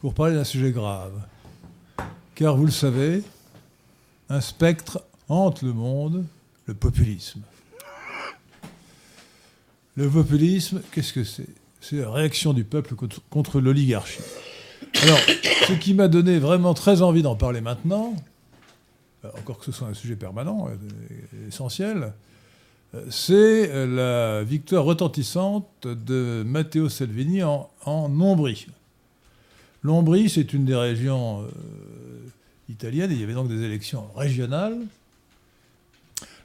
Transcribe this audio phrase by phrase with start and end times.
[0.00, 1.12] Pour parler d'un sujet grave.
[2.34, 3.22] Car vous le savez,
[4.28, 6.24] un spectre hante le monde,
[6.66, 7.40] le populisme.
[9.96, 11.46] Le populisme, qu'est-ce que c'est?
[11.80, 12.94] C'est la réaction du peuple
[13.30, 14.22] contre, l'oligarchie.
[15.02, 15.18] Alors,
[15.68, 18.16] ce qui m'a donné vraiment très envie d'en parler maintenant,
[19.24, 22.12] euh, encore que ce soit un sujet permanent, euh, essentiel,
[22.94, 28.08] euh, c'est la victoire retentissante de Matteo Salvini en, en.
[29.84, 31.48] L'Ombrie, c'est une des régions euh,
[32.70, 34.78] italiennes, et il y avait donc des élections régionales.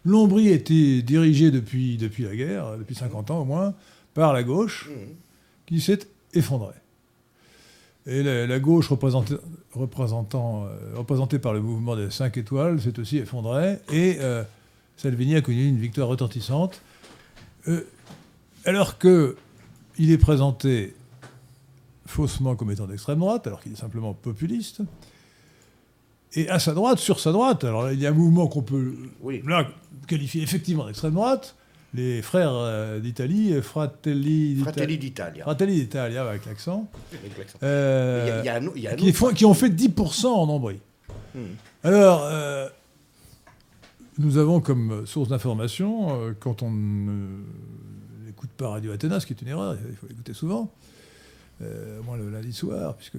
[0.03, 3.73] L'Ombrie était dirigée depuis, depuis la guerre, depuis 50 ans au moins,
[4.13, 4.89] par la gauche,
[5.65, 5.99] qui s'est
[6.33, 6.75] effondrée.
[8.05, 9.35] Et la, la gauche représentée,
[9.71, 13.79] représentant, euh, représentée par le mouvement des 5 étoiles s'est aussi effondrée.
[13.89, 14.43] Et euh,
[14.97, 16.81] Salvini a connu une victoire retentissante.
[18.65, 19.35] Alors qu'il
[19.97, 20.95] est présenté
[22.09, 24.81] faussement comme étant d'extrême droite, alors qu'il est simplement populiste.
[26.33, 28.61] Et à sa droite, sur sa droite, alors là, il y a un mouvement qu'on
[28.61, 29.41] peut Oui.
[29.47, 29.67] là,
[30.07, 31.55] qualifier effectivement d'extrême droite,
[31.95, 35.43] les frères euh, d'Italie, euh, Fratelli d'Ita- Fratelli d'Italia.
[35.43, 36.87] Fratelli d'Italia avec l'accent,
[37.63, 38.43] euh,
[38.97, 40.79] qui, qui ont fait 10% en Ombrie.
[41.33, 41.39] Hmm.
[41.83, 42.67] Alors, euh,
[44.19, 46.71] nous avons comme source d'information, euh, quand on
[48.25, 50.71] n'écoute pas Radio Athéna, ce qui est une erreur, il faut l'écouter souvent,
[51.61, 53.17] euh, moins le lundi soir, puisque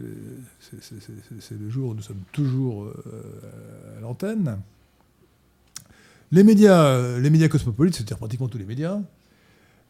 [0.61, 4.59] c'est- le jour où nous sommes toujours euh, à l'antenne.
[6.33, 9.01] Les médias, les médias cosmopolites, c'est-à-dire pratiquement tous les médias,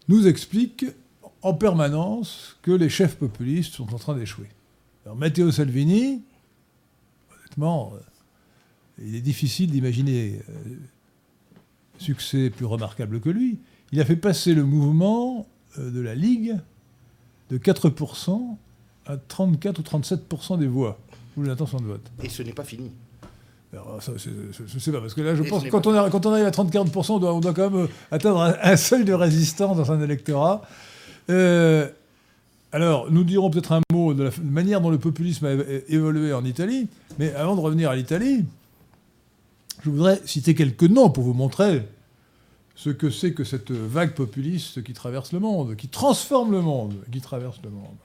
[0.09, 0.87] nous expliquent
[1.43, 4.49] en permanence que les chefs populistes sont en train d'échouer.
[5.05, 6.23] Alors Matteo Salvini,
[7.31, 7.99] honnêtement, euh,
[9.07, 10.53] il est difficile d'imaginer euh,
[11.99, 13.59] succès plus remarquable que lui.
[13.93, 15.47] Il a fait passer le mouvement
[15.79, 16.59] de la Ligue
[17.51, 18.41] de 4%
[19.07, 20.99] à 34 ou 37% des voix,
[21.37, 22.11] ou l'intention de vote.
[22.23, 22.91] Et ce n'est pas fini.
[23.73, 24.31] Alors, ça, je
[24.75, 26.33] ne sais pas, parce que là, je Et pense que quand on, a- quand on
[26.33, 29.13] arrive à 30-40%, on doit, on doit quand même euh, atteindre un, un seuil de
[29.13, 30.63] résistance dans un électorat.
[31.31, 31.89] Euh,
[32.73, 35.53] alors, nous dirons peut-être un mot de la manière dont le populisme a
[35.89, 38.45] évolué en Italie, mais avant de revenir à l'Italie,
[39.85, 41.83] je voudrais citer quelques noms pour vous montrer
[42.83, 46.95] ce que c'est que cette vague populiste qui traverse le monde, qui transforme le monde,
[47.13, 47.99] qui traverse le monde.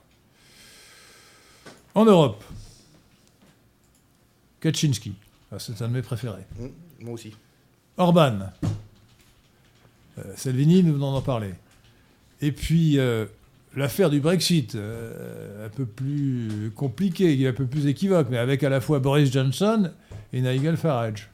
[1.94, 2.44] En Europe,
[4.60, 5.14] Kaczynski,
[5.50, 6.44] Ah, c'est un de mes préférés.
[6.60, 6.70] Hum,
[7.00, 7.32] Moi aussi.
[7.96, 8.50] Orban.
[10.18, 11.54] Euh, Salvini, nous venons d'en parler.
[12.42, 13.24] Et puis, euh,
[13.76, 18.68] l'affaire du Brexit, euh, un peu plus compliquée, un peu plus équivoque, mais avec à
[18.68, 19.90] la fois Boris Johnson
[20.34, 21.30] et Nigel Farage.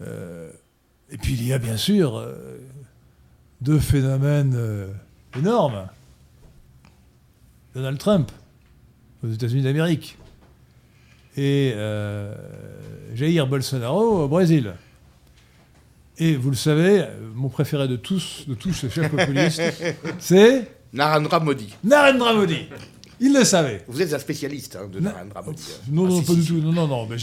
[0.00, 0.50] Euh,
[1.10, 2.58] et puis, il y a bien sûr euh,
[3.60, 4.88] deux phénomènes euh,
[5.38, 5.86] énormes.
[7.74, 8.30] Donald Trump,
[9.22, 10.16] aux États-Unis d'Amérique,
[11.36, 12.34] et euh,
[13.14, 14.72] Jair Bolsonaro au Brésil.
[16.18, 17.04] Et vous le savez,
[17.34, 19.62] mon préféré de tous, de tous ces chefs populistes,
[20.18, 21.74] c'est Narendra Modi.
[21.84, 22.60] Narendra Modi.
[23.20, 23.84] Il le savait.
[23.88, 25.62] Vous êtes un spécialiste hein, de Na- Narendra Modi.
[25.90, 26.48] Non, Ah, non, si, pas si, du si.
[26.48, 26.60] tout.
[26.60, 27.06] Non, non, non.
[27.06, 27.16] Mais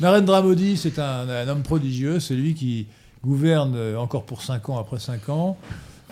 [0.00, 2.18] Narendra Modi, c'est un, un homme prodigieux.
[2.20, 2.86] C'est lui qui
[3.24, 5.56] gouverne euh, encore pour 5 ans après 5 ans,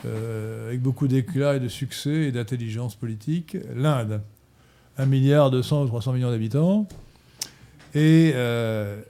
[0.07, 3.57] euh, avec beaucoup d'éclat et de succès et d'intelligence politique.
[3.75, 4.21] L'Inde,
[4.99, 6.87] 1 milliard 200 ou 300 millions d'habitants.
[7.95, 9.01] Et euh,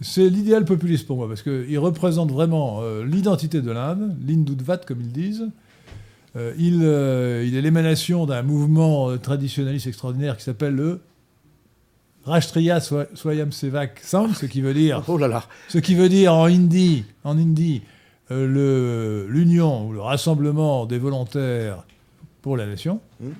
[0.00, 5.12] c'est l'idéal populiste pour moi, parce qu'il représente vraiment l'identité de l'Inde, l'Hindutvat, comme ils
[5.12, 5.48] disent.
[6.36, 11.00] Il, il est l'émanation d'un mouvement traditionnaliste extraordinaire qui s'appelle le
[12.24, 15.44] Rashtriya Swa- Swayamsevak Sangh, ce qui veut dire, Oh là là.
[15.68, 17.82] ce qui veut dire en hindi, en hindi
[18.30, 21.84] euh, l'union ou le rassemblement des volontaires
[22.42, 23.00] pour la nation.
[23.20, 23.30] Hmm.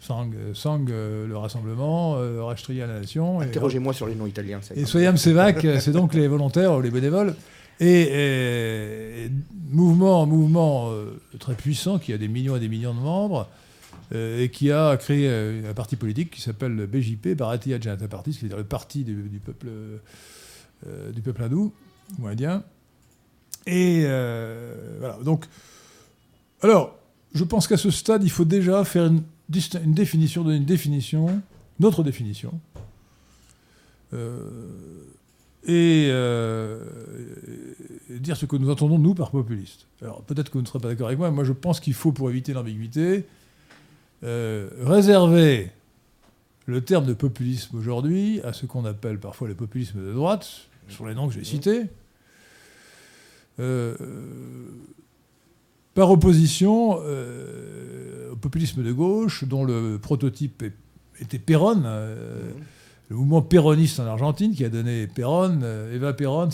[0.00, 3.40] Sang, euh, Sang, euh, le rassemblement, euh, Rashtriya la nation.
[3.40, 4.60] Interrogez-moi sur les noms italiens.
[4.74, 4.86] et ira.
[4.88, 7.34] Soyam Sevak, euh, c'est donc les volontaires ou les bénévoles.
[7.80, 9.30] Et, et- et
[9.70, 13.48] mouvement, mouvement euh, très puissant qui a des millions et des millions de membres
[14.14, 18.06] euh, et qui a créé euh, un parti politique qui s'appelle le BJP, Bharatiya Janata
[18.06, 19.66] Party, c'est-à-dire le parti du, peuple,
[20.86, 21.72] euh, du peuple hindou
[22.20, 22.62] ou indien.
[23.66, 24.02] Et
[25.00, 25.18] voilà.
[25.24, 25.46] Donc,
[26.62, 26.96] alors,
[27.34, 31.42] je pense qu'à ce stade, il faut déjà faire une, définition, donner une définition,
[31.80, 32.52] notre définition.
[35.66, 36.12] Et,
[38.20, 39.88] dire ce que nous entendons, nous, par populiste.
[40.00, 42.12] Alors, peut-être que vous ne serez pas d'accord avec moi, moi je pense qu'il faut,
[42.12, 43.26] pour éviter l'ambiguïté,
[44.24, 45.70] euh, réserver
[46.66, 51.06] le terme de populisme aujourd'hui à ce qu'on appelle parfois le populisme de droite, sur
[51.06, 51.86] les noms que j'ai cités,
[53.58, 53.94] euh,
[55.94, 60.62] par opposition euh, au populisme de gauche, dont le prototype
[61.20, 61.40] était
[61.86, 62.50] euh,
[63.08, 66.50] le mouvement péroniste en Argentine qui a donné euh, Eva euh,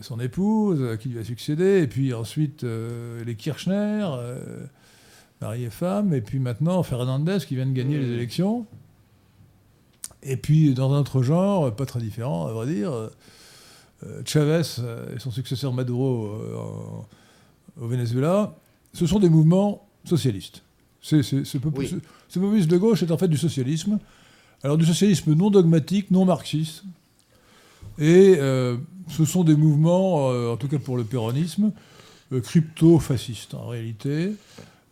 [0.00, 4.06] son épouse, qui lui a succédé, et puis ensuite les Kirchner,
[5.40, 8.02] mari et femme, et puis maintenant Fernandez qui vient de gagner Mhm.
[8.02, 8.66] les élections.
[10.22, 13.08] Et puis dans un autre genre, pas très différent à vrai dire, euh,
[14.24, 16.56] Chavez euh, et son successeur Maduro euh,
[17.80, 18.54] au Venezuela,
[18.92, 20.62] ce sont des mouvements socialistes.
[21.02, 21.62] C'est, c'est- ce, Oui.
[22.34, 23.98] populisme de gauche est en fait du socialisme.
[24.62, 26.84] Alors du socialisme non dogmatique, non marxiste.
[27.98, 28.76] Et euh,
[29.08, 31.72] ce sont des mouvements, euh, en tout cas pour le péronisme,
[32.32, 34.32] euh, crypto-fascistes en réalité.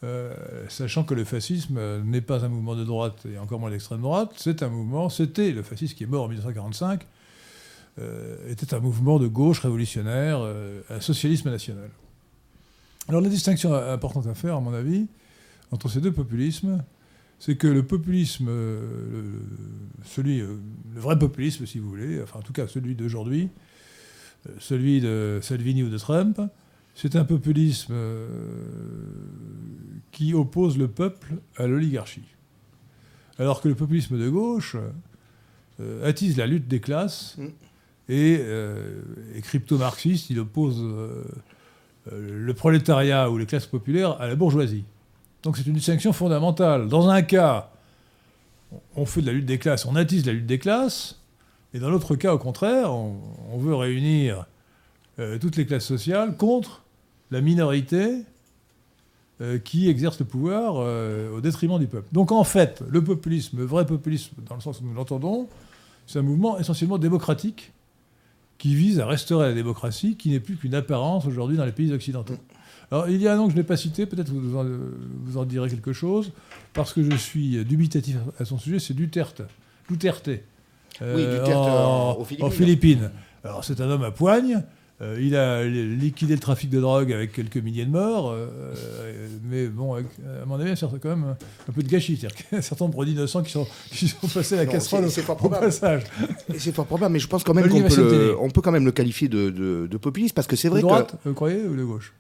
[0.05, 0.33] Euh,
[0.69, 4.01] sachant que le fascisme euh, n'est pas un mouvement de droite et encore moins d'extrême
[4.01, 7.05] droite, c'est un mouvement, c'était le fascisme qui est mort en 1945,
[7.99, 10.41] euh, était un mouvement de gauche révolutionnaire,
[10.89, 11.91] un socialisme national.
[13.09, 15.09] Alors la distinction importante à faire, à mon avis,
[15.73, 16.85] entre ces deux populismes,
[17.41, 19.41] c'est que le populisme, le,
[20.05, 20.61] celui, le
[20.95, 23.49] vrai populisme, si vous voulez, enfin en tout cas celui d'aujourd'hui,
[24.61, 26.41] celui de Salvini ou de Trump,
[27.01, 28.27] c'est un populisme euh,
[30.11, 32.25] qui oppose le peuple à l'oligarchie.
[33.39, 34.77] Alors que le populisme de gauche
[35.79, 37.47] euh, attise la lutte des classes Mm.
[38.09, 39.01] et euh,
[39.37, 40.85] est crypto-marxiste, il oppose
[42.11, 44.83] le prolétariat ou les classes populaires à la bourgeoisie.
[45.45, 46.89] Donc c'est une distinction fondamentale.
[46.89, 47.71] Dans un cas,
[48.97, 51.21] on fait de la lutte des classes, on attise la lutte des classes,
[51.75, 53.21] et dans l'autre cas, au contraire, on,
[53.53, 54.47] on veut réunir
[55.21, 56.83] euh, toutes les classes sociales contre
[57.31, 58.23] la minorité
[59.41, 62.09] euh, qui exerce le pouvoir euh, au détriment du peuple.
[62.13, 65.49] Donc en fait, le populisme, le vrai populisme, dans le sens où nous l'entendons,
[66.07, 67.73] c'est un mouvement essentiellement démocratique
[68.57, 71.93] qui vise à restaurer la démocratie, qui n'est plus qu'une apparence aujourd'hui dans les pays
[71.93, 72.35] occidentaux.
[72.91, 74.65] Alors il y a un nom que je n'ai pas cité, peut-être vous en,
[75.25, 76.33] vous en direz quelque chose,
[76.73, 79.43] parce que je suis dubitatif à son sujet, c'est Duterte.
[79.89, 80.29] Duterte.
[80.29, 80.39] Oui,
[81.03, 82.47] Euh, Duterte, en, aux Philippines.
[82.47, 83.11] en Philippines.
[83.45, 84.65] Alors c'est un homme à poigne.
[85.01, 88.47] Euh, il a liquidé le trafic de drogue avec quelques milliers de morts, euh,
[89.49, 90.07] mais bon, avec-
[90.43, 91.37] à mon avis, c'est quand même
[91.69, 92.17] un peu de gâchis.
[92.17, 94.65] C'est-à-dire qu'il y a un certain nombre d'innocents qui sont, qui sont passés à la
[94.67, 96.03] Non, casserole c'est- fort au passage.
[96.59, 98.85] C'est fort probable, mais je pense quand même qu'on peut, le, on peut quand même
[98.85, 101.63] le qualifier de, de, de populiste, parce que c'est De vrai que droite, vous croyez,
[101.63, 102.13] ou de gauche?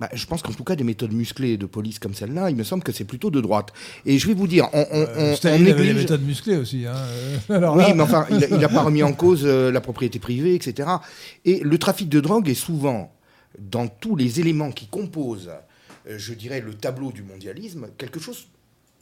[0.00, 2.64] Bah, je pense qu'en tout cas, des méthodes musclées de police comme celle-là, il me
[2.64, 3.72] semble que c'est plutôt de droite.
[4.06, 6.02] Et je vais vous dire, on, on, Euh, on- on Staline avait des néglige...
[6.02, 6.86] méthodes musclées aussi.
[6.86, 6.94] hein.
[7.50, 10.88] Euh, Oui, mais enfin, il n'a pas remis en cause euh, la propriété privée, etc.
[11.44, 13.12] Et le trafic de drogue est souvent,
[13.58, 15.50] dans tous les éléments qui composent,
[16.08, 18.46] euh, je dirais, le tableau du mondialisme, quelque chose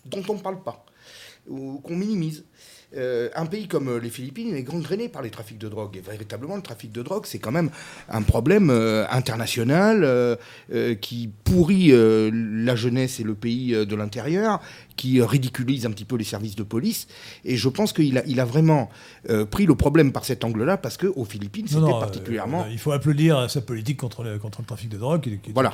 [0.04, 0.84] dont on ne parle pas,
[1.48, 2.44] ou qu'on minimise.
[2.96, 5.96] Euh, un pays comme euh, les Philippines est gangréné par les trafics de drogue.
[5.96, 7.70] Et véritablement, le trafic de drogue, c'est quand même
[8.08, 10.36] un problème euh, international euh,
[11.00, 14.60] qui pourrit la jeunesse et le pays de l'intérieur,
[14.96, 17.08] qui ridiculise un petit peu les services de police.
[17.44, 18.90] Et je pense qu'il a, il a vraiment
[19.50, 22.66] pris le problème par cet angle-là, parce qu'aux Philippines, c'était particulièrement...
[22.70, 25.72] il faut applaudir sa politique contre le, contre le trafic de drogue, qui, qui Voilà.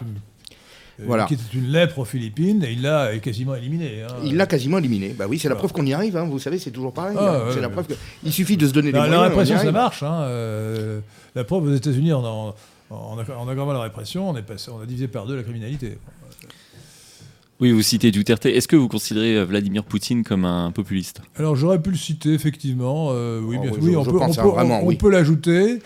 [1.04, 1.24] Voilà.
[1.24, 4.02] qui était une lèpre aux Philippines, et il l'a quasiment éliminé.
[4.02, 4.14] hein.
[4.24, 5.14] Il l'a quasiment éliminé.
[5.18, 6.16] Bah oui, c'est la preuve qu'on y arrive.
[6.16, 6.24] hein.
[6.24, 7.16] Vous savez, c'est toujours pareil.
[7.18, 7.46] Ah, hein.
[7.48, 7.94] ouais, c'est la preuve que...
[8.24, 9.22] Il suffit de se donner des La, moyens.
[9.28, 10.02] répression, ça marche.
[10.04, 11.00] hein, euh,
[11.34, 12.54] la preuve, aux États-Unis, en, en,
[12.90, 15.98] en, en aggravant la répression, on, est passé, on a divisé par deux la criminalité.
[17.60, 18.46] Oui, vous citez Duterte.
[18.46, 21.22] Est-ce que vous considérez euh, Vladimir Poutine comme un populiste?
[21.36, 23.08] Alors j'aurais pu le citer effectivement.
[23.12, 23.84] euh, oui, Oh, bien oui, sûr.
[23.84, 25.78] Oui, je- on peut, pense, on peut- vraiment, on- peut l'ajouter.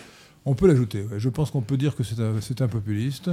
[0.45, 1.01] On peut l'ajouter.
[1.03, 1.19] ouais.
[1.19, 3.29] Je pense qu'on peut dire que c'est un, c'est un populiste.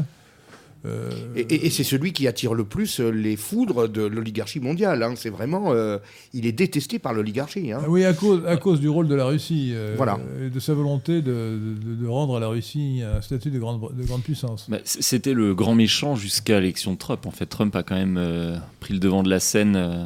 [0.87, 4.61] Euh, Et, et- et c'est celui qui attire le plus euh, les foudres de l'oligarchie
[4.61, 5.03] mondiale.
[5.03, 5.15] hein.
[5.17, 5.99] C'est vraiment, euh,
[6.33, 7.73] il est détesté par l'oligarchie.
[7.73, 7.81] hein.
[7.83, 10.19] Ah Oui, à cause, à cause du rôle de la Russie, euh, Voilà.
[10.45, 13.81] et de sa volonté de, de- de rendre à la Russie un statut de grande,
[13.97, 14.67] de grande puissance.
[14.71, 17.27] Bah, C'était le grand méchant jusqu'à l'élection de Trump.
[17.27, 19.75] En fait, Trump a quand même euh, pris le devant de la scène.
[19.77, 20.05] euh,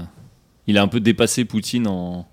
[0.66, 2.26] il a un peu dépassé Poutine en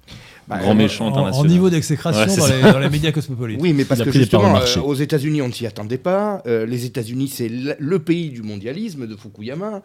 [0.48, 1.51] Bah, grand euh, méchant en, en international.
[1.51, 3.60] niveau d'exécration Ouais, dans, les, dans les médias cosmopolites.
[3.62, 6.42] Oui, mais parce que justement, euh, aux États-Unis, on ne s'y attendait pas.
[6.48, 9.82] Euh, les États-Unis, c'est le, pays du mondialisme de Fukuyama.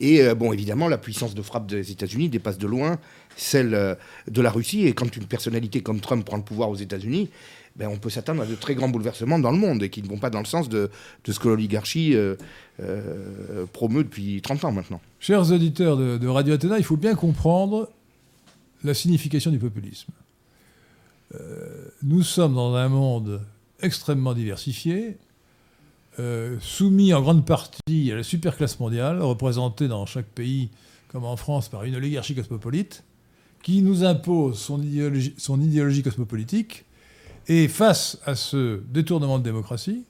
[0.00, 2.98] Et euh, bon, évidemment, la puissance de frappe des États-Unis dépasse de loin
[3.36, 3.94] celle euh,
[4.30, 4.86] de la Russie.
[4.86, 7.30] Et quand une personnalité comme Trump prend le pouvoir aux États-Unis,
[7.76, 10.08] ben, on peut s'attendre à de très grands bouleversements dans le monde et qui ne
[10.08, 10.90] vont pas dans le sens de,
[11.24, 12.34] de ce que l'oligarchie euh,
[12.82, 15.00] euh, promeut depuis 30 ans maintenant.
[15.20, 17.88] Chers auditeurs de, de Radio Athéna, il faut bien comprendre
[18.84, 20.12] la signification du populisme.
[21.34, 23.40] Euh, nous sommes dans un monde
[23.80, 25.16] extrêmement diversifié,
[26.18, 30.70] euh, soumis en grande partie à la superclasse mondiale, représentée dans chaque pays,
[31.08, 33.04] comme en France, par une oligarchie cosmopolite,
[33.62, 36.84] qui nous impose son idéologie, son idéologie cosmopolitique.
[37.48, 40.04] Et face à ce détournement de démocratie,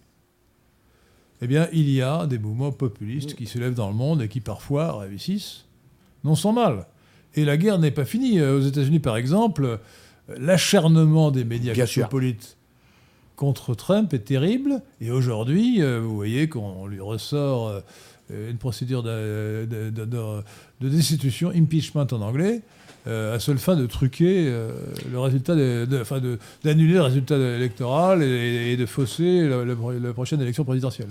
[1.41, 4.29] eh bien, il y a des mouvements populistes qui se lèvent dans le monde et
[4.29, 5.65] qui parfois réussissent,
[6.25, 6.87] non sans mal.
[7.35, 8.39] Et la guerre n'est pas finie.
[8.41, 9.77] Euh, Aux États-Unis, par exemple, euh,
[10.39, 12.03] l'acharnement des médias Bien sûr.
[12.05, 12.57] cosmopolites
[13.37, 14.83] contre Trump est terrible.
[15.01, 17.81] Et aujourd'hui, euh, vous voyez qu'on lui ressort
[18.31, 20.43] une procédure de, de- de- de-
[20.81, 22.63] de destitution, impeachment en anglais,
[23.07, 24.71] euh, à seule fin de truquer euh,
[25.11, 25.55] le résultat,
[26.01, 26.21] enfin
[26.63, 31.09] d'annuler le résultat électoral et, et de fausser la, la- la prochaine élection présidentielle.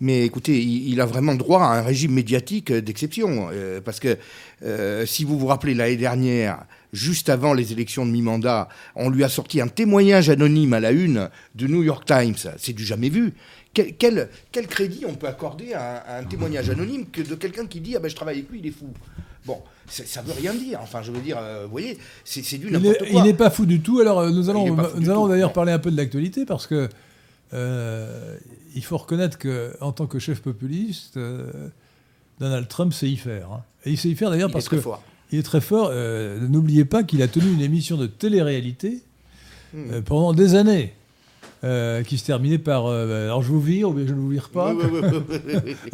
[0.00, 3.48] Mais écoutez, il, il a vraiment droit à un régime médiatique d'exception.
[3.52, 4.16] euh, parce que
[4.64, 9.24] euh, si vous vous rappelez l'année dernière, juste avant les élections de mi-mandat, on lui
[9.24, 12.36] a sorti un témoignage anonyme à la une de New York Times.
[12.58, 13.34] C'est du jamais vu.
[13.74, 17.34] Quel, quel, quel crédit on peut accorder à un, à un témoignage anonyme que de
[17.34, 18.86] quelqu'un qui dit Ah ben je travaille avec lui, il est fou
[19.44, 20.78] Bon, ça veut rien dire.
[20.82, 23.20] Enfin, je veux dire, euh, vous voyez, c'est du Il n'importe quoi.
[23.20, 24.00] il n'est pas fou du tout.
[24.00, 26.88] Alors nous allons, du nous allons d'ailleurs parler un peu de l'actualité parce que
[27.54, 28.36] euh,
[28.74, 31.50] il faut reconnaître que en tant que chef populiste, euh,
[32.40, 33.50] Donald Trump sait y faire.
[33.52, 33.62] hein.
[33.84, 35.02] Et il sait y faire d'ailleurs Il est parce fort.
[35.32, 35.90] il est très fort.
[35.92, 39.02] Euh, N'oubliez pas qu'il a tenu une émission de télé-réalité
[39.74, 39.90] Hmm.
[39.92, 40.94] euh, pendant des années.
[41.64, 44.28] euh, qui se terminait par euh, alors je vous vire ou bien je ne vous
[44.30, 44.72] vire pas?
[44.72, 44.80] Ouais.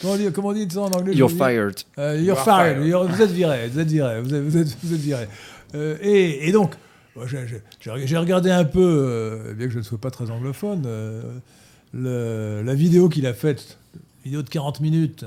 [0.00, 1.14] comment, on dit, comment on dit ça en anglais?
[1.14, 1.74] You're fired.
[1.98, 2.76] Euh, You you're fired.
[2.78, 2.86] fired.
[2.88, 3.68] You're- vous êtes viré.
[3.68, 4.20] Vous êtes viré.
[4.20, 5.26] Vous êtes, vous êtes, vous êtes viré.
[5.74, 6.74] Euh, et, et donc,
[7.26, 11.22] j'ai- regardé un peu, euh, bien que je ne sois pas très anglophone, euh,
[11.92, 13.78] le- la vidéo qu'il a faite,
[14.24, 15.24] vidéo de 40 minutes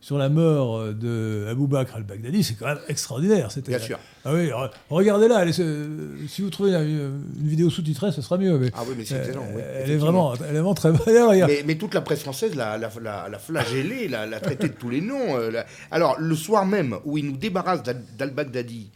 [0.00, 3.48] sur la mort de Abou Bakr al-Baghdadi, c'est quand même extraordinaire.
[3.66, 3.98] Bien sûr.
[4.26, 4.50] Ah oui,
[4.90, 5.40] regardez-la.
[5.42, 8.58] elle est- euh, si vous trouvez une, une vidéo sous-titrée, ce sera mieux.
[8.58, 9.46] Mais, Ah oui, mais c'est excellent.
[9.54, 11.00] oui, elle, est vraiment, elle est vraiment très bonne.
[11.46, 14.74] Mais, mais toute la presse française l'a, l'a, l'a- l'a flagellé, l'a, l'a traité de
[14.74, 15.38] tous les noms.
[15.38, 18.90] euh, Alors, le soir même où il nous débarrasse d'Al- d'al-Baghdadi,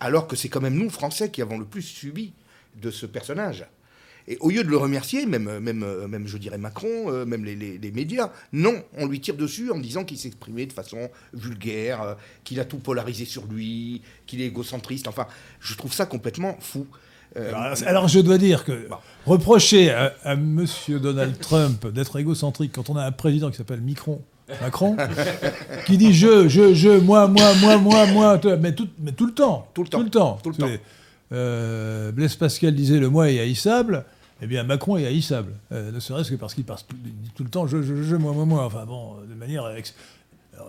[0.00, 2.32] alors que c'est quand même nous, Français, qui avons le plus subi
[2.82, 3.66] de ce personnage.
[4.28, 7.44] Et au lieu de le remercier, même, même, euh, même je dirais Macron, euh, même
[7.44, 11.08] les, les- les médias, non, on lui tire dessus en disant qu'il s'exprimait de façon
[11.32, 15.08] vulgaire, euh, qu'il a tout polarisé sur lui, qu'il est égocentriste.
[15.08, 15.26] Enfin,
[15.60, 16.86] je trouve ça complètement fou.
[17.36, 18.96] Euh, Alors, alors, je dois dire que Bon.
[19.24, 23.80] reprocher à, à Monsieur Donald Trump d'être égocentrique quand on a un président qui s'appelle
[23.80, 24.20] Micron,
[24.60, 24.96] Macron,
[25.86, 29.26] qui dit je, je, je, moi, moi, moi, moi, moi, toi, mais tout, mais tout
[29.26, 29.98] le temps, Tout le temps.
[29.98, 30.38] tout le temps.
[30.42, 30.66] Tout le temps.
[31.32, 34.04] Euh, Blaise Pascal disait le moi est haïssable.
[34.42, 36.86] Eh bien, Macron est haïssable, Euh, ne serait-ce que parce qu'il passe
[37.34, 38.64] tout, le temps je, je, je, moi, moi, moi.
[38.64, 39.68] Enfin bon, de manière.
[39.76, 39.94] ex-
[40.58, 40.60] euh,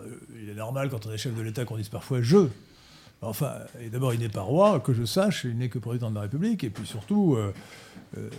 [0.42, 2.48] il est normal quand on est chef de l'État qu'on dise parfois je.
[3.24, 6.16] Enfin, et d'abord, il n'est pas roi, que je sache, il n'est que président de
[6.16, 7.54] la République, et puis surtout, euh,
[8.18, 8.30] euh,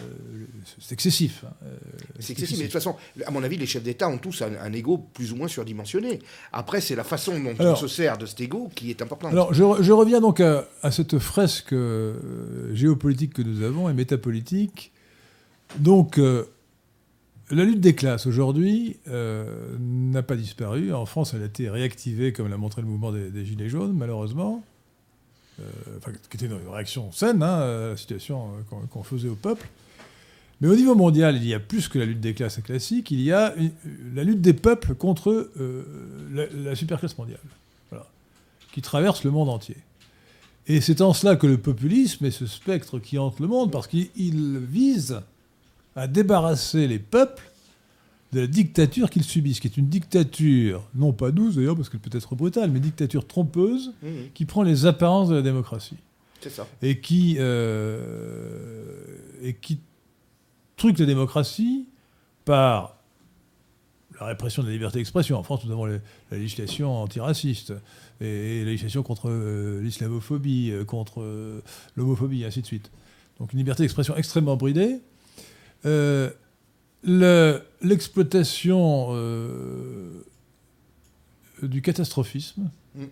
[0.78, 1.44] c'est excessif.
[1.46, 1.52] hein.
[1.64, 1.76] Euh,
[2.20, 4.52] C'est excessif, mais de toute façon, à mon avis, les chefs d'État ont tous un,
[4.60, 6.18] un ego plus ou moins surdimensionné.
[6.52, 9.32] Après, c'est la façon dont Alors- on se sert de cet ego qui est importante.
[9.32, 13.88] Alors, je, re- je reviens donc à, à cette fresque euh, géopolitique que nous avons
[13.88, 14.92] et métapolitique.
[15.78, 16.44] Donc, euh,
[17.50, 20.92] la lutte des classes aujourd'hui n'a pas disparu.
[20.92, 23.94] En France, elle a été réactivée, comme l'a montré le mouvement des, des Gilets jaunes,
[23.94, 24.62] malheureusement.
[25.60, 25.64] Euh,
[26.30, 29.68] qui était une réaction saine hein, à la situation euh, qu'on faisait au peuple.
[30.62, 33.20] Mais au niveau mondial, il y a plus que la lutte des classes classique, il
[33.20, 33.72] y a une-
[34.14, 35.84] la lutte des peuples contre euh,
[36.32, 37.40] la, la superclasse mondiale,
[38.72, 39.76] qui traverse le monde entier.
[40.68, 43.86] Et c'est en cela que le populisme est ce spectre qui hante le monde, parce
[43.88, 45.20] qu'il il vise
[45.96, 47.51] à débarrasser les peuples
[48.32, 52.00] de la dictature qu'ils subissent, qui est une dictature, non pas douce d'ailleurs, parce qu'elle
[52.00, 55.96] peut être brutale, mais dictature trompeuse, Mhm, qui prend les apparences de la démocratie
[56.40, 56.66] c'est ça.
[56.80, 58.96] et qui, euh,
[59.42, 59.78] et qui
[60.76, 61.86] truque la démocratie
[62.44, 62.96] par
[64.18, 65.36] la répression de la liberté d'expression.
[65.38, 65.98] En France, nous avons la
[66.30, 67.72] législation antiraciste
[68.20, 71.60] et, et la législation contre euh, l'islamophobie, euh, contre euh,
[71.96, 72.90] l'homophobie, et ainsi de suite.
[73.40, 75.00] Donc une liberté d'expression extrêmement bridée.
[77.04, 80.08] Le- L'exploitation euh,
[81.62, 82.70] du catastrophisme.
[82.94, 83.04] Mm.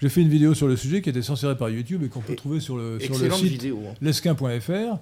[0.00, 2.20] J'ai fait une vidéo sur le sujet qui a été censurée par YouTube et qu'on
[2.20, 3.94] peut Et- trouver sur le, sur le site hein.
[4.02, 4.98] lesquin.fr.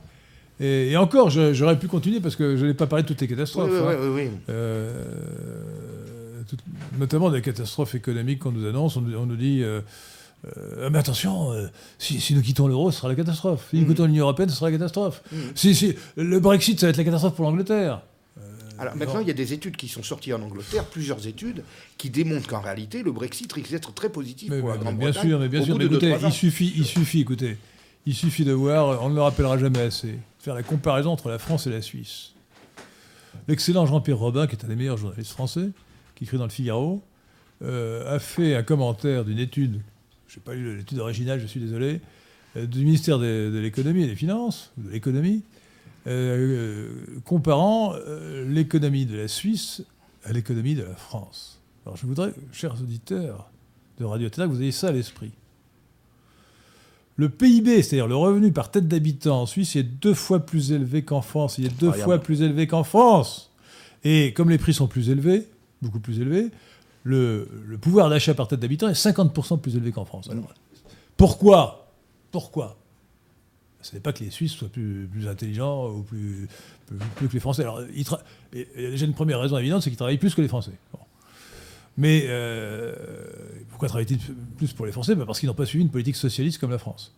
[0.61, 3.27] Et, et encore, j'aurais pu continuer parce que je n'ai pas parlé de toutes les
[3.27, 3.71] catastrophes.
[3.73, 3.97] oui, hein.
[4.01, 4.31] oui, oui, oui.
[4.51, 6.57] Euh, tout-
[6.99, 8.97] notamment des catastrophes économiques qu'on nous annonce.
[8.97, 9.81] On, nous- on nous dit euh,
[10.57, 11.69] euh, Mais attention, euh,
[11.99, 13.69] si, si nous quittons l'euro, ce sera la catastrophe.
[13.71, 13.89] Si nous Mhm.
[13.89, 15.23] quittons l'Union européenne, ce sera la catastrophe.
[15.33, 15.39] Mhm.
[15.55, 18.03] Si, si, le Brexit, ça va être la catastrophe pour l'Angleterre.
[18.79, 21.63] Alors maintenant, il y a des études qui sont sorties en Angleterre, plusieurs études,
[21.99, 25.13] qui démontrent qu'en réalité, le Brexit risque d'être très positif Mais- pour la mais- Grande-Bretagne.
[25.13, 25.79] bien sûr, mais bien sûr.
[25.79, 27.59] Mais écoutez, il suffit, il suffit, écoutez,
[28.07, 31.39] il suffit de voir, on ne le rappellera jamais assez, faire la comparaison entre la
[31.39, 32.31] France et la Suisse.
[33.47, 35.69] L'excellent Jean-Pierre Robin, qui est un des meilleurs journalistes français,
[36.17, 37.03] qui écrit dans le Figaro,
[37.63, 39.81] euh, a fait un commentaire d'une étude,
[40.33, 42.01] je n'ai pas lu l'étude originale, je suis désolé,
[42.57, 45.43] euh, du ministère de, de l'économie et des finances, ou de l'économie,
[46.07, 46.89] euh,
[47.27, 49.83] comparant euh, l'économie de la Suisse
[50.25, 51.61] à l'économie de la France.
[51.85, 53.51] Alors je voudrais, chers auditeurs,
[53.99, 55.33] de Radio Tétac, vous ayez ça à l'esprit.
[57.17, 61.03] Le PIB, c'est-à-dire le revenu par tête d'habitant en Suisse, est deux fois plus élevé
[61.03, 61.59] qu'en France.
[61.59, 63.53] Il est deux fois plus élevé qu'en France.
[64.03, 65.47] Et comme les prix sont plus élevés,
[65.83, 66.51] beaucoup plus élevés,
[67.05, 67.49] le,
[67.81, 70.31] pouvoir d'achat par tête d'habitant est 50% plus élevé qu'en France.
[71.17, 71.91] Pourquoi
[72.31, 72.77] Pourquoi?
[73.81, 76.49] Ce n'est pas que les Suisses soient plus, intelligents ou plus,
[76.89, 77.63] que les Français.
[77.63, 77.83] Alors,
[78.53, 80.73] et déjà une première raison évidente, c'est qu'ils travaillent plus que les Français.
[81.99, 82.95] Mais euh,
[83.71, 84.19] pourquoi travaillent-ils
[84.57, 85.15] plus pour les Français?
[85.15, 87.13] Ben Parce qu'ils n'ont pas suivi une politique socialiste comme la France.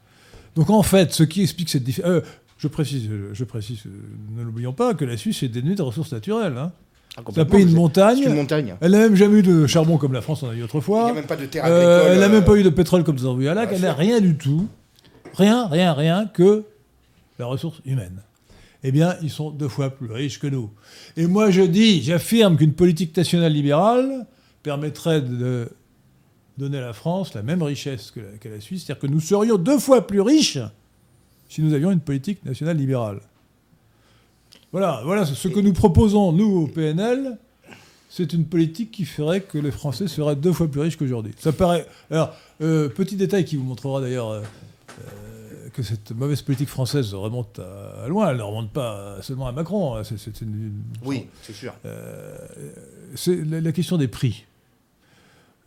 [0.57, 2.23] Donc en fait, ce qui explique cette différence...
[2.59, 3.91] je précise, je précise, euh,
[4.37, 6.57] ne l'oublions pas, que la Suisse est dénuée de ressources naturelles.
[6.57, 6.73] Hein.
[7.17, 8.19] Ah, c'est- montagne.
[8.23, 8.75] C'est une montagne.
[8.81, 11.11] Elle n'a même jamais eu de charbon comme la France en a eu Il autrefois.
[11.11, 13.15] a même pas de terre Euh, elle n'a euh, même pas eu de pétrole comme
[13.17, 13.71] nous avons vu à lac.
[13.73, 14.67] Elle n'a rien du tout.
[15.35, 16.65] Rien, rien, rien que
[17.39, 18.23] la ressource humaine.
[18.83, 20.71] Eh bien, ils sont deux fois plus riches que nous.
[21.17, 24.27] Et moi, je dis, j'affirme qu'une politique nationale libérale
[24.63, 25.69] permettrait de
[26.59, 28.85] donner à la France la même richesse que la, que la Suisse.
[28.85, 30.59] C'est-à-dire que nous serions deux fois plus riches
[31.49, 33.21] si nous avions une politique nationale libérale.
[34.75, 37.39] Voilà, voilà ce que nous proposons, nous, au PNL,
[38.11, 41.33] c'est une politique qui ferait que les Français seraient deux fois plus riches qu'aujourd'hui.
[41.39, 41.87] Ça paraît.
[42.11, 47.15] Alors, euh, petit détail qui vous montrera d'ailleurs euh, euh, que cette mauvaise politique française
[47.15, 48.29] remonte à, à loin.
[48.31, 49.95] Elle ne remonte pas seulement à Macron.
[49.95, 50.03] hein.
[50.03, 51.73] C'est, c'est une- une- Oui, c'est sûr.
[51.87, 52.37] euh,
[53.15, 54.45] c'est la, la question des prix.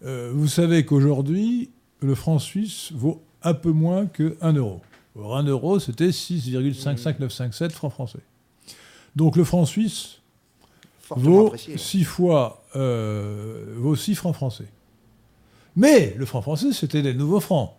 [0.01, 1.69] Vous savez qu'aujourd'hui,
[2.01, 4.81] le franc suisse vaut un peu moins que 1 euro.
[5.17, 8.19] Or, 1 euro, c'était 6,55957 francs français.
[9.17, 10.19] Donc le franc suisse
[11.01, 11.77] Fortement vaut apprécié.
[11.77, 14.67] 6 fois euh, vaut 6 francs français.
[15.75, 17.71] Mais le franc français, c'était les nouveaux francs.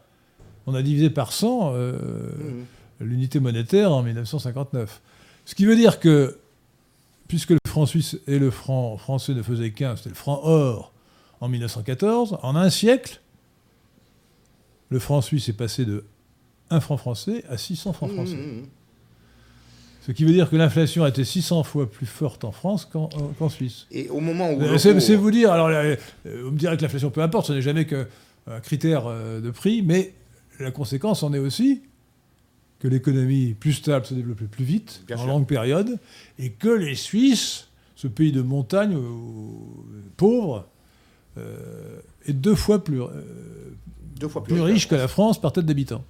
[0.67, 1.93] On a divisé par 100 euh,
[2.39, 2.65] Mhm.
[3.07, 5.01] l'unité monétaire en 1959.
[5.45, 6.39] Ce qui veut dire que,
[7.29, 10.93] puisque le franc suisse et le franc français ne faisaient qu'un, c'était le franc or
[11.41, 13.21] en 1914, en un siècle,
[14.91, 16.05] le franc suisse est passé de
[16.71, 18.35] 1 franc français à 600 francs français.
[18.37, 18.67] Mhm.
[20.09, 23.11] Ce qui veut dire que l'inflation a été 600 fois plus forte en France qu'en
[23.43, 23.87] euh, Suisse.
[23.91, 24.63] Et au moment où.
[24.63, 27.61] Euh, C'est vous dire, alors euh, vous me direz que l'inflation, peu importe, ce n'est
[27.61, 28.07] jamais qu'un
[28.63, 30.15] critère euh, de prix, mais
[30.61, 31.83] la conséquence en est aussi
[32.79, 35.29] que l'économie plus stable se développait plus vite, Bien en sûr.
[35.29, 35.99] longue période,
[36.39, 38.97] et que les Suisses, ce pays de montagne
[40.17, 40.67] pauvre,
[42.27, 43.01] est deux fois plus,
[44.19, 46.03] deux fois plus, plus riche que la France par tête d'habitant.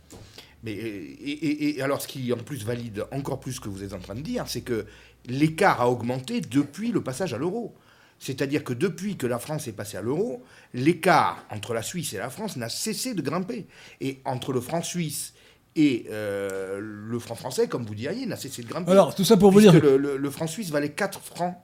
[0.68, 0.84] Mais, euh,
[1.24, 3.92] et, et- et alors, ce qui en plus valide encore plus ce que vous êtes
[3.92, 4.86] en train de dire, c'est que
[5.26, 7.74] l'écart a augmenté depuis le passage à l'euro.
[8.20, 10.42] C'est-à-dire que depuis que la France est passée à l'euro,
[10.74, 13.66] l'écart entre la Suisse et la France n'a cessé de grimper.
[14.00, 15.34] Et entre le franc suisse
[15.76, 18.90] et euh, le franc français, comme vous diriez, n'a cessé de grimper.
[18.90, 19.72] Alors, tout ça pour vous dire...
[19.80, 21.54] le, le- le franc suisse valait 4 francs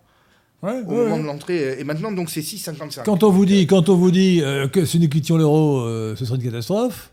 [0.62, 1.20] Ouais, au ouais, moment ouais.
[1.22, 3.02] de l'entrée, et maintenant donc c'est 6,55.
[3.04, 6.16] Quand on vous dit, quand on vous dit euh, que si nous quittions l'euro, euh,
[6.16, 7.10] ce serait une catastrophe,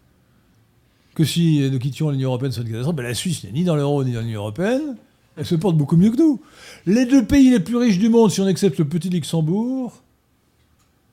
[1.16, 3.76] que si nous quittions l'Union européenne, serait une catastrophe, ben la Suisse n'est ni dans
[3.76, 4.96] l'euro ni dans l'Union européenne.
[5.38, 6.42] Elle se porte beaucoup mieux que nous.
[6.86, 9.94] Les deux pays les plus riches du monde, si on accepte le petit Luxembourg,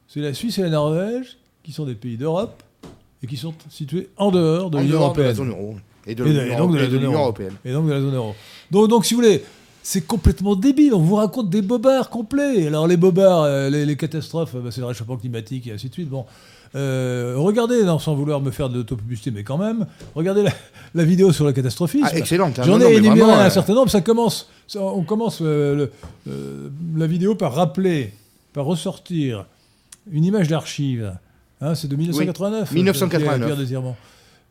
[0.08, 2.62] c'est la Suisse et la Norvège, qui sont des pays d'Europe
[3.22, 5.36] et qui sont situés en dehors de en l'Union dehors de la européenne.
[5.36, 7.22] zone euro et de Et de- et donc de la et de zone l'Union euro.
[7.24, 7.54] européenne.
[7.64, 8.34] Et donc de la zone euro.
[8.70, 9.42] Donc, donc si vous voulez,
[9.82, 10.94] c'est complètement débile.
[10.94, 12.66] On vous raconte des bobards complets.
[12.66, 15.88] Alors les bobards, euh, les, les catastrophes, euh, bah, c'est le réchauffement climatique et ainsi
[15.88, 16.08] de suite.
[16.08, 16.24] Bon,
[16.74, 20.52] Euh, regardez, non, sans vouloir me faire de l'autopublicité, mais quand même, regardez la,
[20.94, 22.06] la vidéo sur le catastrophisme.
[22.10, 22.58] Ah, excellente.
[22.58, 22.62] hein.
[22.64, 23.90] J'en ai énuméré vraiment, un euh, certain nombre.
[23.90, 25.92] Ça commence, ça- on commence euh, le-
[26.30, 28.12] euh, la vidéo par rappeler,
[28.52, 29.46] par ressortir
[30.12, 31.14] une image d'archive.
[31.60, 32.70] Hein, c'est de 1989.
[32.70, 33.46] euh, 1989.
[33.46, 33.96] Pierre Désirement.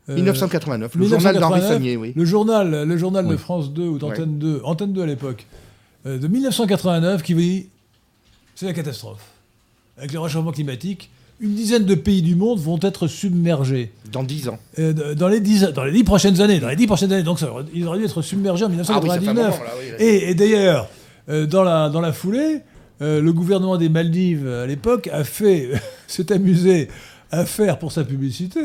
[0.08, 2.12] Euh, 1989, le journal d'Henri 1989, Sagnier, oui.
[2.16, 3.36] Le journal, le journal de.
[3.36, 5.46] France 2 ou d'Antenne 2, Antenne 2 à l'époque,
[6.06, 7.66] de 1989, qui vous dit
[8.54, 9.20] c'est la catastrophe.
[9.98, 13.92] Avec le réchauffement climatique, une dizaine de pays du monde vont être submergés.
[14.12, 14.58] Dans 10 ans.
[14.78, 16.58] Euh, dans, les dix, dans les dix prochaines années.
[16.60, 17.22] Dans les dix prochaines années.
[17.22, 19.00] Donc ça aurait- ils auraient dû être submergés en Ah oui, ça fait un
[19.32, 19.50] 1999.
[19.52, 19.96] moment, là, oui, là.
[20.04, 20.88] Et, et d'ailleurs,
[21.28, 22.60] euh, dans, la, dans la foulée,
[23.02, 25.68] euh, le gouvernement des Maldives à l'époque a fait,
[26.08, 26.88] s'est amusé
[27.30, 28.60] à faire pour sa publicité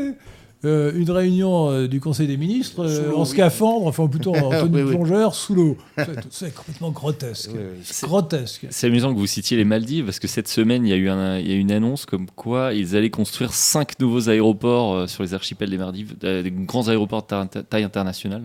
[0.64, 3.26] euh, une réunion euh, du Conseil des ministres euh, en oui.
[3.26, 4.90] scaphandre, enfin plutôt en tenue Oui, de oui.
[4.94, 5.76] plongeur sous l'eau.
[6.30, 7.50] C'est- complètement grotesque.
[7.54, 7.60] Oui,
[8.02, 8.66] Grotesque.
[8.70, 11.08] C'est amusant que vous citiez les Maldives parce que cette semaine, il y a eu
[11.08, 15.06] un- il y a une annonce comme quoi ils allaient construire cinq nouveaux aéroports euh,
[15.06, 18.44] sur les archipels des Maldives, euh, des grands aéroports de ta- taille internationale,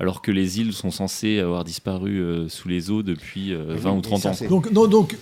[0.00, 3.78] alors que les îles sont censées avoir disparu euh, sous les eaux depuis euh, Oui,
[3.78, 4.34] 20 ou mais 30 ça, ans.
[4.34, 5.16] c'est- Donc, non, donc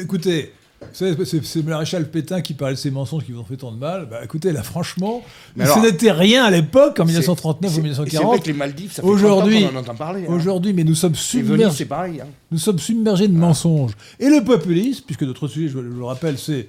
[0.00, 0.52] écoutez,
[0.92, 4.06] c'est maréchal Pétain qui parlait de ces mensonges qui vous ont fait tant de mal.
[4.10, 5.22] Bah, écoutez, là, franchement,
[5.56, 8.42] ce n'était rien à l'époque, en C'est- 1939 ou c'est- et C'est vrai 1940.
[8.42, 10.22] que les Maldives, ça fait Aujourd'hui- 30 ans qu'on en entend parler.
[10.28, 10.32] hein.
[10.32, 12.20] Aujourd'hui, mais nous sommes submergés, pareil.
[12.20, 12.26] hein.
[12.50, 13.92] nous sommes submergés de mensonges.
[14.20, 16.68] Et le populisme, puisque notre sujet, je, je le rappelle, c'est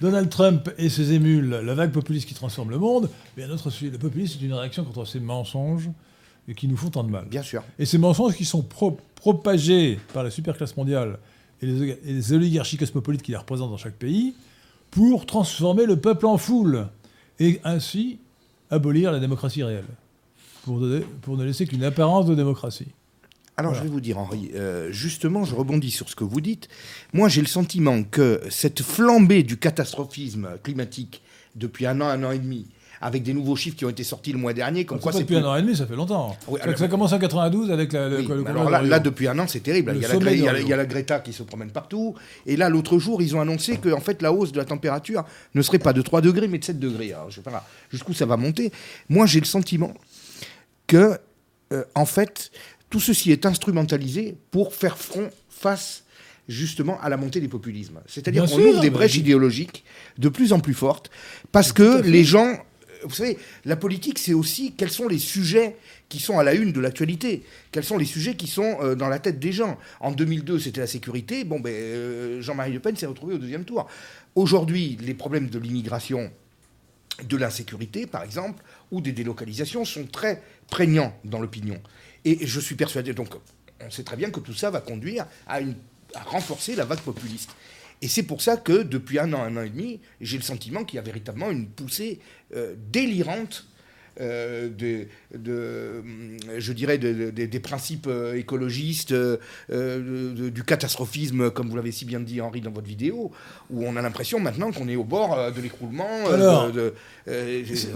[0.00, 3.70] Donald Trump et ses émules, la vague populiste qui transforme le monde, mais un autre
[3.70, 3.90] sujet.
[3.90, 5.88] Le populisme, c'est une réaction contre ces mensonges
[6.48, 7.26] et qui nous font tant de mal.
[7.30, 7.62] Bien sûr.
[7.78, 11.18] Et ces mensonges qui sont pro- propagés par la superclasse mondiale
[11.62, 14.34] et les, et les oligarchies cosmopolites qui les représentent dans chaque pays
[14.90, 16.88] pour transformer le peuple en foule
[17.40, 18.18] et ainsi
[18.70, 19.84] abolir la démocratie réelle.
[20.64, 22.86] Pour, donner- pour ne laisser qu'une apparence de démocratie.
[23.56, 23.84] Alors, Voilà.
[23.84, 26.68] je vais vous dire, Henri, euh, justement, je rebondis sur ce que vous dites.
[27.12, 31.20] Moi, j'ai le sentiment que cette flambée du catastrophisme climatique
[31.56, 32.66] depuis un an, un an et demi,
[33.02, 35.18] avec des nouveaux chiffres qui ont été sortis le mois dernier, comme C'est quoi pas
[35.18, 35.44] c'est depuis plus...
[35.44, 36.36] un an et demi, ça fait longtemps.
[36.46, 38.98] Oui, ça, alors- ça commence en 92 avec la, le, Oui, le alors là, là,
[39.00, 39.90] depuis un an, c'est terrible.
[39.90, 40.66] Le Il y, a la, sommet Gré- il, y a, de la- Rio.
[40.66, 42.14] il y a la Greta qui se promène partout.
[42.46, 45.24] Et là, l'autre jour, ils ont annoncé que en fait, la hausse de la température
[45.54, 47.12] ne serait pas de 3 degrés, mais de 7 degrés.
[47.12, 48.70] Alors, je sais pas jusqu'où ça va monter.
[49.08, 49.92] Moi, j'ai le sentiment
[50.86, 51.18] que,
[51.72, 52.50] euh, en fait,
[52.90, 56.04] tout ceci est instrumentalisé pour faire front face
[56.48, 58.00] justement à la montée des populismes.
[58.06, 59.84] C'est-à-dire qu'on ouvre des brèches idéologiques
[60.18, 61.10] de plus en plus fortes
[61.52, 62.58] parce que les gens
[63.04, 65.76] vous savez, la politique, c'est aussi quels sont les sujets
[66.08, 69.08] qui sont à la une de l'actualité, quels sont les sujets qui sont euh, dans
[69.08, 69.78] la tête des gens.
[70.00, 71.44] En 2002, c'était la sécurité.
[71.44, 73.86] Bon, ben, euh, Jean-Marie Le Pen s'est retrouvé au deuxième tour.
[74.34, 76.30] Aujourd'hui, les problèmes de l'immigration,
[77.22, 81.80] de l'insécurité, par exemple, ou des délocalisations sont très prégnants dans l'opinion.
[82.24, 83.34] Et je suis persuadé, donc,
[83.84, 85.60] on sait très bien que tout ça va conduire à,
[86.26, 87.50] renforcer la vague populiste.
[88.02, 90.84] Et c'est pour ça que depuis un an, un an et demi, j'ai le sentiment
[90.84, 92.18] qu'il y a véritablement une poussée
[92.56, 93.64] euh, délirante
[94.20, 95.06] euh, de,
[95.38, 96.02] de,
[96.58, 101.92] je dirais, de- de- de- des principes euh, écologistes, euh, du catastrophisme, comme vous l'avez
[101.92, 103.30] si bien dit, Henri, dans votre vidéo,
[103.70, 106.08] où on a l'impression maintenant qu'on est au bord de l'écroulement.
[106.28, 106.90] Alors, euh,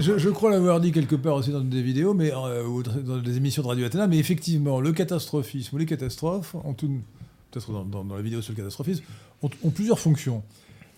[0.00, 2.32] Je, je crois l'avoir dit quelque part aussi dans des vidéos, mais
[2.66, 7.02] ou dans des émissions de Radio Athéna, mais effectivement, le catastrophisme ou les catastrophes une,
[7.50, 9.02] peut-être dans, dans- dans la vidéo sur le catastrophisme,
[9.42, 10.42] ont, ont plusieurs fonctions.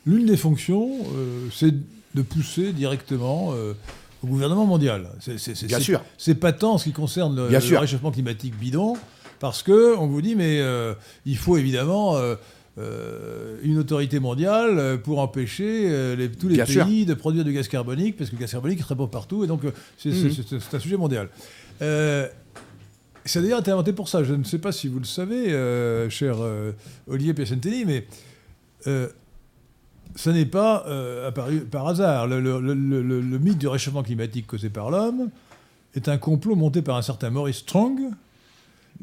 [0.06, 1.74] L'une des fonctions, euh, c'est
[2.14, 3.74] de pousser directement euh,
[4.22, 5.08] au gouvernement mondial.
[5.20, 6.02] C'est, Bien sûr.
[6.16, 7.80] C'est patent en ce qui concerne le, Bien le sûr.
[7.80, 8.96] réchauffement climatique bidon,
[9.40, 10.94] parce que on vous dit, mais euh,
[11.26, 12.16] il faut évidemment
[13.64, 16.84] une autorité mondiale pour empêcher les- tous les Bien sûr.
[16.86, 19.42] pays de produire du gaz carbonique, parce que le gaz carbonique est très beau partout,
[19.44, 19.62] et donc
[19.98, 21.28] c'est c'est- c'est un sujet mondial.
[23.28, 24.24] Ça a d'ailleurs été inventé pour ça.
[24.24, 26.72] Je ne sais pas si vous le savez, euh, cher euh,
[27.06, 28.06] Olivier Piacentini, mais
[28.86, 29.08] euh,
[30.16, 32.26] ça n'est pas euh, apparu par hasard.
[32.26, 35.28] Le, le- le- le- le- le mythe du réchauffement climatique causé par l'homme
[35.94, 37.98] est un complot monté par un certain Maurice Strong,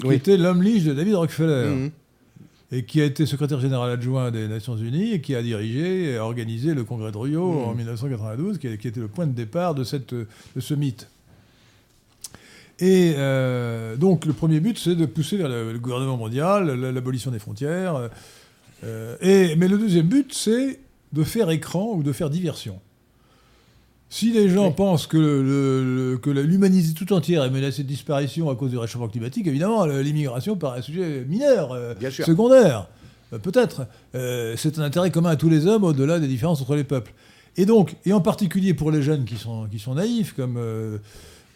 [0.01, 0.15] qui Oui.
[0.15, 1.91] était l'homme lige de David Rockefeller Mhm.
[2.71, 6.17] et qui a été secrétaire général adjoint des Nations Unies et qui a dirigé et
[6.17, 7.57] organisé le congrès de Rio Mhm.
[7.63, 10.25] en 1992, qui, a- qui était le point de départ de, cette, de
[10.59, 11.07] ce mythe.
[12.79, 16.91] Et euh, donc le premier but, c'est de pousser vers le, le gouvernement mondial, la-
[16.91, 17.95] l'abolition des frontières.
[17.95, 18.07] euh,
[18.83, 20.79] euh, et, mais le deuxième but, c'est
[21.13, 22.79] de faire écran ou de faire diversion.
[24.09, 24.73] Si les gens Oui.
[24.75, 28.77] pensent que, le- le- que l'humanité tout entière est menacée de disparition à cause du
[28.77, 32.25] réchauffement climatique, évidemment, l'immigration paraît un sujet mineur, euh, Bien sûr.
[32.25, 32.87] secondaire.
[33.33, 33.87] Euh, Peut-être.
[34.13, 37.13] Euh, c'est un intérêt commun à tous les hommes au-delà des différences entre les peuples.
[37.57, 40.57] Et donc, et en particulier pour les jeunes qui sont, qui sont naïfs, comme,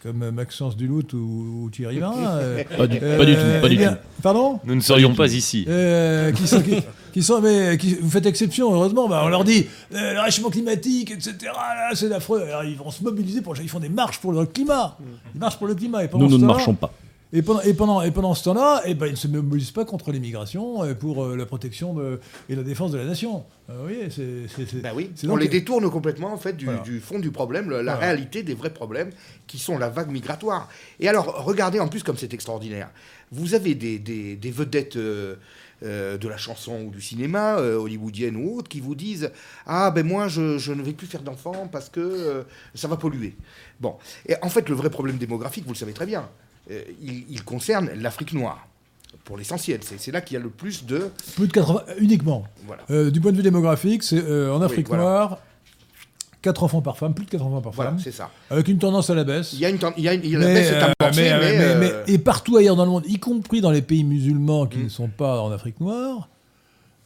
[0.02, 2.16] comme Maxence Duluth ou, ou Thierry Marin.
[2.38, 3.98] euh, Pas du, euh, pas du tout, pas eh du bien- tout.
[4.22, 5.64] Pardon Nous ne serions pas ici.
[5.68, 6.76] euh, qui sont, qui,
[7.12, 9.08] qui sont- mais qui- vous faites exception, heureusement.
[9.08, 11.34] Bah, on leur dit euh, le réchauffement climatique, etc.
[11.54, 12.42] là, c'est affreux.
[12.42, 14.96] Alors, ils vont se mobiliser pour, ils font des marches pour le climat.
[15.34, 16.04] Ils marchent pour le climat.
[16.04, 16.92] Et Nous, nous ne marchons pas.
[17.32, 19.84] Et pendant, et pendant, et pendant ce temps-là, eh ben, ils ne se mobilisent pas
[19.84, 23.44] contre l'immigration et pour euh, la protection de, et la défense de la nation.
[23.68, 24.48] Euh, vous voyez, c'est.
[24.48, 26.80] c'est- c'est- Ben oui, on les détourne complètement en fait du, Voilà.
[26.80, 27.96] du fond du problème, la Voilà.
[27.96, 29.10] réalité des vrais problèmes
[29.46, 30.68] qui sont la vague migratoire.
[30.98, 32.90] Et alors, regardez en plus comme c'est extraordinaire.
[33.30, 35.36] Vous avez des, des- des vedettes euh,
[35.84, 39.30] euh, de la chanson ou du cinéma, euh, hollywoodienne ou autres, qui vous disent
[39.66, 42.42] Ah ben moi je, je ne vais plus faire d'enfants parce que euh,
[42.74, 43.36] ça va polluer.
[43.78, 43.94] Bon,
[44.28, 46.26] et en fait le vrai problème démographique, vous le savez très bien, euh,
[46.68, 48.66] il, il concerne l'Afrique noire.
[49.24, 51.10] Pour l'essentiel, c'est là qu'il y a le plus de.
[51.36, 52.44] Plus de 80, uniquement.
[52.66, 52.82] Voilà.
[52.90, 55.02] Euh, du point de vue démographique, c'est euh, en Afrique voilà.
[55.02, 55.38] noire,
[56.42, 58.30] 4 enfants par femme, plus de 4 enfants par Voilà, femme, c'est ça.
[58.50, 59.52] avec une tendance à la baisse.
[59.52, 60.70] Il y a une, ten- il y a une- il y a la Mais, baisse
[61.18, 64.66] est euh, euh, et partout ailleurs dans le monde, y compris dans les pays musulmans
[64.66, 64.84] qui Mm.
[64.84, 66.28] ne sont pas en Afrique noire,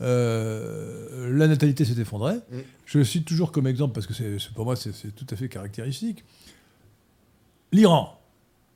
[0.02, 2.34] euh, la natalité s'est effondrée.
[2.50, 2.58] Mm.
[2.86, 5.48] Je le cite toujours comme exemple parce que c'est, pour moi c'est tout à fait
[5.48, 6.22] caractéristique.
[7.72, 8.20] L'Iran.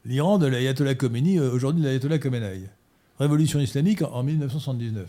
[0.08, 2.62] L'Iran de l'ayatollah Khomeini, euh, aujourd'hui de l'ayatollah Khamenei.
[3.20, 5.06] Révolution islamique en, en 1979.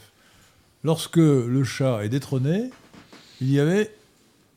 [0.83, 2.69] Lorsque le Shah est détrôné,
[3.39, 3.95] il y avait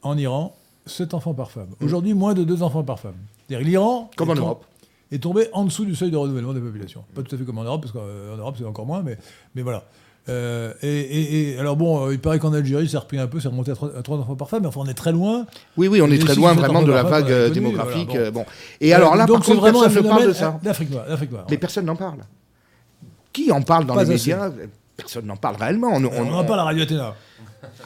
[0.03, 1.69] en Iran 7 enfants par femme.
[1.81, 3.15] Aujourd'hui, moins de 2 enfants par femme.
[3.49, 4.65] C'est-à-dire l'Iran comme en est tom- Europe.
[5.13, 7.05] est tombé en dessous du seuil de renouvellement des populations.
[7.15, 9.19] Pas tout à fait comme en Europe, parce qu'en Europe c'est encore moins, mais,
[9.55, 9.85] mais voilà.
[10.29, 13.27] Euh, et, et- et- alors bon, euh, il paraît qu'en Algérie, ça a repris un
[13.27, 15.47] peu, c'est remonté à 3, enfants par femme, mais enfin on est très loin.
[15.77, 18.11] Oui, oui, on est très loin vraiment de la vague euh, démographique.
[18.11, 18.45] voilà, bon.
[18.81, 20.61] Et alors là, Donc par contre, vraiment personne ne parle de ça.
[20.63, 21.07] d'Afrique noire.
[21.09, 21.47] d'Afrique noire.
[21.51, 22.19] Mais personne n'en parle.
[23.33, 24.31] Qui en parle dans Pas les assez.
[24.31, 24.51] médias?
[24.97, 25.89] Personne n'en parle réellement.
[25.95, 27.15] On, on, on- en parle à Radio Athéna.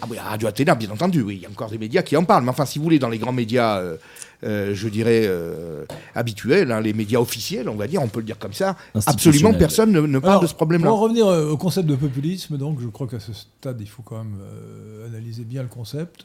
[0.02, 1.36] Ah oui, à Radio Athéna, bien entendu, oui.
[1.36, 2.44] Il y a encore des médias qui en parlent.
[2.44, 3.96] Mais enfin, si vous voulez, dans les grands médias, euh,
[4.44, 8.26] euh, je dirais, euh, habituels, hein, les médias officiels, on va dire, on peut le
[8.26, 10.88] dire comme ça, absolument personne ne, ne parle Alors, de ce problème-là.
[10.88, 13.88] Pour en revenir euh, au concept de populisme, donc je crois qu'à ce stade, il
[13.88, 16.24] faut quand même euh, analyser bien le concept.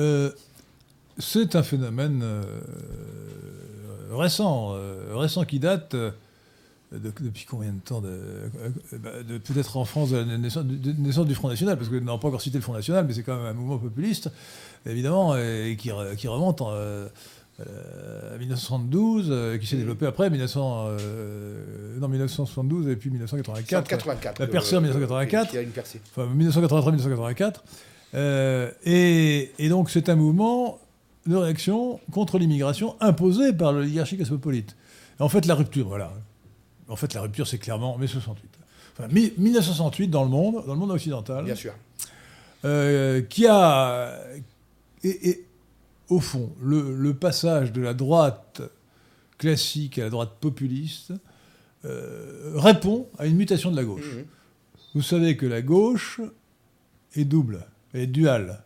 [0.00, 0.30] Euh,
[1.18, 2.42] c'est un phénomène euh,
[4.10, 6.10] récent, euh, récent qui date de-
[6.92, 8.18] depuis combien de temps de,
[8.98, 11.88] bah, de- Peut-être en France de la naissance, de- de naissance du Front National, parce
[11.88, 14.30] que n'avons pas encore cité le Front National, mais c'est quand même un mouvement populiste,
[14.86, 17.06] évidemment, et qui, qui remonte en, euh,
[17.60, 23.66] euh, à 1972, euh, qui s'est développé après 1900, euh, non, 1972 et puis 1984.
[23.68, 24.38] 1984.
[24.40, 25.52] La percée en euh, 1984.
[25.52, 26.00] Il y a une percée.
[26.16, 27.54] Enfin, 1983-1984.
[28.14, 30.78] Euh, et, et donc, c'est un mouvement
[31.26, 34.76] de réaction contre l'immigration imposée par l'oligarchie cosmopolite.
[35.20, 36.12] En fait, la rupture, voilà.
[36.88, 38.48] En fait, la rupture, c'est clairement mai 68.
[38.98, 41.72] Enfin, mi- 1968 dans le monde, dans le monde occidental, Bien sûr.
[42.64, 44.18] euh, qui a.
[45.04, 45.46] Et, et,
[46.08, 48.60] au fond, le, le passage de la droite
[49.38, 51.12] classique à la droite populiste
[51.84, 54.14] euh, répond à une mutation de la gauche.
[54.16, 54.24] Mhm.
[54.94, 56.20] Vous savez que la gauche
[57.14, 58.62] est double, elle est duale.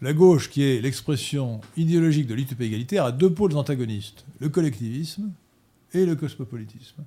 [0.00, 5.30] La gauche, qui est l'expression idéologique de l'utopie égalitaire, a deux pôles antagonistes, le collectivisme
[5.94, 7.04] et le cosmopolitisme.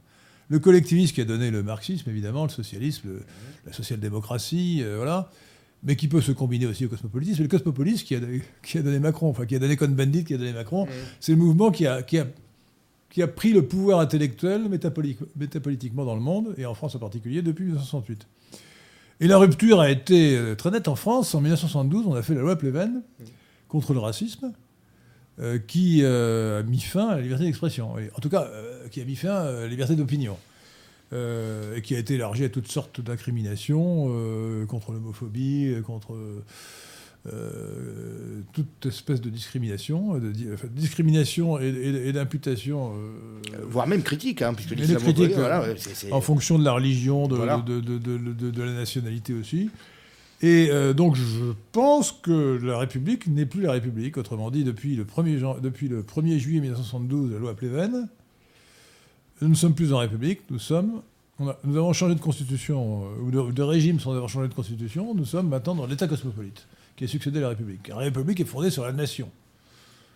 [0.50, 3.24] Le collectivisme qui a donné le marxisme, évidemment, le socialisme, le-
[3.66, 5.30] la social-démocratie, euh, voilà,
[5.88, 7.42] mais qui peut se combiner aussi au cosmopolitisme.
[7.42, 8.20] Et le cosmopolitisme qui a,
[8.62, 10.92] qui a donné Macron, enfin qui a donné Cohn-Bendit, qui a donné Macron, Mhm.
[11.20, 12.28] c'est le mouvement qui a, qui, a,
[13.10, 17.00] qui a pris le pouvoir intellectuel métapoli- métapolitiquement dans le monde, et en France en
[17.00, 18.28] particulier, depuis 1968.
[19.22, 21.34] Et la rupture a été euh, très nette en France.
[21.34, 23.02] En 1972, on a fait la loi Pleven
[23.68, 24.52] contre le racisme,
[25.40, 27.94] euh, qui euh, a mis fin à la liberté d'expression.
[27.94, 30.38] En tout cas, euh, qui a mis fin à la liberté d'opinion.
[31.14, 36.18] Euh, et qui a été élargie à toutes sortes d'incriminations euh, contre l'homophobie, euh, contre
[38.54, 44.42] toute espèce de discrimination, de, enfin, discrimination et, et- et d'imputation euh, Voire même critique,
[44.42, 44.74] hein, puisque
[45.36, 45.66] voilà,
[46.12, 47.64] en fonction de la religion, de, Voilà.
[48.58, 49.70] la nationalité aussi.
[50.42, 54.18] Et euh, donc je pense que la République n'est plus la République.
[54.18, 58.08] Autrement dit, depuis le 1er, jan- depuis le 1er juillet 1972, la loi Pleven,
[59.42, 61.02] nous ne sommes plus en République, nous sommes...
[61.40, 64.48] on a- nous avons changé de constitution, euh, ou de, de régime sans avoir changé
[64.48, 67.88] de constitution, nous sommes maintenant dans l'État cosmopolite, qui a succédé à la République.
[67.90, 69.30] La République est fondée sur la nation.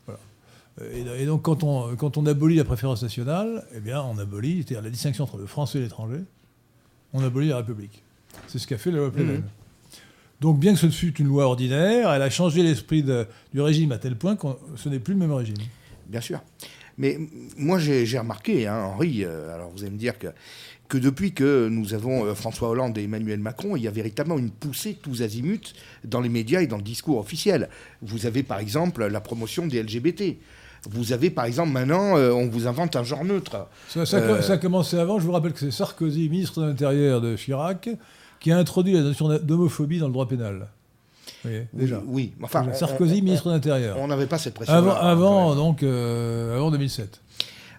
[0.05, 0.19] Voilà.
[0.81, 4.17] Euh, Et, et donc quand on, quand on abolit la préférence nationale, eh bien on
[4.17, 6.21] abolit, c'est-à-dire la distinction entre le français et l'étranger,
[7.13, 8.01] on abolit la République.
[8.47, 9.37] C'est ce qu'a fait la loi Pleven.
[9.37, 9.43] Mhm.
[10.39, 13.99] Donc bien que ce fût une loi ordinaire, elle a changé l'esprit du régime à
[13.99, 15.57] tel point que ce n'est plus le même régime.
[16.07, 16.39] Bien sûr.
[17.01, 17.17] Mais
[17.57, 20.27] moi, j'ai j'ai remarqué, hein, Henri, euh, alors vous allez me dire que,
[20.87, 24.37] que depuis que nous avons euh, François Hollande et Emmanuel Macron, il y a véritablement
[24.37, 25.73] une poussée tous azimuts
[26.05, 27.69] dans les médias et dans le discours officiel.
[28.03, 30.37] Vous avez par exemple la promotion des LGBT.
[30.89, 33.67] Vous avez par exemple maintenant, euh, on vous invente un genre neutre.
[33.89, 35.19] Ça, ça- Euh, ça a commencé avant.
[35.19, 37.89] Je vous rappelle que c'est Sarkozy, ministre de l'Intérieur de Chirac,
[38.39, 40.67] qui a introduit la notion d'homophobie dans le droit pénal.
[41.45, 42.01] Oui, déjà.
[42.05, 42.33] oui.
[42.43, 42.73] Enfin, Déjà.
[42.73, 43.97] on- Sarkozy, on- ministre de l'Intérieur.
[43.99, 44.73] On n'avait pas cette pression.
[44.73, 47.21] Avant, avant, donc, euh, avant 2007.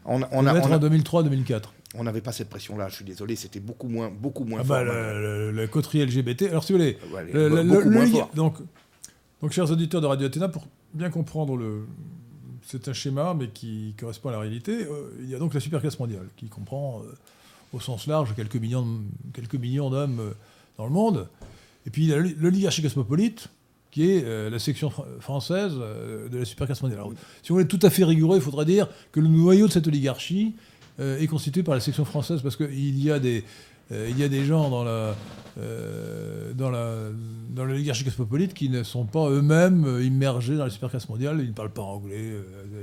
[0.05, 1.73] On On on a- on en a- 2003-2004.
[1.95, 2.89] on n'avait pas cette pression-là.
[2.89, 4.77] Je suis désolé, c'était beaucoup moins, beaucoup moins Ah fort.
[4.79, 6.49] bah, le- le- la coterie LGBT.
[6.49, 8.31] Alors, si vous voulez, Ouais, le- le- beaucoup le- moins le- fort.
[8.35, 8.57] donc,
[9.41, 11.87] donc, chers auditeurs de Radio Athéna, pour bien comprendre le.
[12.65, 14.73] C'est un schéma, mais qui correspond à la réalité.
[14.85, 17.13] euh, il y a donc la superclasse mondiale, qui comprend, euh,
[17.73, 18.87] au sens large, quelques millions,
[19.35, 20.31] quelques millions d'hommes euh,
[20.79, 21.29] dans le monde.
[21.87, 23.49] Et puis, il y a l'oligarchie cosmopolite,
[23.91, 27.01] qui est euh, la section fr- française euh, de la superclasse mondiale.
[27.01, 29.73] Alors, si on est tout à fait rigoureux, il faudrait dire que le noyau de
[29.73, 30.55] cette oligarchie
[31.01, 33.45] euh, est constitué par la section française, parce qu'il y a des,
[33.91, 35.15] il y a des gens dans la,
[36.55, 37.09] dans la,
[37.51, 41.41] dans l'oligarchie cosmopolite qui ne sont pas eux-mêmes immergés dans la superclasse mondiale.
[41.43, 42.33] Ils ne parlent pas anglais,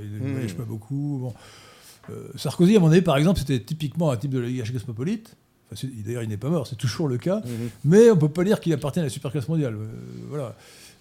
[0.02, 0.32] ils ne Mmh.
[0.32, 1.18] voyagent pas beaucoup.
[1.20, 1.34] Bon.
[2.36, 5.36] Sarkozy, à mon avis, par exemple, c'était typiquement un type de l'oligarchie cosmopolite.
[5.72, 7.40] Enfin, D'ailleurs, il n'est pas mort, c'est toujours le cas.
[7.40, 7.70] Mhm.
[7.84, 9.74] Mais on ne peut pas dire qu'il appartient à la superclasse mondiale.
[9.74, 9.86] Euh,
[10.28, 10.54] voilà.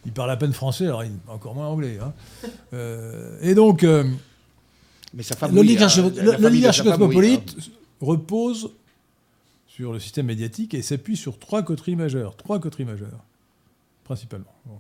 [0.06, 1.98] Il parle à peine français, alors il encore moins anglais.
[2.02, 2.14] hein.
[2.74, 4.04] Euh, et donc, euh,
[5.52, 7.64] l'oligarchie hein, cosmopolite hein.
[8.00, 8.72] repose
[9.68, 12.36] sur le système médiatique et s'appuie sur trois coteries majeures.
[12.38, 13.24] Trois coteries majeures,
[14.04, 14.54] principalement.
[14.66, 14.80] donc,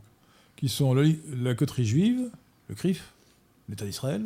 [0.55, 2.29] qui sont la coterie juive,
[2.67, 3.13] le CRIF,
[3.69, 4.23] l'État d'Israël,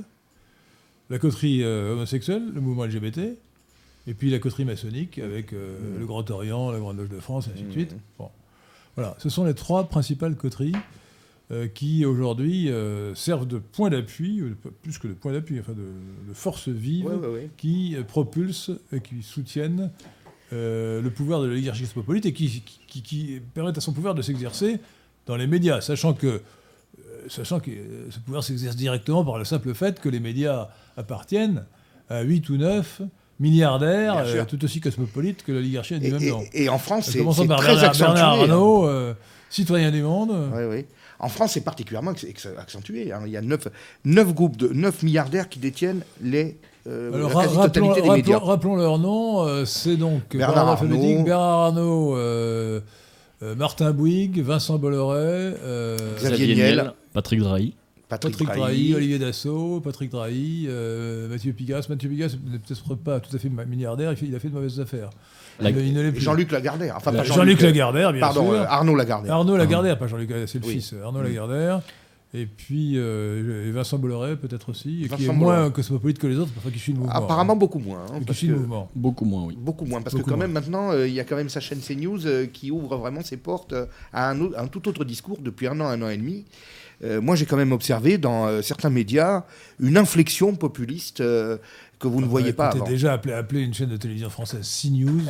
[1.10, 3.38] la coterie euh, homosexuelle, le mouvement LGBT,
[4.08, 7.48] Et puis la coterie maçonnique avec euh, le Grand Orient, la Grande Loge de France,
[7.48, 7.96] et ainsi de suite.
[8.18, 8.30] Bon.
[8.96, 10.76] Voilà, ce sont les trois principales coteries
[11.52, 14.42] euh, qui aujourd'hui euh, servent de point d'appui,
[14.82, 17.50] plus que de point d'appui, enfin de, de force vive, Ouais, ouais, ouais.
[17.58, 19.90] qui propulsent et qui soutiennent
[20.52, 24.80] le pouvoir de l'oligarchie cosmopolite et qui, qui, qui permettent à son pouvoir de s'exercer
[25.26, 26.42] dans les médias, sachant que,
[27.28, 27.72] sachant que
[28.12, 31.66] ce pouvoir s'exerce directement par le simple fait que les médias appartiennent
[32.08, 33.02] à 8 ou 9
[34.26, 34.42] sûr.
[34.42, 36.44] euh, tout aussi cosmopolites que l'oligarchie du Et, même et- nom.
[36.54, 38.14] et en France, c'est Commençons c'est par très Bernard, accentué.
[38.14, 38.40] Bernard hein.
[38.42, 39.14] Arnault, euh,
[39.50, 40.32] citoyen du monde.
[40.54, 40.86] Ouais, ouais.
[41.20, 42.12] En France, c'est particulièrement
[42.58, 43.12] accentué.
[43.14, 43.22] hein.
[43.26, 43.68] Il y a 9,
[44.34, 48.40] groupes de 9 milliardaires qui détiennent les, euh, Alors, la rappelons, des rappelons- médias.
[48.40, 49.46] rappelons leur nom.
[49.48, 51.24] euh, c'est donc Bernard Arnault.
[51.24, 52.82] Bernard Arnault, euh,
[53.42, 56.94] euh, Martin Bouygues, Vincent Bolloré, euh, Xavier Niel.
[57.14, 57.74] Patrick Drahi.
[58.18, 58.60] Patrick, Patrick Drahi.
[58.90, 61.90] Drahi, Olivier Dassault, Patrick Drahi, euh, Mathieu Pigasse.
[61.90, 64.54] Mathieu Pigasse n'est peut-être pas tout à fait milliardaire, il, fait- il a fait de
[64.54, 65.10] mauvaises affaires.
[65.60, 65.72] La-.
[66.16, 66.96] Jean-Luc Lagardère.
[66.98, 68.54] Enfin, pas Jean-Luc Lagardère, bien Pardon, sûr.
[68.62, 69.34] euh, Arnaud Lagardère.
[69.36, 70.74] Arnaud Lagardère, pas Jean-Luc Lagardère, c'est le Oui.
[70.74, 71.82] fils, Arnaud Lagardère.
[72.36, 75.72] Et puis euh, et Vincent Bolloré, peut-être aussi, et qui est moins Bolloré.
[75.72, 77.14] cosmopolite que les autres, enfin qui suit le mouvement.
[77.14, 78.00] Apparemment beaucoup moins.
[78.12, 78.90] hein, Qui parce suit le que- mouvement.
[78.96, 79.56] Beaucoup moins, oui.
[79.56, 80.46] Beaucoup moins, parce Beaucoup que quand moins.
[80.48, 83.22] même maintenant, euh, il y a quand même sa chaîne CNews euh, qui ouvre vraiment
[83.22, 86.46] ses portes euh, à un tout autre discours depuis un an, un an et demi.
[87.04, 89.44] Euh, moi, j'ai quand même observé dans euh, certains médias
[89.80, 91.58] une inflexion populiste euh,
[92.00, 92.90] que vous ne voyez Ouais, pas écoutez, avant.
[92.92, 95.22] déjà appeler une chaîne de télévision française CNews.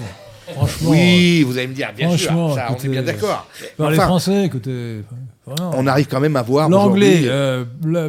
[0.53, 3.47] Franchement, Oui, vous allez me dire, bien sûr, ça, on est écoutez, bien d'accord.
[3.77, 5.01] par les Enfin, Français, écoutez.
[5.57, 7.27] On arrive quand même à voir L'anglais,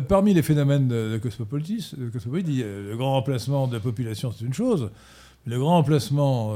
[0.09, 4.91] parmi les phénomènes de, de cosmopolitisme, le grand remplacement de la population, c'est une chose.
[5.47, 6.55] Le grand remplacement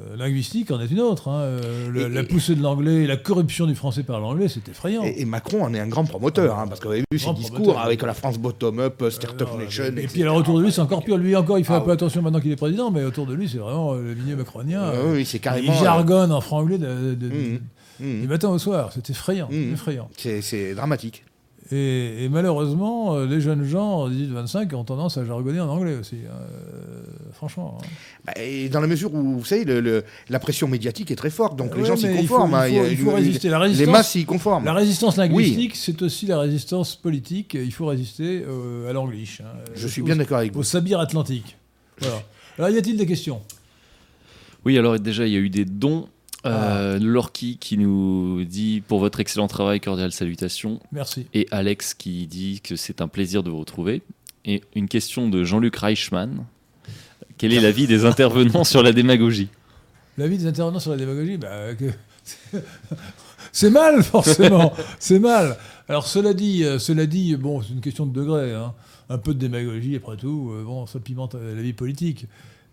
[0.00, 1.28] euh, euh, linguistique en est une autre.
[1.28, 1.40] hein.
[1.40, 5.02] Euh, le- Et- la poussée de l'anglais, la corruption du français par l'anglais, c'est effrayant.
[5.04, 7.56] Et, et Macron en est un grand promoteur, hein, parce qu'on avait vu ses discours
[7.58, 7.80] promoteur.
[7.82, 9.84] avec la France bottom-up, euh, Startup Alors, Nation.
[9.84, 11.16] et puis alors autour de lui, c'est encore pire.
[11.16, 13.34] Lui encore, il fait Ah un peu attention maintenant qu'il est président, mais autour de
[13.34, 14.82] lui, c'est vraiment euh, le milieu macronien.
[14.82, 15.72] Euh, euh, oui, c'est carrément.
[15.72, 17.60] il euh, jargonne en franc-anglais de- de- Mhm.
[18.00, 18.20] Mhm.
[18.22, 18.90] du matin au soir.
[18.94, 19.72] C'est effrayant, Mhm.
[19.74, 20.08] effrayant.
[20.16, 21.24] C'est dramatique.
[21.70, 25.96] Et, et malheureusement, euh, les jeunes gens en 18-25 ont tendance à jargonner en anglais
[25.96, 26.16] aussi.
[26.26, 26.32] hein.
[26.40, 27.02] Euh,
[27.34, 27.78] franchement.
[27.82, 27.86] hein.
[28.26, 31.28] Bah, Et dans la mesure où, vous savez, le- le- la pression médiatique est très
[31.30, 32.54] forte, donc les gens s'y mais il faut- conforment.
[32.54, 33.48] hein, il faut- il une- résister.
[33.50, 34.64] La Les résistance- masses s'y conforment.
[34.64, 37.52] La résistance linguistique, c'est aussi la résistance politique.
[37.54, 39.42] Il faut résister euh, à l'anglish.
[39.42, 39.50] hein.
[39.74, 40.62] Je Au- suis bien d'accord avec Au vous.
[40.64, 41.56] sabir atlantique.
[42.00, 42.22] Voilà.
[42.58, 43.40] Alors, y a-t-il des questions?
[44.64, 46.08] Oui, alors déjà, il y a eu des dons.
[46.46, 50.80] Euh, Lorky qui nous dit pour votre excellent travail, cordiales salutations.
[50.92, 51.26] Merci.
[51.34, 54.02] Et Alex qui dit que c'est un plaisir de vous retrouver.
[54.44, 56.44] Et une question de Jean-Luc Reichmann.
[57.38, 59.48] Quel est l'avis des intervenants sur la démagogie?
[60.16, 61.90] L'avis des intervenants sur la démagogie, bah, que-
[63.52, 65.56] c'est mal forcément, c'est mal.
[65.88, 68.54] Alors cela dit, euh, cela dit, bon, c'est une question de degré.
[68.54, 68.74] hein.
[69.10, 72.26] Un peu de démagogie, après tout, euh, bon, ça pimente euh, la vie politique.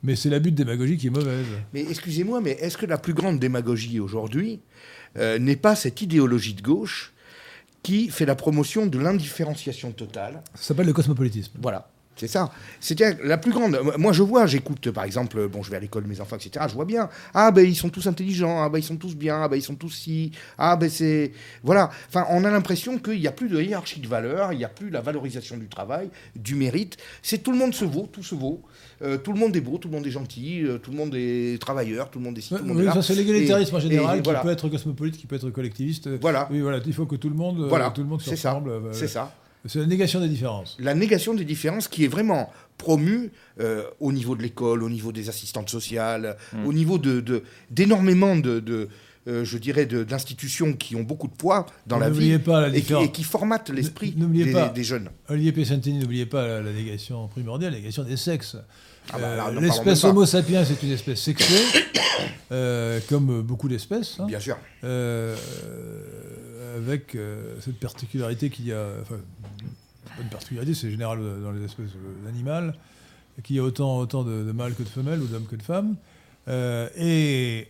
[0.05, 1.47] Mais c'est l'abus de démagogie qui est mauvaise.
[1.73, 4.59] Mais excusez-moi, mais est-ce que la plus grande démagogie aujourd'hui
[5.17, 7.13] euh, n'est pas cette idéologie de gauche
[7.81, 11.57] qui fait la promotion de l'indifférenciation totale Ça s'appelle le cosmopolitisme.
[11.59, 11.89] Voilà.
[12.15, 12.49] C'est ça.
[12.79, 13.77] C'est-à-dire la plus grande.
[13.97, 16.65] Moi, je vois, j'écoute, par exemple, bon, je vais à l'école, mes enfants, etc.
[16.69, 17.09] Je vois bien.
[17.33, 18.63] Ah, ben, ils sont tous intelligents.
[18.63, 19.41] Ah, ben, ils sont tous bien.
[19.43, 20.31] Ah, ben, ils sont tous si.
[20.57, 21.33] Ah, ben, c'est.
[21.63, 21.89] Voilà.
[22.07, 24.53] Enfin, on a l'impression qu'il n'y a plus de hiérarchie de valeur.
[24.53, 26.95] Il n'y a plus la valorisation du travail, du mérite.
[27.21, 28.61] C'est tout le monde se vaut, tout se vaut.
[29.01, 31.13] Euh, tout le monde est beau, tout le monde est gentil, euh, tout le monde
[31.15, 32.93] est travailleur, tout le monde est ci, tout le monde est Oui, là.
[32.93, 34.39] ça c'est l'égalitarisme en général, et qui voilà.
[34.39, 36.07] peut être cosmopolite, qui peut être collectiviste.
[36.21, 36.47] Voilà.
[36.49, 37.89] Oui, voilà, il faut que tout le monde, euh, Voilà.
[37.89, 38.51] tout le monde se C'est ça.
[38.51, 38.71] ressemble.
[38.93, 39.33] C'est ça.
[39.67, 40.77] C'est la négation des différences.
[40.79, 45.11] la négation des différences qui est vraiment promue euh, au niveau de l'école, au niveau
[45.11, 46.65] des assistantes sociales, Mm.
[46.67, 48.89] au niveau de, de- d'énormément de, de,
[49.27, 52.75] euh, je dirais, d'institutions qui ont beaucoup de poids dans la vie N'oubliez pas la
[52.75, 55.09] et qui, et qui formatent l'esprit des, jeunes.
[55.29, 58.57] Olivier Pesantini, n'oubliez pas la, la négation primordiale, la négation des sexes.
[59.13, 60.03] Ah bah, Euh, L'espèce.
[60.03, 61.55] Homo sapiens est une espèce sexuée,
[62.51, 64.57] euh, comme beaucoup d'espèces, hein, Bien sûr.
[66.75, 68.87] Avec euh, cette particularité qu'il y a.
[69.01, 69.17] Enfin,
[70.15, 71.91] pas une particularité, c'est général dans les espèces
[72.27, 72.75] animales,
[73.43, 75.95] qu'il y a autant, autant de, mâles que de femelles, ou d'hommes que de femmes.
[76.47, 77.67] Euh, et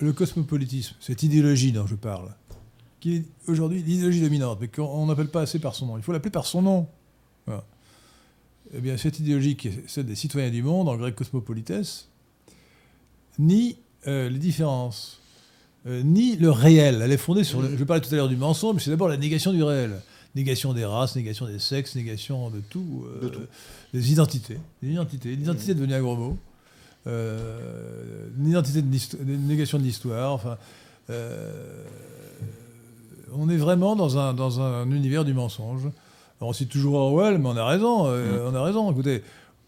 [0.00, 2.30] le cosmopolitisme, cette idéologie dont je parle,
[3.00, 5.96] qui est aujourd'hui l'idéologie dominante, mais qu'on n'appelle pas assez par son nom.
[5.96, 6.86] Il faut l'appeler par son nom.
[8.74, 11.72] Eh bien, cette idéologie, qui est celle des citoyens du monde, en grec cosmopolites,
[13.38, 15.20] nie euh, les différences,
[15.88, 17.00] euh, nie le réel.
[17.02, 17.76] Elle est fondée sur le.
[17.76, 20.00] Je parlais tout à l'heure du mensonge, mais c'est d'abord la négation du réel.
[20.34, 23.04] Négation des races, négation des sexes, négation de tout.
[23.06, 23.40] euh, De tout.
[23.94, 24.58] Des identités.
[24.82, 25.30] Des identités.
[25.30, 26.36] L'identité est devenue un gros mot.
[27.06, 30.32] Euh, une identité de négation de l'histoire.
[30.34, 30.58] Enfin,
[31.10, 31.52] euh,
[33.34, 35.82] on est vraiment dans un, dans un univers du mensonge.
[36.40, 38.06] Alors, on cite toujours Orwell, mais on a raison.
[38.06, 38.90] euh, On a raison.
[38.92, 39.22] Écoutez,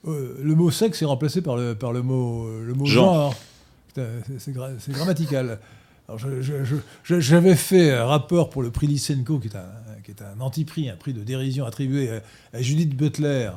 [0.06, 3.34] euh, le mot sexe est remplacé par le, par le mot, euh, le mot Genre.
[4.38, 4.52] c'est
[4.92, 5.58] grammatical.
[6.11, 9.70] Alors, je- J'avais fait un rapport pour le prix Lysenko, qui est un,
[10.02, 12.11] qui est un anti-prix, un prix de dérision attribué
[12.52, 13.50] à, Judith Butler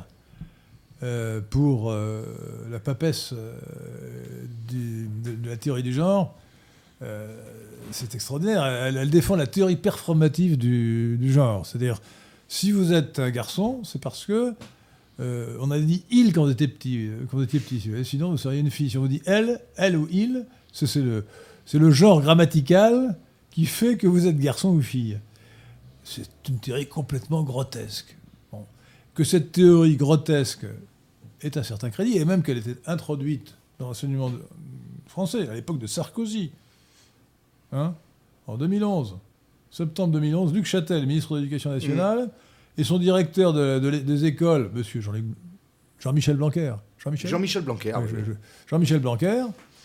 [1.02, 2.22] euh, pour euh,
[2.70, 3.56] la papesse euh,
[4.70, 6.36] de, la théorie du genre.
[7.02, 7.26] Euh,
[7.90, 8.64] c'est extraordinaire.
[8.64, 11.66] Elle, défend la théorie performative du, genre.
[11.66, 12.00] C'est-à-dire,
[12.46, 14.54] si vous êtes un garçon, c'est parce que
[15.18, 17.82] euh, on a dit il quand vous étiez petit, euh, quand vous étiez petit.
[18.04, 18.90] Sinon, vous seriez une fille.
[18.90, 21.24] Si on vous dit elle, elle ou il, c'est le,
[21.66, 23.16] c'est le genre grammatical
[23.50, 25.18] qui fait que vous êtes garçon ou fille.
[26.02, 28.16] C'est une théorie complètement grotesque.
[28.52, 28.64] Bon.
[29.14, 30.66] Que cette théorie grotesque
[31.40, 34.30] ait un certain crédit, et même qu'elle était introduite dans l'enseignement
[35.06, 36.50] français à l'époque de Sarkozy,
[37.72, 37.94] hein,
[38.46, 39.16] en 2011,
[39.70, 42.30] septembre 2011, Luc Châtel, ministre de l'Éducation nationale,
[42.76, 45.00] et son directeur de- de l'é- des écoles, monsieur
[46.00, 46.74] Jean-Michel Blanquer.
[46.98, 47.92] Jean-Michel Blanquer.
[47.96, 48.08] Oui.
[48.10, 48.36] je- je-
[48.68, 49.44] Jean-Michel Blanquer,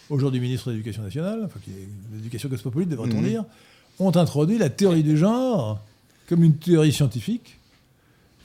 [0.10, 3.28] aujourd'hui ministre de l'Éducation nationale, enfin qui est l'éducation cosmopolite, devrait-on Mhm.
[3.28, 3.43] dire,
[3.99, 5.80] ont introduit la théorie du genre
[6.28, 7.60] comme une théorie scientifique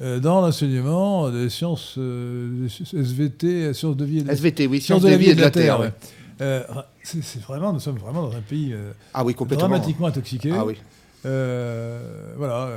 [0.00, 5.02] euh, dans l'enseignement des sciences euh, SVT, sciences de vie et de, SVT, oui, sciences
[5.02, 5.92] de la vie et de la Terre.
[6.40, 6.62] Euh,
[7.04, 8.74] c'est vraiment, nous sommes vraiment dans un pays
[9.12, 9.68] Ah oui, complètement.
[9.68, 10.50] dramatiquement intoxiqué.
[10.52, 10.74] Ah oui.
[11.22, 12.68] Voilà.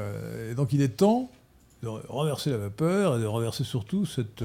[0.51, 1.29] Et donc il est temps
[1.83, 4.43] de renverser la vapeur et de renverser surtout cette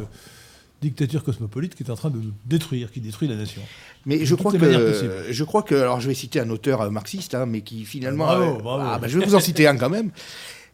[0.83, 3.63] dictature cosmopolite qui est en train de nous détruire, qui détruit la nation.
[4.05, 4.59] Mais je crois que,
[5.31, 8.27] je crois que, alors je vais citer un auteur euh, marxiste, hein, mais qui finalement,
[8.27, 8.83] Bravo, euh, bravo.
[8.87, 10.11] ah, bah, je vais vous en citer un quand même,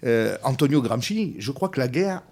[0.05, 1.35] Euh, Antonio Gramsci.
[1.39, 2.23] Je crois que la guerre,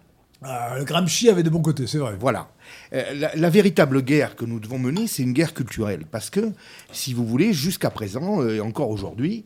[0.42, 2.14] Ah, le Gramsci avait de bons côtés, c'est vrai.
[2.18, 2.48] voilà,
[2.92, 6.52] Euh, la, la véritable guerre que nous devons mener, c'est une guerre culturelle, parce que,
[6.92, 9.44] si vous voulez, jusqu'à présent euh, et encore aujourd'hui,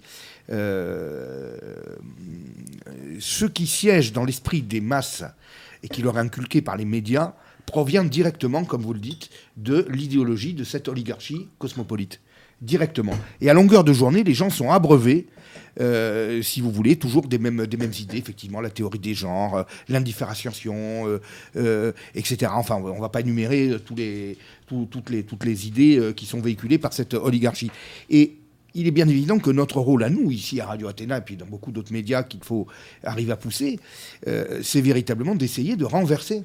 [0.51, 1.57] euh,
[3.21, 5.25] ce qui siège dans l'esprit des masses
[5.83, 7.33] et qui leur est inculqué par les médias
[7.71, 12.21] provient directement, comme vous le dites, de l'idéologie de cette oligarchie cosmopolite.
[12.61, 13.17] Directement.
[13.41, 15.29] Et à longueur de journée, les gens sont abreuvés,
[15.81, 17.65] euh, si vous voulez, toujours des mêmes,
[17.99, 20.75] idées, effectivement, la théorie des genres, euh, l'indifférenciation,
[21.07, 21.21] euh,
[21.57, 22.53] euh, etc.
[22.55, 23.99] Enfin, on ne va pas énumérer toutes,
[25.11, 27.71] les, idées qui sont véhiculées par cette oligarchie.
[28.11, 28.37] Et
[28.75, 31.37] il est bien évident que notre rôle à nous, ici à Radio Athéna, et puis
[31.37, 32.67] dans beaucoup d'autres médias qu'il faut
[33.03, 33.81] arriver à pousser,
[34.63, 36.45] c'est véritablement d'essayer de renverser.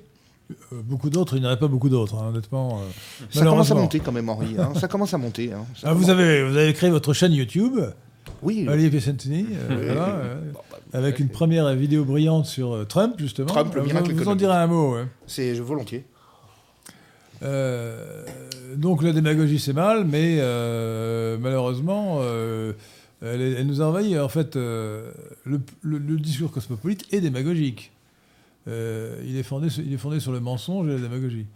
[0.52, 2.80] Euh, beaucoup d'autres, il n'y en a pas beaucoup d'autres, hein, honnêtement.
[2.80, 2.84] euh,
[3.32, 4.56] Ça commence à monter quand même, Henri.
[4.60, 4.74] hein.
[4.80, 5.52] Ça commence à monter.
[5.54, 5.66] hein.
[5.76, 7.80] Ça Ah, vous, avez, vous avez créé votre chaîne YouTube,
[8.43, 10.41] Oui, Olivier Piacentini, euh, voilà, euh,
[10.93, 13.48] avec une première vidéo brillante sur Trump, justement.
[13.48, 14.93] Trump, le vous, en direz un mot.
[14.96, 15.06] ouais.
[15.26, 16.06] c'est volontiers.
[17.41, 20.38] Donc la démagogie c'est mal, mais
[21.39, 22.22] malheureusement,
[23.22, 24.20] elle, nous a envahi.
[24.20, 25.12] En fait, le,
[25.43, 27.91] le- le discours cosmopolite est démagogique.
[28.68, 31.47] Euh, il, est fondé, il est fondé sur le mensonge et la démagogie,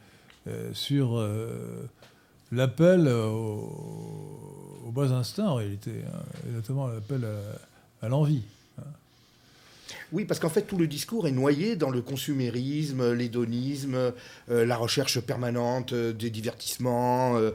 [0.48, 1.90] Euh, sur euh,
[2.52, 7.28] l'appel aux, aux bas instincts en réalité, hein, et notamment l'appel
[8.02, 8.44] à l'envie.
[10.12, 13.96] Oui, parce qu'en fait, tout le discours est noyé dans le consumérisme, l'hédonisme,
[14.50, 17.38] euh, la recherche permanente euh, des divertissements.
[17.38, 17.52] euh,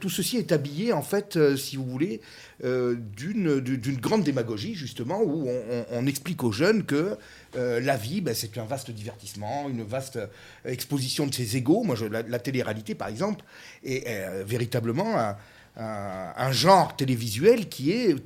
[0.00, 2.20] tout ceci est habillé, en fait, si vous voulez,
[2.62, 5.48] d'une du- d'une grande démagogie, justement, où
[5.92, 7.16] on, explique aux jeunes que
[7.54, 10.18] la vie, ben, c'est un vaste divertissement, une vaste
[10.64, 11.84] exposition de ses égaux.
[11.84, 13.44] Moi, la, la télé-réalité, par exemple,
[13.84, 14.04] est
[14.44, 15.36] véritablement un-
[15.76, 18.16] un genre télévisuel qui est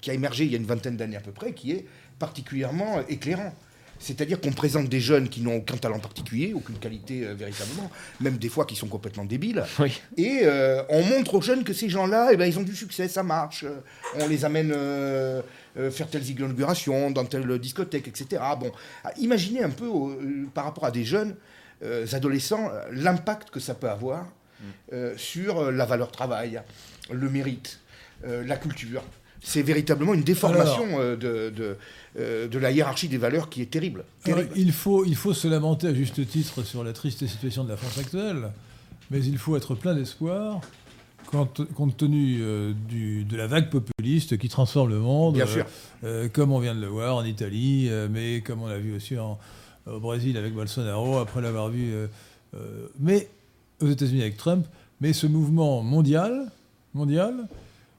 [0.00, 1.84] qui a émergé il y a une vingtaine d'années à peu près, qui est
[2.18, 3.52] particulièrement éclairant.
[3.98, 7.90] C'est-à-dire qu'on présente des jeunes qui n'ont aucun talent particulier, aucune qualité euh, véritablement,
[8.20, 9.64] même des fois qui sont complètement débiles.
[9.80, 10.00] Oui.
[10.16, 13.08] Et euh, on montre aux jeunes que ces gens-là, eh ben, ils ont du succès,
[13.08, 13.64] ça marche.
[13.64, 13.80] Euh,
[14.20, 15.42] On les amène euh,
[15.90, 18.42] faire telles inaugurations, dans telle discothèque, etc.
[18.58, 18.70] Bon,
[19.04, 19.88] ah, imaginez un peu
[20.54, 21.36] par rapport à des jeunes
[22.12, 24.26] adolescents l'impact que ça peut avoir
[24.92, 26.60] euh, sur la valeur travail,
[27.12, 27.78] le mérite,
[28.24, 29.04] la culture.
[29.40, 31.76] C'est véritablement une déformation euh, de, de,
[32.18, 34.04] euh, de la hiérarchie des valeurs qui est terrible.
[34.56, 37.76] Il, faut, il faut se lamenter à juste titre sur la triste situation de la
[37.76, 38.50] France actuelle,
[39.10, 40.60] mais il faut être plein d'espoir
[41.26, 45.52] compte, compte tenu euh, du- de la vague populiste qui transforme le monde, Bien euh,
[45.52, 45.66] sûr.
[46.04, 49.16] euh, comme on vient de le voir en Italie, mais comme on l'a vu aussi
[49.18, 49.38] en-
[49.86, 51.92] au Brésil avec Bolsonaro, après l'avoir vu,
[52.98, 53.28] mais
[53.80, 54.66] aux États-Unis avec Trump.
[55.00, 56.50] Mais ce mouvement mondial,
[56.92, 57.34] mondial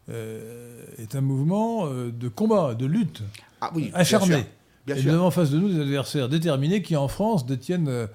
[0.10, 3.22] est un mouvement euh, de combat, de lutte
[3.62, 4.36] Ah oui, bien acharné.
[4.36, 4.43] sûr,
[4.88, 7.88] Bien et nous avons en face de nous des adversaires déterminés qui, en France, détiennent
[7.89, 8.07] euh,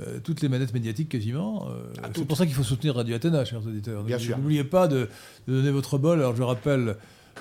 [0.00, 1.66] euh, toutes les manettes médiatiques quasiment.
[1.68, 4.04] Euh, Ah, c'est pour ça qu'il faut soutenir Radio Athéna, chers auditeurs.
[4.36, 5.08] N'oubliez- pas de,
[5.48, 6.18] de donner votre bol.
[6.20, 6.96] Alors, je rappelle,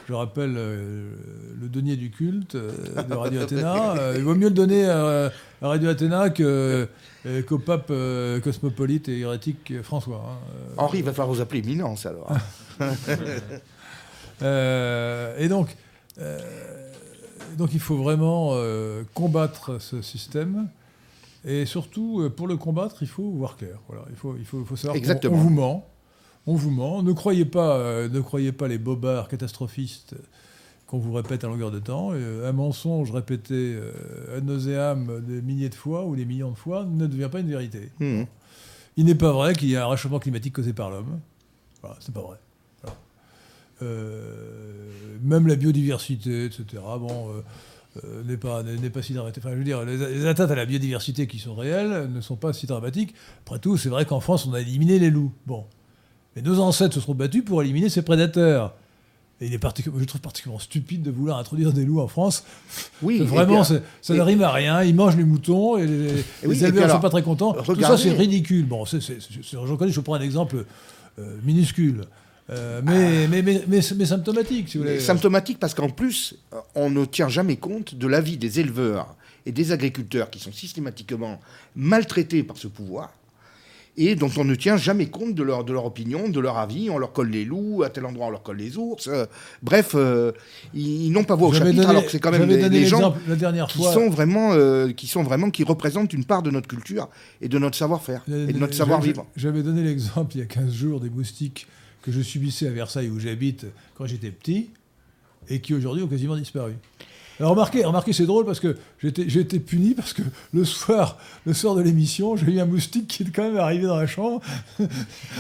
[0.07, 1.12] je rappelle euh,
[1.62, 2.72] le denier du culte euh,
[3.07, 3.95] de Radio Athéna.
[3.99, 5.32] Euh, il vaut mieux le donner à,
[5.62, 6.88] à Radio Athéna que,
[7.28, 10.26] euh, qu'au pape euh, cosmopolite et hérétique François.
[10.28, 10.38] hein.
[10.55, 12.32] Euh, Henri, il va falloir vous appeler Éminence alors.
[14.42, 15.76] Euh, et donc,
[16.20, 16.40] euh,
[17.58, 20.70] donc, il faut vraiment euh, combattre ce système.
[21.46, 23.80] Et surtout, pour le combattre, il faut voir clair.
[23.88, 25.90] Voilà, il faut, il faut, faut savoir qu'on vous ment.
[26.48, 27.04] On vous ment.
[27.04, 30.16] Ne croyez pas, euh, ne croyez pas les bobards catastrophistes
[30.88, 32.10] qu'on vous répète à longueur de temps.
[32.14, 36.58] Euh, un mensonge répété euh, ad nauseam des milliers de fois ou des millions de
[36.58, 37.92] fois ne devient pas une vérité.
[38.00, 38.26] Mhm.
[38.98, 41.20] Il n'est pas vrai qu'il y a un réchauffement climatique causé par l'homme.
[41.82, 42.38] Voilà, c'est pas vrai.
[43.82, 44.88] Euh,
[45.24, 46.64] même la biodiversité, etc.
[47.00, 47.42] Bon, euh,
[48.06, 49.44] euh, n'est pas n'est pas si dramatique.
[49.46, 52.36] Enfin, je veux dire, les, les atteintes à la biodiversité qui sont réelles ne sont
[52.36, 53.14] pas si dramatiques.
[53.46, 55.32] Après tout, c'est vrai qu'en France, on a éliminé les loups.
[55.48, 55.66] Bon,
[56.36, 58.76] mais nos ancêtres se sont battus pour éliminer ces prédateurs.
[59.42, 62.44] Et il est particu- je trouve particulièrement stupide de vouloir introduire des loups en France.
[63.02, 64.84] Oui, Vraiment, ça ne rime à rien.
[64.84, 66.14] Ils mangent les moutons et les, Et
[66.44, 67.54] oui, les éleveurs ne sont pas très contents.
[67.54, 68.66] Tout ça, c'est ridicule.
[68.66, 70.66] Bon, c'est, c'est- c'est- je reconnais, je prends un exemple
[71.20, 72.02] euh, minuscule,
[72.50, 75.00] euh, mais, mais, mais, mais, mais symptomatique, si vous voulez.
[75.00, 76.36] Symptomatique parce qu'en plus,
[76.76, 81.39] on ne tient jamais compte de l'avis des éleveurs et des agriculteurs qui sont systématiquement
[81.76, 83.12] maltraités par ce pouvoir
[83.97, 86.89] et dont on ne tient jamais compte de leur, de leur opinion, de leur avis.
[86.89, 89.08] On leur colle les loups, à tel endroit on leur colle les ours.
[89.08, 89.26] euh,
[89.62, 90.32] bref, euh,
[90.74, 92.70] ils, ils n'ont pas voix au chapitre donné- alors que c'est quand même des, gens
[92.70, 96.50] l'exemple la dernière qui sont vraiment, euh, qui sont vraiment, qui représentent une part de
[96.50, 97.10] notre culture
[97.41, 99.26] et de notre savoir-faire et de notre savoir-vivre.
[99.36, 101.68] J'avais donné l'exemple il y a 15 jours des moustiques
[102.02, 103.66] que je subissais à Versailles où j'habite
[103.97, 104.70] quand j'étais petit
[105.50, 106.74] et qui aujourd'hui ont quasiment disparu.
[107.39, 110.22] Alors remarquez, remarquez c'est drôle parce que j'ai été- puni parce que
[110.54, 113.86] le soir, le soir de l'émission, j'ai eu un moustique qui est quand même arrivé
[113.86, 114.41] dans la chambre.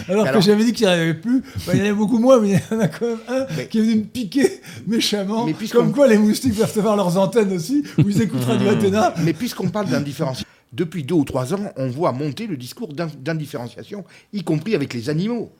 [0.07, 1.41] Alors, Alors- que j'avais dit qu'il n'y en avait plus.
[1.67, 3.45] Bah, il y en avait beaucoup moins, mais il y en a quand même un
[3.57, 4.49] Mais- qui est venu me piquer
[4.87, 5.45] méchamment.
[5.45, 9.13] Mais Comme quoi les moustiques doivent avoir leurs antennes aussi, où ils écoutent Radio Athéna.
[9.23, 13.11] Mais puisqu'on parle d'indifférenciation, depuis deux ou trois ans, on voit monter le discours d'in-
[13.19, 15.51] d'indifférenciation, y compris avec les animaux.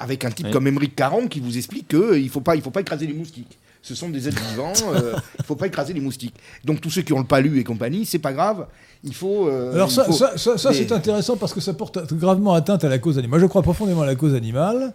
[0.00, 0.52] Avec un type Oui.
[0.52, 3.12] comme Émeric Caron qui vous explique qu'il ne faut pas, il faut pas écraser les
[3.14, 3.58] moustiques.
[3.82, 6.34] Ce sont des êtres vivants, euh, il ne faut pas écraser les moustiques.
[6.64, 8.66] Donc tous ceux qui ont le palu et compagnie, c'est pas grave,
[9.04, 9.46] il faut...
[9.48, 12.12] euh, Alors il ça, faut- ça, ça, ça, des- c'est intéressant parce que ça porte
[12.14, 13.30] gravement atteinte à la cause animale.
[13.30, 14.92] Moi, je crois profondément à la cause animale,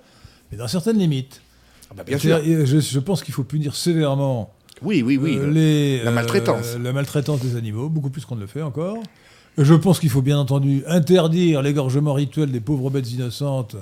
[0.52, 1.42] mais dans certaines limites.
[1.90, 2.38] Ah bah, bien sûr.
[2.38, 4.52] C'est-à-dire, Je, je pense qu'il faut punir sévèrement
[4.84, 5.38] Oui, oui, oui.
[5.38, 6.76] euh, les, la maltraitance.
[6.82, 8.98] la maltraitance des animaux, beaucoup plus qu'on ne le fait encore.
[9.58, 13.76] Je pense qu'il faut bien entendu interdire l'égorgement rituel des pauvres bêtes innocentes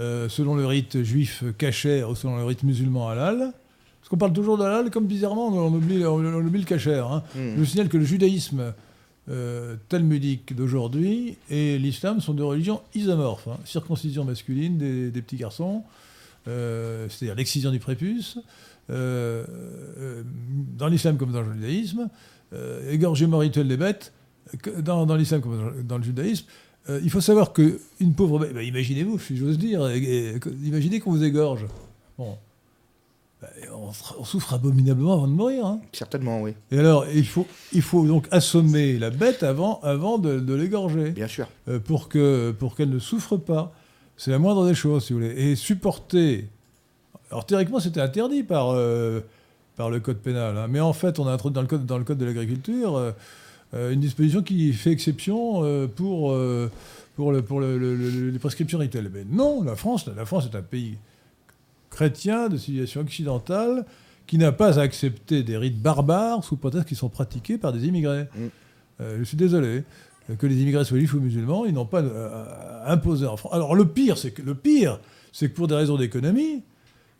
[0.00, 3.52] euh, selon le rite juif cachère ou selon le rite musulman halal.
[4.00, 7.06] Parce qu'on parle toujours d'halal, comme bizarrement on oublie, on, on oublie le cachère.
[7.12, 7.22] hein.
[7.36, 7.52] Hmm.
[7.54, 8.72] Je vous signale que le judaïsme
[9.28, 13.46] euh, talmudique d'aujourd'hui et l'islam sont deux religions isomorphes.
[13.48, 13.58] hein.
[13.64, 15.84] Circoncision masculine des, des petits garçons,
[16.48, 18.38] euh, c'est-à-dire l'excision du prépuce,
[20.78, 22.08] dans l'islam comme dans le judaïsme,
[22.90, 24.12] égorgement rituel des bêtes,
[24.78, 26.46] dans, dans l'islam comme dans- dans le judaïsme.
[26.88, 30.48] Euh, il faut savoir qu'une pauvre bête, bah, imaginez-vous, si j'ose dire, et- et- que-
[30.64, 31.66] imaginez qu'on vous égorge.
[32.18, 32.36] Bon.
[33.42, 35.66] Bah, on, on souffre abominablement avant de mourir.
[35.66, 35.80] hein.
[35.92, 40.40] Certainement, oui, Et alors, il faut, il faut donc assommer la bête avant, avant de,
[40.40, 41.48] de l'égorger, bien sûr.
[41.68, 43.72] euh, pour que pour qu'elle ne souffre pas.
[44.16, 45.30] C'est la moindre des choses, si vous voulez.
[45.50, 46.48] Et supporter.
[47.30, 49.20] Alors, théoriquement, c'était interdit par, euh,
[49.76, 50.58] par le code pénal.
[50.58, 50.66] hein.
[50.68, 53.14] Mais en fait, on a introduit dans le code, dans le code de l'agriculture
[53.72, 56.70] une disposition qui fait exception euh, pour, euh,
[57.16, 59.10] pour, le, pour le- le- le- les prescriptions rituelles.
[59.12, 60.96] Mais non, la France, la France est un pays
[61.90, 63.84] chrétien de civilisation occidentale
[64.26, 68.24] qui n'a pas accepté des rites barbares sous prétexte qu'ils sont pratiqués par des immigrés.
[68.34, 68.38] Mm.
[69.00, 69.82] Euh, je suis désolé
[70.30, 73.52] euh, que les immigrés soient juifs ou musulmans, ils n'ont pas euh, imposé en France.
[73.54, 75.00] Alors le pire, c'est que le pire,
[75.32, 76.62] c'est que pour des raisons d'économie,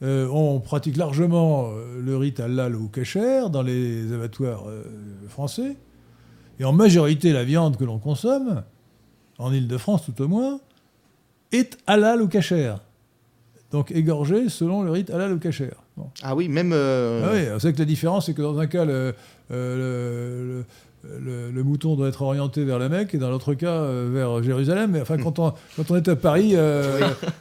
[0.03, 4.83] euh, on pratique largement euh, le rite halal ou kasher dans les abattoirs euh,
[5.29, 5.77] français,
[6.61, 8.63] et en majorité la viande que l'on consomme,
[9.39, 10.61] en Ile-de-France tout au moins,
[11.51, 12.75] est halal ou kasher.
[13.73, 15.39] Donc égorgée selon le rite halal ou.
[15.97, 16.07] Bon.
[16.23, 16.73] Ah oui, même...
[16.73, 19.15] euh, Ah oui, c'est que la différence, c'est que dans un cas, le,
[19.53, 20.63] euh,
[21.05, 24.11] le, le- le mouton doit être orienté vers la Mecque et dans l'autre cas, euh,
[24.13, 24.91] vers Jérusalem.
[24.93, 26.61] Mais enfin, quand on, quand on est à Paris, la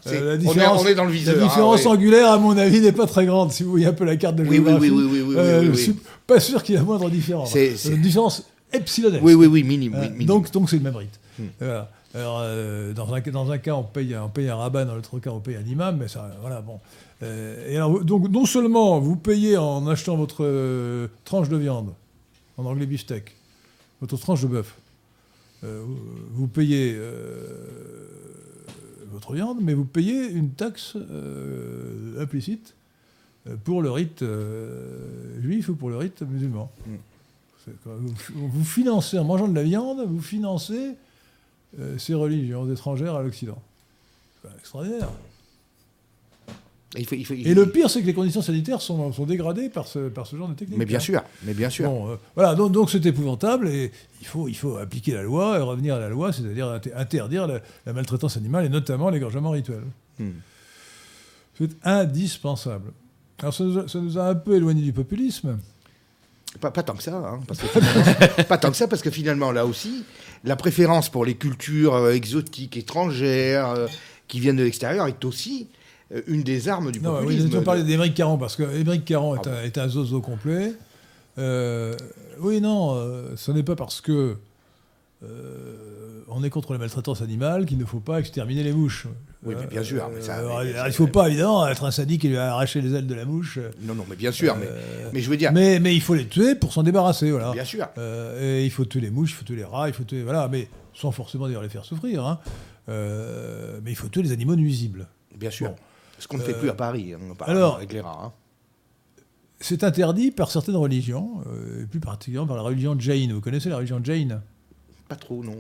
[0.06, 1.36] on, est, différence, on est dans le la viseur.
[1.44, 3.52] différence ah, angulaire, à mon avis, n'est pas très grande.
[3.52, 5.36] Si vous voyez un peu la carte de Oui, oui, géographie, oui, oui, oui, oui,
[5.38, 5.96] euh, oui, je suis
[6.28, 7.52] pas sûr qu'il y ait la moindre différence.
[7.52, 9.24] C'est- c'est- Une différence epsilonesque.
[9.24, 9.96] Oui, oui, oui, minime.
[9.96, 10.28] Euh, oui, minime.
[10.28, 11.20] donc, donc c'est le même rite.
[11.38, 11.46] Hmm.
[11.60, 11.90] Voilà.
[12.14, 15.20] Alors, euh, dans, un, dans un cas, on paye, on paye un rabbin, dans l'autre
[15.20, 16.80] cas, on paye un imam, mais ça, voilà, bon.
[17.22, 21.94] Euh, et alors, donc, non seulement vous payez en achetant votre euh, tranche de viande,
[22.58, 23.36] en anglais beefsteak,
[24.02, 24.76] votre tranche de bœuf,
[25.62, 26.98] vous, payez
[29.12, 30.96] votre viande, mais vous payez une taxe
[32.18, 32.76] implicite
[33.66, 34.24] pour le rite
[35.42, 36.72] juif ou pour le rite musulman.
[36.88, 36.96] Mm.
[37.86, 40.96] Vous, vous financez, en mangeant de la viande, vous financez
[41.80, 43.62] euh, ces religions étrangères à l'Occident.
[44.42, 45.10] C'est extraordinaire.
[46.98, 49.70] Il faut- il faut- Et le pire, c'est que les conditions sanitaires sont, sont dégradées
[49.70, 50.80] par ce, par ce genre de technique.
[50.80, 51.02] Mais bien hein.
[51.02, 51.88] sûr, mais bien sûr.
[51.88, 53.92] Bon, euh, voilà, donc donc c'est épouvantable et
[54.22, 57.46] il faut, il faut appliquer la loi et revenir à la loi, c'est-à-dire inter- interdire
[57.46, 59.84] la, la maltraitance animale et notamment l'égorgement rituel.
[60.18, 60.32] Hmm.
[61.60, 62.92] C'est indispensable.
[63.38, 65.60] Alors ça nous, a, ça nous a un peu éloigné du populisme.
[66.60, 69.12] Pas, pas tant que ça, hein, parce que finalement- pas tant que ça, parce que
[69.12, 70.04] finalement, là aussi,
[70.43, 73.88] la préférence pour les cultures euh, exotiques, étrangères, euh,
[74.28, 75.68] qui viennent de l'extérieur, est aussi
[76.14, 77.58] euh, une des armes du Non, oui, populisme.
[77.60, 80.74] on parlait d'Émeric Caron, parce que Émeric Caron est, Ah un, est un zozo complet.
[81.38, 82.95] Oui, non,
[83.36, 84.36] ce n'est pas parce que
[85.24, 89.08] euh, on est contre la maltraitance animale qu'il ne faut pas exterminer les mouches.
[89.44, 91.84] Oui, mais bien sûr, mais ça- alors, mais- alors, il ne faut pas, évidemment, être
[91.86, 93.58] un sadique et lui arracher les ailes de la mouche.
[93.82, 96.14] Non, non, mais bien sûr, mais, Euh, mais je veux dire, mais, mais il faut
[96.16, 97.52] les tuer pour s'en débarrasser, voilà.
[97.52, 97.88] bien sûr.
[97.98, 100.24] Euh, et il faut tuer les mouches, il faut tuer les rats, il faut tuer.
[100.24, 102.26] Voilà, mais sans forcément d'ailleurs les faire souffrir.
[102.26, 102.40] hein.
[102.90, 105.08] Euh, mais il faut tuer les animaux nuisibles.
[105.38, 105.70] Bien sûr.
[105.70, 105.76] Bon.
[106.18, 108.20] Ce qu'on ne fait Euh, plus à Paris, hein, alors- avec les rats.
[108.26, 108.32] hein.
[109.62, 113.28] C'est interdit par certaines religions, euh, et plus particulièrement par la religion Jain.
[113.32, 114.42] Vous connaissez la religion Jain
[115.10, 115.57] Pas trop, non.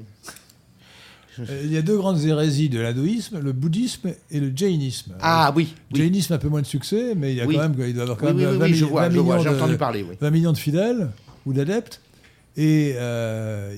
[1.39, 5.15] Euh, Il y a deux grandes hérésies de l'hindouisme, le bouddhisme et le jainisme.
[5.21, 6.03] Ah oui, Le oui.
[6.05, 7.55] Jainisme a un peu moins de succès, mais il, y a Oui.
[7.55, 9.17] quand même, il doit avoir quand Oui, même oui, 20, oui, je 20 vois, je
[9.19, 10.15] vois, millions j'ai de- entendu parler, oui.
[10.21, 11.09] 20 millions de fidèles
[11.45, 12.01] ou d'adeptes.
[12.57, 13.73] Et euh,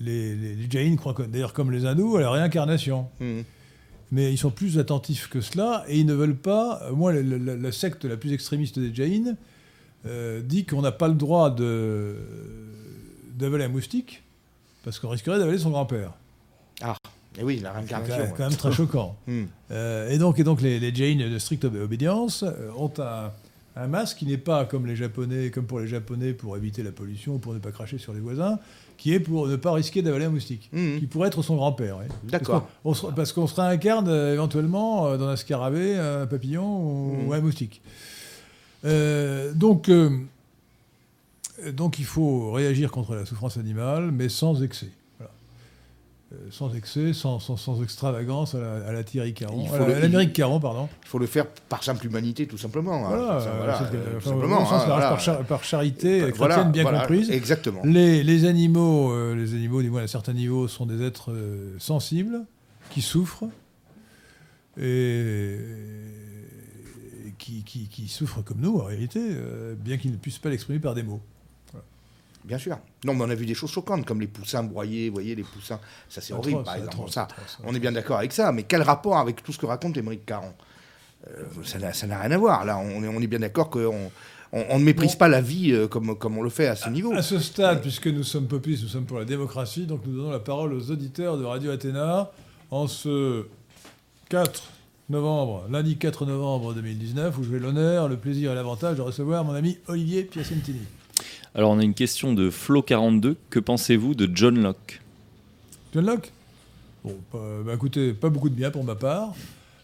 [0.00, 3.06] les, les, les Jains croient, d'ailleurs comme les hindous, à la réincarnation.
[3.20, 3.40] Hmm.
[4.12, 6.80] Mais ils sont plus attentifs que cela et ils ne veulent pas.
[6.84, 9.34] euh, Moi, la, la- la secte la plus extrémiste des Jains
[10.06, 12.16] euh, dit qu'on n'a pas le droit de
[13.36, 14.22] d'avaler un moustique
[14.88, 16.12] parce qu'on risquerait d'avaler son grand-père.
[17.38, 18.14] Et oui, la C'est réincarnation.
[18.14, 18.34] quand, même- ouais.
[18.38, 19.16] quand même très choquant.
[19.26, 19.44] Hmm.
[19.70, 23.30] Euh, et donc, et donc les, les Jains de stricte obé- obédience euh, ont un,
[23.76, 26.90] un masque qui n'est pas comme les Japonais, comme pour les Japonais pour éviter la
[26.90, 28.58] pollution ou pour ne pas cracher sur les voisins,
[28.96, 31.00] qui est pour ne pas risquer d'avaler un moustique, Mhm.
[31.00, 31.98] qui pourrait être son grand-père.
[32.24, 32.66] D'accord.
[33.14, 37.40] Parce qu'on- on se- réincarne euh, éventuellement dans un scarabée, un papillon ou, ou un
[37.40, 37.82] moustique.
[38.86, 40.08] Euh, donc, euh,
[41.72, 44.90] donc il faut réagir contre la souffrance animale, mais sans excès.
[45.18, 45.32] Voilà.
[46.32, 49.74] Euh, sans excès, sans, sans, sans extravagance à la, à la Thierry Caron, Il faut
[49.74, 50.88] à la- le- à l'Amérique Caron, pardon.
[51.04, 53.06] Il faut le faire par simple humanité, tout simplement.
[53.06, 53.16] hein.
[53.16, 54.64] Voilà, Ça, euh, voilà, euh, tout simplement.
[54.66, 55.08] sens hein, voilà.
[55.08, 57.30] par, char- par charité Voilà, chrétienne bien comprise.
[57.30, 57.80] Exactement.
[57.84, 61.74] Les, les animaux, euh, les animaux, du moins à certains niveaux, sont des êtres euh,
[61.78, 62.40] sensibles,
[62.90, 63.44] qui souffrent,
[64.80, 65.58] et,
[67.38, 70.78] qui, qui- qui souffrent comme nous, en réalité, euh, bien qu'ils ne puissent pas l'exprimer
[70.78, 71.20] par des mots.
[72.44, 72.78] Bien sûr.
[73.04, 75.42] Non, mais on a vu des choses choquantes, comme les poussins broyés, vous voyez, les
[75.42, 75.80] poussins.
[76.08, 76.94] Ça, c'est horrible, par exemple.
[76.94, 79.58] atroce, ça, atroce, on est bien d'accord avec ça, mais quel rapport avec tout ce
[79.58, 80.52] que raconte Émeric Caron?
[81.28, 82.64] Euh, Ça n'a rien à voir.
[82.64, 84.10] Là, on est, on est bien d'accord qu'on
[84.52, 85.18] on, on ne méprise Bon.
[85.18, 87.12] pas la vie euh, comme, comme on le fait à ce niveau.
[87.12, 90.30] À ce stade, puisque nous sommes populistes, nous sommes pour la démocratie, donc nous donnons
[90.30, 92.30] la parole aux auditeurs de Radio Athéna
[92.70, 93.46] en ce
[94.30, 94.62] 4
[95.10, 99.54] novembre, lundi 4 novembre 2019, où j'ai l'honneur, le plaisir et l'avantage de recevoir mon
[99.54, 100.80] ami Olivier Piacentini.
[101.58, 103.34] Alors, on a une question de Flo42.
[103.50, 105.00] Que pensez-vous de John Locke?
[105.92, 106.32] John Locke?
[107.04, 109.34] Bon, pas- bah, écoutez, pas beaucoup de bien pour ma part.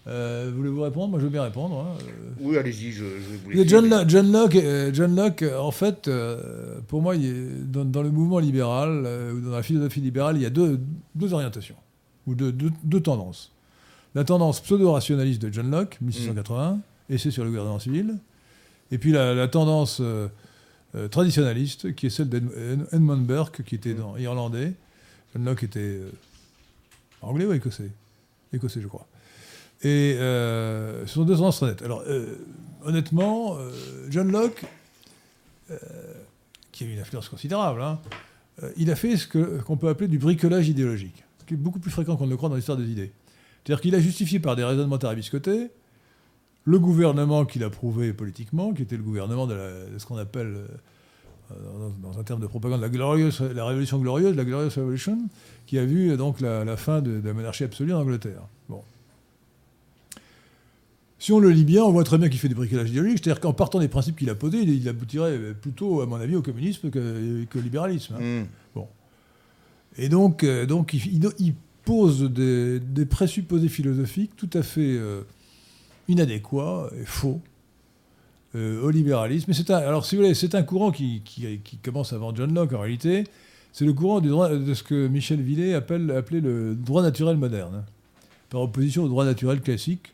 [0.07, 1.09] Euh, Voulez-vous répondre?
[1.09, 1.81] Moi, je veux bien répondre.
[1.81, 1.99] hein.
[2.39, 3.69] Oui, allez-y, je, je vais vous.
[3.69, 7.73] John, Lo- John Locke, euh, John Locke, euh, en fait, euh, pour moi, il est-
[7.73, 10.79] dans, dans le mouvement libéral, euh, ou dans la philosophie libérale, il y a deux,
[11.17, 11.75] deux orientations,
[12.29, 13.51] ou deux, deux- deux tendances.
[14.15, 16.79] La tendance pseudo-rationaliste de John Locke, 1681,
[17.11, 18.15] et c'est sur le gouvernement civil.
[18.93, 20.01] Et puis la, la tendance
[20.97, 24.75] euh, traditionnaliste, qui est celle d'Edmund Burke, qui était dans, irlandais.
[25.33, 26.11] John Locke était euh,
[27.21, 27.91] anglais ou écossais?
[28.53, 29.07] Écossais, je crois.
[29.83, 31.83] Et euh, ce sont deux tendances très nettes.
[31.83, 32.05] Alors,
[32.85, 33.59] honnêtement,
[34.09, 34.65] John Locke,
[36.71, 37.99] qui a eu une influence considérable, hein,
[38.77, 39.27] il a fait ce
[39.59, 42.37] qu'on peut appeler du bricolage idéologique, ce qui est beaucoup plus fréquent qu'on ne le
[42.37, 43.13] croit dans l'histoire des idées.
[43.65, 45.71] C'est-à-dire qu'il a justifié par des raisonnements tarabiscotés
[46.65, 50.57] le gouvernement qu'il approuvait politiquement, qui était le gouvernement de, la- de ce qu'on appelle,
[51.51, 51.55] euh,
[52.03, 55.19] dans, dans un terme de propagande, la, glorieuse, la révolution glorieuse, la Glorious Revolution,
[55.67, 58.41] qui a vu euh, donc la, la fin de, de la monarchie absolue en Angleterre.
[58.69, 58.81] Bon.
[61.19, 63.41] Si on le lit bien, on voit très bien qu'il fait du bricolage idéologique, c'est-à-dire
[63.41, 66.43] qu'en partant des principes qu'il a posés, il, il aboutirait plutôt, à mon avis, au
[66.43, 68.15] communisme que- qu'au libéralisme.
[68.19, 68.43] hein.
[68.77, 68.81] Hmm.
[69.97, 71.55] Et donc, euh, donc il, il- il
[71.85, 75.23] pose des, des présupposés philosophiques tout à fait euh,
[76.09, 77.41] inadéquats et faux
[78.55, 79.47] euh, au libéralisme.
[79.49, 82.55] Mais c'est un, alors, si vous voulez, c'est un courant qui, qui- commence avant John
[82.55, 83.25] Locke en réalité.
[83.73, 87.85] C'est le courant de ce que Michel Villet appelle, appelait le droit naturel moderne, hein,
[88.49, 90.13] par opposition au droit naturel classique,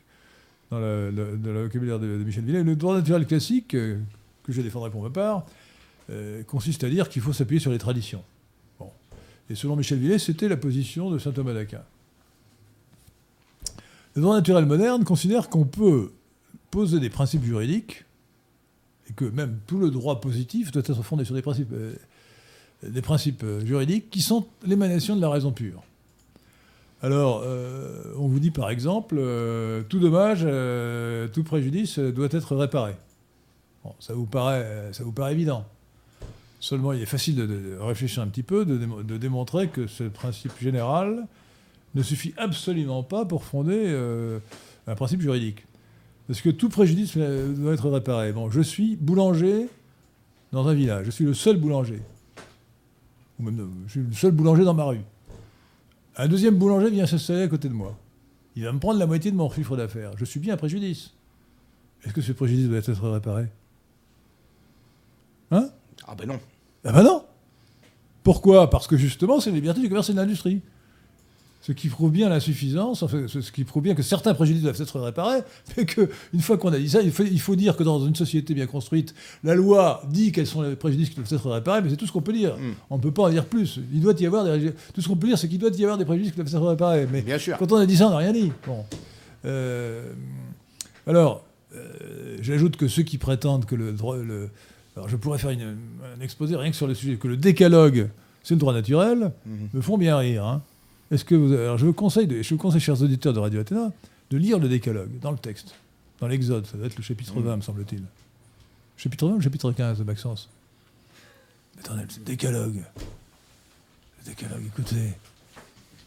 [0.70, 2.62] dans le, vocabulaire de, de Michel Villet.
[2.62, 3.98] Le droit naturel classique, euh,
[4.44, 5.44] que je défendrai pour ma part,
[6.08, 8.22] euh, consiste à dire qu'il faut s'appuyer sur les traditions.
[8.78, 8.88] Bon.
[9.50, 11.82] Et selon Michel Villet, c'était la position de saint Thomas d'Aquin.
[14.14, 16.10] Le droit naturel moderne considère qu'on peut
[16.70, 18.04] poser des principes juridiques
[19.08, 21.94] et que même tout le droit positif doit être fondé sur des principes, euh,
[22.84, 25.82] euh, juridiques qui sont l'émanation de la raison pure.
[27.02, 29.16] Alors, euh, on vous dit par exemple,
[29.88, 30.46] tout dommage,
[31.32, 32.94] tout préjudice doit être réparé.
[33.84, 35.64] Bon, ça, vous paraît, ça vous paraît évident.
[36.58, 41.26] Seulement, il est facile de, réfléchir un petit peu, de démontrer que ce principe général
[41.94, 44.38] ne suffit absolument pas pour fonder euh,
[44.86, 45.66] un principe juridique.
[46.26, 48.32] Parce que tout préjudice euh, doit être réparé.
[48.32, 49.68] Bon, je suis boulanger
[50.52, 51.06] dans un village.
[51.06, 52.00] Je suis le seul boulanger.
[53.38, 55.00] Ou même, euh, je suis le seul boulanger dans ma rue.
[56.16, 57.96] Un deuxième boulanger vient s'installer à côté de moi.
[58.56, 60.12] Il va me prendre la moitié de mon chiffre d'affaires.
[60.16, 61.12] Je suis bien un préjudice.
[62.04, 63.46] Est-ce que ce préjudice doit être réparé?
[65.50, 65.68] Hein?
[66.06, 66.40] Ah ben non.
[66.84, 67.24] Ah ben non
[68.22, 68.70] Pourquoi?
[68.70, 70.62] Parce que justement, c'est la liberté du commerce et de l'industrie.
[71.62, 74.98] Ce qui prouve bien l'insuffisance, enfin, ce qui prouve bien que certains préjudices doivent être
[74.98, 75.40] réparés,
[75.76, 78.14] mais qu'une fois qu'on a dit ça, il faut, il faut dire que dans une
[78.14, 81.90] société bien construite, la loi dit quels sont les préjudices qui doivent être réparés, mais
[81.90, 82.56] c'est tout ce qu'on peut dire.
[82.56, 82.72] Mm.
[82.88, 83.78] On ne peut pas en dire plus.
[83.92, 85.98] Il doit y avoir des, tout ce qu'on peut dire, c'est qu'il doit y avoir
[85.98, 87.06] des préjudices qui doivent être réparés.
[87.12, 87.58] Mais Bien sûr.
[87.58, 88.50] quand on a dit ça, on n'a rien dit.
[88.66, 88.82] Bon.
[89.44, 90.12] Euh,
[91.06, 91.44] alors,
[91.74, 94.16] euh, j'ajoute que ceux qui prétendent que le droit.
[94.16, 94.48] Le,
[94.96, 95.76] alors, je pourrais faire une-
[96.18, 98.08] un exposé rien que sur le sujet, que le décalogue,
[98.42, 99.68] c'est le droit naturel, Mhm.
[99.74, 100.44] me font bien rire.
[100.46, 100.62] hein.
[101.10, 103.60] Est-ce que vous, alors, je vous conseille, de- je vous conseille, chers auditeurs de Radio
[103.60, 103.90] Athéna,
[104.30, 105.74] de lire le décalogue dans le texte,
[106.20, 106.66] dans l'Exode.
[106.66, 107.42] Ça doit être le chapitre Mhm.
[107.44, 108.02] 20, me semble-t-il.
[108.96, 110.48] Chapitre 20 ou chapitre 15 de Maxence?
[111.80, 112.82] Attendez, le décalogue.
[114.20, 115.12] Le décalogue, écoutez.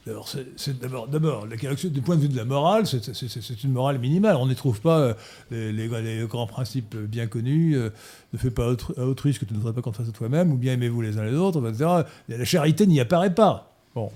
[0.06, 3.04] D'abord, c'est- d'abord, d'abord, le décalogue, c'est- du point de vue de la morale, c'est,
[3.14, 4.36] c'est- c'est- une morale minimale.
[4.36, 5.14] On n'y trouve pas euh,
[5.50, 7.76] les, les- les grands principes bien connus.
[7.78, 7.90] euh,
[8.34, 10.10] ne fais pas à autrui- à autrui ce que tu ne voudrais pas qu'on fasse
[10.10, 12.04] à toi-même, ou bien aimez-vous les uns les autres, etc.
[12.30, 13.74] La charité n'y apparaît pas.
[13.96, 14.12] Bon.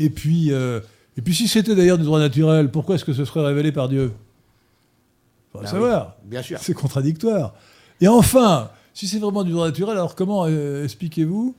[0.00, 0.80] Et puis, euh,
[1.16, 3.88] et puis si c'était d'ailleurs du droit naturel, pourquoi est-ce que ce serait révélé par
[3.88, 4.12] Dieu?
[5.52, 6.16] Faut le Ah savoir.
[6.24, 6.58] oui, Bien sûr.
[6.60, 7.54] C'est contradictoire.
[8.00, 11.54] Et enfin, si c'est vraiment du droit naturel, alors comment euh, expliquez-vous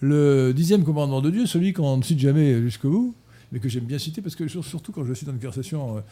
[0.00, 3.14] le dixième commandement de Dieu, celui qu'on ne cite jamais jusqu'au bout,
[3.52, 6.02] mais que j'aime bien citer parce que sur- surtout quand je suis dans une conversation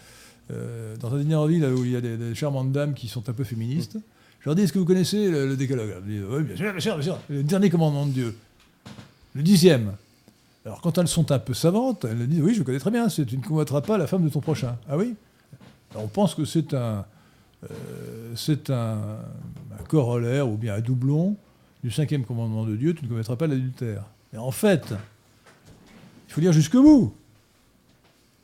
[0.50, 3.08] euh, dans un dîner en ville où il y a des, des charmantes dames qui
[3.08, 3.96] sont un peu féministes,
[4.40, 5.90] je leur dis est-ce que vous connaissez le, le décalogue?
[5.96, 7.18] Elles me disent oui, bien sûr, bien sûr, bien sûr.
[7.28, 8.36] Le dernier commandement de Dieu,
[9.34, 9.92] le dixième.
[10.68, 13.24] Alors quand elles sont un peu savantes, elles disent oui, je connais très bien, c'est
[13.24, 14.76] tu ne convoiteras pas la femme de ton prochain.
[14.86, 15.14] Ah oui?
[15.94, 17.06] On pense que c'est un
[17.64, 18.34] euh,
[18.68, 21.36] un, corollaire ou bien un doublon
[21.82, 24.04] du cinquième commandement de Dieu, tu ne commettras pas l'adultère.
[24.34, 24.92] Et en fait,
[26.28, 27.14] il faut lire jusqu'au bout.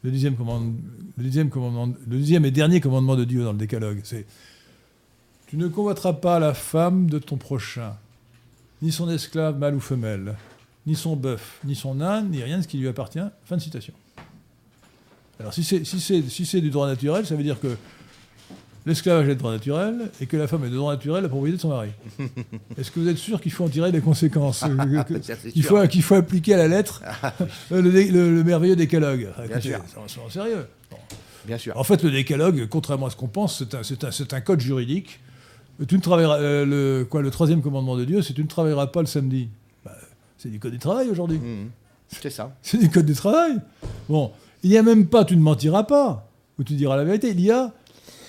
[0.03, 0.73] Le dixième, commandement,
[1.19, 4.25] le, dixième commandement, le dixième et dernier commandement de Dieu dans le décalogue, c'est
[5.47, 7.97] Tu ne convoiteras pas la femme de ton prochain,
[8.81, 10.37] ni son esclave mâle ou femelle,
[10.87, 13.19] ni son bœuf, ni son âne, ni rien de ce qui lui appartient.
[13.45, 13.95] Fin de citation.
[15.41, 16.01] Alors si c'est si
[16.47, 17.77] si du droit naturel, ça veut dire que
[18.87, 21.57] l'esclavage est de droit naturel et que la femme est de droit naturel la propriété
[21.57, 21.89] de son mari.
[22.79, 24.63] Est-ce que vous êtes sûr qu'il faut en tirer les conséquences
[25.53, 27.03] qu'il faut, faut appliquer à la lettre
[27.71, 29.79] le, dé- le- le merveilleux décalogue Bien écoutez, sûr.
[29.93, 30.67] soyons- soyons sérieux.
[30.91, 30.99] Bon.
[31.47, 31.77] Bien sûr.
[31.77, 35.21] En fait, le décalogue, contrairement à ce qu'on pense, c'est un, un- un code juridique.
[35.89, 38.87] Tu ne travailleras, euh, le, quoi, le troisième commandement de Dieu, c'est tu ne travailleras
[38.87, 39.49] pas le samedi.
[40.45, 41.39] C'est du code du travail aujourd'hui.
[41.39, 41.71] Mhm.
[42.09, 42.55] C'est ça.
[42.63, 43.57] C'est du code du travail.
[44.11, 44.31] Bon,
[44.63, 46.29] il n'y a même pas tu ne mentiras pas,
[46.59, 47.31] ou tu diras la vérité.
[47.31, 47.73] Il y a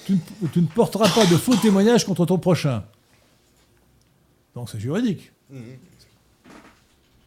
[0.05, 2.86] tu ne, tu ne porteras pas de faux témoignages contre ton prochain.
[4.55, 5.34] Donc c'est juridique.
[5.49, 5.59] Mhm.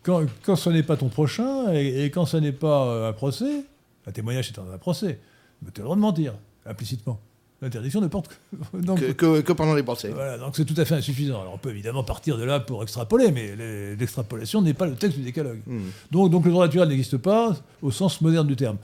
[0.05, 3.13] Quand, quand ce n'est pas ton prochain et, et quand ce n'est pas euh, un
[3.13, 3.65] procès,
[4.07, 5.21] un témoignage c'est un procès,
[5.61, 6.33] mais tu as le droit de mentir,
[6.65, 7.21] implicitement.
[7.61, 8.77] L'interdiction ne porte que.
[8.79, 10.11] Donc, Que, que- que pendant les procès.
[10.11, 11.41] voilà, donc c'est tout à fait insuffisant.
[11.41, 13.57] Alors on peut évidemment partir de là pour extrapoler, mais
[13.97, 15.61] l'extrapolation n'est pas le texte du décalogue.
[15.67, 15.91] Mhm.
[16.13, 18.77] Donc, donc le droit naturel n'existe pas au sens moderne du terme.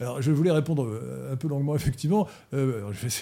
[0.00, 2.26] Alors je voulais répondre euh, un peu longuement, effectivement.
[2.54, 3.12] Euh, je vais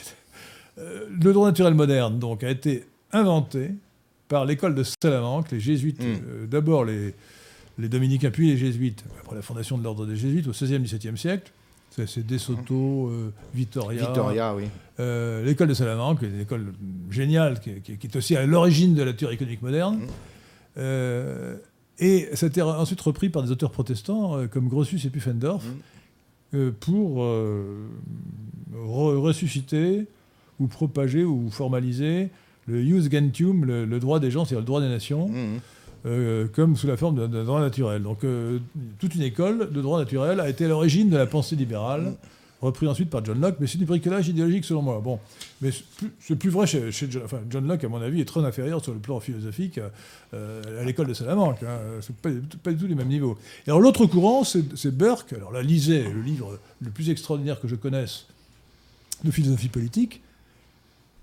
[0.78, 3.72] Euh, le droit naturel moderne donc, a été inventé
[4.28, 6.04] par l'école de Salamanque, les jésuites, Mm.
[6.06, 7.12] euh, d'abord les,
[7.78, 11.18] les dominicains, puis les jésuites, après la fondation de l'ordre des jésuites au XVIe, XVIIe
[11.18, 11.50] siècle.
[11.90, 14.64] C'est c'est De Soto, euh, Vittoria, oui.
[15.00, 16.72] euh, l'école de Salamanque, une école
[17.10, 19.96] géniale qui, qui- qui est aussi à l'origine de la théorie économique moderne.
[19.96, 20.06] Mhm.
[20.78, 21.56] Euh,
[21.98, 25.64] et ça a été ensuite repris par des auteurs protestants comme Grotius et Pufendorf
[26.54, 27.18] euh, pour
[28.74, 30.06] re- ressusciter
[30.58, 32.28] ou propager ou formaliser
[32.66, 35.60] le jus gentium, le, le droit des gens, c'est-à-dire le droit des nations, Mhm.
[36.06, 38.02] Euh, comme sous la forme d'un droit naturel.
[38.02, 38.58] Donc euh,
[38.98, 42.14] toute une école de droit naturel a été à l'origine de la pensée libérale
[42.60, 45.00] repris ensuite par John Locke, mais c'est du bricolage idéologique selon moi.
[45.02, 45.18] Bon,
[45.60, 45.70] mais
[46.20, 48.92] c'est plus, vrai chez, John, enfin, John Locke, à mon avis, est très inférieur sur
[48.92, 49.80] le plan philosophique
[50.34, 51.62] euh, à l'école de Salamanque.
[51.62, 51.78] Hein.
[52.02, 52.28] C'est pas,
[52.62, 53.38] pas du tout les mêmes niveaux.
[53.66, 55.32] Et alors l'autre courant, c'est, Burke.
[55.32, 58.26] Alors là, lisez le livre le plus extraordinaire que je connaisse
[59.24, 60.20] de philosophie politique.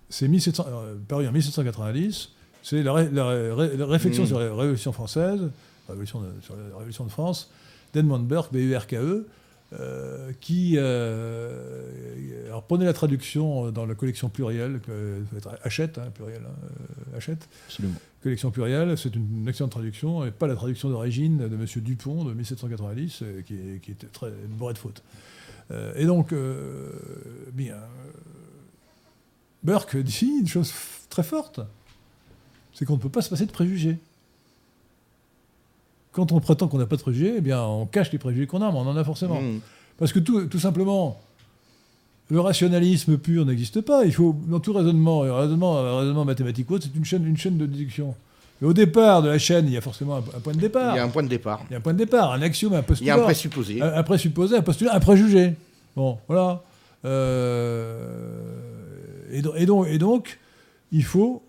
[0.10, 0.66] C'est 1700,
[1.08, 2.32] paru en 1790.
[2.64, 4.28] C'est la, ré- la ré- la réflexion Mm.
[4.28, 5.42] sur la Révolution française,
[5.88, 7.50] révolution de- sur la Révolution de France,
[7.94, 9.28] d'Edmund Burke, B-U-R-K-E,
[9.74, 15.22] euh, qui euh, alors prenez la traduction dans la collection plurielle, que,
[15.64, 16.56] Hachette, hein, pluriel, hein,
[17.14, 17.96] euh, Hachette, Absolument.
[18.24, 21.66] collection plurielle, c'est une excellente traduction, et pas la traduction d'origine de M.
[21.84, 25.04] Dupont de 1790, euh, qui, était très bourrée de fautes.
[25.72, 26.92] Euh, et donc, euh,
[27.52, 27.78] bien, euh,
[29.64, 30.72] Burke dit une chose
[31.10, 31.60] très forte,
[32.78, 33.98] c'est qu'on ne peut pas se passer de préjugés.
[36.12, 38.62] Quand on prétend qu'on n'a pas de préjugés, eh bien, on cache les préjugés qu'on
[38.62, 39.42] a, mais on en a forcément.
[39.42, 39.62] Mm.
[39.98, 41.20] Parce que tout, tout simplement,
[42.30, 44.06] le rationalisme pur n'existe pas.
[44.06, 47.38] Il faut, dans tout raisonnement, et raisonnement, raisonnement mathématique ou autre, c'est une chaîne, une
[47.38, 48.14] chaîne de déduction.
[48.62, 50.94] Et au départ de la chaîne, il y a forcément un, un point de départ.
[50.96, 51.64] Il y a un point de départ.
[51.70, 53.14] Il y a un point de départ, un axiome, un Il y postulat.
[53.16, 53.82] a un présupposé.
[53.82, 55.56] Un, un présupposé, un postulat, un préjugé.
[55.96, 56.62] Bon, voilà.
[57.06, 57.98] Euh,
[59.32, 60.40] et donc, et donc,
[60.92, 61.42] il faut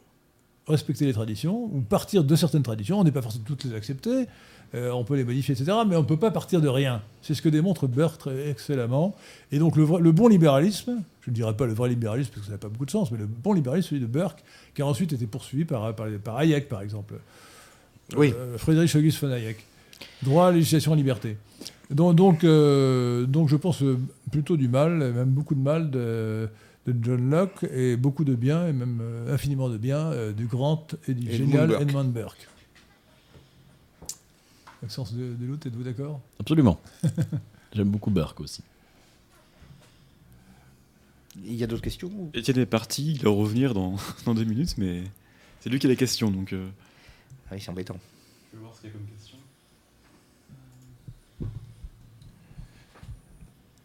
[0.69, 3.01] respecter les traditions, ou partir de certaines traditions.
[3.01, 4.27] On n'est pas forcément toutes les accepter.
[4.75, 5.73] Euh, on peut les modifier, etc.
[5.89, 7.01] Mais on ne peut pas partir de rien.
[7.23, 9.17] C'est ce que démontre Burke excellemment.
[9.51, 12.43] Et donc le, vrai- le bon libéralisme, je ne dirais pas le vrai libéralisme parce
[12.43, 14.45] que ça n'a pas beaucoup de sens, mais le bon libéralisme, celui de Burke,
[14.75, 17.15] qui a ensuite été poursuivi par, par, par Hayek, par exemple.
[18.17, 18.35] Oui.
[18.37, 19.65] Euh, Friedrich August von Hayek.
[20.23, 21.39] Droit, législation, liberté.
[21.91, 23.83] Donc, donc, euh, donc je pense
[24.31, 26.47] plutôt du mal, même beaucoup de mal de,
[26.93, 30.47] de John Locke, et beaucoup de bien, et même euh, infiniment de bien, euh, du
[30.47, 31.83] grand et du Edmund génial Burke.
[31.83, 32.49] Edmund Burke.
[34.83, 36.21] Maxence de, de Loutre, êtes-vous d'accord?
[36.39, 36.81] Absolument.
[37.73, 38.63] J'aime beaucoup Burke aussi.
[41.45, 44.45] Il y a d'autres questions ou- Étienne est parti, il va revenir dans, dans deux
[44.45, 45.05] minutes, mais
[45.61, 46.53] c'est lui qui a les questions, donc...
[46.53, 46.69] euh,
[47.51, 47.99] Ah oui, c'est embêtant.
[48.53, 49.28] Je vais voir ce qu'il y a comme question.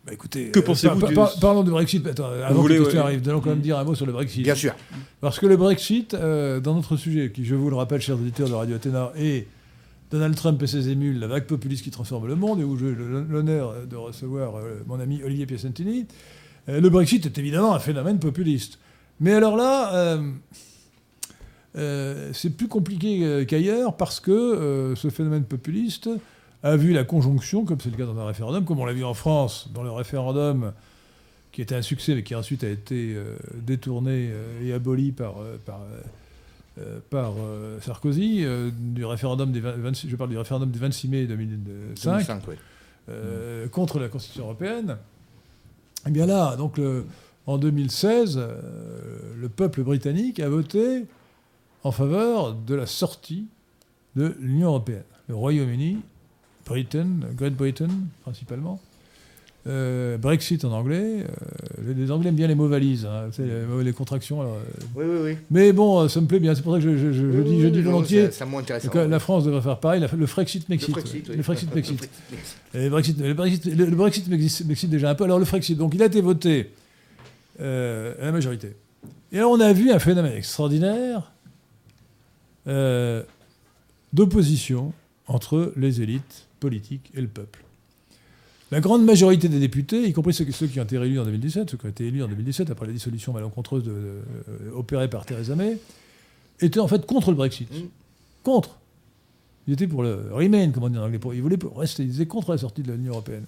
[0.05, 2.05] Bah, écoutez, Que euh, pensez-vous par- du- par- Parlons du Brexit.
[2.05, 3.05] Attends, avant voulez, que la question ouais.
[3.07, 4.43] arrive, allons quand même dire un mot sur le Brexit.
[4.43, 4.73] Bien sûr.
[5.21, 8.49] Parce que le Brexit, euh, dans notre sujet, qui je vous le rappelle, chers auditeurs
[8.49, 9.47] de Radio Athéna, est
[10.11, 12.93] Donald Trump et ses émules, la vague populiste qui transforme le monde, et où j'ai
[12.93, 16.05] l'honneur de recevoir euh, mon ami Olivier Piacentini,
[16.67, 18.79] euh, le Brexit est évidemment un phénomène populiste.
[19.21, 20.17] Mais alors là,
[22.33, 26.09] c'est plus compliqué qu'ailleurs parce que ce phénomène populiste
[26.63, 29.03] a vu la conjonction, comme c'est le cas dans un référendum, comme on l'a vu
[29.03, 30.73] en France, dans le référendum
[31.51, 35.35] qui était un succès, mais qui ensuite a été euh, détourné euh, et aboli par,
[35.39, 35.81] euh, par,
[37.11, 37.33] par
[37.81, 38.43] Sarkozy,
[38.79, 42.55] du référendum des 20 26 je parle du référendum du 26 mai 2005, 2005, ouais.
[43.09, 44.97] euh, contre la Constitution européenne.
[46.07, 47.05] Et bien là, donc le-
[47.45, 51.05] en 2016, euh, le peuple britannique a voté
[51.83, 53.45] en faveur de la sortie
[54.15, 55.03] de l'Union européenne.
[55.27, 55.99] Le Royaume-Uni,
[56.65, 57.07] Britain,
[57.37, 57.89] Great Britain
[58.23, 58.79] principalement,
[59.67, 61.23] euh, Brexit en anglais.
[61.23, 64.41] euh, les Anglais aiment bien les mots valises, hein, les, contractions.
[64.41, 65.37] alors, euh, Oui, oui, oui.
[65.51, 66.53] mais bon, ça me plaît bien.
[66.55, 68.19] C'est pour ça que je, je- je- je Oui, dis, je volontiers.
[68.59, 68.89] intéressant.
[68.89, 70.01] que la France devrait faire pareil.
[70.01, 70.93] la- le Frexit Mexit.
[71.29, 72.09] Le Frexit Mexit.
[72.73, 73.19] Le Brexit.
[73.19, 73.85] Le Brexit, le le-
[74.87, 75.23] déjà un peu.
[75.25, 76.71] Alors le Frexit, donc il a été voté
[77.59, 77.63] à
[78.25, 78.75] la majorité.
[79.31, 81.31] Et là, on a vu un phénomène extraordinaire
[84.13, 84.93] d'opposition
[85.27, 87.59] entre les élites politiques et le peuple.
[88.71, 91.69] La grande majorité des députés, y compris ceux, ceux qui ont été élus en 2017,
[91.69, 95.09] ceux qui ont été élus en 2017 après la dissolution malencontreuse de- de- euh, opérée
[95.09, 95.77] par Theresa May,
[96.59, 97.69] étaient en fait contre le Brexit.
[97.71, 97.87] Mm.
[98.43, 98.79] Contre.
[99.67, 101.19] Ils étaient pour le Remain, comme on dit en anglais.
[101.19, 102.03] Pour- Ils voulaient pour rester.
[102.03, 103.45] Ils étaient contre la sortie de l'Union européenne.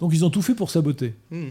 [0.00, 1.14] Donc ils ont tout fait pour saboter.
[1.30, 1.44] Mmh.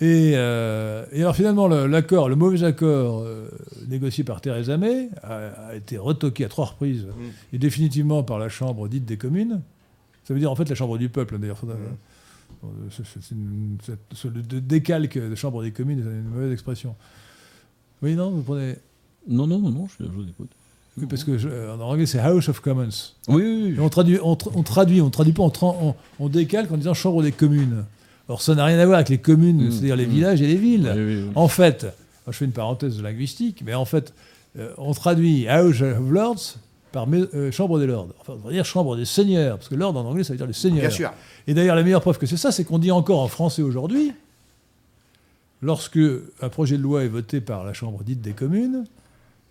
[0.00, 3.48] Et, euh, et alors finalement, le- l'accord, le, mauvais accord euh,
[3.88, 7.54] négocié par Theresa May a, a été retoqué à trois reprises Mm.
[7.54, 9.60] et définitivement par la Chambre dite des communes.
[10.28, 11.62] Ça veut dire en fait la Chambre du peuple, d'ailleurs.
[11.64, 12.66] Euh,
[14.14, 16.94] ce- décalque de Chambre des communes c'est une mauvaise expression.
[18.02, 18.76] Oui, non, vous prenez.
[19.26, 20.50] Non, non, non, non, je, je vous écoute.
[20.98, 22.88] Oui, parce que je- en anglais c'est House of Commons.
[23.28, 25.94] Oui, oui, Et on traduit, on, tra- on traduit, on traduit pas, on, tra- on-
[26.18, 27.84] on décalque en disant Chambre des communes.
[28.28, 30.10] Or ça n'a rien à voir avec les communes, Mm, c'est-à-dire les mm.
[30.10, 30.92] villages et les villes.
[30.94, 31.30] oui, oui, oui.
[31.36, 31.86] En fait,
[32.26, 34.12] je fais une parenthèse linguistique, mais en fait,
[34.58, 36.56] euh, on traduit House of Lords
[36.98, 38.08] par euh, Chambre des Lords.
[38.20, 40.48] Enfin, on va dire Chambre des Seigneurs, parce que Lord en anglais, ça veut dire
[40.48, 40.80] les seigneurs.
[40.80, 41.12] Bien sûr.
[41.46, 44.12] Et d'ailleurs, la meilleure preuve que c'est ça, c'est qu'on dit encore en français aujourd'hui,
[45.62, 46.00] lorsque
[46.40, 48.84] un projet de loi est voté par la Chambre dite des communes,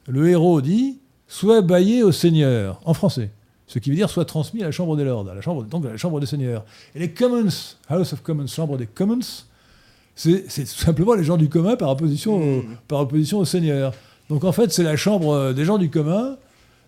[0.07, 0.97] le héros dit
[1.29, 3.29] soit baillé au Seigneur, en français.
[3.67, 5.85] Ce qui veut dire soit transmis à la Chambre des Lords, à la Chambre, donc
[5.85, 6.65] à la Chambre des Seigneurs.
[6.95, 7.47] Et les Commons,
[7.87, 9.45] House of Commons, Chambre des Commons,
[10.15, 12.77] c'est tout simplement les gens du commun par opposition, au, Mm.
[12.87, 13.93] par opposition aux seigneurs.
[14.29, 16.37] Donc en fait, c'est la chambre euh, des gens du commun,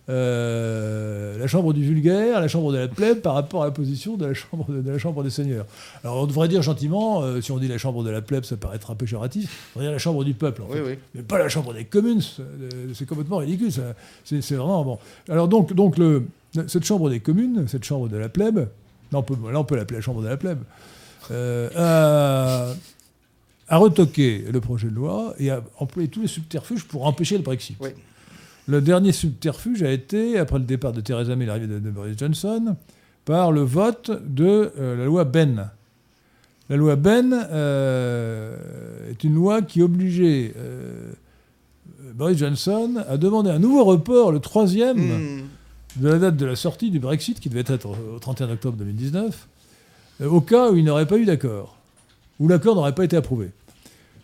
[0.09, 4.17] euh, la chambre du vulgaire, la chambre de la plèbe par rapport à la position
[4.17, 5.65] de la chambre, de la chambre des seigneurs.
[6.03, 8.57] Alors on devrait dire gentiment, euh, si on dit la chambre de la plèbe, ça
[8.57, 10.63] paraît être un peu péjoratif, on devrait dire la chambre du peuple.
[10.63, 10.83] En Oui, fait.
[10.83, 10.93] oui.
[11.15, 12.21] Mais pas la chambre des communes,
[12.93, 13.71] c'est complètement ridicule.
[14.25, 14.99] C'est c'est vraiment bon.
[15.29, 16.25] Alors donc, donc le,
[16.67, 18.57] cette chambre des communes, cette chambre de la plèbe,
[19.11, 20.59] là on peut, là, on peut l'appeler la chambre de la plèbe,
[21.31, 22.73] euh, a,
[23.73, 27.43] a retoqué le projet de loi et a employé tous les subterfuges pour empêcher le
[27.43, 27.77] Brexit.
[27.79, 27.89] Oui.
[28.69, 31.89] Le dernier subterfuge a été, après le départ de Theresa May et l'arrivée de, de
[31.89, 32.75] Boris Johnson,
[33.25, 35.71] par le vote de euh, la loi Ben.
[36.69, 41.11] La loi Ben euh, est une loi qui obligeait euh,
[42.13, 45.43] Boris Johnson à demander un nouveau report, le troisième, Mm.
[46.03, 49.47] de la date de la sortie du Brexit, qui devait être au 31 octobre 2019,
[50.21, 51.75] euh, au cas où il n'aurait pas eu d'accord,
[52.39, 53.49] où l'accord n'aurait pas été approuvé.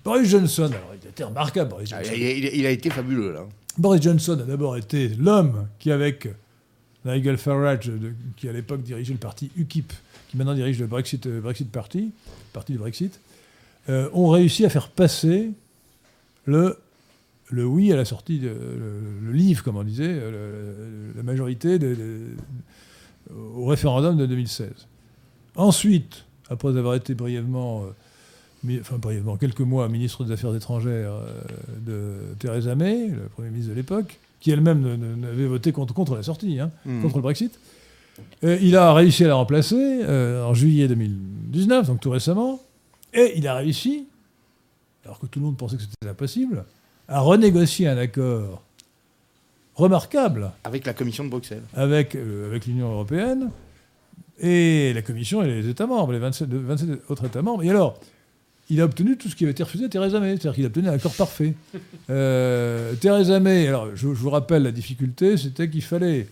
[0.03, 2.15] Boris Johnson, alors il était remarquable, Boris Ah, Johnson.
[2.19, 3.47] il a été fabuleux, là.
[3.77, 6.27] Boris Johnson a d'abord été l'homme qui, avec
[7.05, 7.91] Nigel Farage,
[8.37, 9.93] qui à l'époque dirigeait le parti UKIP,
[10.29, 12.11] qui maintenant dirige le Brexit, euh, Party,
[12.53, 13.19] parti du Brexit,
[13.89, 15.51] euh, ont réussi à faire passer
[16.45, 16.77] le,
[17.51, 20.19] oui à la sortie, de, le, leave, comme on disait,
[21.15, 21.79] la majorité
[23.33, 24.69] au référendum de 2016.
[25.55, 27.87] Ensuite, après avoir été brièvement, euh,
[28.81, 31.29] enfin brièvement, quelques mois ministre des Affaires étrangères euh,
[31.85, 36.23] de Theresa May, le Premier ministre de l'époque, qui elle-même n'avait voté contre, contre la
[36.23, 37.01] sortie, hein, Mm.
[37.01, 37.59] contre le Brexit.
[38.43, 42.61] Euh, il a réussi à la remplacer euh, en juillet 2019, donc tout récemment,
[43.13, 44.05] et il a réussi,
[45.03, 46.63] alors que tout le monde pensait que c'était impossible,
[47.07, 48.61] à renégocier un accord
[49.75, 51.63] remarquable Avec la commission de Bruxelles.
[51.73, 53.49] avec, euh, avec l'Union européenne
[54.39, 57.63] et la Commission et les États membres, les 27, de- 27 autres États membres.
[57.63, 57.99] Et alors,
[58.69, 60.67] il a obtenu tout ce qui avait été refusé à Theresa May, c'est-à-dire qu'il a
[60.67, 61.53] obtenu un accord parfait.
[62.11, 66.27] Euh, Theresa May, alors je, je vous rappelle la difficulté, c'était qu'il fallait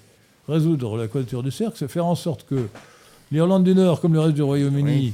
[0.48, 2.68] résoudre la quadrature du cercle, c'est faire en sorte que
[3.32, 5.14] l'Irlande du Nord, comme le reste du Royaume-Uni, Oui.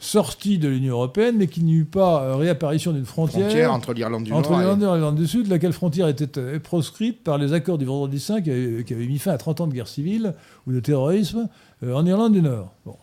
[0.00, 3.92] sortit de l'Union européenne, mais qu'il n'y eut pas euh, réapparition d'une frontière, Frontière entre
[3.92, 4.80] l'Irlande du entre Nord l'Irlande et...
[4.80, 7.84] du Nord et l'Irlande du Sud, laquelle frontière était euh, proscrite par les accords du
[7.84, 10.34] Vendredi Saint qui avaient, qui avaient mis fin à 30 ans de guerre civile
[10.66, 11.48] ou de terrorisme
[11.84, 12.72] euh, en Irlande du Nord.
[12.84, 12.96] Bon.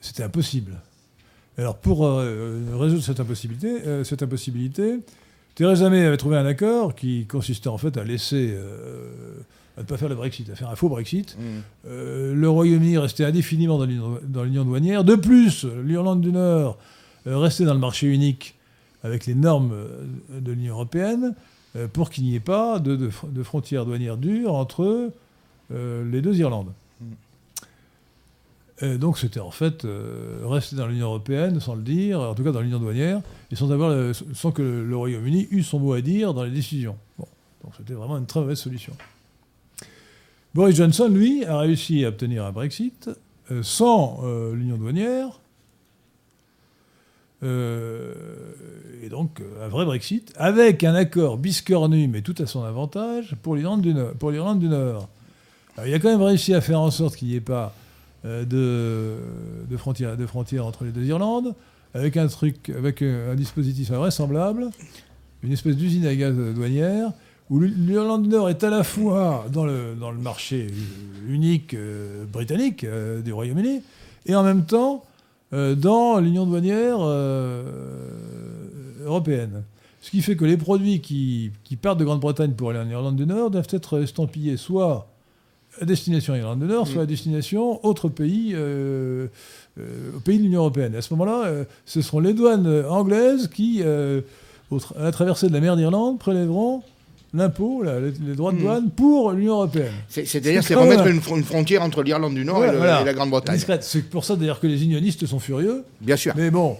[0.00, 0.72] C'était impossible.
[1.58, 4.98] Alors pour euh, résoudre cette impossibilité, euh, cette impossibilité,
[5.54, 9.08] Theresa May avait trouvé un accord qui consistait en fait à laisser, euh,
[9.78, 11.42] à ne pas faire le Brexit, à faire un faux Brexit, Mm.
[11.88, 13.86] euh, le Royaume-Uni restait indéfiniment dans
[14.44, 15.02] l'union- douanière.
[15.04, 16.76] De plus, l'Irlande du Nord
[17.26, 18.54] euh, restait dans le marché unique
[19.02, 19.72] avec les normes
[20.30, 21.34] de l'Union européenne
[21.92, 25.10] pour qu'il n'y ait pas de, de fr- de frontières douanières dures entre
[25.70, 26.72] les deux Irlandes.
[28.82, 32.52] Donc c'était en fait euh, rester dans l'Union européenne sans le dire, en tout cas
[32.52, 36.34] dans l'Union douanière, et sans, avoir sans que le, Royaume-Uni eût son mot à dire
[36.34, 36.96] dans les décisions.
[37.18, 38.92] Donc c'était vraiment une très mauvaise solution.
[40.54, 43.10] Boris Johnson, lui, a réussi à obtenir un Brexit
[43.50, 45.40] euh, sans euh, l'union douanière,
[47.42, 53.54] et donc un vrai Brexit, avec un accord biscornu, mais tout à son avantage, pour
[53.54, 54.14] l'Irlande du Nord.
[54.14, 57.72] Pour il a quand même réussi à faire en sorte qu'il n'y ait pas
[58.24, 59.16] de,
[59.68, 61.54] de, frontières, de entre les deux Irlandes,
[61.96, 64.70] avec un truc, avec euh, un dispositif invraisemblable,
[65.42, 67.12] une espèce d'usine à gaz douanière,
[67.48, 70.66] où l'Irlande du Nord est à la fois dans le, dans le marché
[71.28, 73.82] unique euh, britannique euh, du Royaume-Uni,
[74.26, 75.04] et en même temps
[75.52, 77.62] euh, dans l'union douanière euh,
[79.04, 79.62] européenne.
[80.00, 83.16] Ce qui fait que les produits qui, qui partent de Grande-Bretagne pour aller en Irlande
[83.16, 85.08] du Nord doivent être estampillés soit
[85.82, 89.26] destination Irlande du Nord, soit à destination autre pays, euh,
[89.78, 89.82] euh,
[90.24, 90.94] pays de l'Union européenne.
[90.94, 94.22] À ce moment-là, euh, ce seront les douanes anglaises qui, tra-
[94.98, 96.82] à la traversée de la mer d'Irlande, prélèveront
[97.34, 98.62] l'impôt, les, droits de Mhm.
[98.62, 99.92] douane pour l'Union européenne.
[100.08, 102.78] C'est- C'est-à-dire, C'est remettre une, fr- une frontière entre l'Irlande du Nord Voilà, et, le-
[102.80, 103.02] voilà.
[103.02, 103.60] et la Grande-Bretagne.
[103.82, 105.84] C'est pour ça d'ailleurs que les unionistes sont furieux.
[106.00, 106.32] Bien sûr.
[106.36, 106.76] Mais bon,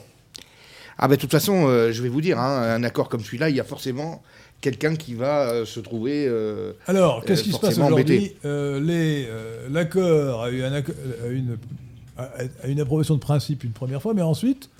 [0.98, 3.56] Ah ben de toute façon, je vais vous dire, hein, un accord comme celui-là, il
[3.56, 4.22] y a forcément
[4.60, 6.26] quelqu'un qui va euh, se trouver...
[6.28, 8.32] euh, Alors, qu'est-ce Euh, qui se passe aujourd'hui
[9.70, 10.94] L'accord a eu un acco-
[11.24, 11.58] a une,
[12.16, 12.30] a-
[12.62, 14.70] a une approbation de principe une première fois, mais ensuite,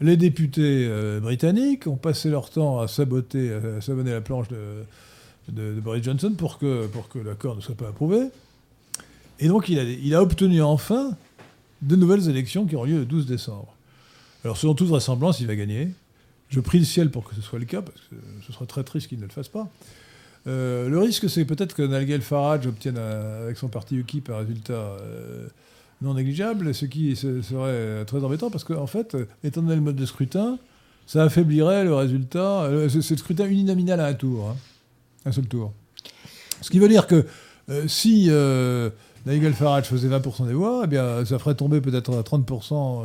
[0.00, 0.88] les députés
[1.20, 4.56] britanniques ont passé leur temps à saboter, à savonner la planche de,
[5.48, 8.28] de- de Boris Johnson pour que, pour que l'accord ne soit pas approuvé.
[9.40, 11.16] Et donc, il a, il a obtenu enfin
[11.82, 13.74] de nouvelles élections qui auront lieu le 12 décembre.
[14.44, 15.88] Alors, selon toute vraisemblance, il va gagner.
[16.52, 18.84] Je prie le ciel pour que ce soit le cas, parce que ce serait très
[18.84, 19.68] triste qu'il ne le fasse pas.
[20.46, 24.36] Euh, le risque, c'est peut-être que Nigel Farage obtienne, un- avec son parti UKIP, un
[24.38, 25.46] résultat euh,
[26.02, 29.80] non négligeable, ce qui se- serait très embêtant parce qu'en fait, euh, étant donné le
[29.80, 30.58] mode de scrutin,
[31.06, 32.62] ça affaiblirait le résultat.
[32.64, 34.56] euh, C'est le scrutin uninominal à un tour, hein.
[35.24, 35.72] un seul tour.
[36.60, 37.24] Ce qui veut dire que
[37.70, 38.90] euh, si euh,
[39.26, 43.04] Nigel Farage faisait 20% des voix, eh ça ferait tomber peut-être à 30%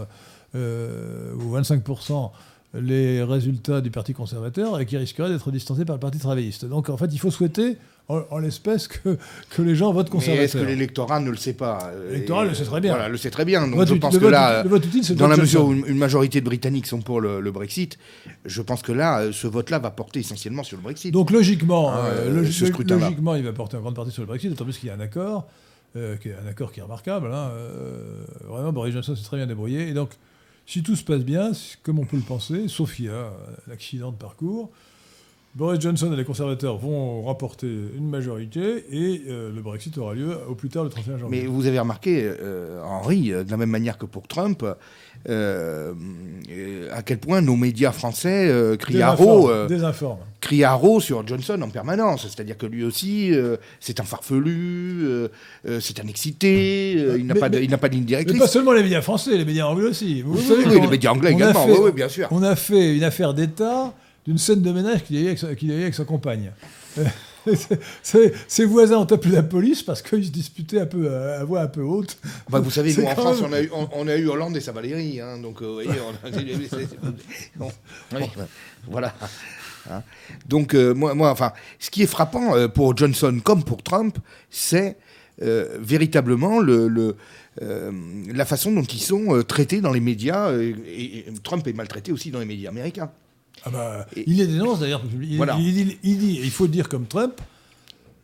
[0.56, 2.32] euh, ou 25%
[2.80, 6.66] les résultats du Parti conservateur et qui risqueraient d'être distancés par le Parti travailliste.
[6.66, 7.78] Donc en fait, il faut souhaiter,
[8.10, 9.18] en, en l'espèce, que,
[9.50, 10.66] que les gens votent Mais est-ce que conservateur.
[10.66, 11.92] l'électorat ne le sait pas?
[12.12, 12.94] L'électorat le sait très bien.
[12.94, 13.68] Voilà, le sait très bien.
[13.68, 15.98] Donc Vote je pense que vote- là, vote utile, dans la mesure où une une
[15.98, 17.98] majorité de Britanniques sont pour le, le Brexit,
[18.46, 21.12] je pense que là, euh, ce vote-là va porter essentiellement sur le Brexit.
[21.14, 23.06] Donc logiquement, Ah, euh, euh, logi- ce scrutin-là.
[23.06, 24.96] logiquement, il va porter en grande partie sur le Brexit, d'autant plus qu'il y a
[24.96, 25.48] un accord,
[25.96, 27.28] euh, qui est un accord qui est remarquable.
[27.34, 29.90] hein, euh, vraiment, Boris Johnson s'est très bien débrouillé.
[29.90, 30.12] Et donc,
[30.68, 33.32] si tout se passe bien, comme on peut le penser, sauf qu'il y a euh,
[33.68, 34.70] l'accident de parcours,
[35.58, 37.66] Boris Johnson et les conservateurs vont remporter
[37.98, 41.42] une majorité et euh, le Brexit aura lieu au plus tard le 31 janvier.
[41.42, 44.64] Mais vous avez remarqué, euh, Henri, euh, de la même manière que pour Trump,
[45.28, 45.94] euh,
[46.94, 52.28] à quel point nos médias français crient à haut sur Johnson en permanence.
[52.30, 53.32] C'est-à-dire que lui aussi,
[53.80, 55.08] c'est un farfelu,
[55.80, 58.08] c'est un excité, il n'a Mais- pas, de- mais- il n'a pas de ligne Mais
[58.08, 58.40] directrice.
[58.40, 60.22] pas seulement les médias français, les médias anglais aussi.
[60.22, 62.28] Vous Oui, savez oui, qu'on- les médias anglais également, fait- oui, oui, bien sûr.
[62.30, 63.94] On a fait une affaire d'État
[64.28, 66.52] d'une scène de ménage qu'il a eu avec sa, avec compagne.
[66.98, 67.06] Euh,
[68.48, 71.62] Ses voisins ont appelé la police parce qu'ils se disputaient un peu à, à voix
[71.62, 72.18] un peu haute.
[72.50, 74.62] Vous savez, nous en France, même- on a, eu, on, on a eu Hollande et
[74.62, 75.22] sa Valérie.
[75.22, 76.32] hein, donc, euh, vous voyez, on a-
[77.56, 77.72] bon,
[78.16, 78.22] oui,
[78.90, 79.14] voilà.
[79.90, 80.04] Hein.
[80.46, 84.18] Donc, euh, moi, moi, enfin, ce qui est frappant euh, pour Johnson comme pour Trump,
[84.50, 84.98] c'est
[85.42, 87.16] euh, véritablement le, le,
[87.62, 87.92] euh,
[88.34, 90.50] la façon dont ils sont euh, traités dans les médias.
[90.50, 93.10] euh, et, et Trump est maltraité aussi dans les médias américains.
[93.66, 95.02] Ah bah, Et- il les dénonce d'ailleurs.
[95.22, 95.58] Il, Voilà.
[95.60, 97.40] il dit, il dit- il faut dire comme Trump,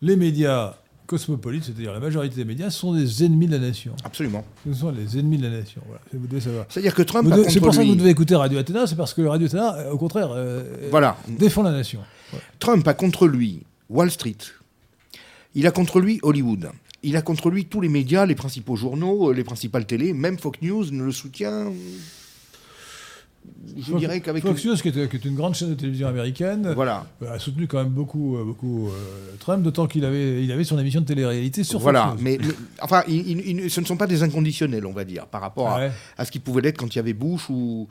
[0.02, 0.76] les médias
[1.06, 3.94] cosmopolites, c'est-à-dire la majorité des médias, sont des ennemis de la nation.
[4.06, 4.46] Absolument.
[4.66, 5.82] Ce sont les ennemis de la nation.
[5.86, 6.66] Voilà, vous devez savoir.
[6.70, 9.22] C'est-à-dire que Trump C'est pour ça que vous devez écouter Radio Athéna, c'est parce que
[9.22, 11.18] Radio Athéna, euh, au contraire, euh, Voilà.
[11.28, 12.00] défend la nation.
[12.60, 14.38] Trump a contre lui Wall Street.
[15.56, 16.70] Il a contre lui Hollywood.
[17.04, 20.14] Il a contre lui tous les médias, les principaux journaux, euh, les principales télés.
[20.14, 21.72] Même Fox News ne le soutient.
[23.76, 24.44] Je Fox- dirais qu'avec.
[24.44, 27.06] Fox News, qui est, qui est une grande chaîne de télévision américaine, Voilà.
[27.28, 28.91] a soutenu quand même beaucoup, euh, beaucoup euh,
[29.39, 32.10] Trump, d'autant qu'il avait, il avait son émission de télé-réalité sur voilà.
[32.10, 32.22] Fox News.
[32.24, 35.26] Mais, mais- enfin, il- il- il- ce ne sont pas des inconditionnels, on va dire,
[35.28, 35.91] par rapport à, Ouais.
[36.18, 37.88] à ce qu'ils pouvaient l'être quand il y avait Bush ou.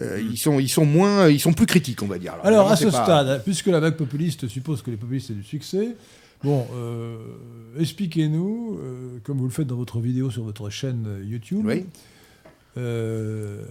[0.00, 2.34] euh, ils, sont, ils sont moins, ils sont plus critiques, on va dire.
[2.42, 5.42] Alors, à ce pas- stade, puisque la vague populiste suppose que les populistes aient du
[5.44, 5.94] succès,
[6.42, 7.16] bon, euh,
[7.78, 11.64] expliquez-nous, euh, comme vous le faites dans votre vidéo sur votre chaîne euh, YouTube.
[11.66, 11.84] Oui.
[12.76, 13.62] Euh,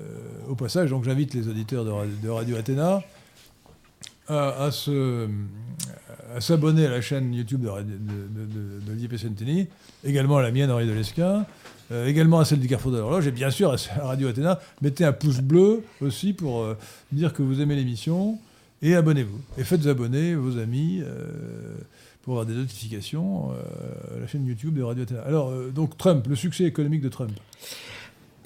[0.50, 3.02] au passage, donc j'invite les auditeurs de, Ra- de Radio Athéna
[4.28, 5.28] à, se-
[6.40, 8.96] s'abonner à la chaîne YouTube de, de,
[10.04, 11.46] également à la mienne, Henri Delesquin,
[11.92, 14.60] euh, également à celle du Carrefour de l'Horloge, et bien sûr à Radio Athéna.
[14.82, 16.78] Mettez un pouce bleu aussi pour euh,
[17.12, 18.38] dire que vous aimez l'émission,
[18.82, 19.40] et abonnez-vous.
[19.58, 21.76] Et faites abonner vos amis euh,
[22.22, 25.22] pour avoir des notifications à la chaîne YouTube de Radio Athéna.
[25.22, 27.32] Alors, donc Trump, le succès économique de Trump.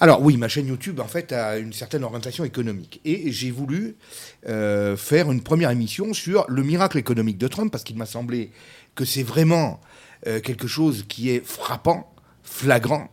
[0.04, 3.00] Alors oui, ma chaîne YouTube, en fait, a une certaine orientation économique.
[3.06, 3.96] Et j'ai voulu
[4.46, 8.50] euh, faire une première émission sur le miracle économique de Trump, parce qu'il m'a semblé
[8.94, 9.80] que c'est vraiment
[10.26, 12.12] euh, quelque chose qui est frappant,
[12.42, 13.08] flagrant,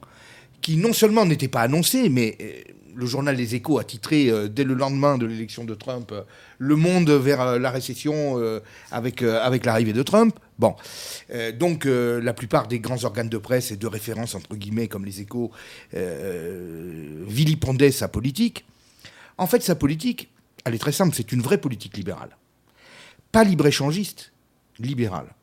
[0.60, 2.62] qui non seulement n'était pas annoncé, mais euh,
[2.96, 6.24] le journal Les Échos a titré euh, dès le lendemain de l'élection de Trump euh,
[6.58, 8.40] Le monde vers euh, la récession
[8.92, 10.38] avec, avec l'arrivée de Trump.
[10.60, 10.76] Bon,
[11.58, 15.22] donc la plupart des grands organes de presse et de référence, entre guillemets, comme Les
[15.22, 15.52] Échos,
[15.92, 18.66] vilipendaient sa politique.
[19.38, 20.30] En fait, sa politique,
[20.66, 22.38] elle est très simple, c'est une vraie politique libérale.
[23.32, 24.32] Pas libre-échangiste,
[24.78, 25.34] libérale.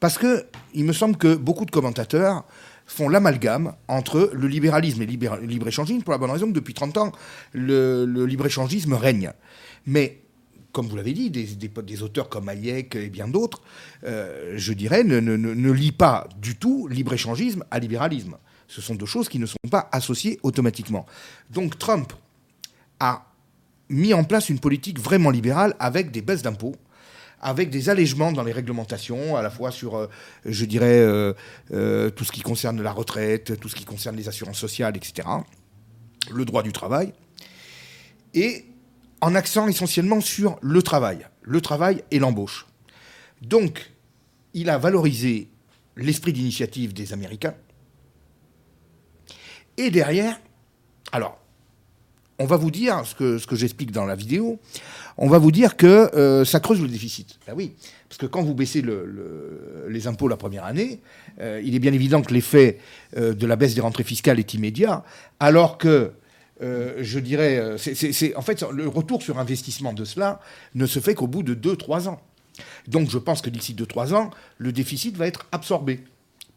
[0.00, 2.44] Parce que il me semble que beaucoup de commentateurs
[2.86, 6.96] font l'amalgame entre le libéralisme et le libre-échangisme pour la bonne raison que depuis 30
[6.98, 7.12] ans,
[7.52, 9.32] le, libre-échangisme règne.
[9.86, 10.22] Mais,
[10.72, 13.62] comme vous l'avez dit, des, auteurs comme Hayek et bien d'autres,
[14.04, 18.36] euh, je dirais, ne, ne, ne lient pas du tout libre-échangisme à libéralisme.
[18.68, 21.06] Ce sont deux choses qui ne sont pas associées automatiquement.
[21.50, 22.12] Donc Trump
[23.00, 23.26] a
[23.88, 26.74] mis en place une politique vraiment libérale avec des baisses d'impôts,
[27.44, 30.08] avec des allègements dans les réglementations, à la fois sur, euh,
[30.46, 31.34] je dirais, euh,
[31.72, 35.28] euh, tout ce qui concerne la retraite, tout ce qui concerne les assurances sociales, etc.,
[36.32, 37.12] le droit du travail,
[38.32, 38.64] et
[39.20, 42.66] en accent essentiellement sur le travail, le travail et l'embauche.
[43.42, 43.92] Donc,
[44.54, 45.50] il a valorisé
[45.96, 47.54] l'esprit d'initiative des Américains,
[49.76, 50.40] et derrière,
[51.12, 51.38] alors,
[52.38, 54.58] on va vous dire, ce que, ce que j'explique dans la vidéo,
[55.18, 55.86] on va vous dire que
[56.16, 57.38] euh, ça creuse le déficit.
[57.46, 57.74] Ben oui,
[58.08, 61.00] parce que quand vous baissez le- le- les impôts la première année,
[61.40, 62.78] euh, il est bien évident que l'effet
[63.16, 65.04] euh, de la baisse des rentrées fiscales est immédiat,
[65.40, 66.12] alors que,
[66.60, 67.60] je dirais,
[68.36, 70.40] en fait, le retour sur investissement de cela
[70.74, 72.20] ne se fait qu'au bout de 2-3 ans.
[72.88, 76.04] Donc je pense que d'ici 2-3 ans, le déficit va être absorbé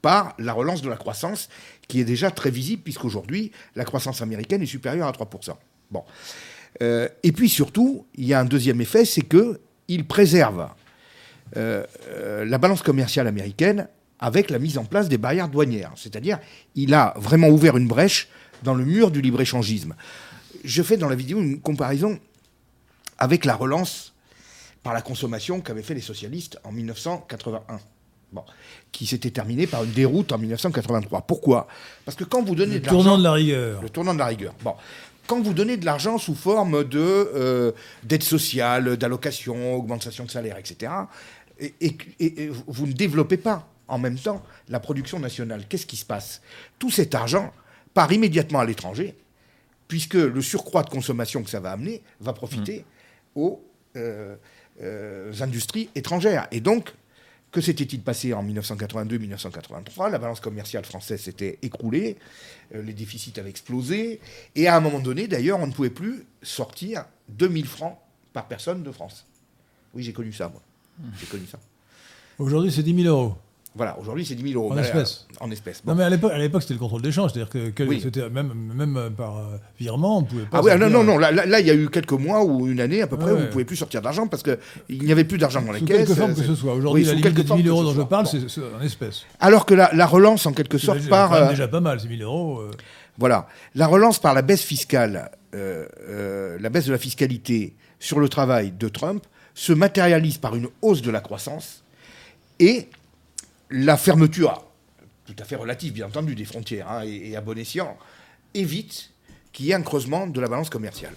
[0.04, 1.50] par la relance de la croissance,
[1.88, 5.56] qui est déjà très visible, puisqu'aujourd'hui, la croissance américaine est supérieure à 3%.
[5.90, 6.04] Bon.
[6.82, 10.70] Euh, et puis surtout, il y a un deuxième effet, c'est qu'il préserve
[11.56, 13.88] euh, euh, la balance commerciale américaine
[14.20, 15.92] avec la mise en place des barrières douanières.
[15.96, 16.40] C'est-à-dire,
[16.76, 18.28] il a vraiment ouvert une brèche
[18.64, 19.96] dans le mur du libre-échangisme.
[20.64, 22.20] Je fais dans la vidéo une comparaison
[23.20, 24.14] avec la relance
[24.84, 27.80] par la consommation qu'avaient fait les socialistes en 1981.
[28.34, 28.44] Bon,
[28.92, 31.22] qui s'était terminée par une déroute en 1983.
[31.22, 31.68] Pourquoi?
[32.04, 33.82] Parce que quand vous donnez Le de tournant de la rigueur.
[33.82, 34.54] Le tournant de la rigueur.
[34.64, 34.74] Bon.
[35.28, 37.72] Quand vous donnez de l'argent sous forme de euh,
[38.04, 40.92] d'aide sociale, d'allocation, augmentation de salaire, etc.,
[41.60, 45.86] et, et- et- et vous ne développez pas en même temps la production nationale, qu'est-ce
[45.86, 46.42] qui se passe?
[46.80, 47.54] Tout cet argent
[47.94, 49.16] part immédiatement à l'étranger,
[49.88, 52.86] puisque le surcroît de consommation que ça va amener va profiter
[53.36, 53.62] aux
[53.96, 54.36] euh,
[54.82, 56.48] euh, industries étrangères.
[56.52, 56.94] Et donc,
[57.52, 62.18] que s'était-il passé en 1982-1983 La balance commerciale française s'était écroulée,
[62.76, 64.20] euh, les déficits avaient explosé,
[64.56, 67.98] et à un moment donné, d'ailleurs, on ne pouvait plus sortir 2000 francs
[68.34, 69.26] par personne de France.
[69.94, 70.62] Oui, j'ai connu ça, moi.
[71.20, 71.60] J'ai connu ça.
[72.40, 73.38] Aujourd'hui, c'est 10 000 euros.
[73.78, 74.72] Voilà, aujourd'hui, c'est 10 000 euros.
[74.72, 75.28] En Mais, espèces.
[75.32, 75.82] euh, En espèces.
[75.86, 75.92] bon.
[75.92, 77.32] Non, mais à l'époque, c'était le contrôle d'échange.
[77.32, 78.00] C'est-à-dire que, que Oui.
[78.02, 80.58] c'était même, même euh, par euh, virement, on ne pouvait pas.
[80.58, 82.80] Ah oui, non, non, non, là, là, il y a eu quelques mois ou une
[82.82, 83.48] année à peu près Ouais, où vous ouais.
[83.48, 84.58] ne pouvez plus sortir d'argent parce qu'il
[85.04, 85.98] n'y avait plus d'argent dans les Sous caisses.
[86.08, 86.74] quelque forme que ce soit.
[86.74, 88.40] Aujourd'hui, Oui, la limite de quelque 10 000 euros dont je parle, c'est
[88.78, 89.26] en espèces.
[89.40, 91.32] Alors que la, la relance, en quelque sorte, par...
[91.34, 92.60] euh, déjà pas mal, ces 1000 euros.
[92.62, 92.72] euh.
[93.20, 93.48] Voilà.
[93.76, 98.88] La relance par la baisse fiscale, la baisse de la fiscalité sur le travail de
[98.90, 99.24] Trump
[99.54, 101.84] se matérialise par une hausse de la croissance
[102.60, 102.88] et
[103.70, 104.64] la fermeture,
[105.26, 107.98] tout à fait relative bien entendu, des frontières hein, et, et à bon escient,
[108.54, 109.12] évite
[109.54, 111.14] qu'il y ait un creusement de la balance commerciale.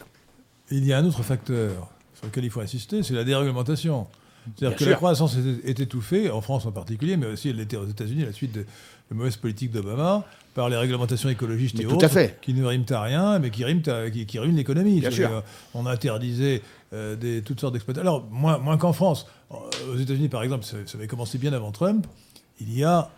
[0.71, 4.07] Il y a un autre facteur sur lequel il faut insister, c'est la déréglementation.
[4.57, 4.91] C'est-à-dire que sûr.
[4.91, 8.23] la croissance est, est étouffée, en France en particulier, mais aussi elle l'était aux États-Unis
[8.23, 8.65] à la suite de
[9.11, 10.25] la mauvaise politique d'Obama,
[10.55, 12.39] par les réglementations écologistes Mais et tout autres, à fait.
[12.41, 15.01] qui ne riment à rien, mais qui, riment à- qui, qui ruinent l'économie.
[15.01, 15.37] Bien C'est-à-dire, sûr.
[15.39, 15.41] euh,
[15.75, 16.63] On interdisait
[16.93, 18.09] euh, des, toutes sortes d'exploitations.
[18.09, 19.27] Alors, moins, moins qu'en France.
[19.51, 22.07] Aux États-Unis, par exemple, ça, ça avait commencé bien avant Trump,
[22.61, 23.11] il y a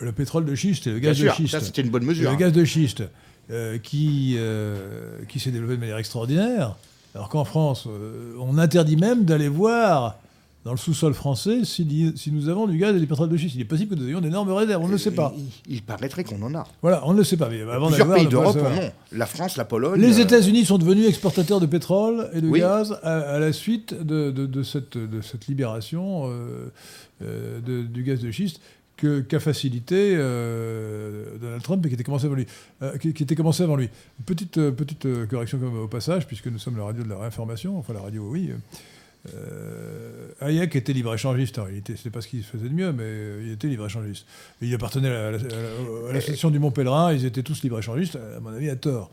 [0.00, 1.52] le pétrole de schiste et le Bien gaz de sûr, schiste.
[1.52, 2.30] ça c'était une bonne mesure.
[2.30, 3.02] Le gaz de schiste
[3.50, 6.76] euh, qui, euh, qui s'est développé de manière extraordinaire,
[7.14, 10.16] alors qu'en France, euh, on interdit même d'aller voir
[10.64, 13.54] dans le sous-sol français si, si nous avons du gaz et du pétrole de schiste.
[13.54, 15.32] Il est possible que nous ayons d'énormes réserves, on ne le sait pas.
[15.68, 16.66] Il, il paraîtrait qu'on en a.
[16.82, 17.48] Voilà, on ne le sait pas.
[17.48, 18.90] Mais avant Plusieurs pays d'Europe en ont.
[19.12, 20.00] La France, la Pologne.
[20.00, 22.58] Les États-Unis sont devenus exportateurs de pétrole et de Oui.
[22.58, 26.28] gaz à, à la suite de, de- de cette, de cette libération
[27.20, 28.60] de- du gaz de schiste
[28.96, 32.46] qu'a facilité euh, Donald Trump et qui était commencé avant lui.
[32.82, 33.88] Euh, qui, était commencé avant lui.
[34.24, 37.92] Petite, euh, petite correction au passage, puisque nous sommes la radio de la réinformation, enfin
[37.92, 38.50] la radio, oui.
[40.40, 41.94] Hayek était libre-échangiste en réalité.
[41.96, 44.24] C'était pas ce qu'il faisait de mieux, mais il était libre-échangiste.
[44.60, 45.40] Il appartenait à la- à
[46.06, 49.10] la- l'association du Mont Pèlerin, ils étaient tous libre-échangistes, à mon avis à tort.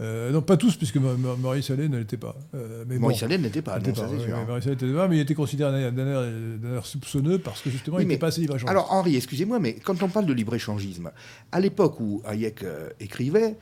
[0.00, 2.36] Euh, non, pas tous, puisque Ma- Ma- Maurice Allais ne l'était pas.
[2.54, 5.16] Euh, mais Maurice bon, Allais pas, non, ça pas, c'est oui, Maurice Allais pas, mais
[5.16, 6.06] il était considéré d'un
[6.74, 8.68] air, soupçonneux parce que justement Oui, il n'était pas assez libre-échangiste.
[8.70, 11.10] Alors Henri, excusez-moi, mais quand on parle de libre-échangisme,
[11.50, 13.56] à l'époque où Hayek euh, écrivait,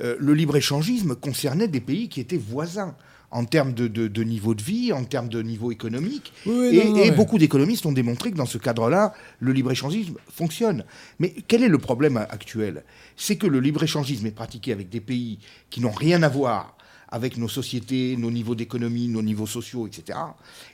[0.00, 2.94] le libre-échangisme concernait des pays qui étaient voisins
[3.32, 6.32] en termes de, de- de niveau de vie, en termes de niveau économique.
[6.46, 9.52] Oui, et non, non, et mais- beaucoup d'économistes ont démontré que dans ce cadre-là, le
[9.52, 10.84] libre-échangisme fonctionne.
[11.20, 12.82] Mais quel est le problème actuel?
[13.16, 15.38] C'est que le libre-échangisme est pratiqué avec des pays
[15.70, 16.76] qui n'ont rien à voir
[17.12, 20.18] avec nos sociétés, nos niveaux d'économie, nos niveaux sociaux, etc.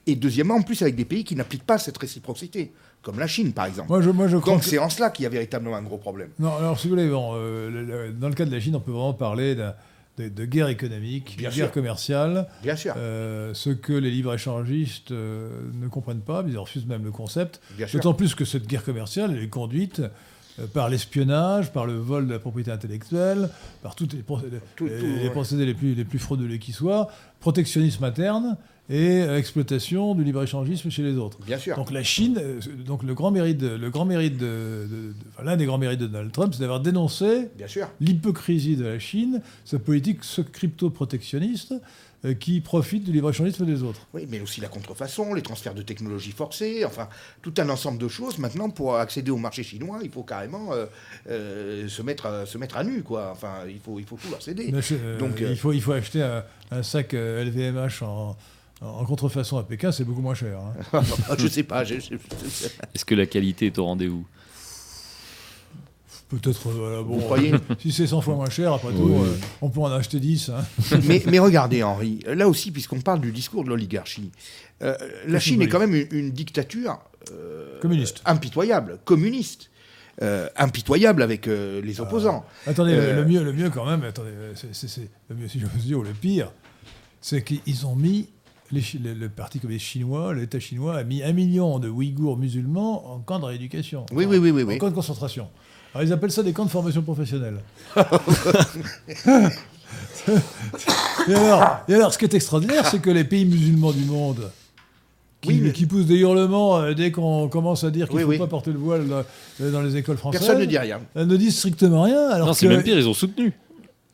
[0.06, 2.72] Et deuxièmement, en plus, avec des pays qui n'appliquent pas cette réciprocité,
[3.02, 3.88] comme la Chine, par exemple.
[3.88, 5.96] Moi, je, moi, je Donc que- c'est en cela qu'il y a véritablement un gros
[5.98, 6.28] problème.
[6.38, 8.90] Non, alors si vous voulez, bon, euh, dans le cas de la Chine, on peut
[8.92, 9.74] vraiment parler d'un-
[10.18, 11.64] de, de guerre économique, Bien de sûr.
[11.64, 12.47] guerre commerciale.
[12.62, 12.94] Bien sûr.
[12.97, 17.60] Euh, ce que les libre-échangistes euh, ne comprennent pas, ils refusent même le concept.
[17.93, 20.01] D'autant plus que cette guerre commerciale, elle est conduite
[20.59, 23.51] euh, par l'espionnage, par le vol de la propriété intellectuelle,
[23.82, 25.30] par toutes les, procédés, Tout- les- tout, les ouais.
[25.30, 27.09] procédés les plus, les plus frauduleux qui soient,
[27.40, 28.56] protectionnisme interne
[28.88, 31.38] et exploitation du libre-échangisme chez les autres.
[31.44, 31.74] Bien sûr.
[31.76, 35.42] Donc la Chine, euh, donc le grand mérite, le grand mérite de, de- de- enfin,
[35.44, 37.48] l'un des grands mérites de Donald Trump, c'est d'avoir dénoncé
[38.00, 40.20] l'hypocrisie de la Chine, sa politique
[40.52, 41.74] crypto-protectionniste
[42.24, 44.00] euh, qui profite du libre-échangisme des autres.
[44.14, 47.08] Oui, mais aussi la contrefaçon, les transferts de technologies forcés, enfin,
[47.42, 48.38] tout un ensemble de choses.
[48.38, 50.86] Maintenant, pour accéder au marché chinois, il faut carrément euh,
[51.28, 53.30] euh, se, mettre à, se mettre à nu, quoi.
[53.32, 54.70] Enfin, il faut, il faut tout leur céder.
[54.70, 58.36] Donc, euh, il, faut, il faut acheter un, un sac LVMH en,
[58.80, 60.58] en contrefaçon à Pékin, c'est beaucoup moins cher.
[60.92, 61.00] hein.
[61.38, 61.84] je sais pas.
[61.84, 64.26] je- je- je- Est-ce que la qualité est au rendez-vous?
[66.28, 67.52] Peut-être, euh, voilà, bon, Vous croyez?
[67.80, 69.26] Si c'est 100 fois moins cher, après tout, Oui.
[69.28, 69.32] euh,
[69.62, 70.48] on peut en acheter 10.
[70.50, 70.64] hein.
[71.06, 74.32] mais, mais regardez, Henri, là aussi, puisqu'on parle du discours de l'oligarchie,
[74.82, 74.96] euh,
[75.28, 76.98] la Chine est quand même une, une dictature
[77.32, 78.22] euh, Communiste.
[78.24, 79.70] impitoyable, communiste,
[80.22, 82.44] euh, impitoyable avec euh, les opposants.
[82.66, 85.46] Attendez, le- Euh, le, mieux, le mieux quand même, attendez, c'est, c'est- c'est- le mieux
[85.48, 86.50] si j'ose dire, ou le pire,
[87.20, 88.28] c'est qu'ils ont mis,
[88.72, 93.12] les le, le Parti communiste chinois, l'État chinois a mis un million de Ouïghours musulmans
[93.14, 94.06] en camp de rééducation.
[94.12, 94.78] Oui, oui, oui, oui, En oui.
[94.78, 95.48] camp de concentration.
[95.94, 97.59] Alors ils appellent ça des camps de formation professionnelle.
[101.28, 104.51] et, alors, et alors, ce qui est extraordinaire, c'est que les pays musulmans du monde,
[105.40, 108.20] qui, Oui, mais- qui poussent des hurlements euh, dès qu'on commence à dire qu'il ne
[108.22, 108.38] Oui, faut oui.
[108.38, 109.22] pas porter le voile dans,
[109.60, 111.01] euh, dans les écoles françaises, Personne ne dit rien.
[111.16, 112.28] euh, ne disent strictement rien.
[112.30, 113.52] Alors Non, c'est même pire, ils ont soutenu.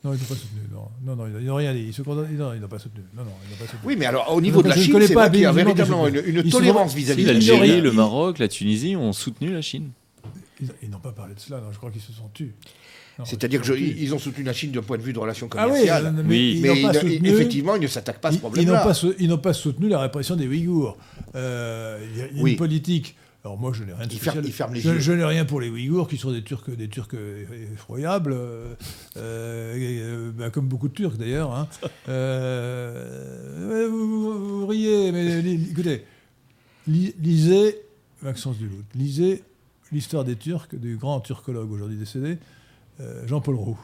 [0.04, 0.60] Non, ils n'ont pas soutenu.
[1.04, 1.84] Non, non, ils n'ont rien dit.
[1.88, 3.02] Ils se condamnent- non, ils n'ont pas soutenu.
[3.16, 3.80] Non, non, ils n'ont pas soutenu.
[3.84, 6.48] Oui, mais alors, au niveau de la Chine, c'est pas qu'il y a véritablement une,
[6.50, 7.50] tolérance vis-à-vis de la n'ont Chine.
[7.58, 9.90] L'Algérie, le Maroc, la Tunisie ont soutenu la Chine.
[10.82, 11.58] Ils, n'ont pas parlé de cela.
[11.60, 12.52] Non, je crois qu'ils se sont tus.
[13.24, 16.12] C'est-à-dire qu'ils ont soutenu la Chine d'un point de vue de relations Ah oui, commerciales.
[16.16, 16.52] mais Oui.
[16.56, 17.28] ils mais ils pas ne- soutenu.
[17.28, 18.84] effectivement, ils ne s'attaquent pas à ce Ils- ils n'ont problème-là.
[18.84, 20.96] pas, ils n'ont pas soutenu la répression des Ouïghours.
[21.34, 22.50] Euh, Il y a, il y a Oui.
[22.52, 23.16] une politique.
[23.44, 24.98] Alors moi, je n'ai rien de Ils ferment- ils ferment les je, yeux.
[25.00, 27.08] je n'ai rien pour les Ouïghours, qui sont des Turcs, des Turcs
[27.74, 28.74] effroyables, euh,
[29.16, 29.74] euh,
[30.32, 31.54] bah, comme beaucoup de Turcs d'ailleurs.
[31.54, 31.68] hein.
[32.08, 36.04] Euh, vous, vous- vous riez, mais li- écoutez,
[36.86, 37.80] li- lisez
[38.22, 38.56] Maxence
[38.94, 39.42] lisez
[39.92, 42.38] l'histoire des Turcs du grand turcologue aujourd'hui décédé,
[43.00, 43.78] euh, Jean-Paul Roux.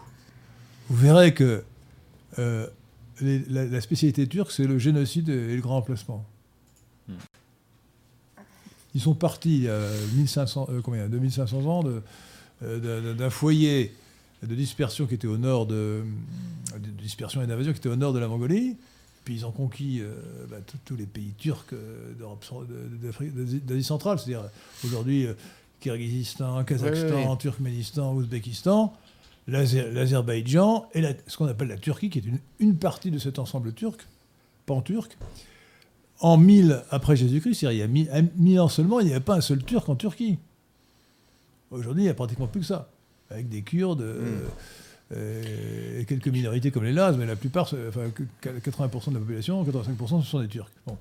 [0.89, 1.62] Vous verrez que
[2.39, 2.66] euh,
[3.20, 6.25] les- la, la spécialité turque, c'est le génocide et le grand emplacement.
[8.95, 9.81] Ils sont partis il y a
[10.16, 12.03] 1500, euh, combien, 2500 ans de-
[12.62, 13.95] euh, d'un- d'un foyer
[14.47, 16.02] de dispersion qui était au nord de,
[16.78, 18.77] de dispersion et d'invasion qui était au nord de la Mongolie.
[19.24, 20.15] Puis ils ont conquis euh,
[20.48, 22.44] bah, tous- les pays turcs euh, d'Europe,
[23.66, 25.35] d'Asie centrale, c'est-à-dire euh, aujourd'hui euh,
[25.81, 27.36] Kyrgyzstan, Kazakhstan.
[27.36, 28.94] Turkménistan, Ouzbékistan,
[29.48, 33.39] l'Azerbaïdjan et la- ce qu'on appelle la Turquie, qui est une, une partie de cet
[33.39, 34.06] ensemble turc,
[34.66, 35.16] pan-turc.
[36.20, 39.12] En 1000 après Jésus-Christ, c'est-à-dire il y a 1000 un- 1000 ans seulement, il n'y
[39.12, 40.39] avait pas un seul Turc en Turquie.
[41.70, 42.89] Aujourd'hui, il n'y a pratiquement plus que ça,
[43.30, 44.38] avec des Kurdes euh,
[45.16, 49.20] euh, et quelques minorités comme les Lazes, mais la plupart, enfin, que- 80% de la
[49.20, 50.70] population, 85% ce sont des Turcs.
[50.86, 50.96] Bon.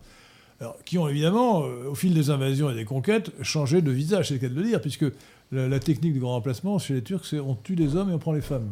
[0.60, 4.30] Alors, qui ont évidemment, euh, au fil des invasions et des conquêtes, changé de visage,
[4.30, 5.06] c'est le cas de le dire, puisque
[5.52, 8.14] la, la technique du grand remplacement chez les Turcs, c'est on tue les hommes et
[8.14, 8.72] on prend les femmes.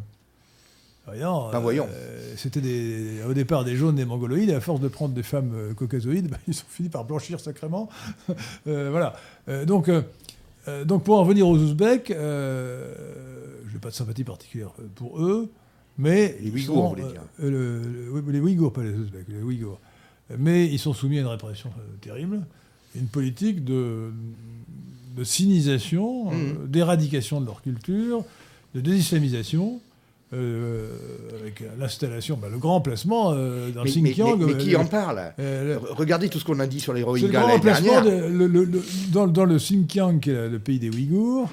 [1.06, 1.88] Voyons, Ben voyons.
[1.92, 5.22] euh, C'était des- au départ des jaunes, des mongoloïdes, et à force de prendre des
[5.22, 7.90] femmes caucasoïdes, ben, ils ont fini par blanchir sacrément.
[8.68, 9.14] Euh, voilà.
[9.48, 9.90] Euh, donc,
[10.68, 12.94] euh, donc, pour en revenir aux Ouzbeks, euh,
[13.68, 15.50] je n'ai pas de sympathie particulière pour eux,
[15.98, 16.38] mais.
[16.42, 17.22] Les Ouïghours, sont, vous voulez dire.
[17.42, 19.80] euh, le- le- oui, les Ouïghours, pas les Ouzbeks, les Ouïghours.
[20.38, 21.70] Mais ils sont soumis à une répression
[22.02, 22.46] terrible,
[22.96, 24.12] une politique de,
[25.16, 26.68] de sinisation, Mhm.
[26.68, 28.24] d'éradication de leur culture,
[28.74, 29.80] de désislamisation.
[30.34, 30.90] Euh,
[31.40, 34.38] avec l'installation, bah, le grand emplacement euh, dans Mais, Xinjiang.
[34.38, 35.34] mais- mais euh, qui le- en parle?
[35.40, 38.02] euh, le- Re- Regardez tout ce qu'on a dit sur les Rohingyas grand l'année emplacement
[38.02, 38.22] dernière.
[38.24, 41.50] de- le- le- le- dans, dans le Xinjiang, qui est le pays des Ouïghours.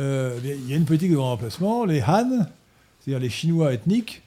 [0.00, 1.84] euh, il y a une politique de grand emplacement.
[1.84, 2.46] Les Han,
[3.00, 4.22] c'est-à-dire les Chinois ethniques,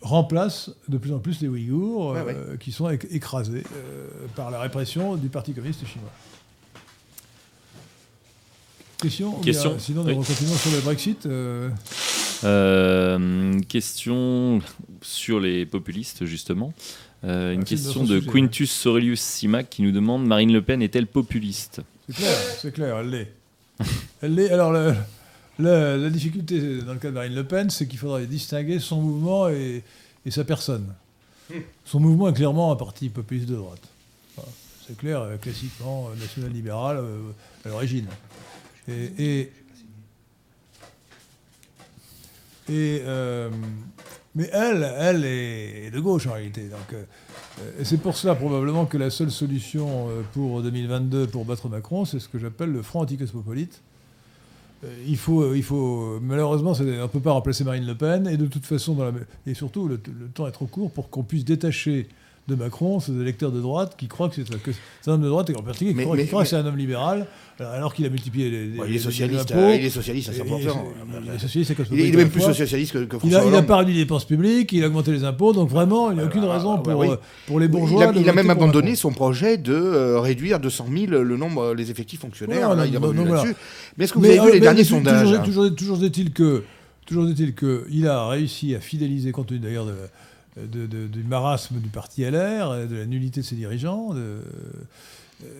[0.00, 4.06] remplacent de plus en plus les Ouïghours, Ouais, qui sont éc- écrasés euh,
[4.36, 6.10] par la répression du Parti communiste chinois.
[9.00, 9.76] Question, bien, Question.
[9.78, 10.16] Sinon, Oui.
[10.16, 11.26] nous continuons sur le Brexit.
[12.44, 14.60] Euh, question
[15.02, 16.72] sur les populistes, justement.
[17.24, 21.80] Euh, une question de Quintus Aurelius Simac qui nous demande Marine Le Pen est-elle populiste?
[22.08, 23.32] C'est clair, c'est clair, elle l'est.
[24.22, 24.50] Elle l'est.
[24.50, 24.94] Alors, le-
[25.58, 29.00] le- la difficulté dans le cas de Marine Le Pen, c'est qu'il faudrait distinguer son
[29.00, 29.82] mouvement et,
[30.26, 30.86] et sa personne.
[31.84, 33.80] Son mouvement est clairement un parti populiste de droite.
[34.86, 37.18] C'est clair, euh, classiquement national-libéral euh,
[37.64, 38.06] à l'origine.
[38.88, 39.52] Et, et,
[42.70, 43.50] euh,
[44.34, 46.62] mais elle, elle est de gauche en réalité.
[46.68, 47.04] Donc, euh,
[47.82, 52.20] c'est pour cela probablement que la seule solution euh, pour 2022 pour battre Macron, c'est
[52.20, 53.82] ce que j'appelle le front anticosmopolite.
[55.06, 58.46] il faut, il faut malheureusement, on ne peut pas remplacer Marine Le Pen, et de
[58.46, 58.96] toute façon,
[59.46, 59.98] et surtout, le
[60.32, 62.08] temps est trop court pour qu'on puisse détacher
[62.48, 64.44] de Macron ces électeurs de droite qui croient que c'est
[65.02, 66.48] c'est un homme de droite et en particulier qui Mais- croient, qui mais- croient que
[66.48, 67.26] c'est un homme libéral,
[67.60, 69.60] alors, alors qu'il a multiplié les, les- Ouais, il est les socialiste, impôts.
[69.60, 70.48] euh, il est socialiste à Et- 100%.
[70.48, 70.56] et-
[71.26, 73.66] il est socialiste, c'est Il même plus socialiste que, François a, il a Hollande.
[73.66, 76.24] pas réduit les dépenses publiques, il a augmenté les impôts, donc vraiment, il n'y a
[76.24, 77.08] aucune bah, raison bah, pour, oui.
[77.10, 77.16] euh,
[77.46, 78.04] pour les bourgeois.
[78.14, 81.36] il a, il a même abandonné son projet de euh, réduire de 100 000 le
[81.36, 82.74] nombre, les effectifs fonctionnaires.
[82.74, 83.28] Là, il non, non, là-dessus.
[83.28, 83.52] voilà.
[83.98, 85.70] Mais est-ce que vous Mais, avez vu euh, les derniers sondages Toujours, hein?
[85.76, 86.62] toujours, est-il que,
[87.06, 89.92] toujours est-il que il a réussi à fidéliser, compte tenu d'ailleurs de,
[90.66, 94.40] du marasme du parti LR, de la nullité de ses dirigeants, euh,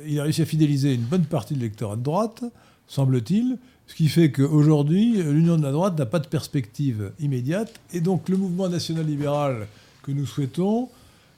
[0.07, 2.45] il a réussi à fidéliser une bonne partie de l'électorat de droite,
[2.87, 8.01] semble-t-il, ce qui fait qu'aujourd'hui, l'union de la droite n'a pas de perspective immédiate, et
[8.01, 9.67] donc le mouvement national libéral
[10.03, 10.89] que nous souhaitons,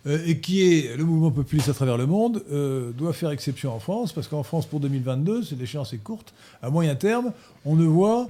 [0.07, 3.74] euh, et qui est le mouvement populiste à travers le monde, euh, doit faire exception
[3.74, 6.32] en France, parce qu'en France, pour 2022, c'est l'échéance est courte.
[6.62, 7.32] À moyen terme,
[7.66, 8.28] on ne voit,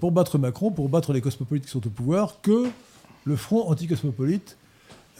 [0.00, 2.68] pour battre Macron, pour battre les cosmopolites qui sont au pouvoir, que
[3.26, 4.56] le front anticosmopolite.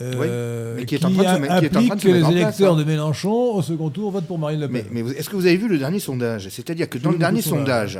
[0.02, 2.00] euh, mais qui est en train de se mettre- qui est en train de implique
[2.02, 2.78] se que mettre les en place, électeurs hein.
[2.78, 4.84] de Mélenchon, au second tour, votent pour Marine Le Pen.
[4.90, 6.48] Mais, est-ce que vous avez vu le dernier sondage?
[6.50, 7.98] C'est-à-dire que dans le dernier sondage,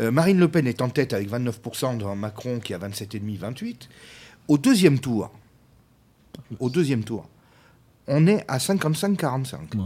[0.00, 3.88] euh, Marine Le Pen est en tête avec 29% devant Macron qui a 27,5-28.
[4.48, 5.30] Au deuxième tour,
[6.60, 7.28] au deuxième tour,
[8.06, 9.56] on est à 55-45.
[9.74, 9.82] Ouais.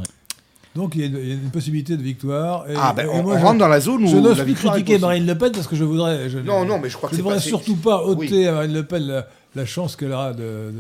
[0.75, 2.69] Donc il y, a une, il y a une possibilité de victoire.
[2.71, 4.43] Et, Ah ben et on, moi, on je- rentre dans la zone où Je n'ose
[4.43, 4.99] plus critiquer.
[4.99, 6.29] Marine Le Pen parce que je voudrais.
[6.29, 8.29] Je, Non, non, mais je crois que je ne c'est voudrais pas- surtout pas ôter
[8.31, 8.47] Oui.
[8.47, 9.27] à Marine Le Pen la,
[9.57, 10.71] la chance qu'elle a de,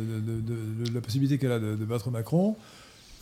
[0.95, 2.57] la possibilité qu'elle a de, battre Macron.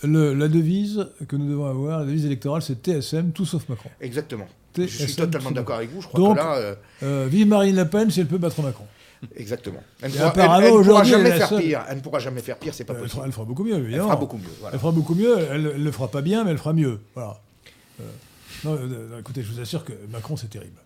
[0.02, 3.88] Le- la devise que nous devons avoir, la devise électorale, c'est TSM, tout sauf Macron.
[4.00, 4.46] Exactement.
[4.76, 6.02] Je suis totalement d'accord avec vous.
[6.02, 8.60] Je crois Donc, que là, euh, Euh, vive Marine Le Pen si elle peut battre
[8.60, 8.84] Macron.
[9.36, 9.82] exactement.
[10.02, 11.84] Elle pourra, elle- elle ne pourra elle jamais faire seule- pire.
[11.88, 12.74] Elle ne pourra jamais faire pire.
[12.74, 13.14] C'est pas Elle possible.
[13.16, 14.04] fera, elle fera beaucoup mieux, Elle évidemment.
[14.08, 14.50] fera beaucoup mieux.
[14.60, 14.74] voilà.
[14.74, 15.38] Elle fera beaucoup mieux.
[15.50, 16.98] Elle ne le fera pas bien, mais elle fera mieux.
[17.14, 17.40] Voilà.
[18.00, 18.04] Euh,
[18.64, 20.76] non, euh, écoutez, je vous assure que Macron, c'est terrible.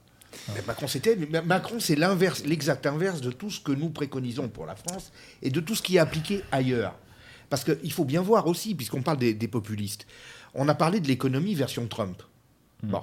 [0.54, 4.48] Mais Macron, c'était, mais Macron, c'est l'inverse, l'exact inverse de tout ce que nous préconisons
[4.48, 5.12] pour la France
[5.42, 6.94] et de tout ce qui est appliqué ailleurs.
[7.50, 10.06] Parce qu'il faut bien voir aussi, puisqu'on parle des, des populistes,
[10.54, 12.22] on a parlé de l'économie version Trump.
[12.82, 13.02] Bon.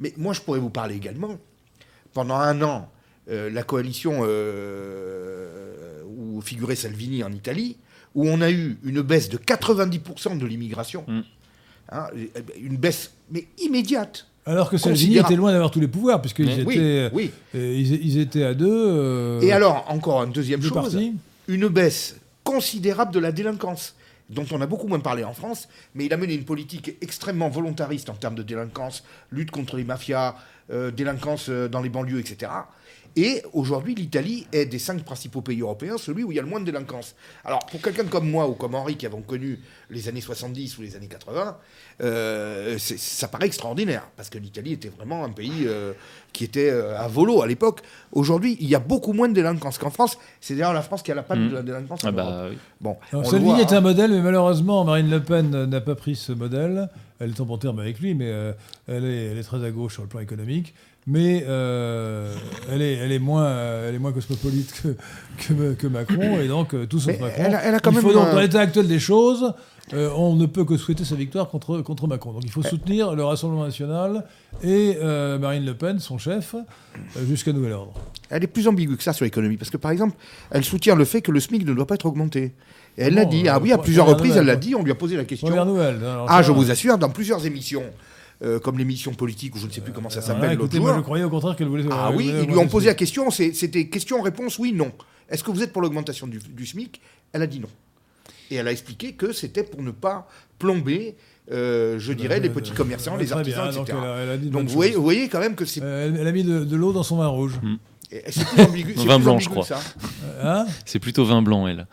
[0.00, 1.38] Mais moi, je pourrais vous parler également.
[2.12, 2.90] Pendant un an,
[3.30, 7.78] euh, la coalition euh, où figurait Salvini en Italie,
[8.14, 11.20] où on a eu une baisse de 90% de l'immigration, Mm.
[11.90, 12.06] hein,
[12.60, 14.26] une baisse mais immédiate.
[14.44, 17.30] Alors que Salvini était loin d'avoir tous les pouvoirs, puisqu'ils Oui, étaient, oui.
[17.54, 18.66] euh, ils, ils étaient à deux.
[18.70, 20.98] euh, Et alors, encore une deuxième deux chose,
[21.48, 23.94] une baisse considérable de la délinquance,
[24.30, 27.48] dont on a beaucoup moins parlé en France, mais il a mené une politique extrêmement
[27.50, 30.34] volontariste en termes de délinquance, lutte contre les mafias,
[30.72, 32.50] euh, délinquance dans les banlieues, etc.
[33.16, 36.48] Et aujourd'hui, l'Italie est des cinq principaux pays européens celui où il y a le
[36.48, 37.14] moins de délinquance.
[37.44, 39.60] Alors, pour quelqu'un comme moi ou comme Henri qui avons connu
[39.90, 41.56] les années 70 ou les années 80,
[42.02, 45.92] euh, ça paraît extraordinaire, parce que l'Italie était vraiment un pays euh,
[46.32, 47.80] qui était euh, à volo à l'époque.
[48.12, 50.16] Aujourd'hui, il y a beaucoup moins de délinquance qu'en France.
[50.40, 51.48] C'est d'ailleurs la France qui a la panne Mm.
[51.50, 52.00] de la délinquance.
[52.04, 52.58] Ah bah oui.
[52.80, 53.76] Bon, Alors, voit, est hein.
[53.76, 56.88] un modèle, mais malheureusement, Marine Le Pen n'a pas pris ce modèle.
[57.20, 58.52] Elle est en bon terme avec lui, mais euh,
[58.88, 60.74] elle, est, elle est très à gauche sur le plan économique.
[61.06, 62.32] Mais euh,
[62.70, 64.96] elle, est, elle, est moins, euh, elle est moins cosmopolite que,
[65.48, 67.42] que, que Macron, et donc euh, tout sauf Macron.
[67.44, 69.52] elle a- elle a quand il même faut donc, un- dans l'état actuel des choses,
[69.94, 72.30] euh, on ne peut que souhaiter sa victoire contre, contre Macron.
[72.32, 74.24] Donc il faut soutenir le Rassemblement national
[74.62, 76.54] et euh, Marine Le Pen, son chef,
[77.26, 77.94] jusqu'à nouvel ordre.
[78.30, 80.14] Elle est plus ambiguë que ça sur l'économie, parce que par exemple,
[80.52, 82.54] elle soutient le fait que le SMIC ne doit pas être augmenté.
[82.96, 83.48] Et elle l'a dit.
[83.48, 84.74] Ah oui, à plusieurs reprises, nouvelle, elle l'a dit.
[84.76, 85.48] On lui a posé la question.
[85.48, 85.96] Première nouvelle.
[86.04, 87.82] Alors, Ah, je vous assure, dans plusieurs émissions,
[88.42, 90.80] euh, comme l'émission politique, ou je ne sais plus comment ça euh, s'appelle l'autre écoutez,
[90.80, 91.04] moi je jour.
[91.04, 91.84] croyais au contraire qu'elle voulait.
[91.90, 93.30] Ah oui, ils lui ont posé la question.
[93.30, 94.90] C'était question-réponse, oui, non.
[95.28, 97.00] Est-ce que vous êtes pour l'augmentation du, du SMIC?
[97.32, 97.68] Elle a dit non.
[98.50, 100.28] Et elle a expliqué que c'était pour ne pas
[100.58, 101.16] plomber,
[101.50, 103.98] euh, je dirais, les petits commerçants, les artisans, bien, donc etc.
[104.02, 104.98] elle a- elle a dit de Donc vous voyez, choses.
[104.98, 107.02] vous voyez quand même que c'est Euh, elle, elle a mis de, de l'eau dans
[107.02, 107.58] son vin rouge.
[108.10, 108.92] et c'est plus ambigu.
[108.94, 109.66] Vin plus blanc, ambigu je crois.
[110.42, 110.66] Hein?
[110.84, 111.86] C'est plutôt vin blanc, elle.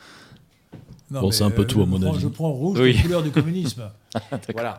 [1.11, 2.21] Non, Bon, c'est un peu euh, tout, à mon prends- avis.
[2.21, 2.93] Je prends rouge Oui.
[2.93, 3.89] comme couleur du communisme.
[4.53, 4.77] Voilà.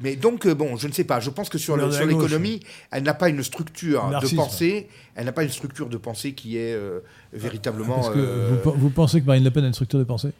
[0.00, 1.20] Mais donc, euh, bon, je ne sais pas.
[1.20, 2.60] Je pense que sur, le- l'économie,
[2.90, 4.88] elle n'a pas une structure de pensée.
[5.14, 7.00] Elle n'a pas une structure de pensée qui est euh,
[7.32, 7.96] véritablement.
[7.96, 10.04] Parce que euh, vous, pe- vous pensez que Marine Le Pen a une structure de
[10.04, 10.30] pensée?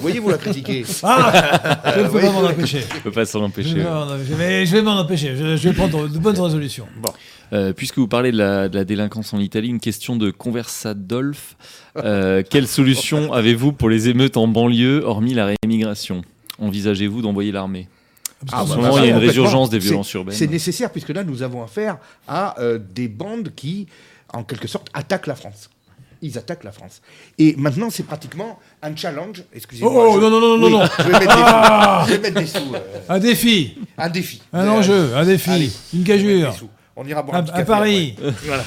[0.00, 0.84] Voyez, vous la critiquez.
[1.04, 2.80] Ah Je ne peux oui, pas m'en empêcher.
[2.80, 3.74] Je peux pas s'en Je empêcher.
[3.74, 4.34] vais m'en empêcher.
[4.36, 5.36] Mais je vais m'en empêcher.
[5.36, 6.88] Je, je vais prendre de bonnes résolutions.
[7.52, 11.56] Euh, puisque vous parlez de la, de la délinquance en Italie, une question de Conversadolf.
[11.98, 16.22] Euh, quelle solution avez-vous pour les émeutes en banlieue, hormis la réémigration?
[16.58, 17.88] Envisagez-vous d'envoyer l'armée?
[18.50, 19.28] Ah, En ce bah, moment, il y a une complètement.
[19.42, 20.34] résurgence des violences urbaines.
[20.34, 23.86] C'est nécessaire puisque là, nous avons affaire à euh, des bandes qui,
[24.32, 25.70] en quelque sorte, attaquent la France.
[26.24, 27.02] Ils attaquent la France.
[27.38, 29.42] Et maintenant, c'est pratiquement un challenge.
[29.52, 29.92] Excusez-moi.
[29.92, 30.86] Oh, je- non, non, non, non, Oui, non.
[30.98, 32.08] Je vais mettre des Ah sous.
[32.08, 32.74] Je vais mettre des sous.
[32.74, 32.78] euh,
[33.08, 34.42] Un défi, un défi.
[34.52, 36.54] un Euh, enjeu, un défi, allez, une gageure.
[36.94, 38.14] On ira boire À, un petit à café Paris.
[38.18, 38.32] après.
[38.46, 38.64] Voilà.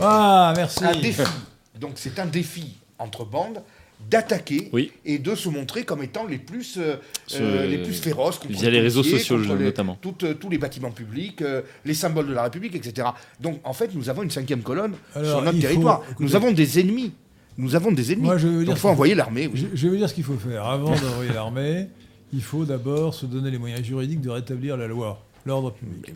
[0.00, 0.84] Ah, merci.
[0.84, 1.22] Un défi.
[1.80, 3.62] Donc c'est un défi entre bandes
[4.10, 4.92] d'attaquer Oui.
[5.04, 6.96] et de se montrer comme étant les plus, euh,
[7.26, 8.38] Ce- euh, les plus féroces.
[8.38, 9.96] contre via les réseaux sociaux, les- notamment.
[10.00, 13.08] toutes, euh, tous les bâtiments publics, euh, les symboles de la République, etc.
[13.40, 16.02] Donc en fait, nous avons une cinquième colonne Alors, sur notre faut- territoire.
[16.10, 17.12] écoutez- nous avons des ennemis.
[17.58, 18.24] Nous avons des ennemis.
[18.26, 19.46] Moi, je veux Donc dire il faut envoyer l'armée.
[19.46, 19.66] oui.
[19.72, 20.64] Je, je vais vous dire ce qu'il faut faire.
[20.66, 21.88] Avant d'envoyer l'armée,
[22.32, 26.12] il faut d'abord se donner les moyens juridiques de rétablir la loi, l'ordre public.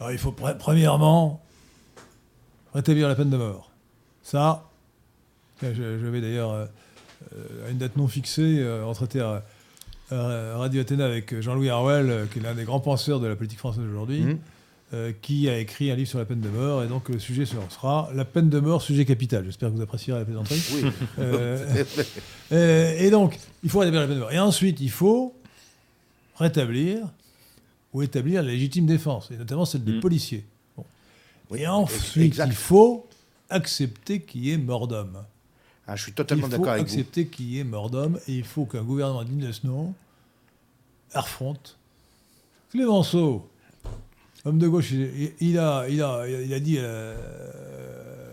[0.00, 1.40] Alors il faut pre- premièrement
[2.74, 3.70] rétablir la peine de mort.
[4.22, 4.68] Ça,
[5.62, 6.68] je, je vais d'ailleurs
[7.66, 9.42] à une date non fixée euh, en traiter à,
[10.10, 13.36] à Radio Athéna avec Jean-Louis Harwell, euh, qui est l'un des grands penseurs de la
[13.36, 14.38] politique française aujourd'hui, Mhm.
[14.94, 16.82] euh, qui a écrit un livre sur la peine de mort.
[16.82, 19.44] Et donc le sujet sera la peine de mort, sujet capital.
[19.44, 20.60] J'espère que vous apprécierez la plaisanterie.
[20.74, 20.90] Oui.
[21.20, 21.84] Euh,
[22.52, 24.32] euh, et donc, il faut rétablir la peine de mort.
[24.32, 25.34] Et ensuite, il faut
[26.36, 27.06] rétablir
[27.92, 30.00] ou établir la légitime défense, et notamment celle des Mm.
[30.00, 30.44] policiers.
[30.76, 30.84] Bon.
[31.50, 32.46] Oui, et ensuite, exact.
[32.48, 33.06] il faut
[33.48, 35.18] accepter qu'il y ait mort d'homme.
[35.92, 36.92] Ah, je suis Il totalement faut d'accord avec vous.
[36.92, 39.92] accepter qu'il y ait mort d'homme, et il faut qu'un gouvernement digne de ce nom
[41.12, 41.76] affronte.
[42.70, 43.48] Clémenceau,
[44.44, 47.10] homme de gauche, il, il a, il, a, il a dit à la,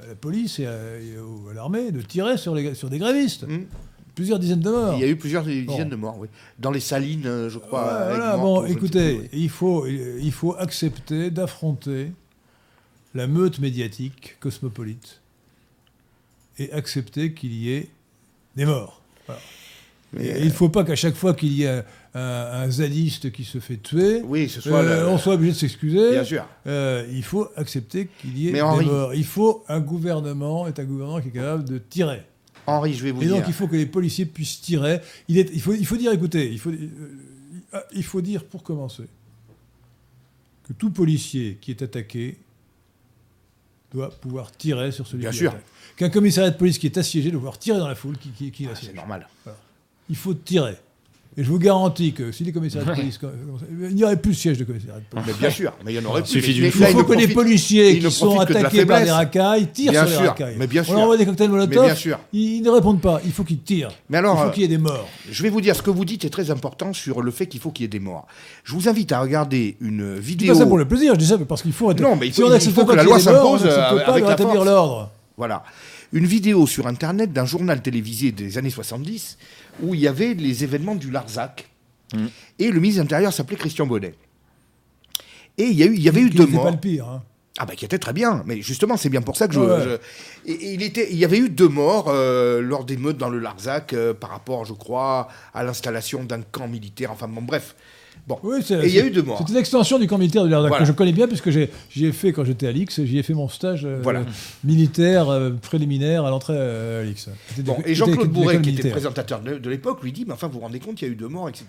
[0.03, 0.75] à la police et à,
[1.55, 3.47] l'armée de tirer sur, les, sur des grévistes.
[3.47, 3.65] Mhm.
[4.13, 4.93] Plusieurs dizaines de morts.
[4.93, 5.89] Il y a eu plusieurs dizaines Bon.
[5.89, 6.27] de morts, oui.
[6.59, 7.81] Dans les salines, euh, je crois.
[7.85, 9.29] Ouais, voilà, bon, écoutez, oui.
[9.34, 12.11] il, faut, il faut accepter d'affronter
[13.15, 15.21] la meute médiatique cosmopolite
[16.57, 17.88] et accepter qu'il y ait
[18.55, 19.01] des morts.
[19.25, 19.41] Voilà.
[20.13, 21.84] Mais, Et il ne faut pas qu'à chaque fois qu'il y ait un,
[22.15, 24.77] un- zadiste qui se fait tuer, Oui, ce soit.
[24.81, 26.11] euh, le- on soit obligé de s'excuser.
[26.11, 26.45] Bien sûr.
[26.65, 29.13] Euh, il faut accepter qu'il y ait Mais des Henri- morts.
[29.13, 32.21] Il faut un gouvernement, est un gouvernement qui est capable de tirer.
[32.65, 33.35] Henri, je vais vous Et dire.
[33.35, 34.99] donc il faut que les policiers puissent tirer.
[35.27, 36.89] Il, est, il, faut, il faut dire, écoutez, il faut, euh,
[37.75, 39.03] euh, il faut dire pour commencer
[40.67, 42.38] que tout policier qui est attaqué
[43.98, 45.53] doit pouvoir tirer sur celui Bien qui sûr.
[45.95, 48.52] Qu'un commissariat de police qui est assiégé doit pouvoir tirer dans la foule qui, qui,
[48.52, 49.28] qui Ah, c'est normal.
[50.10, 50.78] Il faut tirer.
[51.39, 53.19] Et je vous garantis que si les commissariats de police...
[53.80, 55.26] Il n'y aurait plus de siège de commissariat de police.
[55.27, 56.31] Mais bien sûr, mais il y en aurait plus.
[56.31, 56.81] Suffit mais- d'une mais fois.
[56.81, 59.91] là, Il faut ne que les policiers qui sont de attaqués par des racailles tirent
[59.91, 60.55] Bien sur les sûr, racailles.
[60.57, 60.93] mais bien On sûr.
[60.95, 62.19] leur envoie des cocktails Molotov, Mais bien sûr.
[62.34, 63.22] ils ne répondent pas.
[63.23, 63.91] Il faut qu'ils tirent.
[64.09, 65.07] Mais alors, il faut qu'il y ait des morts.
[65.30, 67.59] Je vais vous dire, ce que vous dites est très important sur le fait qu'il
[67.59, 68.26] faut qu'il y ait des morts.
[68.64, 70.53] Je vous invite à regarder une vidéo.
[70.53, 71.93] pas ça pour le plaisir, je dis ça parce qu'il faut.
[71.93, 73.76] Non, mais il si faut- on il faut pas que la loi on s'impose, euh,
[73.77, 74.65] pas avec la rétablir force.
[74.65, 75.11] l'ordre.
[75.38, 75.64] Voilà.
[76.14, 79.38] Une vidéo sur Internet d'un journal télévisé des années 70
[79.82, 81.70] où il y avait les événements du Larzac.
[82.14, 82.26] Mm.
[82.60, 84.16] Et le ministre de l'Intérieur s'appelait Christian Bonnet.
[85.58, 86.72] Et il y, a eu, il y avait eu deux n'était pas morts.
[86.72, 87.08] le pire.
[87.08, 87.24] hein.
[87.60, 89.60] Ah bah qui était très bien, mais justement c'est bien pour ça que je...
[89.60, 89.82] Ouais.
[89.84, 93.18] je- Et, et il, était, il y avait eu deux morts euh, lors des meutes
[93.18, 97.41] dans le Larzac euh, par rapport, je crois, à l'installation d'un camp militaire, enfin bon
[97.41, 97.76] bref.
[98.28, 99.41] Bon, Oui, c'est- et il y a eu deux morts.
[99.45, 100.80] C'est une extension du camp militaire de Voilà.
[100.80, 103.34] que je connais bien puisque j'y ai fait quand j'étais à l'Ix, j'y ai fait
[103.34, 104.24] mon stage euh, Voilà.
[104.66, 107.30] militaire euh, préliminaire à l'entrée euh, à l'Ix.
[107.60, 110.56] Bon, et Jean-Claude Bourret, qui était présentateur de, de l'époque, lui dit, mais enfin vous
[110.56, 111.66] vous rendez compte, il y a eu deux morts, etc.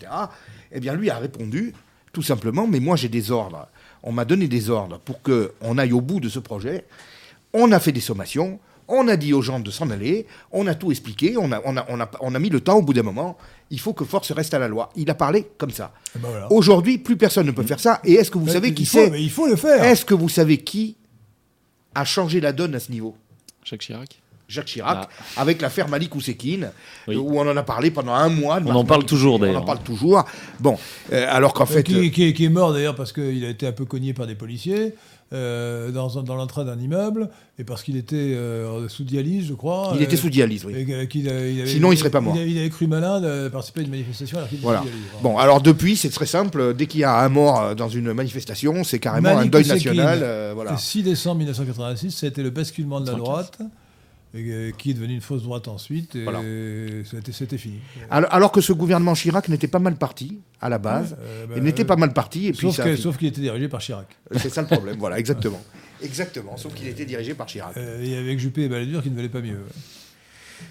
[0.73, 1.75] Eh bien lui a répondu,
[2.13, 3.69] tout simplement, mais moi j'ai des ordres.
[4.03, 6.85] On m'a donné des ordres pour qu'on aille au bout de ce projet.
[7.53, 10.75] On a fait des sommations, on a dit aux gens de s'en aller, on a
[10.75, 12.95] tout expliqué, on a, on, a, on, a, on a mis le temps au bout
[12.95, 13.37] d'un moment.
[13.71, 14.89] Il faut que force reste à la loi.
[14.97, 15.93] Il a parlé comme ça.
[16.17, 16.51] Eh ben voilà.
[16.51, 18.01] Aujourd'hui, plus personne ne peut faire ça.
[18.05, 19.83] Et est-ce que vous savez qui c'est mais Il faut le faire.
[19.85, 20.97] Est-ce que vous savez qui
[21.95, 23.15] a changé la donne à ce niveau
[23.65, 26.71] Jacques Chirac Jacques Chirac, avec l'affaire Malik Oussekine,
[27.07, 27.17] Oui.
[27.17, 28.59] euh, où on en a parlé pendant un mois.
[28.65, 29.45] On en parle toujours, Oussekine.
[29.45, 29.63] On d'ailleurs.
[29.63, 30.25] en parle toujours.
[30.59, 30.79] Bon,
[31.13, 31.83] euh, alors qu'en Euh, fait.
[31.83, 34.35] qui, qui- qui est mort d'ailleurs parce qu'il a été un peu cogné par des
[34.35, 34.95] policiers
[35.33, 37.29] euh, dans, dans l'entrée d'un immeuble
[37.59, 39.93] et parce qu'il était euh, sous dialyse, je crois.
[39.95, 40.73] il euh, était sous dialyse, oui.
[40.75, 42.35] et a- il avait- Sinon, il serait pas mort.
[42.37, 44.81] Il, il avait cru malin de participer à une manifestation alors qu'il était Voilà.
[44.81, 45.05] sous dialyse.
[45.23, 46.73] Bon, alors depuis, c'est très simple.
[46.75, 49.67] Dès qu'il y a un mort euh, dans une manifestation, c'est carrément Malik un deuil
[49.69, 50.21] national.
[50.23, 50.73] euh, voilà.
[50.73, 53.25] Le 6 décembre 1986, ça a été le basculement de la 115.
[53.25, 53.59] droite,
[54.35, 56.41] et, euh, qui est devenu une fausse droite ensuite, et Voilà.
[57.05, 57.79] c'était- c'était fini.
[58.11, 61.17] Alors, alors que ce gouvernement Chirac n'était pas mal parti à la base.
[61.21, 62.47] Euh, bah, il n'était pas mal parti.
[62.49, 64.07] Et puis Sauf qu'il était dirigé par Chirac.
[64.37, 64.97] C'est ça le problème.
[64.99, 65.61] voilà, exactement.
[66.03, 66.57] Exactement.
[66.57, 67.77] Sauf qu'il était dirigé par Chirac.
[67.77, 69.59] Euh, et avec Juppé et Balladur qui ne valaient pas mieux.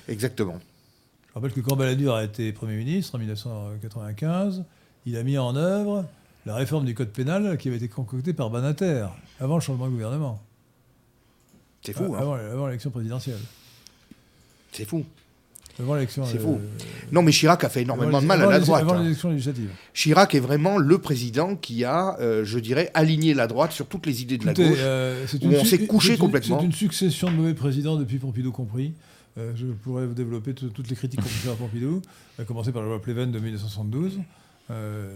[0.08, 0.58] Exactement.
[1.30, 4.64] Je rappelle que quand Balladur a été Premier ministre en 1995,
[5.06, 6.06] il a mis en œuvre
[6.46, 9.06] la réforme du code pénal qui avait été concoctée par Banater
[9.40, 10.42] avant le changement de gouvernement,
[11.94, 12.14] C'est fou.
[12.16, 12.20] hein.
[12.20, 13.38] avant, avant l'élection présidentielle.
[14.72, 15.04] C'est fou.
[15.80, 16.26] Avant l'élection.
[16.26, 16.60] C'est euh, fou.
[17.12, 18.82] Non, mais Chirac a fait énormément de mal à la droite.
[18.82, 19.04] Avant hein.
[19.04, 19.70] l'élection législative.
[19.94, 24.06] Chirac est vraiment le président qui a, euh, je dirais, aligné la droite sur toutes
[24.08, 24.78] les idées de la gauche.
[24.80, 26.60] euh, où on s'est couché complètement.
[26.60, 28.94] C'est une succession de mauvais présidents depuis Pompidou compris.
[29.38, 32.02] Je pourrais vous développer tout- toutes les critiques qu'on peut faire à Pompidou,
[32.40, 34.20] à commencer par la loi Pleven de 1972.
[34.70, 35.08] Euh,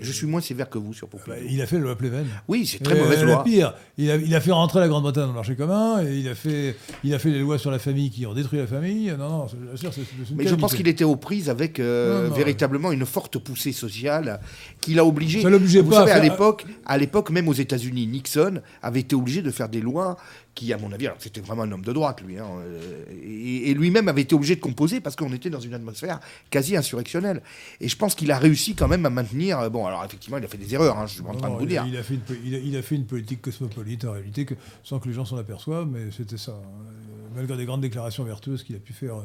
[0.00, 1.46] Je suis moins sévère que vous sur bah, Pompidou.
[1.48, 2.26] il a fait la loi Pleven.
[2.48, 3.44] Oui, c'est très Et, mauvaise euh, loi.
[3.44, 6.28] Pire, il a, il a fait rentrer la Grande-Bretagne dans le marché commun, et il
[6.28, 6.74] a fait,
[7.04, 9.10] il a fait les lois sur la famille qui ont détruit la famille.
[9.16, 12.30] Non, non, assure, c'est c'est Mais je pense qu'il était aux prises avec euh, Non,
[12.30, 14.40] non, véritablement une forte poussée sociale
[14.80, 15.40] qui l'a obligé.
[15.40, 18.60] Ça l'obligeait Vous pas à savez, à faire- l'époque, à l'époque, même aux États-Unis, Nixon
[18.82, 20.16] avait été obligé de faire des lois
[20.54, 23.70] qui, à mon avis, alors c'était vraiment un homme de droite, lui, hein, euh, et,
[23.70, 26.20] et lui-même avait été obligé de composer parce qu'on était dans une atmosphère
[26.50, 27.42] quasi insurrectionnelle.
[27.80, 29.58] Et je pense qu'il a réussi quand même à maintenir.
[29.60, 30.98] euh, Bon, alors effectivement, il a fait des erreurs.
[30.98, 31.82] hein, je suis en Non, train de vous il, dire.
[31.84, 34.12] a, il a fait une, po- il a- il a fait une politique cosmopolite en
[34.12, 34.54] réalité, que,
[34.84, 36.52] sans que les gens s'en aperçoivent, mais c'était ça.
[36.52, 36.56] hein.
[36.86, 39.22] Euh, Malgré des grandes déclarations vertueuses qu'il a pu faire, euh,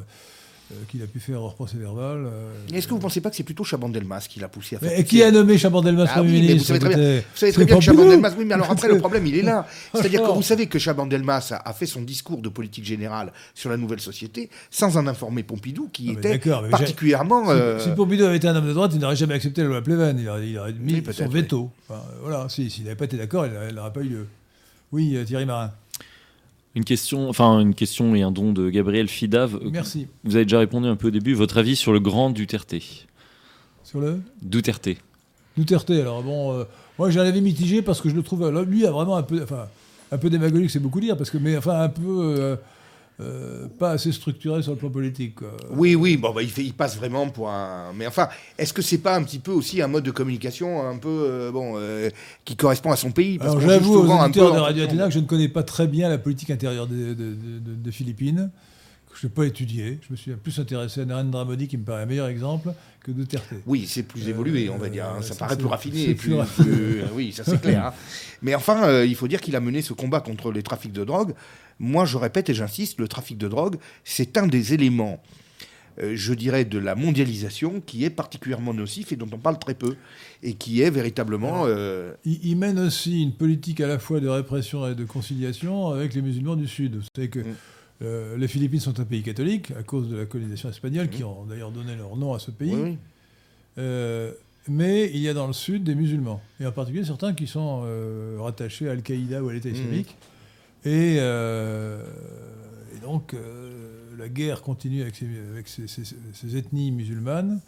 [0.90, 2.26] qu'il a pu faire hors procès verbal.
[2.26, 4.80] euh, Est-ce que vous ne pensez pas que c'est plutôt Chaban-Delmas qui l'a poussé à
[4.80, 7.22] faire Mais qui a nommé Chaban-Delmas Ah Premier oui, mais vous ministre savez très bien,
[7.36, 7.82] savez très bien que.
[7.84, 9.66] Chaban-Delmas, oui, mais alors après, le problème, il est là.
[9.94, 13.70] C'est-à-dire que vous savez que Chaban-Delmas a, a fait son discours de politique générale sur
[13.70, 16.40] la nouvelle société sans en informer Pompidou, qui Ah, était
[16.70, 17.46] particulièrement...
[17.46, 19.68] Si, euh, si Pompidou avait été un homme de droite, il n'aurait jamais accepté la
[19.70, 20.20] loi Pleven.
[20.20, 21.70] Il aurait, il aurait mis Oui, son veto.
[21.90, 24.28] Enfin, euh, voilà, si- s'il n'avait pas été d'accord, il n'aurait pas eu lieu.
[24.92, 25.72] Oui, euh, Thierry Marin.
[26.78, 29.56] Une question, enfin une question et un don de Gabriel Fidav.
[29.56, 30.06] Euh, Merci.
[30.24, 31.34] Vous avez déjà répondu un peu au début.
[31.34, 32.76] Votre avis sur le grand Duterte?
[33.84, 34.22] Sur le?
[34.44, 34.90] Duterte.
[35.58, 36.66] Duterte, alors bon, euh,
[37.00, 39.24] moi j'ai un avis mitigé parce que je le trouve, alors, lui a vraiment un
[39.24, 39.66] peu, enfin,
[40.12, 42.56] un peu démagogique, c'est beaucoup dire, parce que, mais enfin un peu euh,
[43.20, 45.36] euh, pas assez structuré sur le plan politique.
[45.36, 45.56] quoi.
[45.72, 47.92] Oui, oui, bon, bah, il, fait, il passe vraiment pour un...
[47.96, 48.28] Mais enfin,
[48.60, 51.52] est-ce que c'est pas un petit peu aussi un mode de communication un peu, euh,
[51.52, 52.10] bon, euh,
[52.46, 53.40] qui correspond à son pays?
[53.40, 55.88] Parce Alors j'avoue aux un peu de Radio Athéna que je ne connais pas très
[55.88, 58.52] bien la politique intérieure des, de- de- de- des Philippines,
[59.12, 60.00] que je n'ai pas étudié.
[60.08, 62.70] Je me suis plus intéressé à Narendra Modi, qui me paraît un meilleur exemple
[63.04, 63.46] que Duterte.
[63.66, 65.06] Oui, c'est plus évolué, on va dire.
[65.06, 65.22] hein.
[65.24, 66.14] Ça, ça, paraît plus raffiné.
[66.14, 67.86] plus plus- oui, ça c'est clair.
[67.88, 67.94] hein.
[68.44, 71.34] Mais enfin, il faut dire qu'il a mené ce combat contre les trafics de drogue.
[71.80, 75.22] Moi, je répète et j'insiste, le trafic de drogue, c'est un des éléments,
[76.02, 79.74] euh, je dirais, de la mondialisation qui est particulièrement nocif et dont on parle très
[79.76, 79.96] peu.
[80.44, 81.64] Et qui est véritablement...
[81.68, 85.88] euh, Il, il mène aussi une politique à la fois de répression et de conciliation
[85.90, 86.96] avec les musulmans du Sud.
[86.96, 87.56] Vous savez que Mm.
[88.04, 91.46] euh, les Philippines sont un pays catholique à cause de la colonisation espagnole, qui ont
[91.46, 92.76] d'ailleurs donné leur nom à ce pays.
[92.76, 92.98] oui.
[93.80, 94.32] Euh,
[94.68, 97.84] mais il y a dans le Sud des musulmans, et en particulier certains qui sont
[98.40, 99.76] rattachés à Al-Qaïda ou à l'État Mhm.
[99.76, 100.16] islamique.
[100.86, 102.04] Et, euh,
[102.96, 103.72] et donc, euh,
[104.18, 105.68] la guerre continue avec, ces, avec
[106.56, 107.60] ethnies musulmanes.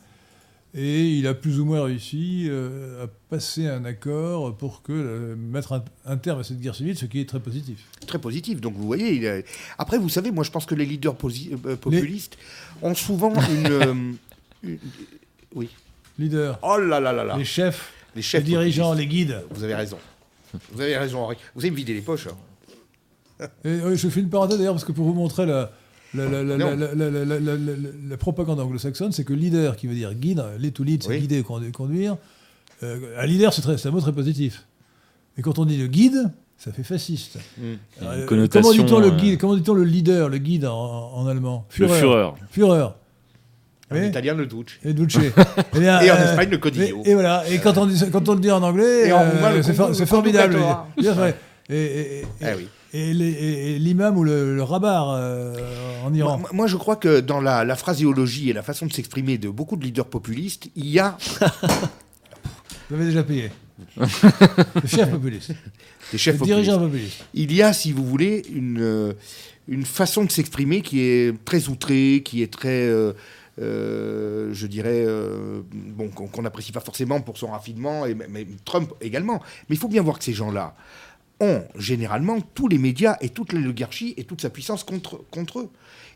[0.75, 5.35] Et il a plus ou moins réussi euh, à passer un accord pour que, euh,
[5.35, 7.85] mettre un, un terme à cette guerre civile, ce qui est très positif.
[8.05, 8.61] très positif.
[8.61, 9.43] Donc vous voyez, il
[9.79, 11.15] après vous savez, moi je pense que les leaders
[11.65, 12.37] euh, populistes
[12.83, 14.17] ont souvent une,
[14.63, 14.77] une-
[15.55, 15.69] Oui.
[16.19, 17.35] Leader, Oh là là là là.
[17.35, 19.11] les chefs, Les chefs les dirigeants, populistes.
[19.11, 19.43] les guides.
[19.49, 19.97] Vous avez raison.
[20.71, 21.37] Vous avez raison, Henri.
[21.55, 22.27] Vous allez me vider les poches.
[22.27, 22.37] hein.
[23.63, 25.71] Et, euh, je fais une parenthèse d'ailleurs parce que pour vous montrer la,
[26.13, 26.75] la, la, la, Non.
[26.75, 27.73] la- la- la- la- la- la-
[28.09, 31.19] la propagande anglo-saxonne, c'est que leader, qui veut dire guide, lead to lead, c'est Oui.
[31.21, 32.17] guider, condu- conduire.
[32.83, 34.65] Euh, un leader, c'est un mot très positif.
[35.37, 37.37] Et quand on dit le guide, ça fait fasciste.
[37.61, 41.11] Une Alors, euh, connotation, comment dit-on le guide Comment dit-on le leader, le guide en,
[41.13, 41.65] en allemand?
[41.77, 42.31] Le Führer.
[42.51, 42.81] Führer.
[43.91, 44.07] En Oui.
[44.07, 44.77] italien, le Duce.
[44.83, 45.17] Et Duce.
[45.75, 47.01] Eh bien, Et en euh, Espagne, le Codillo.
[47.05, 47.43] et voilà.
[47.49, 50.57] Et quand on, dit, quand on le dit en anglais, euh, c'est for- formidable.
[50.97, 52.67] Et, et- et- Eh oui.
[52.93, 53.13] Et
[53.79, 55.55] l'imam ou le, le rabar euh,
[56.03, 56.37] en Iran.
[56.39, 59.49] Moi, moi, je crois que dans la, la phraséologie et la façon de s'exprimer de
[59.49, 61.17] beaucoup de leaders populistes, il y a
[62.89, 63.51] Vous l'avez déjà payé.
[63.97, 65.51] le chef populiste.
[66.11, 67.23] des chefs Le dirigeant populiste.
[67.33, 69.13] Il y a, si vous voulez, une, euh,
[69.67, 73.13] une façon de s'exprimer qui est très outrée, qui est très, euh,
[73.61, 78.91] euh, je dirais, euh, bon, qu'on n'apprécie pas forcément pour son raffinement, et même Trump
[79.01, 79.41] également.
[79.67, 80.75] Mais il faut bien voir que ces gens-là
[81.41, 85.69] ont généralement tous les médias et toute l'oligarchie et toute sa puissance contre, contre eux.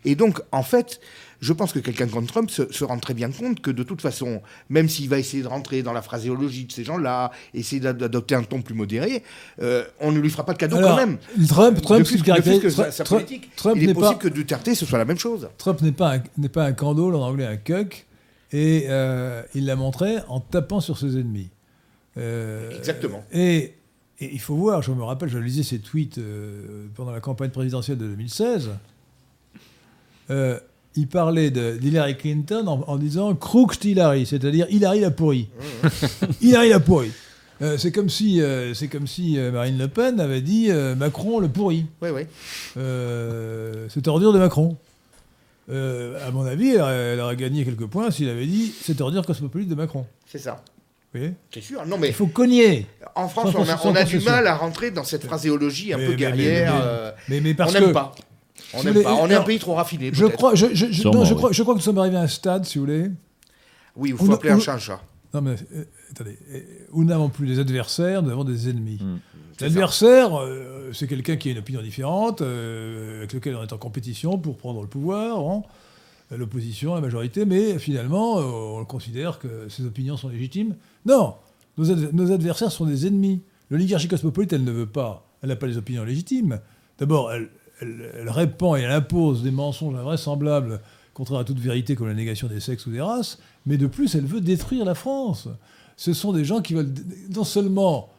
[0.06, 1.00] Et donc, en fait,
[1.40, 4.02] je pense que quelqu'un comme Trump se, se rend très bien compte que de toute
[4.02, 7.98] façon, même s'il va essayer de rentrer dans la phraséologie de ces gens-là, essayer d'ad-
[7.98, 9.24] d'adopter un ton plus modéré,
[9.62, 11.18] euh, on ne lui fera pas de cadeau Alors, quand même.
[11.48, 13.56] Trump, Trump, plus, plus que sa, sa Trump- politique.
[13.56, 15.48] Trump il est possible pas- que Duterte, ce soit la même chose.
[15.58, 18.06] Trump n'est pas, un- n'est pas un candole, en anglais un cuck,
[18.52, 21.50] et euh, il l'a montré en tapant sur ses ennemis.
[22.18, 23.24] Euh, Exactement.
[23.32, 23.74] Et,
[24.24, 27.50] et il faut voir, je me rappelle, je lisais ses tweets euh, pendant la campagne
[27.50, 28.70] présidentielle de 2016.
[30.30, 30.60] Euh,
[30.96, 35.50] il parlait d'Hillary Clinton en, en disant Crooked Hillary, c'est-à-dire Hillary la pourrie.
[36.42, 37.12] Hillary la pourrie.
[37.62, 41.40] Euh, c'est comme si, euh, c'est comme si Marine Le Pen avait dit euh, Macron
[41.40, 41.86] le pourri.
[42.02, 42.22] Oui, oui.
[43.90, 44.78] Cette ordure de Macron.
[45.70, 49.26] À mon avis, elle, aurait- elle aurait gagné quelques points s'il avait dit cette ordure
[49.26, 50.06] cosmopolite de Macron.
[50.28, 50.64] C'est ça.
[51.14, 51.86] Vous voyez C'est sûr?
[51.86, 52.88] Non, mais Il faut cogner.
[53.16, 55.98] en France, on a, concession, on a du mal à rentrer dans cette phraséologie un
[55.98, 56.74] Mais- peu guerrière.
[56.74, 58.16] mais- mais- euh, Mais, mais parce on n'aime que pas.
[58.74, 59.14] On Si n'aime vous pas.
[59.14, 60.10] On est un pays trop raffiné.
[60.12, 61.38] je crois, je, je- je- Sûrement, non, je, oui.
[61.38, 63.12] crois, je crois que nous sommes arrivés à un stade, si vous voulez,
[63.96, 65.02] Oui, il faut appeler on- un chat un chat.
[65.36, 66.38] Non, mais euh, attendez.
[66.52, 66.60] euh,
[66.94, 69.00] Nous n'avons plus des adversaires, nous avons des ennemis.
[69.02, 69.18] Mm.
[69.60, 73.72] C'est L'adversaire, euh, c'est quelqu'un qui a une opinion différente, euh, avec lequel on est
[73.74, 75.62] en compétition pour prendre le pouvoir, hein.
[76.38, 78.44] L'opposition, la majorité, mais finalement, euh,
[78.82, 80.76] on considère que ses opinions sont légitimes.
[81.06, 81.36] Non,
[81.78, 83.42] nos, adv- nos adversaires sont des ennemis.
[83.70, 86.60] L'oligarchie cosmopolite, elle ne veut pas, elle n'a pas les opinions légitimes.
[87.00, 87.50] D'abord, elle,
[87.82, 90.80] elle- elle répand et elle impose des mensonges invraisemblables,
[91.14, 94.16] contraires à toute vérité, comme la négation des sexes ou des races, mais de plus,
[94.16, 95.48] elle veut détruire la France.
[95.96, 96.94] Ce sont des gens qui veulent
[97.36, 98.10] non seulement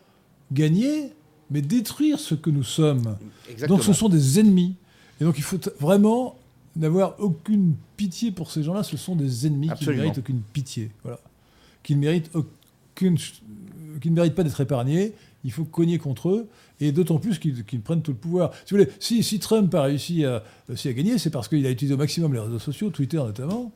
[0.52, 1.12] gagner,
[1.50, 3.16] mais détruire ce que nous sommes.
[3.50, 3.76] Exactement.
[3.78, 4.74] Donc ce sont des ennemis.
[5.20, 6.36] Et donc il faut vraiment
[6.76, 8.82] n'avoir aucune pitié pour ces gens-là.
[8.82, 10.90] Ce sont des ennemis qui ne méritent aucune pitié.
[11.02, 11.18] Voilà.
[11.82, 15.12] Qui ne méritent, aucune, euh, qui ne méritent pas d'être épargnés.
[15.44, 16.48] Il faut cogner contre eux.
[16.80, 18.50] Et d'autant plus qu'ils prennent tout le pouvoir.
[18.64, 21.70] Si, vous voulez, si, si Trump a réussi à, à gagner, c'est parce qu'il a
[21.70, 23.70] utilisé au maximum les réseaux sociaux, Twitter notamment.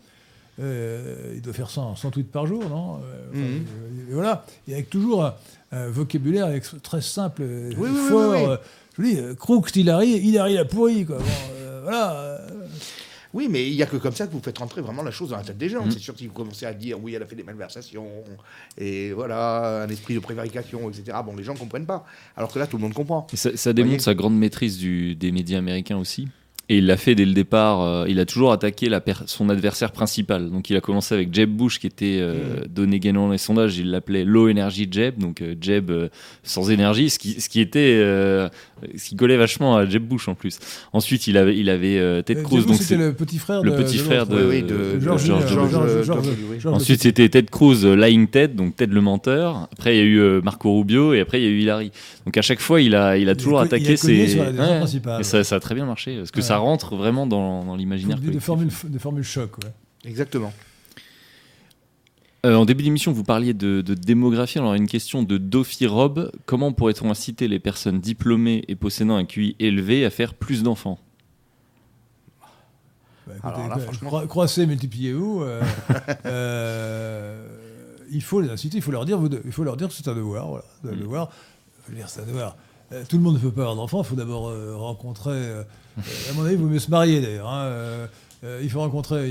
[0.60, 2.96] Euh, il doit faire 100, 100 tweets par jour, non?
[2.96, 3.44] Euh, enfin, Mhm.
[3.46, 4.44] euh, et voilà.
[4.66, 5.34] Et avec toujours un,
[5.70, 6.48] un vocabulaire
[6.82, 8.32] très simple, euh, Oui, fort.
[8.32, 8.44] oui, oui.
[8.48, 8.56] euh,
[8.96, 11.18] je vous dis, euh, Crooked, Hillary, Hillary a pourri, quoi.
[11.18, 11.24] Bon,
[11.60, 12.37] euh, voilà.
[13.34, 15.30] Oui, mais il n'y a que comme ça que vous faites rentrer vraiment la chose
[15.30, 15.84] dans la tête des gens.
[15.84, 15.90] Mm.
[15.90, 18.06] C'est sûr si vous commencez à dire oui, elle a fait des malversations,
[18.78, 21.18] et voilà, un esprit de prévarication, etc.
[21.24, 22.04] Bon, les gens ne comprennent pas.
[22.36, 23.26] Alors que là, tout le monde comprend.
[23.32, 26.28] Et ça, ça démontre sa grande maîtrise du- des médias américains aussi.
[26.70, 27.80] Et il l'a fait dès le départ.
[27.80, 30.50] euh, il a toujours attaqué la son adversaire principal.
[30.50, 32.34] Donc il a commencé avec Jeb Bush, qui était euh,
[32.68, 33.78] donné gagnant dans les sondages.
[33.78, 36.08] Il l'appelait Low Energy Jeb, donc euh, Jeb euh,
[36.42, 38.50] sans énergie, ce qui, ce qui était, euh,
[38.96, 40.58] ce qui collait vachement à Jeb Bush en plus.
[40.92, 43.70] Ensuite, il avait, il avait euh, Ted euh, Cruz, donc c'était le petit frère le
[43.70, 46.02] de, petit de frère l'autre, de- euh, oui, de, George, euh,
[46.66, 49.68] Ensuite, c'était Ted Cruz, euh, Lying Ted, donc Ted le menteur.
[49.72, 51.92] Après, il y a eu euh, Marco Rubio et après, il y a eu Hillary.
[52.26, 54.32] Donc, à chaque fois, il a, il a toujours attaqué il a cogné ses.
[54.34, 54.80] sur Ouais.
[55.20, 56.57] Et ça, ça a très bien marché, parce que Ouais.
[56.58, 59.00] Ça rentre vraiment dans, dans l'imaginaire de, de collectif.
[59.00, 59.56] formules, choc.
[59.64, 59.70] ouais.
[60.04, 60.52] Exactement.
[62.46, 64.58] Euh, en début d'émission, vous parliez de, de démographie.
[64.58, 66.30] Alors, une question de Dofi Rob.
[66.46, 70.98] Comment pourrait-on inciter les personnes diplômées et possédant un QI élevé à faire plus d'enfants?
[73.26, 75.42] Bah, Alors là, quoi, franchement- croi- croissez, multipliez-vous.
[75.42, 75.62] euh,
[76.26, 77.46] euh,
[78.10, 79.94] il faut les inciter, il faut leur dire, vous de- il faut leur dire que
[79.94, 80.46] c'est un devoir.
[80.48, 81.00] Voilà, un Mm.
[81.00, 81.30] devoir.
[81.90, 82.56] Dire, un devoir.
[82.92, 84.02] Euh, tout le monde ne peut pas avoir d'enfant.
[84.02, 85.32] Il faut d'abord euh, rencontrer.
[85.98, 87.48] Euh, à mon avis, il vaut mieux se marier d'ailleurs.
[87.48, 88.06] hein, euh,
[88.44, 89.28] euh, il faut rencontrer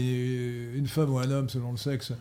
[0.75, 2.11] une, femme ou un homme selon le sexe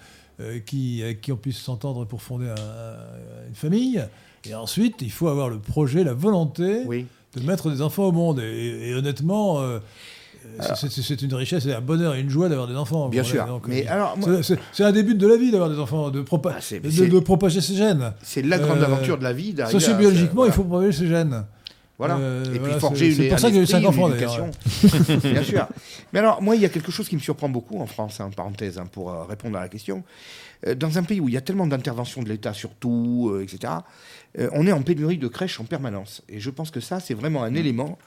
[0.41, 4.05] euh, qui, avec qui on puisse s'entendre pour fonder un- un- une famille.
[4.49, 7.07] Et ensuite, il faut avoir le projet, la volonté Oui.
[7.37, 8.39] de mettre des enfants au monde.
[8.41, 9.81] Et, et honnêtement, euh,
[10.77, 13.09] c'est- c'est c'est une richesse, et un bonheur et une joie d'avoir des enfants.
[13.09, 13.45] Bien sûr.
[13.47, 16.11] donc, Mais alors, moi, c'est- c'est c'est un début de la vie d'avoir des enfants,
[16.11, 18.13] de, propa- Ah, c'est- de, c'est- de propager ses gènes.
[18.23, 19.53] c'est la grande aventure de la vie.
[19.55, 20.53] d'arriver à- Sociobiologiquement, voilà.
[20.53, 21.45] il faut propager ses gènes.
[21.99, 22.19] Voilà.
[22.19, 24.15] Euh, et puis voilà, forger une pour ça qu'il y a eu cinq enfants, une
[24.15, 24.49] d'ailleurs,
[24.83, 25.31] éducation.
[25.31, 25.67] Bien sûr.
[26.13, 28.31] Mais alors, moi, il y a quelque chose qui me surprend beaucoup en France, en
[28.31, 30.05] parenthèse, hein, pour euh, répondre à la question.
[30.67, 33.73] Euh, dans un pays où il y a tellement d'interventions de l'État sur tout, etc.,
[34.39, 36.23] euh, on est en pénurie de crèches en permanence.
[36.29, 37.99] Et je pense que ça, c'est vraiment un élément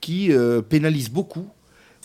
[0.00, 0.32] qui
[0.68, 1.48] pénalise beaucoup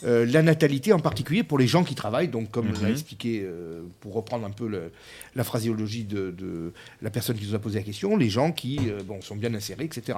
[0.04, 2.28] euh, la natalité, en particulier pour les gens qui travaillent.
[2.28, 2.92] Donc, comme l'a Mhm.
[2.92, 4.92] expliqué, euh, pour reprendre un peu le-
[5.36, 6.72] la phraséologie de, de
[7.02, 9.54] la personne qui nous a posé la question, les gens qui euh, bon, sont bien
[9.56, 10.18] insérés, etc.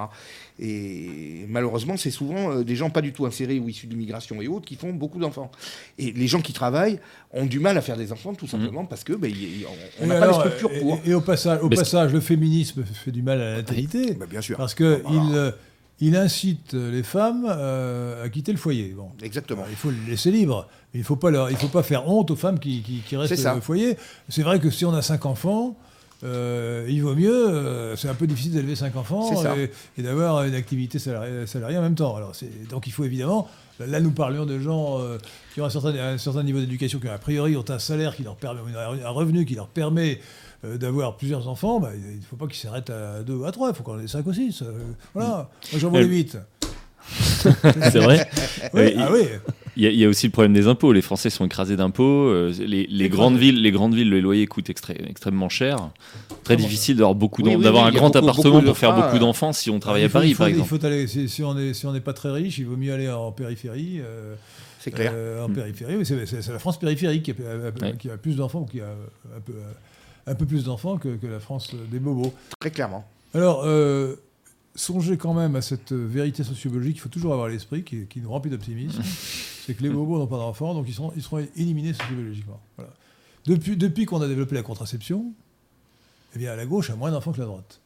[0.58, 4.40] Et malheureusement, c'est souvent euh, des gens pas du tout insérés ou issus de l'immigration
[4.42, 5.50] et autres qui font beaucoup d'enfants.
[5.98, 6.98] Et les gens qui travaillent
[7.32, 9.66] ont du mal à faire des enfants tout simplement parce que ben, y- y-
[10.00, 11.00] on- n'a pas structures et- pour.
[11.04, 13.56] Et, et au passage, au Mais c'est- passage, le féminisme fait du mal à la
[13.56, 14.16] natalité.
[14.28, 14.56] Bien sûr.
[14.56, 15.54] Parce qu'il Voilà.
[15.54, 15.54] il
[16.16, 18.94] incite les femmes euh, à quitter le foyer.
[18.96, 19.10] Bon.
[19.22, 19.62] Exactement.
[19.62, 20.66] Alors, il faut les laisser libres.
[20.94, 23.16] Il ne faut, pas leur- il faut pas faire honte aux femmes qui, qui, qui
[23.16, 23.96] restent au foyer.
[24.28, 25.76] C'est vrai que si on a cinq enfants,
[26.24, 27.48] euh, il vaut mieux.
[27.48, 29.22] euh, c'est un peu difficile d'élever cinq enfants
[29.56, 32.16] et, et d'avoir une activité salariée, salariée en même temps.
[32.16, 32.32] Alors,
[32.70, 33.48] donc il faut évidemment.
[33.78, 35.16] Là, nous parlions de gens euh,
[35.54, 38.22] qui ont un certain, un certain niveau d'éducation, qui a priori ont un salaire qui
[38.22, 40.20] leur permet, un revenu qui leur permet
[40.64, 41.80] euh, d'avoir plusieurs enfants.
[41.80, 43.68] Bah, il ne faut pas qu'ils s'arrêtent à deux ou à trois.
[43.70, 44.62] Il faut qu'on en ait cinq ou six.
[44.62, 44.72] euh,
[45.14, 45.50] voilà.
[45.72, 46.36] Moi, j'en vois Euh, les huit.
[47.10, 48.28] C'est vrai
[48.74, 49.24] Oui, Euh, ah il- oui.
[49.76, 50.92] Il y, a- il y a aussi le problème des impôts.
[50.92, 52.02] Les Français sont écrasés d'impôts.
[52.28, 55.90] euh, les, les grandes villes, les grandes villes, les loyers coûtent extré- extrêmement cher.
[56.44, 58.76] Très Comment difficile d'avoir beaucoup Oui, d'avoir oui, un il grand beaucoup- appartement beaucoup pour
[58.78, 60.68] faire beaucoup d'enfants si on travaillait Il à faut- Paris, il faut- par il exemple.
[60.80, 63.30] faut aller, si, si on si n'est pas très riche, il vaut mieux aller en
[63.32, 64.00] périphérie.
[64.02, 64.34] euh,
[64.80, 65.12] C'est clair.
[65.14, 65.54] euh, en Mm.
[65.54, 67.34] périphérie, c'est la France périphérique qui a,
[67.86, 67.94] Ouais.
[67.98, 68.86] qui a plus d'enfants, qui a
[69.36, 69.52] un peu,
[70.30, 72.32] un peu plus d'enfants que, que la France des bobos.
[72.60, 73.04] Très clairement.
[73.34, 74.16] Alors, euh,
[74.74, 78.20] songez quand même à cette vérité sociologique, il faut toujours avoir à l'esprit, qui, qui
[78.20, 79.02] nous remplit d'optimisme,
[79.66, 82.60] c'est que les bobos n'ont pas d'enfants, donc ils seront, ils seront éliminés sociologiquement.
[82.76, 82.92] Voilà.
[83.46, 85.32] Depuis, depuis qu'on a développé la contraception,
[86.34, 87.80] eh bien, la gauche a moins d'enfants que la droite.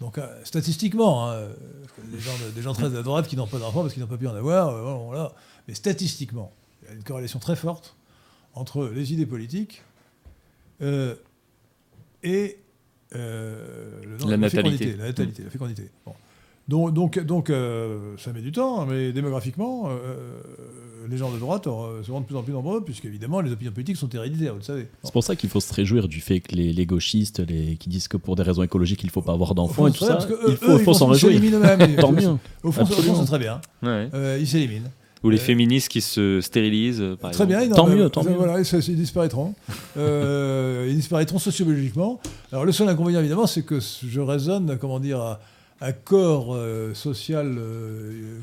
[0.00, 1.48] Donc, euh, statistiquement, hein,
[2.10, 4.08] des, gens, de- des gens très à droite qui n'ont pas d'enfants parce qu'ils n'ont
[4.08, 5.32] pas pu en avoir, euh, voilà.
[5.68, 6.52] mais statistiquement,
[6.82, 7.94] il y a une corrélation très forte
[8.54, 9.82] entre les idées politiques
[10.82, 11.14] euh,
[12.24, 12.58] et
[13.14, 14.56] euh, le- La natalité.
[14.78, 15.90] fécondité, La natalité, la fécondité.
[16.04, 16.12] Bon.
[16.66, 20.40] Donc, donc, donc euh, ça met du temps, mais démographiquement, euh,
[21.10, 23.70] les gens de droite se rendent de plus en plus nombreux, puisque évidemment les opinions
[23.72, 24.88] politiques sont héréditaires, vous le savez.
[25.02, 27.90] C'est pour ça qu'il faut se réjouir du fait que les, les gauchistes, les, qui
[27.90, 30.18] disent que pour des raisons écologiques, il ne faut pas avoir d'enfants et tout ça,
[30.48, 31.32] il faut, s'en réjouir.
[31.34, 31.96] s'éliminent eux-mêmes.
[32.00, 32.38] Tant mieux.
[32.62, 33.60] Au fond, c'est très bien.
[33.82, 34.08] Ouais.
[34.14, 34.88] Euh, ils s'éliminent.
[35.24, 37.48] Ou les Euh, féministes qui se stérilisent, euh, par Très exemple.
[37.48, 38.34] bien, ils Tant mieux, tant mieux.
[38.36, 39.54] Voilà, ils, ils disparaîtront.
[39.96, 42.20] Euh, ils disparaîtront sociologiquement.
[42.52, 45.40] Alors le seul inconvénient, évidemment, c'est que je raisonne, comment dire, à,
[45.80, 48.38] à corps euh, social euh,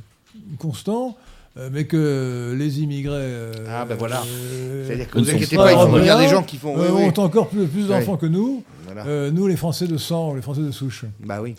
[0.60, 1.18] constant,
[1.58, 3.12] euh, mais que les immigrés.
[3.16, 4.24] euh, Ah, ben voilà.
[4.26, 6.78] euh, C'est-à-dire que ne vous inquiétez pas il faut bien des gens qui font.
[6.78, 7.12] euh, oui, oui.
[7.18, 8.64] ont encore plus, plus d'enfants que nous.
[8.86, 9.06] Voilà.
[9.06, 11.04] Euh, nous, les Français de sang, les Français de souche.
[11.24, 11.56] Bah oui.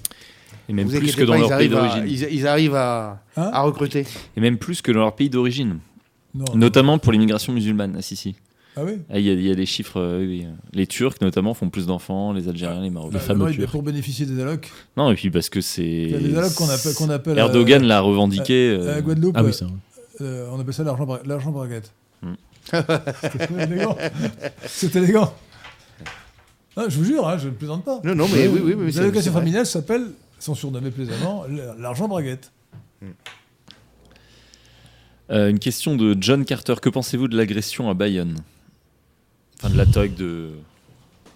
[0.68, 2.28] Et même vous plus que dans pas, leur ils pays arrivent à- d'origine.
[2.30, 4.06] Ils, ils arrivent à, Hein à recruter.
[4.36, 5.78] Et même plus que dans leur pays d'origine.
[6.34, 6.44] Non.
[6.55, 7.94] Notamment pour l'immigration musulmane.
[7.98, 8.34] Ah, si, si.
[8.74, 10.01] Ah oui Ah, Il y, a- il y a des chiffres.
[10.01, 10.47] euh, oui.
[10.72, 13.14] Les Turcs, notamment, font plus d'enfants, les Algériens, les Marocains.
[13.18, 13.70] Les fameux Euh, oui, Turcs.
[13.70, 14.70] Pour bénéficier des allocs.
[14.97, 15.84] Non, et puis parce que c'est.
[15.84, 17.39] Il y a des allocs qu'on appelle.
[17.39, 18.70] euh, Erdogan l'a revendiqué.
[18.70, 19.34] à euh, Guadeloupe.
[19.36, 19.74] Ah oui, c'est vrai.
[20.22, 21.93] Euh, on appelle ça l'argent bra- l'argent braguette.
[22.70, 23.97] C'est élégant.
[24.66, 25.34] C'est élégant.
[26.76, 28.01] Je vous jure, hein, je ne plaisante pas.
[28.05, 28.93] Non, non, mais oui, oui, oui.
[28.93, 30.06] L'allocation familiale s'appelle,
[30.43, 31.44] sont surnommés plaisamment,
[31.78, 32.52] l'argent braguette.
[35.31, 36.74] euh, une question de John Carter.
[36.81, 38.36] Que pensez-vous de l'agression à Bayonne?
[39.56, 40.51] Enfin, de l'attaque de.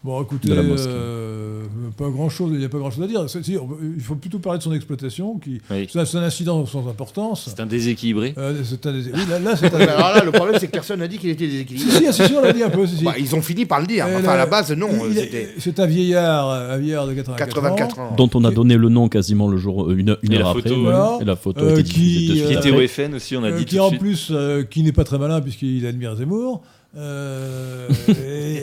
[0.07, 0.89] Bon, écoutez, De la mosquée.
[0.89, 1.63] euh,
[1.99, 3.25] pas grand-chose, il n'y a pas grand-chose à dire.
[3.29, 5.89] Si, on il faut plutôt parler de son exploitation, qui Oui.
[5.91, 7.47] c'est un- incident sans importance.
[7.49, 8.33] C'est un déséquilibré.
[8.39, 9.79] Euh, c'est un des- oui, là, là, c'est un...
[9.79, 11.91] Mais Alors là, le problème, c'est que personne n'a dit qu'il était si, déséquilibré.
[11.91, 12.87] si, c'est sûr, on l'a dit un peu.
[12.87, 13.05] Si, si.
[13.05, 14.07] Bah, ils ont fini par le dire.
[14.07, 14.91] Enfin, à la base, non.
[15.59, 18.03] C'est un vieillard, un vieillard de 84, 84 ans.
[18.11, 18.15] ans.
[18.17, 20.63] Dont on a donné le nom quasiment le jour, euh, une, une heure après.
[20.63, 20.83] photo, ouais.
[20.83, 21.19] voilà.
[21.21, 23.65] Et la photo Euh, qui, euh, Qui était au FN aussi, on a Euh, dit
[23.65, 26.63] qui tout en plus, euh, qui n'est pas très malin puisqu'il admire Zemmour.
[26.97, 27.89] Euh,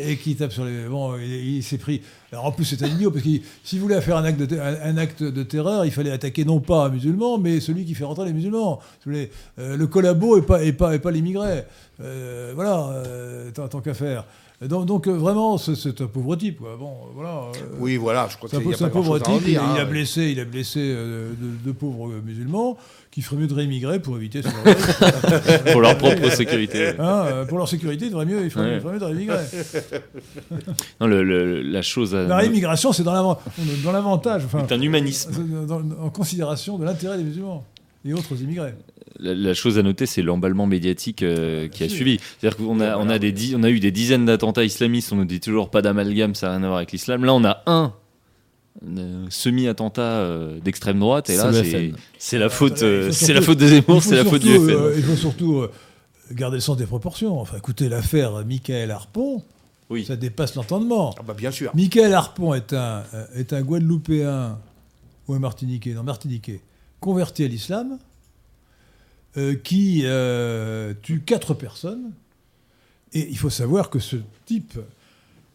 [0.07, 0.85] et, qui tape sur les.
[0.85, 2.01] Bon, il, s'est pris.
[2.31, 3.30] Alors en plus, c'est un idiot parce que
[3.64, 7.38] s'il voulait faire un acte, de, un, terreur, il fallait attaquer non pas un musulman,
[7.38, 8.80] mais celui qui fait rentrer les musulmans.
[9.07, 9.27] Euh,
[9.77, 11.64] le collabo et pas, et pas, et pas l'immigré.
[12.01, 13.03] Euh, voilà,
[13.53, 14.26] tant qu'à faire.
[14.61, 16.59] Donc, donc, euh, vraiment, c'est- un pauvre type.
[16.59, 16.77] Quoi.
[16.80, 17.30] Bon, euh, voilà.
[17.30, 19.38] euh, Oui, voilà, je crois c'est un, a c'est pas un pauvre grand-chose à en
[19.38, 19.63] type, il, dire.
[19.73, 19.85] il a hein.
[19.85, 22.77] blessé, il a blessé euh, de, de pauvres musulmans
[23.11, 24.47] qui feraient mieux de réimmigrer pour éviter ce
[25.73, 26.93] Pour leur propre sécurité.
[26.97, 28.75] Hein, pour leur sécurité, il faudrait mieux, il faudrait, Ouais.
[28.75, 29.43] il faudrait mieux de réimmigrer.
[31.01, 32.15] Non, le- le- la chose.
[32.15, 33.39] à- La réimmigration, c'est dans l'avant-
[33.84, 35.65] dans l'avantage, enfin, C'est un humanisme.
[35.67, 37.65] dans- en considération de l'intérêt des musulmans
[38.05, 38.73] et autres immigrés.
[39.19, 42.19] La, la chose à noter, c'est l'emballement médiatique euh, qui a suivi.
[42.40, 45.18] C'est-à-dire qu'on a, on a, des di- on a eu des dizaines d'attentats islamistes, on
[45.18, 47.23] nous dit toujours pas d'amalgame, ça n'a rien à voir avec l'islam.
[47.23, 47.94] Là, on a un
[48.98, 53.41] euh, semi-attentat euh, d'extrême droite, et C'est là, c'est la Ah, faute, euh, c'est la
[53.44, 54.72] faute de Il Zemmour, c'est la faute du surtout, FN.
[54.76, 55.72] euh, il faut surtout euh,
[56.31, 57.40] garder le sens des proportions.
[57.40, 59.44] Enfin, écoutez, l'affaire Michael Harpon,
[59.91, 60.06] Oui.
[60.06, 61.14] ça dépasse l'entendement.
[61.19, 61.72] Ah bah bien sûr.
[61.76, 64.57] Michael Harpon est un, euh, est un Guadeloupéen
[65.27, 66.61] ou un Martiniquais, non, Martiniquais,
[66.99, 67.99] converti à l'islam,
[69.38, 72.11] euh, qui euh, tue quatre personnes.
[73.14, 74.77] Et il faut savoir que ce type,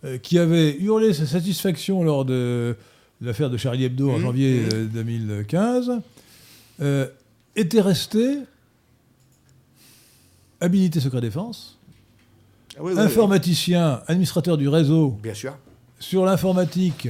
[0.04, 2.76] euh, qui avait hurlé sa satisfaction lors de
[3.20, 4.68] l'affaire de Charlie Hebdo en Mhm, janvier mhm.
[4.72, 5.92] euh, 2015,
[6.80, 7.06] euh,
[7.56, 8.38] était resté
[10.60, 11.78] habilité secret défense,
[12.76, 13.04] Ah oui, oui, oui.
[13.04, 15.56] informaticien, administrateur du réseau Bien sûr.
[15.98, 17.08] sur l'informatique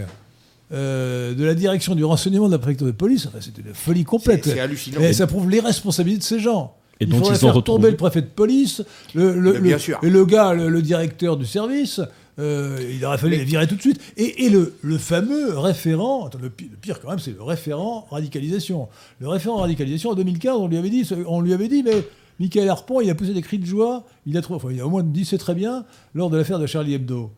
[0.72, 4.00] euh, de la direction du renseignement de la préfecture de police, enfin, c'était une folie
[4.00, 4.44] C'est complète.
[4.44, 5.00] c'est hallucinant.
[5.00, 6.74] Et ça prouve l'irresponsabilité de ces gens.
[7.00, 7.90] Et Il donc faudrait ils ont faire tomber retrouvé.
[7.92, 8.82] le préfet de police,
[9.14, 9.98] le, bien sûr.
[10.02, 12.00] et le gars, le, le directeur du service.
[12.40, 14.00] euh, il aurait fallu Mais- les virer tout de suite.
[14.16, 17.42] Et, et le, le fameux référent, attends, le, pi- le pire quand même, c'est le
[17.42, 18.88] référent radicalisation.
[19.20, 22.04] Le référent radicalisation en 2015, on lui avait dit, on lui avait dit, mais
[22.40, 24.04] Michael Harpon, il a poussé des cris de joie.
[24.26, 25.84] Il a, trouvé, enfin, il a au moins dit c'est très bien
[26.14, 27.30] lors de l'affaire de Charlie Hebdo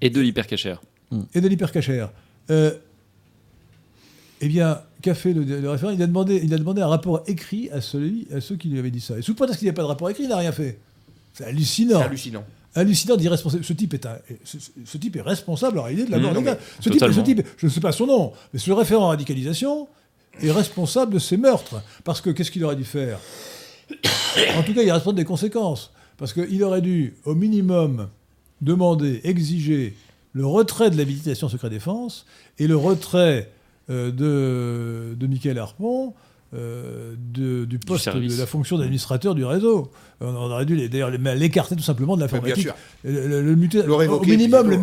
[0.00, 0.80] Et de l'hypercachère.
[1.34, 2.10] et de l'hypercachère.
[2.50, 2.72] Euh,
[4.40, 5.92] eh bien, qu'a fait le, le référent?
[5.92, 8.78] Il a, demandé, il a demandé un rapport écrit à, celui, à ceux qui lui
[8.78, 9.18] avaient dit ça.
[9.18, 10.78] Et sous prétexte qu'il n'y a pas de rapport écrit, il n'a rien fait.
[11.34, 11.98] C'est hallucinant.
[12.00, 12.44] C'est hallucinant.
[12.74, 13.64] hallucinant d'irresponsable.
[13.64, 16.56] Ce type est un, ce, ce type est responsable en réalité de la Mmh, mort
[16.80, 19.88] type, ce type, je ne sais pas son nom, mais ce référent en radicalisation
[20.40, 21.82] est responsable de ces meurtres.
[22.04, 23.18] Parce que qu'est-ce qu'il aurait dû faire?
[24.56, 25.92] En tout cas, il est responsable des conséquences.
[26.16, 28.08] Parce qu'il aurait dû, au minimum,
[28.60, 29.94] demander, exiger
[30.32, 32.26] le retrait de l'habilitation secret défense
[32.58, 33.50] et le retrait
[33.90, 36.12] euh, de, de Michael Harpon
[36.54, 39.90] euh, de- du poste de la fonction d'administrateur du réseau.
[40.20, 42.62] On aurait dû les- d'ailleurs les- l'écarter tout simplement de l'informatique.
[42.62, 42.74] sûr.
[43.04, 44.78] Le, le- le muter, Le révoquer, au minimum, le-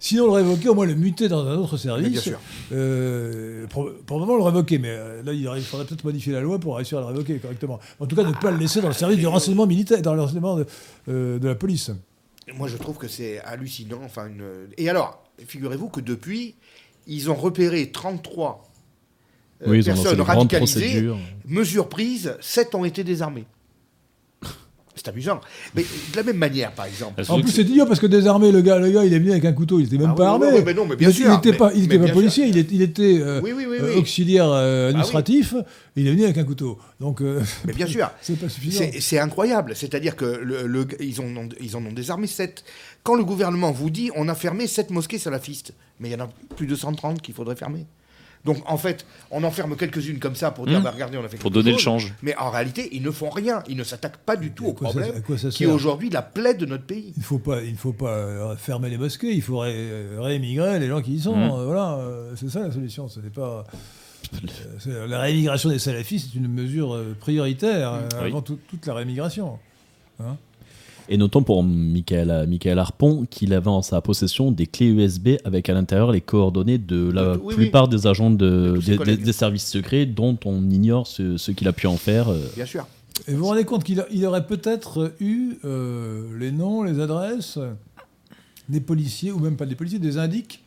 [0.00, 2.10] sinon le révoquer, au moins le muter dans un autre service.
[2.10, 2.40] bien sûr.
[2.72, 6.76] Euh, pro- probablement le révoquer, mais euh, là il faudrait peut-être modifier la loi pour
[6.76, 7.78] réussir à le révoquer correctement.
[8.00, 10.22] En tout cas, ne pas le laisser dans le service du renseignement militaire, dans le
[10.22, 10.66] renseignement de,
[11.08, 11.90] euh, de la police.
[12.54, 14.00] Moi, je trouve que c'est hallucinant.
[14.04, 14.68] Enfin, une...
[14.76, 16.54] Et alors, figurez-vous que depuis,
[17.06, 18.68] ils ont repéré 33
[19.62, 20.80] euh, Oui, personnes radicalisées.
[20.80, 21.18] procédures.
[21.46, 23.46] Mesure prise, 7 ont été désarmés.
[24.94, 25.40] C'est amusant.
[25.74, 27.22] Mais de la même manière, par exemple.
[27.26, 29.30] Ah, En plus, c'est idiot parce que désarmé, le gars, le gars, il est venu
[29.30, 30.58] avec un couteau, il était même Ah pas oui, armé.
[30.58, 32.46] oui, mais non, mais bien il, sûr, il était mais- pas, il était pas policier,
[32.46, 33.98] il, est- il était euh, Oui, oui, oui, euh, oui.
[34.00, 35.54] auxiliaire euh, administratif.
[35.96, 36.78] Il est venu avec un couteau.
[37.00, 38.10] Donc, euh, Mais bien sûr.
[38.20, 38.84] c'est pas suffisant.
[38.92, 39.72] C'est c'est incroyable.
[39.74, 42.62] C'est-à-dire que le, le- ils, ont, ils en ont désarmé 7.
[43.02, 46.24] Quand le gouvernement vous dit on a fermé 7 mosquées salafistes, mais il y en
[46.24, 47.86] a plus de 130 qu'il faudrait fermer.
[48.44, 50.82] Donc en fait, on en ferme quelques-unes comme ça pour dire Mmh.
[50.82, 52.12] bah, regardez, on a fait pour donner le change.
[52.22, 53.62] Mais en réalité, ils ne font rien.
[53.68, 56.66] Ils ne s'attaquent pas du tout au problème ça qui est aujourd'hui la plaie de
[56.66, 57.12] notre pays.
[57.16, 59.70] Il ne faut pas, il ne faut pas euh, fermer les mosquées, il faut ré-
[59.74, 61.36] euh, réémigrer les gens qui y sont.
[61.36, 61.50] Mhm.
[61.52, 62.00] euh, voilà,
[62.36, 63.08] c'est ça la solution.
[63.08, 63.64] Ce n'est pas
[64.88, 68.28] euh, la réémigration des salafistes, c'est une mesure prioritaire euh, Oui.
[68.28, 69.58] avant tout- toute la réémigration.
[71.08, 75.68] Et notons pour Michael, Michael Harpon qu'il avait en sa possession des clés USB avec
[75.68, 77.54] à l'intérieur les coordonnées de la Oui, oui.
[77.54, 81.72] plupart des agents de, De des, services secrets dont on ignore ce, ce qu'il a
[81.72, 82.28] pu en faire.
[82.30, 82.38] euh.
[82.54, 82.86] Bien sûr.
[83.28, 87.58] Et vous vous rendez compte qu'il aurait peut-être eu euh, les noms, les adresses
[88.68, 90.62] des policiers, ou même pas des policiers, des indiques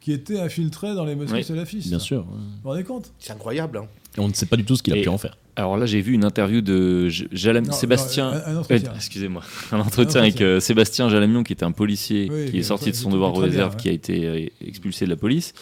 [0.00, 1.88] qui étaient infiltrés dans les mosquées Oui, salafistes.
[1.88, 2.22] Bien sûr.
[2.22, 3.12] Vous vous rendez compte?
[3.18, 3.78] C'est incroyable.
[3.78, 3.86] hein.
[4.16, 5.36] Et on ne sait pas du tout ce qu'il a Et- pu en faire.
[5.60, 8.30] Alors là, j'ai vu une interview de J- Jalam- Non, Sébastien.
[8.30, 8.94] non, un- un Euh.
[8.96, 9.42] Excusez-moi,
[9.72, 12.96] un entretien avec euh, Sébastien Jalamion, qui était un policier Oui, qui est sorti de
[12.96, 13.80] son devoir de bien, réserve, ouais.
[13.80, 15.52] qui a été euh, expulsé de la police,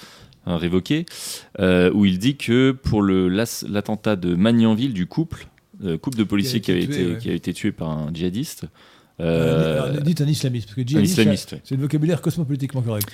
[0.46, 1.04] révoqué,
[1.60, 5.46] euh, où il dit que pour l'attentat de Magnanville du couple,
[6.00, 7.18] couple de policiers qui, été avait tué, été, ouais.
[7.18, 8.64] qui a été tué par un djihadiste.
[9.20, 13.08] Euh, dites un islamiste, parce que djihadiste, islamiste, c'est- c'est le vocabulaire cosmopolitiquement correct.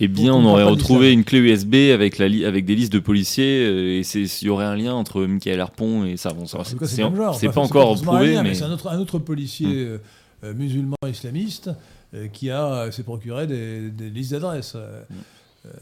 [0.00, 2.98] Eh bien, on aurait retrouvé une clé USB avec, la li- avec des listes de
[2.98, 6.32] policiers, euh, et il y aurait un lien entre Michael Harpon et ça.
[6.34, 6.46] Bon, En
[7.32, 8.54] c'est pas encore prouvé, mais.
[8.54, 9.98] c'est un autre, un autre policier euh,
[10.44, 11.70] euh, musulman islamiste
[12.32, 14.74] qui a s'est procuré des, des listes d'adresses.
[14.76, 15.02] euh,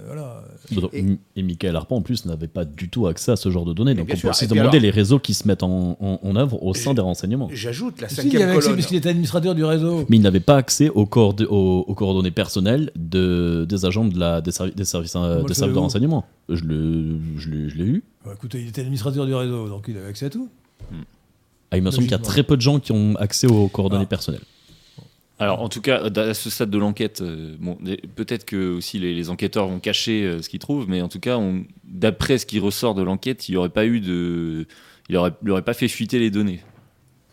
[0.07, 0.43] voilà.
[0.73, 3.65] D'autant- Et- Et, Michael Harpon, en plus, n'avait pas du tout accès à ce genre
[3.65, 3.95] de données.
[3.95, 6.63] Donc, on peut aussi demander alors- les réseaux qui se mettent en, en- en œuvre
[6.63, 7.49] au sein des renseignements.
[7.53, 8.77] J'ajoute la Si, il cinquième avait accès colonne.
[8.77, 10.05] parce qu'il était administrateur du réseau.
[10.09, 14.19] Mais il n'avait pas accès aux, coord- aux- aux coordonnées personnelles de, des agents de
[14.19, 16.25] la, des, servi- des services, euh, des services de renseignement.
[16.49, 18.05] Je l'ai je l'ai- je l'ai eu.
[18.25, 20.49] Bah, écoutez, il était administrateur du réseau, donc il avait accès à tout.
[21.71, 23.69] Ah, il me semble qu'il y a très peu de gens qui ont accès aux
[23.69, 24.07] coordonnées Ah.
[24.07, 24.43] personnelles.
[25.45, 27.77] Alors, en tout cas, à ce stade de l'enquête, euh, bon,
[28.17, 31.21] peut-être que aussi les, les enquêteurs vont cacher euh, ce qu'ils trouvent, mais en tout
[31.21, 34.67] cas, on- d'après ce qui ressort de l'enquête, il n'y aurait pas eu de,
[35.11, 36.61] il aurait, il aurait pas fait fuiter les données.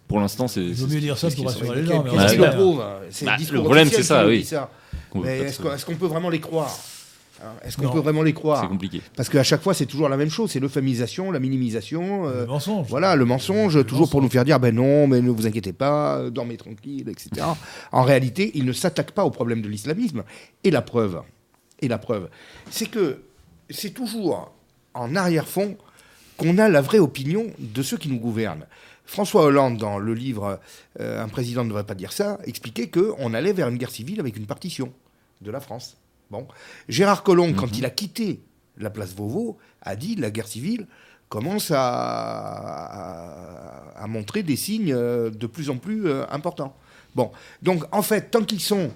[0.09, 0.61] Pour l'instant, c'est.
[0.61, 2.03] Il vaut c'est- mieux dire ça pour rassurer les gens.
[2.03, 2.95] Qu'est-ce prouve hein?
[3.11, 4.39] C'est Bah, le problème, c'est ça, oui.
[4.39, 6.77] est-ce qu'on est-ce qu'on peut vraiment les croire?
[7.63, 9.01] Est-ce qu'on peut vraiment les croire C'est compliqué.
[9.15, 10.51] Parce qu'à chaque fois, c'est toujours la même chose.
[10.51, 12.27] C'est l'euphémisation, la minimisation.
[12.27, 12.87] euh, Le mensonge.
[12.89, 15.73] voilà, le mensonge, Le toujours pour nous faire dire ben non, mais ne vous inquiétez
[15.73, 17.45] pas, euh, dormez tranquille, etc.
[17.91, 20.23] en réalité, il ne s'attaque pas au problème de l'islamisme.
[20.63, 21.21] Et la preuve,
[21.81, 22.29] et la preuve,
[22.69, 23.21] c'est que
[23.69, 24.51] c'est toujours
[24.93, 25.77] en arrière-fond
[26.37, 28.65] qu'on a la vraie opinion de ceux qui nous gouvernent.
[29.05, 30.59] François Hollande, dans le livre
[30.99, 34.19] euh, Un président ne devrait pas dire ça, expliquait qu'on allait vers une guerre civile
[34.19, 34.91] avec une partition
[35.41, 35.97] de la France.
[36.31, 36.47] Bon.
[36.87, 38.39] Gérard Collomb, quand il a quitté
[38.77, 40.87] la place Beauvau, a dit la guerre civile
[41.29, 46.73] commence à, à- à montrer des signes euh, de plus en plus euh, importants.
[47.15, 47.31] Bon,
[47.61, 48.89] donc en fait, tant qu'ils sont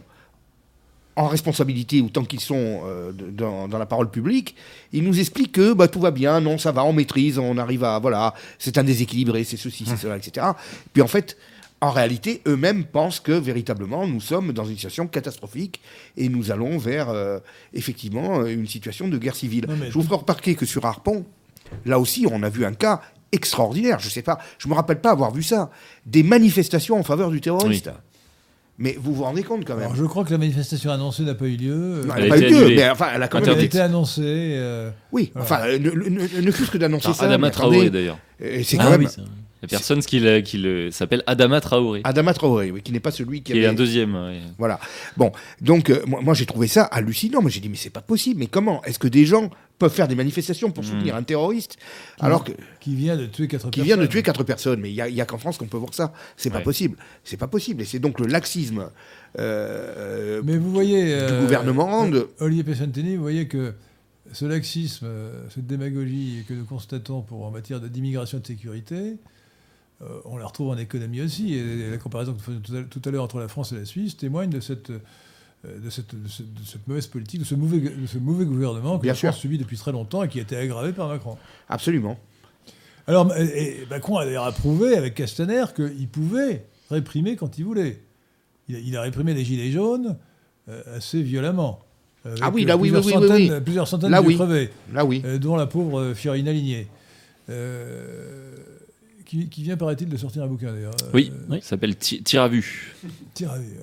[1.17, 4.55] en responsabilité ou tant qu'ils sont euh, dans la parole publique,
[4.91, 7.83] ils nous expliquent que bah, tout va bien, non, ça va, on maîtrise, on arrive
[7.85, 10.45] à, voilà, c'est un déséquilibré, c'est ceci, c'est cela, etc.
[10.93, 11.37] Puis en fait,
[11.85, 15.81] en réalité, eux-mêmes pensent que véritablement, nous sommes dans une situation catastrophique
[16.17, 17.39] et nous allons vers, euh,
[17.73, 19.65] effectivement, euh, une situation de guerre civile.
[19.69, 21.25] Non, mais Je vous ferai remarquer que sur Harpon,
[21.85, 23.01] là aussi, on a vu un cas
[23.31, 23.99] extraordinaire.
[23.99, 25.69] Je sais pas, je me rappelle pas avoir vu ça.
[26.05, 27.91] Des manifestations en faveur du terroriste.
[28.77, 31.33] Mais vous vous rendez compte quand même Alors, je crois que la manifestation annoncée n'a
[31.35, 32.01] pas eu lieu.
[32.05, 33.73] Non, Elle n'a pas eu lieu, mais enfin, elle a quand même Elle a Interdite.
[33.75, 34.21] été annoncée.
[34.25, 35.45] euh, Oui, Voilà.
[35.67, 37.25] enfin, ne, ne- ne fût-ce que d'annoncer Alors, ça.
[37.25, 38.17] Adama Traoré, d'ailleurs.
[38.39, 39.29] c'est Ah quand même oui, c'est vrai.
[39.71, 43.11] La personne qui, le- qui le- s'appelle Adama Traoré, Adama Traoré, oui, qui n'est pas
[43.11, 44.15] celui qui, qui est avait- un deuxième.
[44.15, 44.39] ouais.
[44.57, 44.79] Voilà.
[45.17, 45.31] Bon,
[45.61, 47.41] donc euh, moi, moi, j'ai trouvé ça hallucinant.
[47.41, 48.39] Mais j'ai dit mais c'est pas possible.
[48.39, 51.75] Mais comment Est-ce que des gens peuvent faire des manifestations pour soutenir un terroriste
[52.21, 53.83] alors que qui vient de tuer quatre qui personnes.
[53.85, 56.13] vient de tuer quatre personnes Mais il y a, qu'en France qu'on peut voir ça.
[56.37, 56.97] C'est pas possible.
[57.25, 57.81] C'est pas possible.
[57.81, 58.89] Et c'est donc le laxisme
[59.39, 61.13] euh, Mais vous voyez.
[61.13, 63.73] euh, gouvernement de- Olivier Pesantini, vous voyez que
[64.31, 65.07] ce laxisme,
[65.53, 69.17] cette démagogie que nous constatons pour, en matière de- d'immigration et de sécurité,
[70.01, 71.53] euh, on la retrouve en économie aussi.
[71.55, 74.17] Et la comparaison que vous faisiez tout à- l'heure entre la France et la Suisse
[74.17, 74.99] témoigne de cette, euh,
[75.83, 78.97] de cette, de cette, de cette mauvaise politique, de ce mauvais, de ce mauvais gouvernement
[78.97, 79.41] que Bien la France sûr.
[79.41, 81.37] subit depuis très longtemps et qui a été aggravé par Macron.
[81.69, 82.19] absolument.
[83.07, 88.01] Alors, et- et Macron a d'ailleurs approuvé avec Castaner qu'il pouvait réprimer quand il voulait.
[88.67, 90.17] Il a, il a réprimé les Gilets jaunes
[90.69, 91.81] euh, assez violemment.
[92.41, 95.21] Ah oui, là, oui, oui, oui, oui, centaines- Plusieurs centaines Là, de crevés, Là, oui.
[95.39, 96.87] dont la pauvre Fiorina Ligné.
[97.51, 98.51] Euh,
[99.25, 100.95] qui, qui vient, paraît-il, de sortir un bouquin d'ailleurs.
[101.13, 102.95] Oui, Euh, s'appelle Ti- Tir à vue.
[103.33, 103.75] Tire à vue.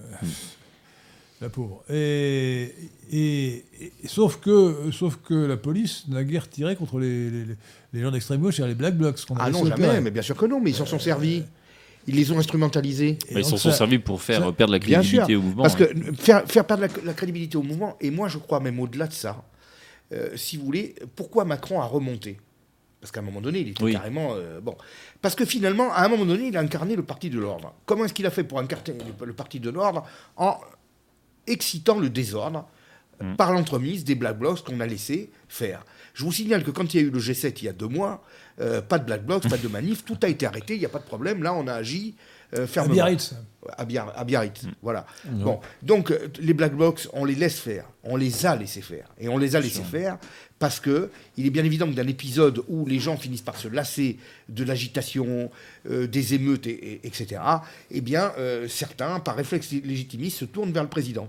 [1.41, 1.83] La pauvre.
[1.91, 2.73] Et,
[3.11, 7.45] et- et- sauf, que, sauf que la police n'a guère tiré contre les, les,
[7.93, 9.19] les gens d'extrême gauche et les Black Blocs.
[9.37, 9.83] Ah non, opérer.
[9.83, 11.43] jamais, mais bien sûr que non, mais ils s'en sont servis.
[12.07, 13.19] Ils les ont instrumentalisés.
[13.29, 15.43] Et Bah, ils s'en sont servis pour faire ça- perdre la Bien crédibilité sûr, au
[15.43, 15.63] mouvement.
[15.65, 16.13] Parce que ouais.
[16.17, 19.13] faire, faire perdre la, la crédibilité au mouvement, et moi je crois même au-delà de
[19.13, 19.45] ça,
[20.13, 22.39] euh, si vous voulez, pourquoi Macron a remonté?
[23.03, 23.93] Parce qu'à un moment donné, il était Oui.
[23.93, 24.35] carrément.
[24.37, 24.77] euh, bon.
[25.21, 27.75] Parce que finalement, à un moment donné, il a incarné le parti de l'ordre.
[27.85, 30.05] Comment est-ce qu'il a fait pour incarner le, le parti de l'ordre
[30.37, 30.57] En
[31.47, 32.67] excitant le désordre
[33.21, 33.37] Mm.
[33.37, 35.85] par l'entremise des Black Blocs qu'on a laissé faire?
[36.15, 37.87] Je vous signale que quand il y a eu le G7 il y a deux
[37.87, 38.25] mois,
[38.61, 40.89] euh, pas de Black Blocs, pas de manif, tout a été arrêté, il n'y a
[40.89, 41.43] pas de problème.
[41.43, 42.15] Là, on a agi
[42.57, 42.95] euh, À fermement.
[42.95, 43.35] Biarritz.
[43.79, 44.71] À, Biar- à Biarritz, Mm.
[44.83, 45.07] voilà.
[45.31, 49.07] Bon, donc euh, les black blocs, on les laisse faire, on les a laissés faire,
[49.21, 50.19] et on les a laissés faire
[50.59, 53.69] parce que il est bien évident que d'un épisode où les gens finissent par se
[53.69, 54.19] lasser
[54.49, 55.49] de l'agitation,
[55.89, 57.41] euh, des émeutes, et, et- etc.
[57.93, 61.29] Eh bien, euh, certains, par réflexe légitimiste, se tournent vers le président.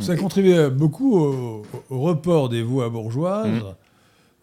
[0.00, 3.74] Ça contribuait beaucoup au, au report des voix bourgeoises Mm.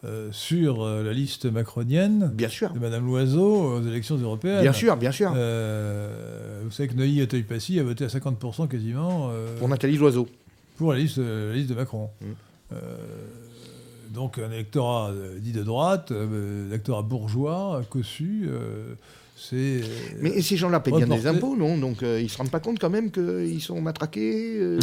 [0.07, 4.61] Euh, sur euh, la liste macronienne Bien sûr, de Madame Loiseau aux élections européennes.
[4.61, 5.33] bien sûr, bien sûr.
[5.35, 10.27] Euh, vous savez que Neuilly Auteuil-Passy a voté à 50% quasiment Pour Nathalie Loiseau.
[10.77, 12.09] pour la liste, la liste de Macron.
[12.21, 12.75] Mm.
[14.11, 18.49] Donc un électorat dit de droite, euh, électorat bourgeois, cossu,
[19.37, 19.87] euh, c'est...
[19.87, 21.77] euh, Mais ces gens-là paient bien des impôts, non?
[21.77, 24.57] Donc euh, ils se rendent pas compte quand même qu'ils sont matraqués.
[24.59, 24.79] euh,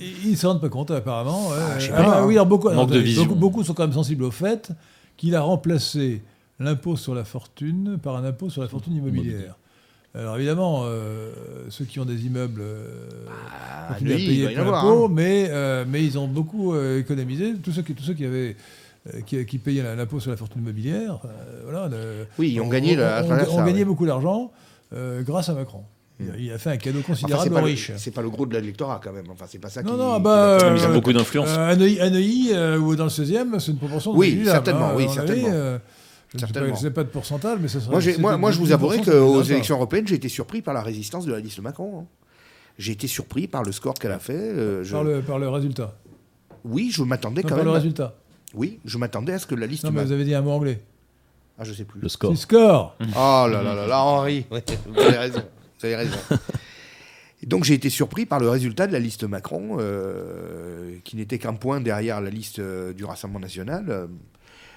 [0.24, 1.50] Ils ne se rendent pas compte, apparemment.
[1.52, 2.26] Ah, je sais Ah, pas, hein.
[2.26, 3.24] oui, alors beaucoup, Manque de attendez, vision.
[3.24, 4.70] beaucoup, beaucoup sont quand même sensibles au fait
[5.16, 6.22] qu'il a remplacé
[6.60, 9.56] l'impôt sur la fortune par un impôt sur la fortune immobilière.
[10.14, 11.32] Alors évidemment, euh,
[11.70, 12.86] ceux qui ont des immeubles euh,
[13.88, 15.10] Ah, continuent à lui, payer impôt, hein.
[15.10, 17.54] mais, euh, mais ils ont beaucoup euh, économisé.
[17.62, 18.54] Tous ceux qui, tous ceux qui avaient euh,
[19.26, 22.94] qui, qui payaient l'impôt sur la fortune immobilière, euh, voilà, le- Oui, ils ont gagné
[22.96, 23.84] là, à on, travers on ça, gagnait ouais.
[23.84, 24.52] beaucoup d'argent
[24.92, 25.82] euh, grâce à Macron.
[26.20, 27.90] Il a- Il a fait un cadeau Enfin, considérable pas, aux le- riches.
[27.96, 29.24] c'est pas le gros de l'électorat quand même.
[29.32, 29.98] Enfin, c'est pas ça Non, qui.
[29.98, 31.48] non, qui bah, euh, Ils ont beaucoup d'influence.
[31.50, 34.54] Euh, à Neuilly, à Neuilly, euh, ou dans le 16e, c'est une proportion Oui, négligeable,
[34.66, 35.48] certainement, hein, oui, certainement.
[35.50, 35.78] euh,
[36.30, 37.90] je ne sais pas, sais de pourcentage, mais ça serait.
[37.90, 40.82] Moi, moi, moi, je vous 10% avouerai qu'aux élections européennes, j'ai été surpris par la
[40.82, 42.00] résistance de la liste Macron.
[42.02, 42.06] hein.
[42.78, 44.32] J'ai été surpris par le score qu'elle a fait.
[44.32, 45.94] euh, je- Par, le, par le résultat.
[46.64, 47.72] Oui, je m'attendais quand par le même.
[47.74, 48.14] résultat.
[48.54, 49.84] Oui, je m'attendais à ce que la liste.
[49.84, 50.80] Non, mais Ma- vous avez dit un mot anglais.
[51.58, 52.00] Ah, je sais plus.
[52.00, 52.32] Le score.
[52.34, 52.96] C'est score.
[53.16, 54.46] Oh là là là là, Henri.
[54.50, 55.42] Ouais, vous avez raison.
[55.80, 56.16] Vous avez raison.
[57.42, 61.38] Et donc j'ai été surpris par le résultat de la liste Macron, euh, qui n'était
[61.38, 63.86] qu'un point derrière la liste euh, du Rassemblement national.
[63.88, 64.06] Euh,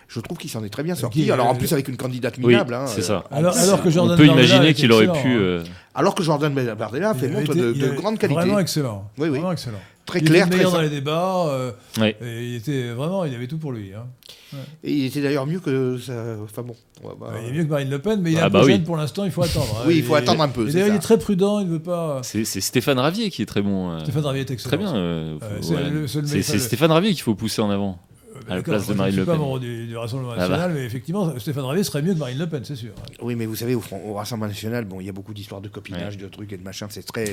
[0.08, 1.24] Je trouve qu'il s'en est très bien sorti.
[1.24, 2.74] Qui, Alors en euh, plus avec une candidate Oui, minable.
[2.76, 3.24] hein, c'est euh, ça.
[3.32, 5.28] Alors, alors que Jordan On peut Bardella imaginer qu'il aurait pu.
[5.30, 5.38] hein.
[5.38, 5.64] euh,
[5.96, 8.40] Alors que Jordan Bardella fait montre de, de grande qualité.
[8.42, 9.10] Vraiment excellent.
[9.18, 9.38] Oui, oui.
[9.40, 9.80] Vraiment excellent.
[10.06, 11.48] Très il clair, était très dans les débats.
[11.48, 12.16] euh, Ouais.
[12.22, 13.92] et il était vraiment, il avait tout pour lui.
[13.96, 14.06] hein.
[14.84, 16.14] Et il était d'ailleurs mieux que ça.
[16.44, 16.76] Enfin bon.
[17.42, 18.74] Il est mieux que Marine Le Pen, mais il est Ah un bah peu oui.
[18.74, 19.26] jeune pour l'instant.
[19.26, 19.78] Il faut attendre.
[19.80, 19.84] hein.
[19.88, 21.60] Oui, il faut attendre un peu, d'ailleurs, il est très prudent.
[21.60, 22.20] Il ne veut pas.
[22.22, 23.92] C'est c'est Stéphane Ravier qui est très bon.
[23.92, 24.70] euh, Stéphane Ravier est excellent.
[24.70, 24.96] Très bien.
[24.96, 25.90] euh, c'est ouais.
[25.90, 27.98] le- c'est le C'est mec- c'est le- Stéphane Ravier qu'il faut pousser en avant.
[28.50, 29.42] À la place de Marine je Le suis pas Pen.
[29.42, 30.48] membre du, du Rassemblement Ah bah.
[30.50, 32.92] National, mais effectivement, Stéphane Ravier serait mieux que Marine Le Pen, c'est sûr.
[33.22, 35.62] Oui, mais vous savez, au, Front- au Rassemblement National, bon, il y a beaucoup d'histoires
[35.62, 36.88] de copinage, de trucs et de machin.
[36.90, 37.26] C'est très.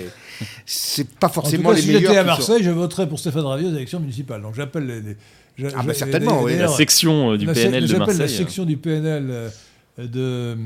[0.66, 2.02] C'est pas En tout forcément cas, les si meilleurs.
[2.02, 4.42] j'étais à Marseille, je voterais pour Stéphane Ravier aux élections municipales.
[4.42, 5.00] Donc j'appelle les.
[5.00, 5.16] les-
[5.56, 6.56] je- Ah bah certainement, oui.
[6.56, 8.18] La section euh, du la- PNL de j'appelle Marseille.
[8.18, 9.48] la euh, section du PNL euh,
[9.98, 10.56] de,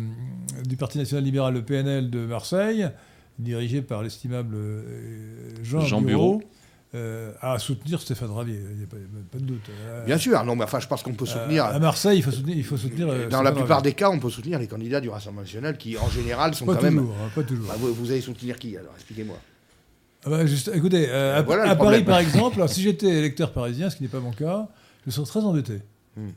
[0.68, 2.88] du Parti national libéral, le PNL de Marseille,
[3.38, 4.82] dirigé par l'estimable euh,
[5.64, 6.40] Jean, Jean Bureau,
[6.96, 8.58] euh, à soutenir Stéphane Ravier.
[8.70, 8.96] Il n'y a pas,
[9.30, 9.68] pas de doute.
[9.70, 11.64] Euh, Bien sûr, non, mais enfin, je pense qu'on peut soutenir.
[11.66, 12.56] à Marseille, il faut soutenir.
[12.56, 13.92] Il faut soutenir euh, dans la plupart Ravier.
[13.92, 16.76] des cas, on peut soutenir les candidats du Rassemblement National qui, en général, sont Pas
[16.76, 16.96] quand même.
[16.98, 17.66] toujours, hein, pas toujours.
[17.68, 19.36] Bah, vous, vous allez soutenir qui alors Expliquez-moi.
[20.24, 23.52] Ah bah, juste- écoutez, à, voilà le à Paris par exemple, alors, si j'étais électeur
[23.52, 24.66] parisien, ce qui n'est pas mon cas,
[25.06, 25.80] je serais très embêté.
[26.16, 26.30] Hmm.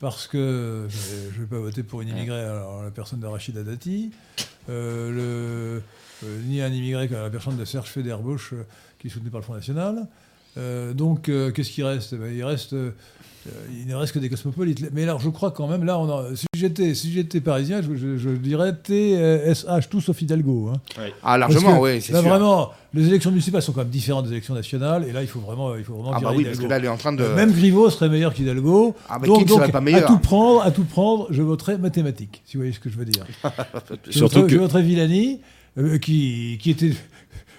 [0.00, 3.62] Parce que je ne vais pas voter pour une immigrée, alors la personne de Rachida
[3.64, 4.10] Dati,
[4.68, 5.80] euh, le, euh,
[6.46, 8.64] ni un immigré que la personne de Serge Federbusch, euh,
[8.98, 10.06] qui est soutenu par le Front National.
[10.56, 12.14] Euh, donc, euh, qu'est-ce qui reste?
[12.14, 12.72] Eh ben, Il reste.
[12.72, 12.90] euh,
[13.80, 14.90] il ne reste que des cosmopolites.
[14.92, 17.94] Mais alors, je crois quand même, là, on a- si j'étais si j'étais parisien, je,
[17.96, 20.70] je- je dirais TSH, tout sauf Hidalgo.
[20.74, 21.02] hein.
[21.22, 22.28] Ah, largement, que oui, c'est là, sûr.
[22.28, 25.40] vraiment, les élections municipales sont quand même différentes des élections nationales, et là, il faut
[25.40, 26.62] vraiment, il faut vraiment Ah, bah oui, parce Hidalgo.
[26.64, 27.22] que là, elle est en train de.
[27.22, 28.94] Euh, Même Griveaux serait meilleur qu'Hidalgo.
[29.08, 31.78] Ah, mais qui ne serait pas meilleur à tout prendre, à tout prendre, je voterais
[31.78, 33.24] mathématiques, si vous voyez ce que je veux dire.
[34.06, 35.40] je, Surtout voterais, que- je voterais Villani,
[35.78, 36.92] euh, qui, qui était.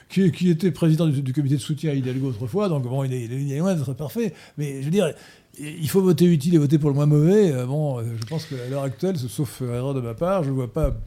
[0.10, 3.14] Qui, qui était président du, du comité de soutien à Hidalgo autrefois, donc bon, il
[3.14, 4.34] est, il est loin d'être parfait.
[4.58, 5.14] Mais je veux dire,
[5.60, 7.52] il faut voter utile et voter pour le moins mauvais.
[7.52, 10.56] Euh, Bon, euh, je pense qu'à l'heure actuelle, sauf erreur de ma part, je ne
[10.56, 10.98] vois pas.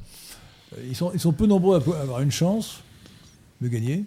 [0.89, 2.85] Ils sont, ils sont peu nombreux à avoir une chance
[3.61, 4.05] de gagner.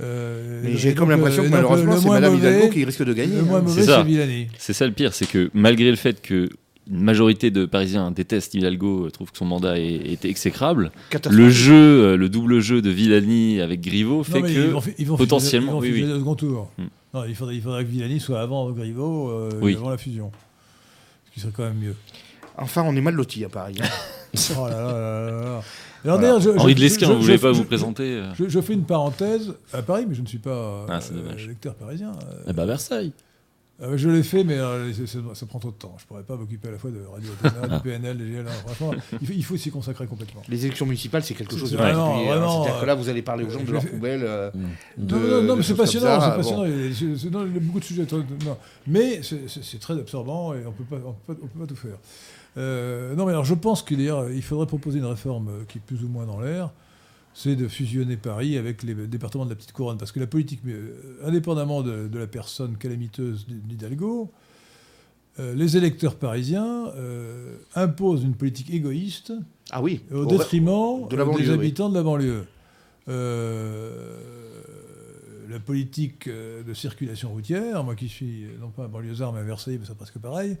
[0.00, 2.84] Euh, Mais et j'ai comme l'impression que malheureusement, le c'est moins Madame mauvais- Hidalgo qui
[2.86, 3.36] risque de gagner.
[3.36, 3.62] Le moins hein.
[3.62, 3.98] mauvais, C'est ça.
[3.98, 4.46] c'est Villani.
[4.56, 6.48] C'est ça le pire, c'est que malgré le fait que
[6.90, 10.90] une majorité de Parisiens détestent Hidalgo, euh, trouvent que son mandat est, est exécrable,
[11.30, 14.80] le jeu, euh, le double jeu de Villani avec Griveaux fait Non, que ils vont,
[14.80, 16.70] fi- ils vont potentiellement, fusionner- ils vont oui, second tour.
[16.78, 16.84] Hmm.
[17.14, 19.74] Non, il faudrait, il faudrait que Villani soit avant Griveaux, euh, Oui.
[19.76, 20.30] avant la fusion.
[21.26, 21.94] Ce qui serait quand même mieux.
[22.58, 23.76] Enfin, on est mal lotis à Paris.
[23.82, 23.86] hein.
[24.58, 25.60] Oh là là là là là.
[26.04, 26.38] Alors Voilà.
[26.40, 28.60] je- Henri je- de Lesquin, je- vous voulez je- pas je- vous présenter je, je
[28.60, 32.10] fais une parenthèse à Paris, mais je ne suis pas Ah, euh, lecteur parisien.
[32.10, 33.12] Euh, Eh ben Versailles.
[33.82, 35.96] Euh, je l'ai fait, mais euh, c'est- c'est- ça prend trop de temps.
[35.98, 38.46] Je pourrais pas m'occuper à la fois de Radio Athéna, du PNL, des GL.
[38.66, 40.42] Franchement, il faut, il faut s'y consacrer complètement.
[40.48, 42.36] Les élections municipales, c'est quelque C'est chose de vraiment, particulier, hein.
[42.38, 44.22] vraiment, C'est-à-dire que euh, là, vous allez parler aux gens je de leur poubelle.
[44.24, 44.50] euh,
[44.96, 46.36] de- non, non, mais c'est passionnant, c'est bon.
[46.36, 46.64] passionnant.
[46.66, 48.06] Il y a- c'est- c'est- non, il y a beaucoup de sujets.
[48.12, 48.56] non.
[48.86, 51.58] Mais c'est- c'est c'est très absorbant et on peut pas, on peut, pas- on peut
[51.60, 51.96] pas tout faire.
[52.56, 55.80] Euh, non, mais alors je pense qu'il il faudrait proposer une réforme euh, qui est
[55.80, 56.70] plus ou moins dans l'air.
[57.36, 59.98] C'est de fusionner Paris avec les départements de la petite couronne.
[59.98, 64.30] Parce que la politique, euh, indépendamment de, de la personne calamiteuse d'Hidalgo,
[65.40, 69.32] euh, les électeurs parisiens euh, imposent une politique égoïste
[69.72, 70.02] Ah oui.
[70.12, 71.54] au Au- détriment de euh, banlieue, des oui.
[71.54, 72.44] habitants de la banlieue.
[73.08, 74.20] Euh,
[75.50, 79.78] la politique de circulation routière, moi qui suis non pas un banlieusard mais à Versailles,
[79.80, 80.56] mais c'est presque pareil,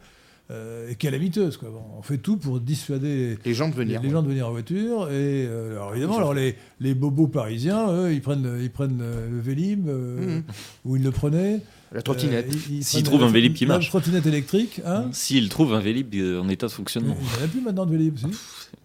[0.50, 1.56] euh, calamiteuse.
[1.56, 1.70] Quoi.
[1.70, 4.02] Bon, on fait tout pour dissuader Les gens de les, venir.
[4.02, 5.08] les gens de venir en voiture.
[5.08, 8.98] Et euh, alors évidemment, alors les, les bobos parisiens, eux, ils prennent, le- ils prennent
[8.98, 10.42] le, le Vélib, euh, Mhm.
[10.84, 11.60] ou ils le prenaient.
[11.92, 12.46] La trottinette.
[12.52, 13.88] Euh, ils- ils S'ils trouvent la- un Vélib qui la marche.
[13.88, 17.14] trottinette électrique, hein s'il trouve un Vélib euh, en état de Il fonctionnement.
[17.14, 18.26] n'y en a plus maintenant de Vélib, si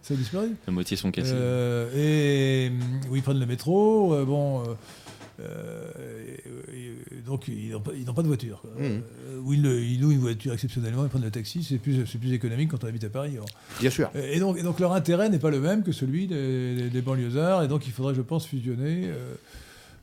[0.02, 0.48] Ça a disparu.
[0.66, 1.32] La moitié sont cassés.
[1.34, 2.70] Euh, et
[3.10, 4.62] où ils prennent le métro, euh, bon,
[5.40, 6.94] euh, euh,
[7.26, 8.62] donc ils n'ont pas, pas de voiture.
[8.78, 8.84] Mhm.
[8.84, 12.32] Euh, ou ils, louent une voiture exceptionnellement, ils prennent le taxi, c'est plus, c'est plus
[12.32, 13.32] économique quand on habite à Paris.
[13.34, 13.48] alors.
[13.80, 14.10] Bien sûr.
[14.14, 17.62] Et donc, et donc leur intérêt n'est pas le même que celui des, des- banlieusards,
[17.64, 19.06] et donc il faudrait, je pense, fusionner.
[19.06, 19.34] euh,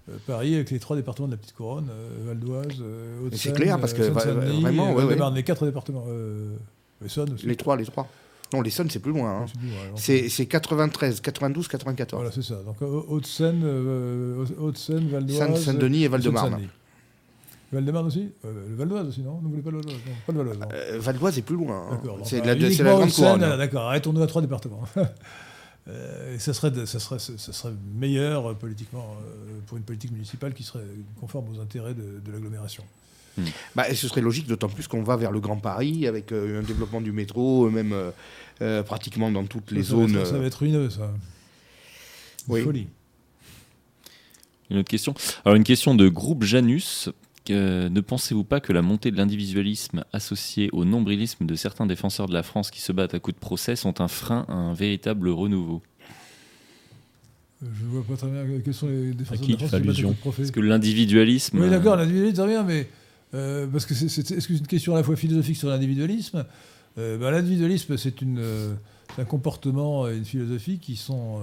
[0.09, 3.53] euh, Paris avec les trois départements de la petite couronne, euh, Val d'Oise, euh, Haute-Seine,
[3.53, 5.05] c'est clair, parce que, euh, vraiment, euh, ouais, ouais.
[5.05, 6.05] Val-de-Marne, les quatre départements.
[6.07, 6.55] Euh,
[7.05, 7.45] Essonne aussi.
[7.45, 8.07] Les trois, les trois.
[8.53, 9.41] Non, les Sons, c'est plus loin.
[9.41, 9.45] hein.
[9.61, 12.19] Ouais, donc, C'est c'est 93, 92, 94.
[12.22, 12.56] Voilà, c'est ça.
[12.64, 15.38] Donc Haute-Seine, euh, Haute-Seine, Val d'Oise.
[15.38, 16.52] Saint- Saint-Denis et Val-de-Marne.
[16.52, 16.69] Saint-Denis.
[17.74, 20.32] Val-de-Marne aussi Euh, Le Val d'Oise aussi, non Vous voulez pas le Val d'Oise pas
[20.34, 20.69] le Val d'Oise.
[20.74, 21.88] Euh, Val d'Oise est plus loin.
[21.91, 21.95] hein.
[22.02, 22.19] D'accord.
[22.24, 23.44] C'est la, la grande couronne.
[23.44, 24.84] ah, D'accord, arrêtons-nous à trois départements.
[25.90, 29.15] Euh, et ça serait, de- ça, serait, ça serait meilleur euh, politiquement
[29.68, 30.84] pour une politique municipale qui serait
[31.18, 32.84] conforme aux intérêts de, de l'agglomération.
[33.76, 36.59] Bah, et ce serait logique, d'autant plus qu'on va vers le Grand Paris, avec euh,
[36.59, 38.11] un développement du métro, euh, même euh,
[38.61, 40.15] euh, pratiquement dans toutes les ça, va zones.
[40.18, 41.11] être, ça va euh, être ruineux, ça.
[42.47, 42.61] Oui.
[42.64, 42.88] folie.
[44.69, 45.14] Une autre question.
[45.45, 47.09] Alors une question de groupe Janus.
[47.49, 52.27] Euh, ne pensez-vous pas que la montée de l'individualisme associée au nombrilisme de certains défenseurs
[52.27, 54.73] de la France qui se battent à coups de procès sont un frein à un
[54.73, 55.81] véritable renouveau?
[57.64, 59.76] Euh, Je vois pas très bien quels sont les défenseurs qui de la France qui
[59.77, 60.41] battent allusion à coups de.
[60.41, 61.57] Parce que l'individualisme.
[61.59, 62.89] Oui, euh, d'accord, l'individualisme, très bien, mais
[63.33, 66.45] euh, parce que c'est, une question à la fois philosophique sur l'individualisme
[66.97, 68.75] Euh, ben, L'individualisme, euh,
[69.15, 71.41] c'est un comportement et une philosophie qui sont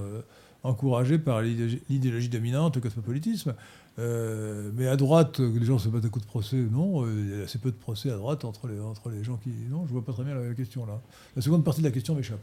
[0.63, 3.55] encouragés par l'idéologie, dominante, le cosmopolitisme.
[3.99, 7.07] Mais à droite, les gens se battent à coups de procès, non.
[7.07, 9.51] Il y a assez peu de procès à droite entre les, entre les gens qui.
[9.71, 11.01] Non, je vois pas très bien la, question là.
[11.37, 12.43] La seconde partie de la question m'échappe.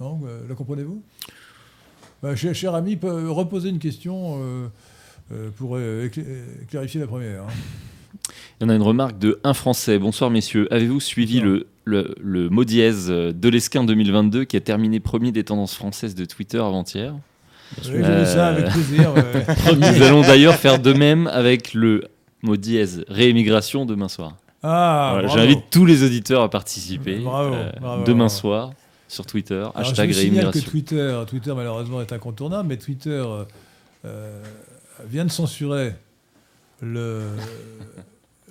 [0.00, 1.02] Non, la comprenez-vous?
[2.22, 4.70] Bah, cher, ami, reposer une question
[5.56, 5.78] pour
[6.68, 7.44] clarifier la première.
[7.44, 7.52] hein.
[8.60, 9.98] Il y en a une remarque de un Français.
[9.98, 10.66] Bonsoir messieurs.
[10.72, 15.44] Avez-vous suivi le, le, le mot dièse de l'Esquin 2022 qui a terminé premier des
[15.44, 17.14] tendances françaises de Twitter avant-hier
[17.84, 19.12] Oui, Euh, ça avec plaisir.
[19.14, 19.44] ouais.
[19.76, 22.04] Nous allons d'ailleurs faire de même avec le
[22.42, 24.36] mot dièse réémigration demain soir.
[24.62, 25.28] Ah, Voilà.
[25.28, 28.34] J'invite tous les auditeurs à participer Bravo, euh, bravo, demain bravo.
[28.34, 28.70] soir
[29.06, 29.54] sur Twitter.
[29.54, 30.70] Alors, hashtag je que réémigration.
[30.70, 33.44] Twitter, Twitter malheureusement est incontournable, mais Twitter euh,
[34.06, 34.42] euh,
[35.06, 35.92] vient de censurer
[36.80, 37.26] le,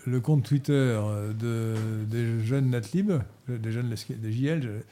[0.05, 0.99] le compte Twitter
[1.39, 1.75] de,
[2.07, 3.11] des jeunes Natlib,
[3.47, 4.83] des jeunes des JL,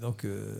[0.00, 0.54] donc, euh,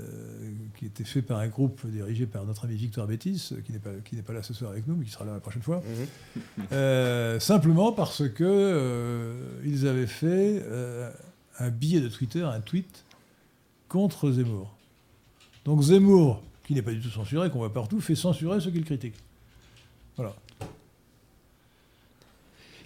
[0.78, 3.90] qui était fait par un groupe dirigé par notre ami Victor Bétis, qui n'est pas,
[4.04, 5.82] qui n'est pas là ce soir avec nous, mais qui sera là la prochaine fois.
[5.86, 6.64] Mhm.
[6.72, 11.10] Euh, simplement parce que euh, ils avaient fait euh,
[11.58, 13.04] un billet de Twitter, un tweet
[13.88, 14.72] contre Zemmour.
[15.64, 18.84] Donc Zemmour, qui n'est pas du tout censuré, qu'on voit partout, fait censurer ceux qu'il
[18.84, 19.16] critique.
[20.16, 20.34] Voilà.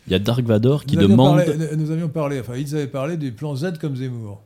[0.07, 1.45] Il y a Dark Vador qui nous, demande.
[1.45, 4.41] parlé, nous avions parlé, enfin ils avaient parlé du plan Z comme Zemmour.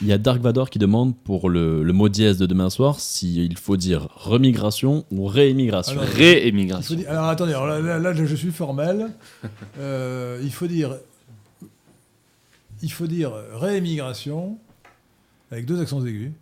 [0.00, 2.98] Il y a Dark Vador qui demande pour le, le mot dièse de demain soir
[2.98, 5.92] s'il faut dire remigration ou réémigration.
[6.00, 6.96] Alors, Réémigration.
[6.96, 9.10] dire- alors attendez, alors là, là, là, je, je suis formel.
[9.78, 10.96] Euh, il faut dire,
[12.82, 14.56] il faut dire réémigration
[15.50, 16.32] avec deux accents aigus.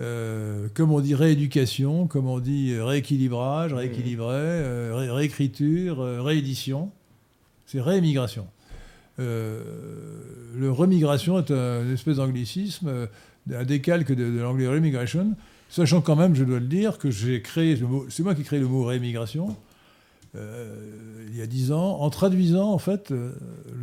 [0.00, 6.90] Euh, comme on dit rééducation, comme on dit rééquilibrage, rééquilibré, euh, ré- réécriture, euh, réédition.
[7.66, 8.46] C'est réémigration.
[9.20, 9.60] Euh,
[10.56, 13.06] le remigration est un- une espèce d'anglicisme, euh,
[13.54, 15.34] un décalque de, de l'anglais remigration,
[15.68, 18.58] sachant quand même, je dois le dire, que j'ai créé, c'est moi qui ai créé
[18.60, 19.56] le mot réémigration
[20.36, 20.74] euh,
[21.30, 23.30] il y a dix ans, en traduisant en fait euh,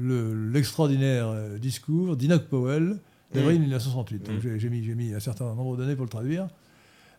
[0.01, 2.97] le- l'extraordinaire euh, discours d'Enoch Powell
[3.33, 4.23] d'avril 1968.
[4.23, 4.57] Donc, Mm.
[4.57, 6.47] j'ai- mis, un certain nombre d'années pour le traduire.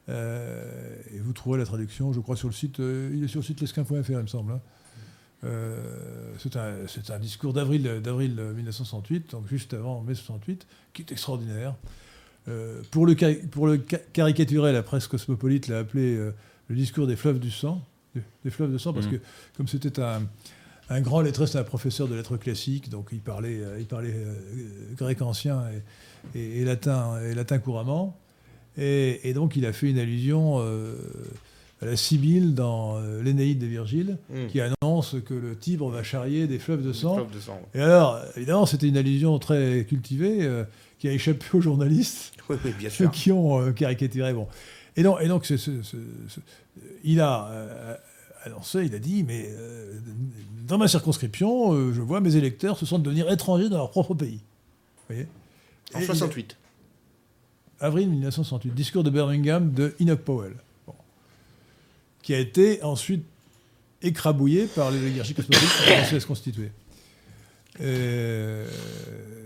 [0.09, 3.41] Euh, et vous trouverez la traduction, je crois, sur le site, euh, il est sur
[3.41, 4.53] le site lesquin.fr, il me semble.
[4.53, 4.61] hein.
[5.45, 11.75] Euh, c'est un, discours d'avril, d'avril 1968, donc juste avant mai 68, qui est extraordinaire.
[12.91, 13.15] Pour, le,
[13.51, 13.69] pour
[14.13, 16.17] caricaturer, la presse cosmopolite l'a appelé
[16.69, 17.81] le discours des fleuves du sang,
[18.15, 19.13] des, des fleuves de sang, parce Mhm.
[19.19, 19.25] que
[19.57, 20.23] comme c'était un,
[20.93, 24.15] un grand lettré, c'était un professeur de lettres classiques, donc il parlait, euh, il parlait
[24.15, 24.35] euh,
[24.97, 25.63] grec ancien
[26.35, 28.17] et, et- et latin, et latin couramment.
[28.79, 30.95] Et, et donc il a fait une allusion euh,
[31.83, 34.47] à la Sibylle dans euh, l'Énéide de Virgile, Mm.
[34.49, 37.17] qui annonce que le Tibre va charrier des fleuves de sang.
[37.17, 37.61] Fleuve de sang.
[37.75, 40.65] Et alors, évidemment, c'était une allusion très cultivée euh,
[40.99, 43.11] qui a échappé aux journalistes Oui, oui, bien ceux sûr.
[43.11, 44.33] qui ont caricaturé.
[44.33, 44.47] Bon.
[44.97, 45.51] Et donc, et donc
[47.05, 47.99] il a
[48.45, 49.99] annoncé, il a dit, mais euh,
[50.67, 54.15] dans ma circonscription, euh, je vois mes électeurs se sentent devenir étrangers dans leur propre
[54.15, 54.41] pays.
[55.09, 55.27] Vous voyez
[55.95, 56.57] En Et il a- 68.
[57.81, 60.55] avril 1968, discours de Birmingham de Enoch Powell,
[60.87, 60.95] Bon.
[62.23, 63.25] qui a été ensuite
[64.03, 66.71] écrabouillé par l'oligarchie cosmopolite qui a commencé à se constituer.
[67.81, 68.69] Euh,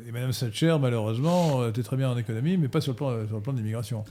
[0.09, 3.37] et Madame Thatcher, malheureusement, était très bien en économie, mais pas sur le plan, sur
[3.37, 4.05] le plan de l'immigration.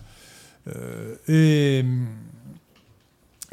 [0.67, 1.83] Euh, et,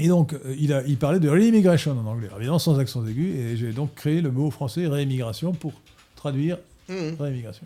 [0.05, 3.29] et donc, euh, il, a, il parlait de re-immigration en anglais, évidemment sans accent aigu,
[3.37, 5.73] et j'ai donc créé le mot français réimmigration pour
[6.17, 6.59] traduire
[6.89, 7.17] Mhm.
[7.21, 7.65] réimmigration.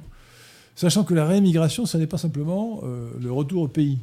[0.75, 3.99] Sachant que la réimmigration, ce n'est pas simplement euh, le retour au pays.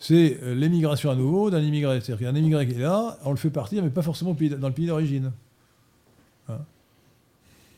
[0.00, 2.00] C'est euh, l'émigration à nouveau d'un immigré.
[2.00, 4.74] C'est-à-dire qu'un immigré qui est là, on le fait partir, mais pas forcément dans le
[4.74, 5.30] pays d'origine.
[6.48, 6.58] Hein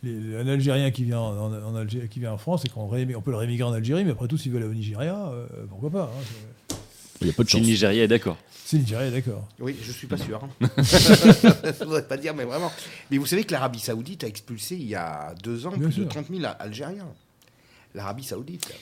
[0.03, 3.21] Les- un Algérien qui vient en, en Algérie- qui vient en France, et qu'on on
[3.21, 5.91] peut le réémigrer en Algérie, mais après tout, s'il veut aller au Nigeria, euh, pourquoi
[5.91, 6.77] pas hein,
[7.21, 7.61] Il y a peu de chance.
[7.61, 8.39] le Nigeria est d'accord.
[8.67, 9.47] C'est Nigeria, d'accord.
[9.61, 10.43] Oui, je suis pas sûr.
[10.43, 10.69] hein.
[10.79, 12.73] je voudrais pas dire, mais vraiment.
[13.11, 15.93] Mais vous savez que l'Arabie Saoudite a expulsé il y a deux ans Bien plus
[15.93, 16.05] sûr.
[16.05, 17.09] de 30 000 Algériens.
[17.95, 18.73] L'Arabie Saoudite.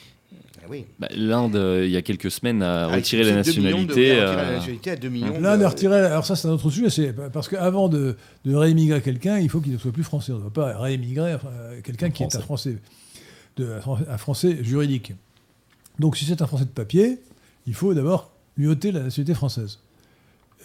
[0.65, 0.87] Ah oui.
[1.01, 3.83] Bah, L'Inde, euh, il y a quelques semaines, a A retiré la expulsé 2 millions
[3.83, 4.21] de- nationalité.
[4.21, 5.41] a retiré la euh, nationalité à 2 millions.
[5.41, 5.97] Là, on de- a retiré.
[5.97, 6.89] Alors, ça, c'est un autre sujet.
[6.89, 10.31] C'est parce qu'avant de, de réémigrer quelqu'un, il faut qu'il ne soit plus français.
[10.33, 12.79] On ne doit pas réémigrer euh, quelqu'un qui est un français,
[13.57, 13.79] de,
[14.09, 15.13] un français juridique.
[15.99, 17.19] Donc, si c'est un français de papier,
[17.67, 19.79] il faut d'abord lui ôter la nationalité française.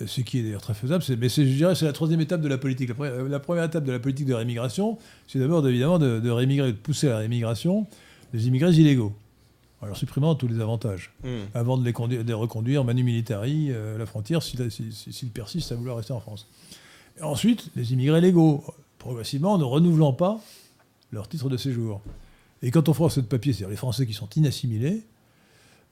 [0.02, 1.04] Euh, Ce qui est d'ailleurs très faisable.
[1.04, 2.90] c'est- Mais c'est- je dirais c'est la troisième étape de la politique.
[2.90, 4.98] La, pre- la première étape de la politique de réémigration,
[5.28, 7.88] c'est d'abord évidemment de, de réémigrer, de pousser à la réémigration
[8.34, 9.14] des immigrés illégaux.
[9.82, 11.30] En leur supprimant tous les avantages Mhm.
[11.54, 14.92] avant de les, conduire- de les reconduire manu militari euh, à la frontière s'ils si,
[14.92, 16.48] si- s'ils persistent à vouloir rester en France.
[17.20, 18.64] Et ensuite, les immigrés légaux,
[19.00, 20.40] progressivement en ne renouvelant pas
[21.12, 22.02] leur titre de séjour.
[22.64, 25.04] Et quand on fera ce papier, c'est-à-dire les Français qui sont inassimilés,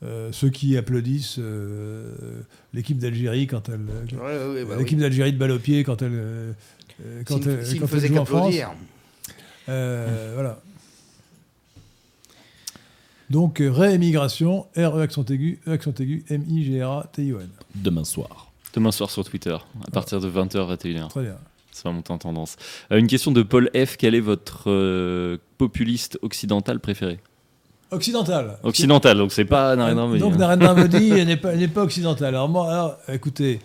[0.04, 2.42] euh, ceux qui applaudissent euh,
[2.74, 5.02] l'équipe d'Algérie quand elle, Ouais, ouais, ouais, bah l'équipe oui.
[5.04, 6.52] d'Algérie de balle au pied quand elle, euh,
[7.06, 8.40] euh, quand S'il- elle, s'il quand elle joue en France.
[8.56, 8.72] qu'applaudir.
[9.70, 10.62] Euh, Voilà.
[13.30, 17.50] Donc, euh, réémigration, R-E accent aigu, E accent aigu, M-I-G-R-A-T-I-O-N.
[17.74, 18.52] Demain soir.
[18.74, 19.58] Demain soir sur Twitter,
[19.88, 21.08] à partir de 20h, 21h.
[21.10, 21.38] Très bien.
[21.72, 22.56] Ça va monter en tendance.
[22.92, 23.98] Euh, une question de Paul F.
[23.98, 27.20] Quel est votre euh, populiste occidental préféré?
[27.92, 28.58] Occidental.
[28.64, 30.20] Occidental, donc c'est pas Narendra Modi.
[30.20, 30.38] Donc hein.
[30.38, 32.30] Narendra Modi n'est pas, elle n'est pas occidental.
[32.36, 33.60] Alors moi, alors, écoutez,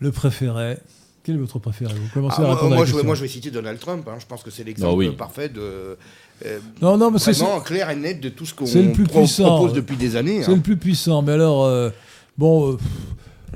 [0.00, 0.78] le préféré.
[1.22, 1.94] Quel est votre préféré?
[1.94, 3.06] Vous commencez Ah, à moi, répondre à moi, la je, question.
[3.06, 4.06] moi, je vais citer Donald Trump.
[4.08, 4.16] hein.
[4.18, 5.10] Je pense que c'est l'exemple Ah oui.
[5.10, 5.96] parfait de.
[6.44, 8.92] euh, Non, non, mais c'est vraiment clair et net de tout ce qu'on c'est le
[8.92, 9.44] plus pro- puissant.
[9.56, 10.42] propose depuis des années.
[10.42, 10.56] c'est hein.
[10.56, 11.22] le plus puissant.
[11.22, 11.88] Mais alors, euh,
[12.36, 12.76] bon, euh,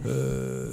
[0.06, 0.73] euh,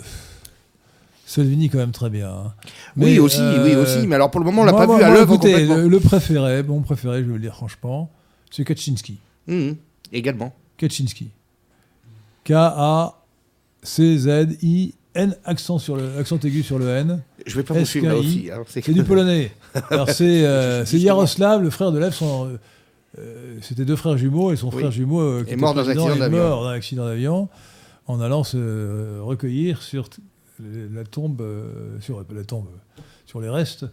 [1.26, 2.30] Salvini quand même très bien.
[2.30, 2.54] hein.
[2.96, 4.08] oui, aussi, oui, euh, aussi.
[4.08, 5.76] Mais alors pour le moment, on l'a pas moi, vu à l'œuvre complètement.
[5.78, 8.10] le, le préféré, mon préféré, je vais le dire franchement,
[8.56, 9.18] c'est Kaczynski.
[9.48, 9.76] Mhm.
[10.14, 10.54] Également.
[10.78, 11.30] Kaczynski.
[14.06, 17.22] K-A-C-Z-I-N, accent, sur le, accent aigu sur le N.
[17.46, 18.50] Je vais pas vous suivre là aussi.
[18.52, 18.64] hein.
[18.68, 19.52] C'est du polonais.
[19.90, 22.14] Alors c'est euh, Yaroslav, le frère de Lev.
[22.14, 22.58] Son, euh,
[23.20, 24.80] euh, C'était deux frères jumeaux et son Oui.
[24.80, 26.38] frère jumeau euh, qui Est mort dans un accident est d'avion.
[26.38, 27.50] mort dans un accident d'avion
[28.08, 30.08] en allant se recueillir sur
[30.60, 31.44] la tombe,
[32.02, 32.68] sur la tombe,
[33.26, 33.86] sur les restes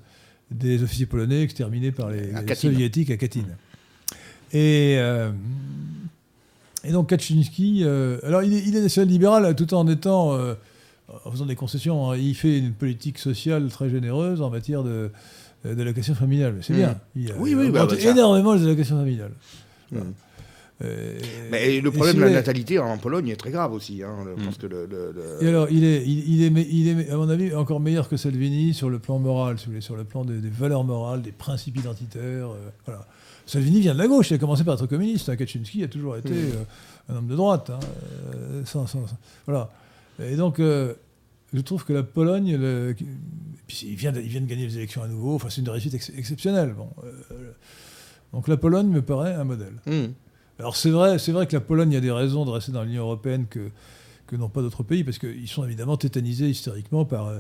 [0.51, 3.47] des officiers polonais exterminés par les, soviétiques à Katyn.
[4.53, 5.31] Et, euh,
[6.85, 10.55] et donc Kaczynski, euh, alors il est, il est national-libéral tout en étant, euh,
[11.25, 12.17] en faisant des concessions, hein.
[12.17, 15.11] il fait une politique sociale très généreuse en matière de
[15.65, 16.57] euh, d'allocation familiale.
[16.63, 16.77] C'est Mm.
[16.77, 17.01] bien.
[17.17, 19.33] Il a Oui, oui, bah, bah, énormément les allocations familiales.
[20.85, 21.17] Euh,
[21.53, 24.03] Mais le problème si de la natalité en Pologne est très grave aussi.
[24.03, 24.17] hein.
[24.25, 24.45] Je Mm.
[24.45, 27.17] pense que le, le- le- Et alors, il est, il, il est, il est, à
[27.17, 30.03] mon avis, encore meilleur que Salvini sur le plan moral, si vous voulez, sur le
[30.05, 32.49] plan des, des valeurs morales, des principes identitaires.
[32.49, 33.07] euh, voilà.
[33.47, 35.29] Salvini vient de la gauche, il a commencé par être communiste.
[35.29, 35.37] hein.
[35.37, 36.37] Kaczynski a toujours été Mm.
[36.37, 36.65] euh,
[37.13, 37.71] un homme de droite.
[37.71, 37.81] hein,
[38.35, 39.71] euh, sans- sans- sans- voilà.
[40.21, 40.95] Et donc, euh,
[41.53, 43.07] je trouve que la Pologne, le- qui-
[43.67, 45.69] puis il vient, de, il vient de gagner les élections à nouveau, enfin, c'est une
[45.69, 46.75] réussite ex- exceptionnelle.
[46.77, 46.89] Bon,
[48.33, 49.75] donc la Pologne me paraît un modèle.
[49.87, 50.13] Mm.
[50.59, 53.03] Alors c'est vrai, c'est vrai que la Pologne a des raisons de rester dans l'Union
[53.03, 53.71] européenne que,
[54.27, 57.33] que n'ont pas d'autres pays, parce qu'ils sont évidemment tétanisés historiquement par,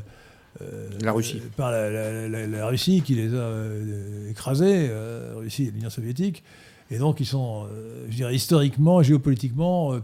[0.60, 1.38] euh, La Russie.
[1.42, 5.64] euh, par la, la- la- la Russie qui les a euh, écrasés, euh, la Russie
[5.64, 6.42] et l'Union soviétique.
[6.90, 9.94] Et donc ils sont, euh, je dirais, historiquement géopolitiquement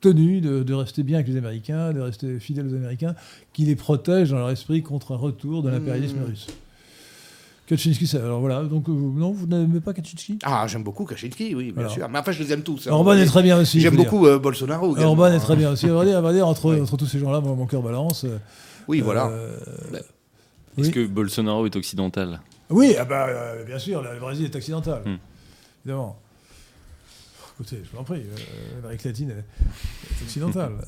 [0.00, 3.14] tenus de, de rester bien avec les Américains, de rester fidèles aux Américains,
[3.52, 6.24] qui les protègent dans leur esprit contre un retour de l'impérialisme Mmh.
[6.24, 6.46] russe.
[7.66, 10.38] Kaczynski, alors voilà, donc euh, non, vous n'aimez pas Kaczynski?
[10.42, 11.92] Ah, j'aime beaucoup Kaczynski, oui, bien Alors.
[11.92, 12.08] sûr.
[12.08, 12.88] Mais enfin, je les aime tous.
[12.88, 12.90] hein.
[12.92, 13.78] Orban est très bien aussi.
[13.80, 14.98] J'aime beaucoup euh, Bolsonaro.
[14.98, 15.38] Orban est hein.
[15.38, 15.86] très bien aussi.
[15.86, 16.80] À vrai dire, à vrai dire, entre, Ouais.
[16.80, 18.24] entre tous ces gens-là, mon cœur balance.
[18.24, 18.38] euh,
[18.90, 19.28] Oui, voilà.
[19.28, 19.56] euh,
[20.76, 20.90] Est-ce Oui.
[20.90, 22.40] que Bolsonaro est occidental?
[22.70, 25.02] Oui, ah bah, euh, bien sûr, le Brésil est occidental.
[25.04, 25.16] Hmm.
[25.84, 26.18] Évidemment.
[27.54, 30.72] Écoutez, je vous en prie, euh, l'Amérique latine est, est occidentale.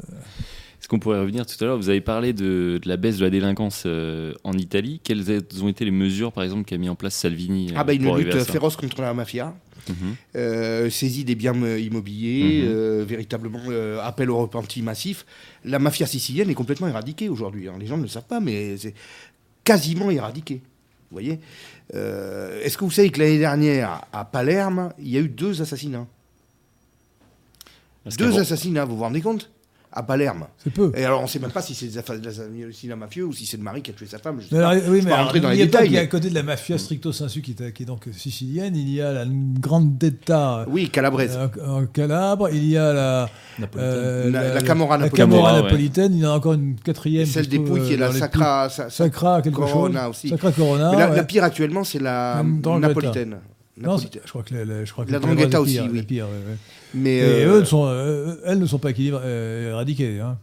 [0.83, 1.77] Est-ce qu'on pourrait revenir tout à l'heure?
[1.77, 5.01] Vous avez parlé de, de la baisse de la délinquance euh, en Italie.
[5.05, 5.31] Quelles
[5.63, 8.13] ont été les mesures, par exemple, qu'a mis en place Salvini euh, Ah, bah, une
[8.17, 9.55] lutte féroce contre la mafia.
[9.89, 9.95] Mhm.
[10.37, 12.69] euh, saisie des biens immobiliers, Mhm.
[12.69, 15.25] euh, véritablement euh, appel au repenti massif.
[15.65, 17.69] La mafia sicilienne est complètement éradiquée aujourd'hui.
[17.69, 17.75] hein.
[17.79, 18.95] Les gens ne le savent pas, mais c'est
[19.63, 20.55] quasiment éradiqué.
[21.11, 21.39] Vous voyez?
[21.93, 26.07] Est-ce que vous savez que l'année dernière, à Palerme, il y a eu deux assassinats?
[28.19, 29.51] Deux assassinats, vous vous rendez compte?
[29.95, 30.47] À Palerme.
[30.57, 30.91] C'est peu.
[30.97, 33.59] Et alors, on ne sait même pas si c'est des assassinats mafieux ou si c'est
[33.59, 34.37] le mari qui a tué sa femme.
[34.41, 34.69] Je sais Mais pas.
[34.71, 36.01] alors, oui, Je mais pas alors, rentrer dans les n'oubliez pas détails, qu'il y a
[36.01, 38.89] mais- à côté de la mafia stricto sensu qui est, qui est donc sicilienne, il
[38.89, 41.39] y a la grande detta Oui, Calabrese.
[41.67, 43.29] en Calabre, il y a la,
[43.77, 45.29] euh, La- la Camorra la napolitaine.
[45.31, 45.63] Camorra Ouais.
[45.63, 47.27] napolitaine, il y en a encore une quatrième.
[47.27, 48.71] Celle des Pouilles qui est euh, la Sacra.
[48.71, 48.89] sa-.
[48.89, 50.11] Sacra, quelque Corona chose.
[50.11, 50.29] aussi.
[50.31, 50.91] Sacra Corona.
[50.93, 51.17] Mais la, ouais.
[51.17, 53.37] la pire actuellement, c'est la Dans napolitaine.
[53.79, 56.03] Non, je crois que la, la- je crois que La Calabre Drangheta aussi, pire, oui.
[56.03, 56.57] pire, ouais, ouais.
[56.95, 60.21] Mais Et euh, eux ne sont, euh, elles ne sont pas équilibrées, euh, éradiquées.
[60.21, 60.37] Hein.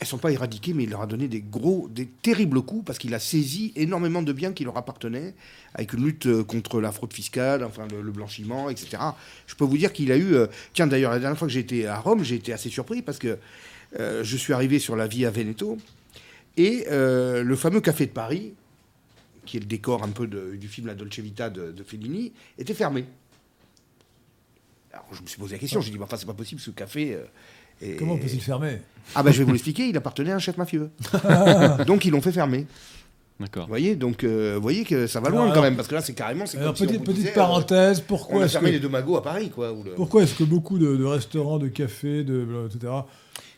[0.00, 2.98] elles sont pas éradiquées, mais il leur a donné des gros, des terribles coups parce
[2.98, 5.32] qu'il a saisi énormément de biens qui leur appartenaient
[5.74, 8.98] avec une lutte euh, contre la fraude fiscale, enfin le, le blanchiment, etc.
[9.46, 10.34] Je peux vous dire qu'il a eu.
[10.34, 13.00] euh, tiens, d'ailleurs, la dernière fois que j'ai été à Rome, j'ai été assez surpris
[13.00, 13.38] parce que
[13.98, 15.78] euh, je suis arrivé sur la Via Veneto
[16.58, 18.52] et euh, le fameux café de Paris,
[19.44, 22.32] qui est le décor un peu de- du film La Dolce Vita de, de Fellini,
[22.58, 23.04] était fermé.
[24.92, 26.70] Alors je me suis posé la question, j'ai dit, bah, enfin c'est pas possible ce
[26.70, 27.14] café.
[27.14, 27.24] euh,
[27.80, 28.78] est- Comment peut-il fermer?
[29.14, 30.90] Ah ben je vais vous l'expliquer, il appartenait à un chef mafieux.
[31.86, 32.66] donc ils l'ont fait fermer.
[33.40, 33.64] D'accord.
[33.64, 35.94] Vous voyez, donc euh, vous voyez que ça va loin Alors, quand même, parce que
[35.96, 36.44] là c'est carrément...
[36.54, 38.88] Alors, comme si on petite, euh, parenthèse, on pourquoi a est-ce fermé que, les deux
[38.90, 39.72] magots à Paris, quoi.
[39.72, 42.92] ou le- pourquoi est-ce que beaucoup de, de restaurants, de cafés, de, etc.,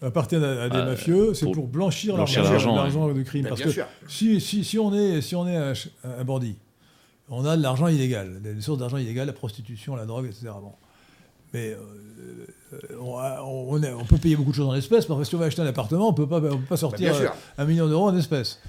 [0.04, 3.22] appartiennent à, à des Euh, mafieux C'est pour pour, blanchir blanchir l'argent l'argent, l'argent de
[3.22, 3.42] crime.
[3.44, 3.86] Ben, Parce que sûr.
[4.08, 6.56] si, si, si on est, si on est un, bandit,
[7.28, 10.46] on a de l'argent illégal, des sources d'argent illégal, la prostitution, la drogue, etc.
[10.60, 10.72] Bon.
[11.52, 11.76] Mais euh,
[12.72, 15.24] euh, on, a- on est- on peut payer beaucoup de choses en espèces, parce que
[15.24, 17.14] si on va acheter un appartement, on ne peut pas, on peut pas Ben, sortir
[17.58, 18.60] un million d'euros en espèces.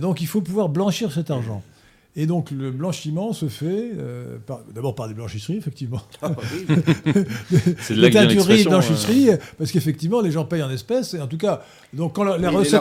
[0.00, 1.62] Donc il faut pouvoir blanchir cet argent.
[2.16, 4.38] Et donc le blanchiment se fait euh,
[4.74, 6.02] d'abord par des blanchisseries, effectivement.
[6.22, 6.66] Ah, oui.
[7.80, 8.70] C'est de vient teintureries, l'expression.
[8.70, 9.28] euh, blanchisseries,
[9.58, 11.14] parce qu'effectivement les gens payent en espèces.
[11.14, 11.62] Et en tout cas,
[11.92, 12.72] donc quand la, la Oui, recette,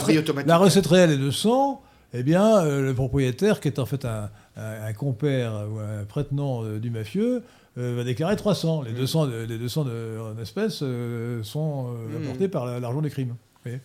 [0.47, 0.57] la
[0.87, 1.81] réelle est de 100,
[2.15, 6.05] eh bien euh, le propriétaire, qui est en fait un, un- un compère ou un
[6.05, 7.43] prête-nom euh, du mafieux,
[7.77, 8.81] euh, va déclarer 300.
[8.81, 12.23] Les 200, de, les 200 de- en espèces euh, sont euh, Mm.
[12.23, 13.29] apportés par la- l'argent des crimes.
[13.29, 13.79] Vous voyez?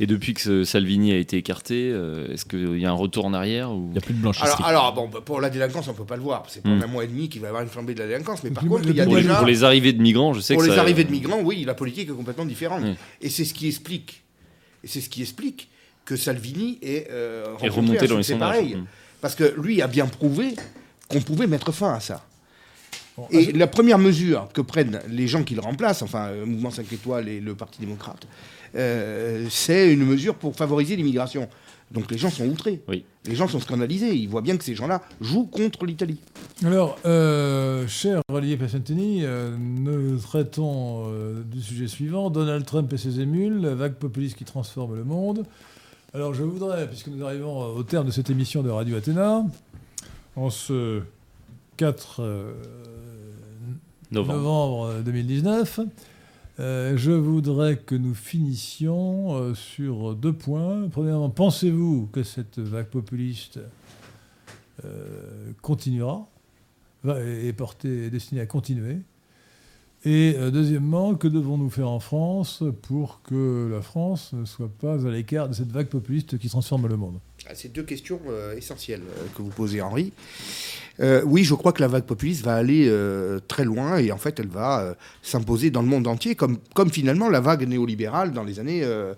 [0.00, 3.34] Et depuis que Salvini a été écarté, euh, est-ce qu'il y a un retour en
[3.34, 3.86] arrière ou...
[3.88, 4.50] Il n'y a plus de blanchisserie.
[4.58, 6.44] Alors, alors, bon, bah, pour la délinquance, on peut pas le voir.
[6.48, 6.82] C'est pas Hmm.
[6.82, 8.44] un mois et demi qu'il va y avoir une flambée de la délinquance.
[8.44, 9.34] Mais par contre, il y a pour, les, déjà...
[9.36, 11.64] pour les arrivées de migrants, je sais Pour que les ça- arrivées de migrants, oui,
[11.64, 12.82] la politique est complètement différente.
[12.84, 12.94] Oui.
[13.22, 14.22] Et c'est ce qui explique,
[14.84, 15.68] et c'est ce qui explique
[16.04, 18.38] que Salvini est, euh, est remonté dans les sondages.
[18.54, 18.76] pareil.
[18.76, 18.86] Mm.
[19.20, 20.54] Parce que lui a bien prouvé
[21.08, 22.24] qu'on pouvait mettre fin à ça.
[23.16, 26.70] Bon, Et la première mesure que prennent les gens qui le remplacent, enfin, euh, Mouvement
[26.70, 28.28] 5 étoiles et le Parti démocrate,
[28.74, 31.48] c'est une mesure pour favoriser l'immigration.
[31.90, 32.82] Donc les gens sont outrés.
[32.88, 33.04] Oui.
[33.24, 34.14] Les gens sont scandalisés.
[34.14, 36.20] Ils voient bien que ces gens-là jouent contre l'Italie.
[36.64, 42.98] Alors, euh, cher Olivier Piacentini, euh, nous traitons euh, du sujet suivant Donald Trump et
[42.98, 45.44] ses émules, la vague populiste qui transforme le monde.
[46.14, 49.44] Alors, je voudrais, puisque nous arrivons au terme de cette émission de Radio Athéna,
[50.36, 51.02] en ce
[51.76, 52.52] 4 euh,
[54.10, 54.34] Novembre.
[54.34, 55.80] novembre 2019,
[56.60, 60.88] euh, je voudrais que nous finissions euh, sur deux points.
[60.90, 63.60] Premièrement, pensez-vous que cette vague populiste
[64.84, 66.28] euh, continuera
[67.04, 68.98] va- est, porté, est destiné à continuer?
[70.04, 74.94] Et euh, deuxièmement, que devons-nous faire en France pour que la France ne soit pas
[75.06, 77.18] à l'écart de cette vague populiste qui transforme le monde?
[77.48, 80.12] Ah, C'est deux questions euh, essentielles euh, que vous posez, Henri.
[81.24, 82.92] Oui, je crois que la vague populiste va aller
[83.46, 86.58] très loin et en fait, elle va s'imposer dans le monde entier, comme,
[86.90, 89.14] finalement la vague néolibérale dans les années euh,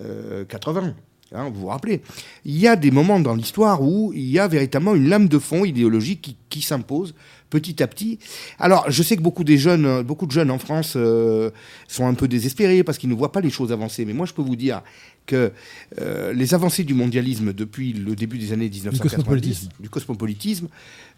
[0.00, 0.94] euh, 80.
[1.32, 2.02] Hein, vous vous rappelez
[2.44, 5.38] Il y a des moments dans l'histoire où il y a véritablement une lame de
[5.38, 7.14] fond idéologique qui s'impose
[7.58, 8.18] petit à petit.
[8.58, 11.50] Alors, je sais que beaucoup, des jeunes, euh, beaucoup de jeunes en France euh,
[11.88, 14.04] sont un peu désespérés parce qu'ils ne voient pas les choses avancer.
[14.04, 14.82] Mais moi, je peux vous dire
[15.26, 15.52] que
[16.00, 19.68] euh, les avancées du mondialisme depuis le début des années 1990, cosmopolitisme.
[19.80, 20.68] du cosmopolitisme,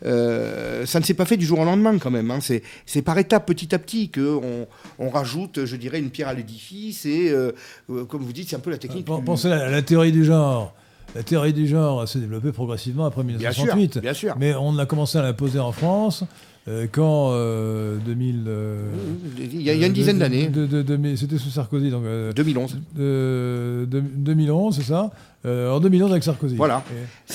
[0.04, 2.30] euh, ça ne s'est pas fait du jour au lendemain quand même.
[2.30, 2.38] hein.
[2.40, 4.66] C'est, par étapes, petit à petit, qu'on
[4.98, 7.04] on rajoute, je dirais, une pierre à l'édifice.
[7.06, 7.52] Et euh,
[8.08, 9.06] comme vous dites, c'est un peu la technique.
[9.06, 10.74] Du- Pensez à la théorie du genre.
[11.14, 13.98] La théorie du genre s'est développée progressivement après Bien sûr, 1968.
[14.02, 14.34] bien sûr.
[14.38, 16.24] Mais on a commencé à l'imposer en France
[16.68, 18.44] euh, quand euh, 2000.
[18.48, 18.82] euh,
[19.38, 20.50] Il y a, il y a une dizaine d'années,
[21.16, 22.02] C'était sous Sarkozy, donc.
[22.04, 22.78] euh, 2011.
[22.96, 25.10] de- de- 2011, c'est ça
[25.46, 26.56] Euh, En 2011 avec Sarkozy.
[26.56, 26.82] Voilà.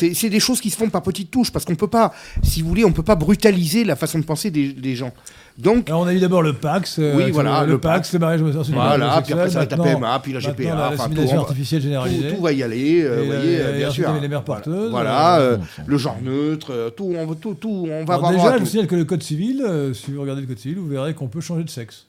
[0.02, 2.12] Et- C'est des choses qui se font par petites touches, parce qu'on peut pas,
[2.44, 5.14] si vous voulez, on peut pas brutaliser la façon de penser des, des gens.
[5.58, 7.98] Donc, Alors on a eu d'abord le Pax, euh, Oui, le- voilà, le, le Pax,
[8.10, 8.14] Pax.
[8.14, 10.90] le mariage voilà, puis après ça va être la PMA, puis la GPA, la- enfin,
[10.90, 12.36] tout, l'assimilation on- artificielle tout, généralisée.
[12.36, 14.14] tout va y aller, euh, vous voyez, bien sûr.
[14.22, 18.28] les mères porteuses, Voilà, euh, le genre neutre, tout, on, tout, tout, on va Alors
[18.28, 19.64] avoir déjà, je vous signale que le code civil,
[19.94, 22.08] si vous regardez le code civil, vous verrez qu'on peut changer de sexe.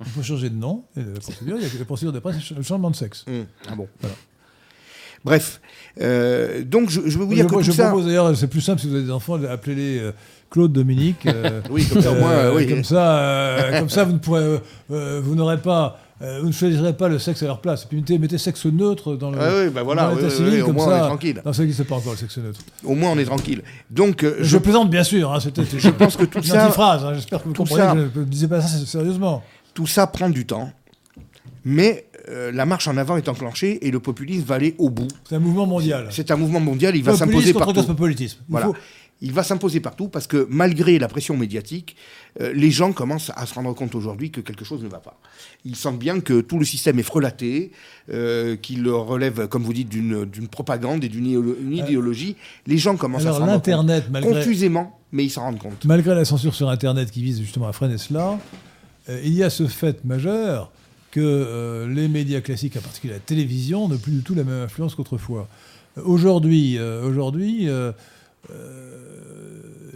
[0.00, 0.82] On peut changer de nom.
[0.96, 2.12] Et la procédure, il y a la procédure
[2.46, 3.24] c'est le changement de sexe.
[3.28, 3.86] Hum, Ah bon.
[5.24, 5.60] Bref,
[6.00, 7.88] euh, donc je, je veux vous Je, dire que je tout ça.
[7.88, 10.12] propose d'ailleurs, c'est plus simple si vous avez des enfants, appelez-les euh,
[10.50, 11.24] Claude, Dominique.
[11.26, 12.66] euh, Oui, comme ça, euh, oui.
[12.68, 17.18] comme ça, comme ça, vous ne pourrez, vous n'aurez pas, vous ne choisirez pas le
[17.20, 17.84] sexe à leur place.
[17.84, 19.38] Et puis mettez, mettez sexe neutre dans le.
[19.40, 20.92] Ah oui, bah voilà, dans oui, civil, oui, au moins ça.
[20.92, 21.42] on est tranquille.
[21.46, 22.60] Non, ça n'existe pas encore le sexe neutre.
[22.84, 23.62] Au moins on est tranquille.
[23.90, 25.32] Donc Je, je, plaisante bien sûr.
[25.32, 27.04] Hein, C'était je pense que tout ça, antiphrase.
[27.04, 27.80] hein, J'espère que vous comprenez.
[27.82, 29.42] ça- que Je ne disais pas ça sérieusement.
[29.74, 30.70] tout ça prend du temps,
[31.64, 35.08] mais euh, la marche en avant est enclenchée et le populisme va aller au bout.
[35.28, 36.08] C'est un mouvement mondial.
[36.10, 37.80] C'est un mouvement mondial, il va s'imposer partout.
[38.38, 38.66] Il Voilà.
[38.66, 38.76] faut-
[39.24, 41.94] Il va s'imposer partout parce que malgré la pression médiatique,
[42.40, 45.16] euh, les gens commencent à se rendre compte aujourd'hui que quelque chose ne va pas.
[45.64, 47.70] Ils sentent bien que tout le système est frelaté,
[48.12, 52.34] euh, qu'il relève, comme vous dites, d'une propagande et d'une idéolo- une idéologie.
[52.66, 55.84] Les gens commencent à se rendre compte l'internet, malgré confusément, mais ils s'en rendent compte.
[55.84, 58.40] malgré la censure sur Internet qui vise justement à freiner cela,
[59.08, 60.72] euh, il y a ce fait majeur
[61.12, 64.62] que euh, les médias classiques, en particulier la télévision, n'ont plus du tout la même
[64.64, 65.46] influence qu'autrefois.
[66.02, 67.92] Aujourd'hui, euh, aujourd'hui, euh,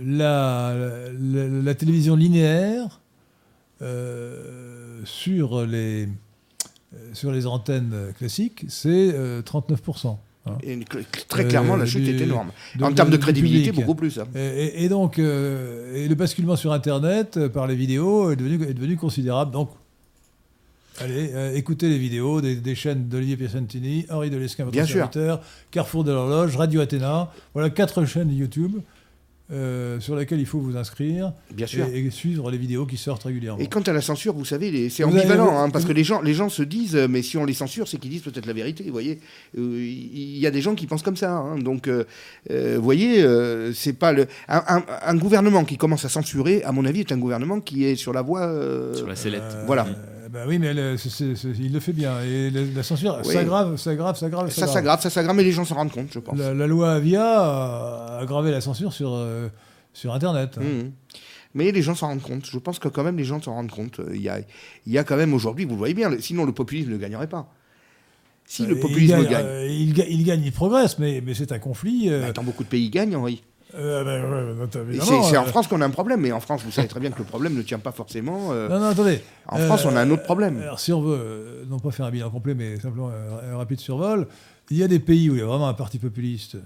[0.05, 0.75] la,
[1.19, 3.01] la- la télévision linéaire
[5.05, 6.09] sur les
[7.13, 10.17] sur les antennes classiques, c'est euh, 39%.
[10.47, 10.51] hein.
[10.63, 10.79] Et
[11.29, 12.51] très clairement, la chute du- est énorme.
[12.81, 13.85] en termes de crédibilité, public.
[13.85, 14.19] beaucoup plus.
[14.19, 14.27] hein.
[14.35, 19.51] Et, donc, et le basculement sur Internet par les vidéos est devenu, est devenu considérable.
[19.51, 19.71] Donc,
[21.01, 24.97] allez, euh, écoutez les vidéos des, des chaînes d'Olivier Piacentini, Henri Delesquin, votre Bien sûr.
[24.97, 25.41] serviteur,
[25.71, 27.31] Carrefour de l'horloge, Radio Athéna.
[27.55, 28.77] Voilà quatre chaînes YouTube
[29.53, 31.87] euh, sur lesquelles il faut vous inscrire Bien sûr.
[31.87, 33.61] et, et suivre les vidéos qui sortent régulièrement.
[33.63, 36.03] Et quant à la censure, vous savez, les- c'est avez- ambivalent, hein, parce que les
[36.03, 38.53] gens, les gens se disent, mais si on les censure, c'est qu'ils disent peut-être la
[38.53, 38.83] vérité.
[38.85, 39.21] Vous voyez,
[39.57, 41.31] Euh, il y a des gens qui pensent comme ça.
[41.33, 41.59] hein.
[41.61, 42.05] donc, euh,
[42.51, 46.73] vous voyez, euh, c'est pas le un, un- un gouvernement qui commence à censurer, à
[46.73, 48.47] mon avis, est un gouvernement qui est sur la voie.
[48.49, 49.43] euh, Sur la sellette.
[49.45, 49.87] Euh, Voilà.
[50.37, 50.97] Bah oui, mais elle,
[51.61, 52.21] il le fait bien.
[52.23, 53.33] Et la, la censure Oui.
[53.33, 54.51] s'aggrave, s'aggrave, s'aggrave.
[54.51, 56.39] ça s'aggrave, ça s'aggrave, mais les gens s'en rendent compte, je pense.
[56.39, 59.49] La, la loi Avia a aggravé la censure sur, euh,
[59.93, 60.59] sur Internet.
[60.59, 60.93] Mhm.
[61.55, 62.45] Mais les gens s'en rendent compte.
[62.45, 63.99] Je pense que quand même les gens s'en rendent compte.
[64.01, 64.41] Euh, Il y a,
[64.87, 67.29] il y a quand même aujourd'hui, vous le voyez bien, sinon le populisme ne gagnerait
[67.29, 67.51] pas.
[68.45, 71.23] Si Euh, le il populisme gagne, gagne, euh, il, ga- il gagne, il progresse, mais,
[71.25, 72.11] mais c'est un conflit.
[72.11, 73.43] euh, bah, attends, beaucoup de pays gagnent, Henri.
[73.79, 76.71] Euh, ben, ouais, C'est en euh, France qu'on a un problème, mais en France, vous
[76.71, 78.53] savez très bien que le problème ne tient pas forcément.
[78.53, 79.23] euh, Non, non, attendez.
[79.47, 80.61] En France, on a un autre problème.
[80.61, 84.27] Alors, si on veut, non pas faire un bilan complet, mais simplement un, rapide survol,
[84.71, 86.57] il y a des pays où il y a vraiment un parti populiste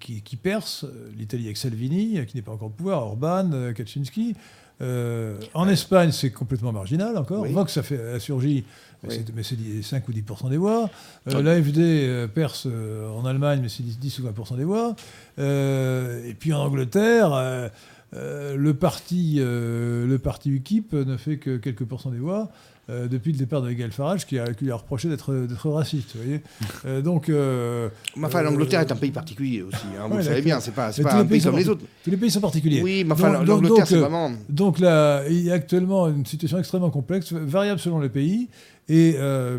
[0.00, 0.86] qui, qui perce.
[1.16, 4.34] L'Italie avec Salvini, qui n'est pas encore au pouvoir, Orban, Kaczynski.
[4.82, 7.42] Euh, en Espagne, c'est complètement marginal encore.
[7.42, 7.48] Oui.
[7.50, 8.64] On voit que ça fait, a surgi,
[9.02, 9.14] mais Oui.
[9.24, 10.90] c'est- mais c'est 10 5 ou 10% des voix.
[11.28, 11.42] Euh.
[11.42, 14.96] L'AFD euh, perce en Allemagne, mais c'est 10, 10 ou 20% des voix.
[15.38, 17.70] Et puis en Angleterre,
[18.12, 22.50] le, parti, le parti UKIP ne fait que quelques pourcents des voix.
[22.90, 25.32] Euh, depuis le départ de Nigel Farage, qui, a, qui lui a reproché d'être
[25.64, 26.16] raciste.
[26.16, 26.42] Vous voyez
[26.84, 29.76] Euh, donc, euh, Mais enfin, l'Angleterre est un pays particulier aussi.
[29.98, 31.68] hein, vous ouais, le savez bien, c'est pas, pas tous les un pays comme les
[31.68, 31.84] autres.
[32.02, 32.82] tous les pays sont particuliers.
[32.82, 34.32] Oui, mais enfin, l'Angleterre, c'est vraiment.
[34.50, 38.48] Donc là, il y a actuellement une situation extrêmement complexe, variable selon les pays.
[38.88, 39.16] Et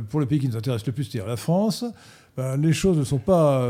[0.10, 1.84] pour le pays qui nous intéresse le plus, c'est-à-dire la France,
[2.38, 3.68] ben, les choses ne sont pas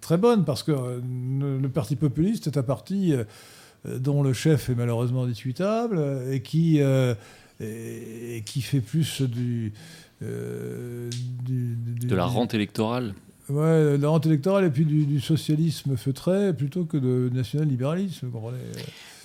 [0.00, 3.14] très bonnes parce que le, parti populiste est un parti
[3.84, 7.14] dont le chef est malheureusement discutable et qui, euh,
[7.60, 9.72] et, et qui fait plus du,
[10.22, 11.10] euh,
[11.44, 13.14] du- du- De la rente électorale.
[13.50, 18.26] Ouais, de la rente électorale et puis du, du socialisme feutré plutôt que de national-libéralisme.
[18.26, 18.58] vous comprenez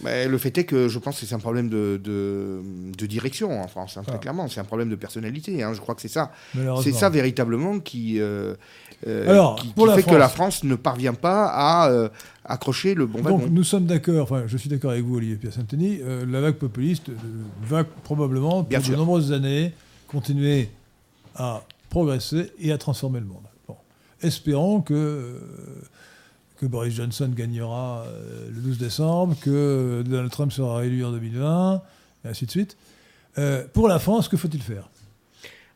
[0.03, 2.61] Mais le fait est que je pense que c'est un problème de, de,
[2.97, 4.19] de direction en France, hein, très Ah.
[4.19, 4.47] clairement.
[4.47, 5.61] C'est un problème de personnalité.
[5.63, 5.73] hein.
[5.73, 6.31] Je crois que c'est ça.
[6.81, 8.55] C'est ça véritablement qui, euh,
[9.07, 12.09] euh, Alors, qui, qui fait que la France- ne parvient pas à euh,
[12.45, 13.37] accrocher le bon wagon.
[13.39, 16.55] Donc nous sommes d'accord, enfin je suis d'accord avec vous Olivier Pierre-Saint-Denis, euh, la vague
[16.55, 17.13] populiste euh,
[17.61, 18.93] va probablement Bien pour sûr.
[18.95, 19.73] de nombreuses années
[20.07, 20.69] continuer
[21.35, 23.43] à progresser et à transformer le monde.
[24.21, 25.39] Espérons que,
[26.57, 31.81] que Boris Johnson gagnera euh, le 12 décembre, que Donald Trump sera réélu en 2020,
[32.23, 32.77] et ainsi de suite.
[33.37, 34.89] Euh, pour la France, que faut-il faire?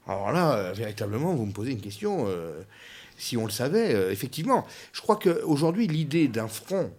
[0.07, 2.25] Alors là, euh, véritablement, vous me posez une question.
[2.27, 2.61] euh,
[3.17, 6.89] si on le savait, effectivement, je crois qu'aujourd'hui, l'idée d'un front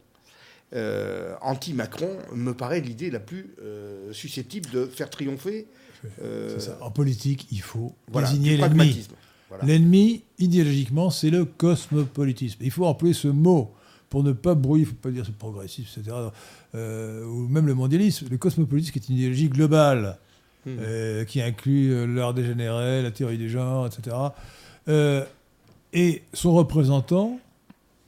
[1.40, 3.54] anti-Macron me paraît l'idée la plus
[4.12, 5.66] susceptible de faire triompher
[6.58, 6.76] ça.
[6.82, 9.02] En politique, il faut voilà, désigner du
[9.62, 10.08] l'ennemi.
[10.08, 10.48] Voilà.
[10.50, 12.58] Idéologiquement, c'est le cosmopolitisme.
[12.62, 13.72] Il faut employer ce mot
[14.08, 16.16] pour ne pas brouiller, il ne faut pas dire c'est progressif, etc.
[16.74, 18.26] euh, ou même le mondialisme.
[18.30, 20.18] Le cosmopolitisme est une idéologie globale,
[20.66, 20.76] Hmm.
[20.78, 24.14] euh, qui inclut euh, l'art dégénéré, la théorie des genres, etc.
[24.90, 25.24] Euh,
[25.94, 27.40] et son représentant,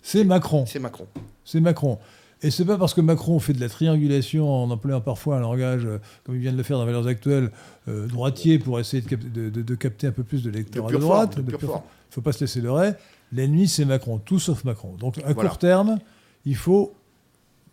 [0.03, 0.67] c'est Macron.
[0.67, 1.07] C'est Macron.
[1.47, 1.99] C'est Macron.
[2.43, 5.85] Et c'est pas parce que Macron fait de la triangulation en employant parfois un langage,
[5.85, 7.51] euh, comme il vient de le faire dans Valeurs Actuelles,
[7.89, 10.57] euh, droitier pour essayer de, cap- de- de- de capter un peu plus de De
[10.59, 11.37] lecteurs à droite.
[11.37, 11.83] De pure pure forme.
[12.11, 12.93] faut pas se laisser leurrer.
[13.33, 14.95] L'ennemi, c'est Macron, tout sauf Macron.
[14.99, 15.49] Donc, à Voilà.
[15.49, 15.99] court terme,
[16.45, 16.93] il faut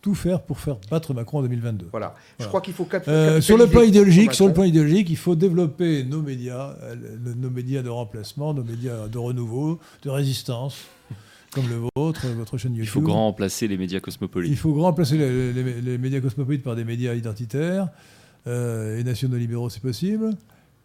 [0.00, 1.88] tout faire pour faire battre Macron en 2022.
[1.90, 2.14] Voilà.
[2.38, 5.16] Je crois qu'il faut cap- Euh, sur le plan idéologique, sur le plan idéologique, il
[5.18, 6.74] faut développer nos médias,
[7.36, 10.76] nos médias de remplacement, nos médias de renouveau, de résistance,
[11.50, 12.84] comme le vôtre, votre chaîne YouTube.
[12.84, 14.56] Il faut grand remplacer les médias Il cosmopolites.
[14.58, 17.88] faut remplacer les, les- les médias cosmopolites par des médias identitaires
[18.46, 20.30] euh, et nationaux libéraux, c'est possible,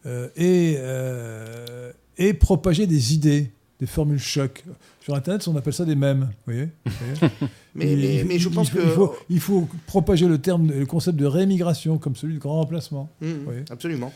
[0.06, 4.64] euh, et, euh, et propager des idées, des formules choc.
[5.02, 6.30] Sur Internet, on appelle ça des mèmes.
[6.48, 7.34] Vous voyez, Vous voyez
[7.76, 8.84] Mais, Il- mais, mais je il pense faut- que.
[8.84, 12.56] il faut, il faut propager le terme, le concept de rémigration comme celui de grand
[12.61, 13.10] remplacement.
[13.22, 13.27] Mmh.
[13.69, 14.11] Absolument.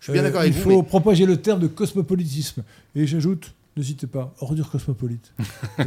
[0.00, 0.70] Je suis bien Euh, d'accord avec il vous.
[0.70, 2.62] faut mais- propager le terme de cosmopolitisme.
[2.94, 5.32] Et j'ajoute, n'hésitez pas, ordure cosmopolite.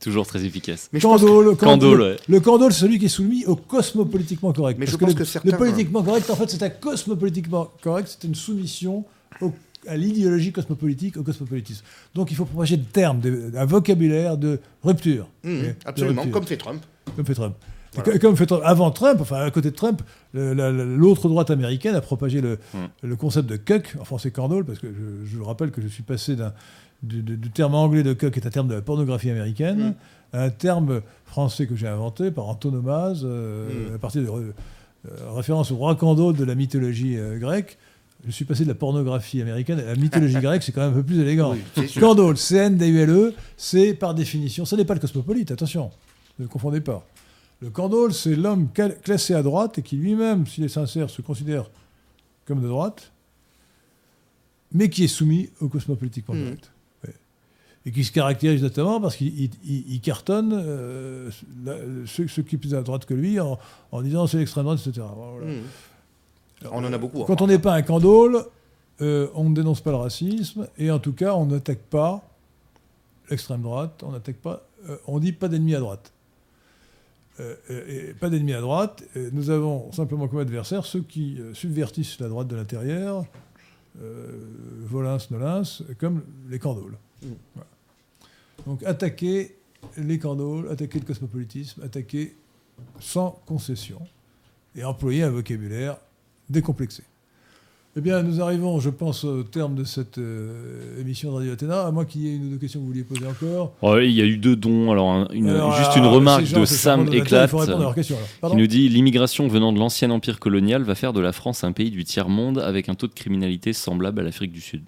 [0.00, 0.88] Toujours très efficace.
[0.92, 2.16] Mais que- Candole, Candole, le, ouais.
[2.28, 4.78] le candole, c'est celui qui est soumis au cosmopolitiquement correct.
[4.78, 7.68] Mais Parce je pense le, que certains- le politiquement correct, en fait, c'est un cosmopolitiquement
[7.82, 9.04] correct, c'est une soumission
[9.40, 9.52] au-
[9.86, 11.84] à l'idéologie cosmopolitique, au cosmopolitisme.
[12.14, 15.28] Donc il faut propager des termes, des- un vocabulaire de rupture.
[15.42, 16.32] Mmh, de absolument, rupture.
[16.40, 16.82] comme fait Trump.
[17.16, 17.54] Comme fait Trump.
[18.02, 18.18] Voilà.
[18.18, 18.62] Comme fait Trump.
[18.64, 20.02] Avant Trump, enfin à côté de Trump,
[20.34, 22.78] l'autre droite américaine a propagé le, Mm.
[23.02, 26.02] le concept de cuck, en français candole, parce que je, je rappelle que je suis
[26.02, 26.52] passé d'un-
[27.02, 29.78] du, du- du terme anglais de cuck, qui est un terme de la pornographie américaine,
[30.32, 30.36] Mm.
[30.36, 33.94] à un terme français que j'ai inventé par antonomase, euh, Mm.
[33.94, 34.50] à partir de euh,
[35.34, 37.76] référence au roi Candole de la mythologie euh, grecque.
[38.26, 40.94] Je suis passé de la pornographie américaine à la mythologie grecque, c'est quand même un
[40.94, 41.54] peu plus élégant.
[41.76, 41.88] Oui.
[42.00, 45.90] Candole, C-N-D-U-L-E, E, c'est par définition, ce n'est pas le cosmopolite, attention,
[46.38, 47.06] ne confondez pas.
[47.64, 48.68] Le Candole, c'est l'homme
[49.02, 51.70] classé à droite et qui lui-même, s'il est sincère, se considère
[52.44, 53.10] comme de droite,
[54.72, 56.70] mais qui est soumis au cosmopolitiquement correct.
[57.04, 57.14] Ouais.
[57.86, 61.30] Et qui se caractérise notamment parce qu'il il- il- il cartonne euh,
[61.64, 63.58] la- ceux, ceux qui sont plus à droite que lui en,
[63.92, 65.06] en disant c'est l'extrême droite, etc.
[65.16, 65.46] Voilà.
[65.54, 65.60] Mmh.
[66.70, 67.24] On en a beaucoup.
[67.24, 68.44] Quand on n'est pas un candole,
[69.00, 72.22] euh, on ne dénonce pas le racisme et en tout cas, on n'attaque pas
[73.30, 76.10] l'extrême droite, on n'attaque pas, euh, on dit pas d'ennemis à droite.
[77.40, 79.02] Euh, euh, et pas d'ennemis à droite.
[79.32, 83.24] nous avons simplement comme adversaires ceux qui euh, subvertissent la droite de l'intérieur,
[84.82, 85.62] Volins, Nolins,
[85.98, 86.96] comme les candoles.
[87.22, 87.28] Mm.
[87.54, 87.68] Voilà.
[88.66, 89.56] Donc attaquer
[89.96, 92.36] les candoles, attaquer le cosmopolitisme, attaquer
[93.00, 94.00] sans concession
[94.76, 95.98] et employer un vocabulaire
[96.48, 97.02] décomplexé.
[97.96, 101.86] Eh bien, nous arrivons, je pense, au terme de cette euh, émission de Radio Athéna,
[101.86, 103.72] à moins qu'il y ait une ou deux questions que vous vouliez poser encore.
[103.82, 104.90] Ouais, il y a eu deux dons.
[104.90, 108.88] Alors, un- une- Alors, juste ah, une remarque gens, de Sam Éclate qui nous dit
[108.88, 112.58] L'immigration venant de l'ancien empire colonial va faire de la France un pays du tiers-monde
[112.58, 114.82] avec un taux de criminalité semblable à l'Afrique du Sud.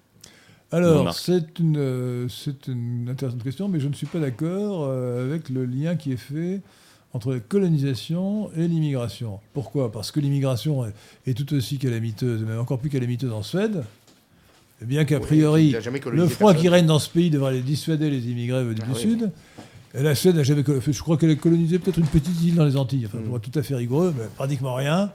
[0.73, 1.17] Alors, remarque.
[1.17, 5.47] c'est une, euh, c'est une intéressante question, mais je ne suis pas d'accord euh, avec
[5.47, 6.59] le lien qui est fait
[7.17, 9.39] entre la colonisation et l'immigration.
[9.53, 9.91] Pourquoi?
[9.91, 10.93] Parce que l'immigration est,
[11.29, 13.83] est tout aussi calamiteuse, même encore plus calamiteuse en Suède,
[14.81, 15.71] bien qu'a Oui, priori,
[16.11, 16.61] le froid personne.
[16.61, 18.99] qui règne dans ce pays devrait les dissuader les immigrés venus Ah du oui.
[19.01, 19.31] Sud.
[19.95, 20.93] Et la Suède n'a jamais colonisé.
[20.93, 23.05] Je crois qu'elle a colonisé peut-être une petite île dans les Antilles.
[23.07, 23.23] Enfin, Mm.
[23.23, 25.11] pour être tout à fait rigoureux, mais pratiquement rien.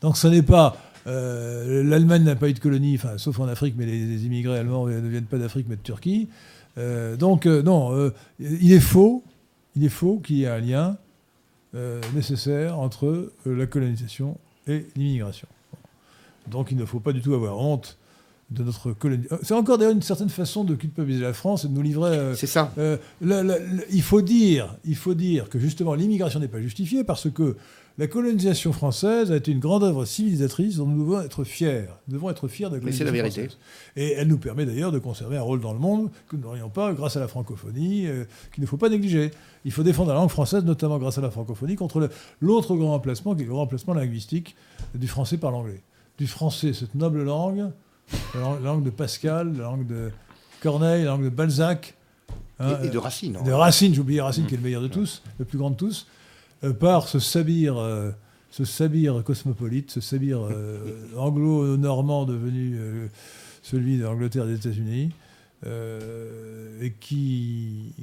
[0.00, 0.76] Donc, ce n'est pas.
[1.06, 4.58] euh, L'Allemagne n'a pas eu de colonie, enfin, sauf en Afrique, mais les, les immigrés
[4.58, 6.28] allemands ne viennent pas d'Afrique, mais de Turquie.
[6.78, 9.22] Euh, donc, euh, non, il est faux,
[9.76, 10.96] il est faux qu'il y ait un lien
[12.14, 14.36] nécessaire entre euh, la colonisation
[14.66, 15.48] et l'immigration.
[16.50, 17.98] Donc il ne faut pas du tout avoir honte
[18.50, 19.38] de notre colonisation.
[19.42, 22.10] C'est encore d'ailleurs une certaine façon de culpabiliser la France et de nous livrer.
[22.10, 22.70] euh, C'est ça.
[22.78, 26.60] euh, la- la- la- il, faut dire, il faut dire que justement l'immigration n'est pas
[26.60, 27.56] justifiée parce que
[27.98, 31.84] la colonisation française a été une grande œuvre civilisatrice dont nous devons être fiers.
[32.08, 33.56] Nous devons être fiers de la Mais c'est la colonisation vérité.
[33.56, 33.58] française.
[33.96, 36.70] Et elle nous permet d'ailleurs de conserver un rôle dans le monde que nous n'aurions
[36.70, 39.30] pas grâce à la francophonie, euh, qu'il ne faut pas négliger.
[39.64, 42.08] Il faut défendre la langue française, notamment grâce à la francophonie, contre
[42.40, 44.56] l'autre grand emplacement, qui est le grand emplacement linguistique
[44.94, 45.82] du français par l'anglais.
[46.18, 47.70] Du français, cette noble langue,
[48.34, 50.10] la langue- la langue de Pascal, la langue de
[50.62, 51.94] Corneille, la langue de Balzac.
[52.58, 53.36] hein, Et, et de Racine.
[53.40, 53.44] hein.
[53.44, 55.76] de Racine, j'ai oublié Racine qui est le meilleur de tous, le plus grand de
[55.76, 56.06] tous,
[56.72, 58.10] par ce sabir, euh,
[58.50, 60.78] ce sabir cosmopolite, ce sabir euh,
[61.16, 63.08] anglo-normand devenu euh,
[63.62, 65.10] celui de l'Angleterre et des États-Unis,
[65.66, 67.94] euh, et qui,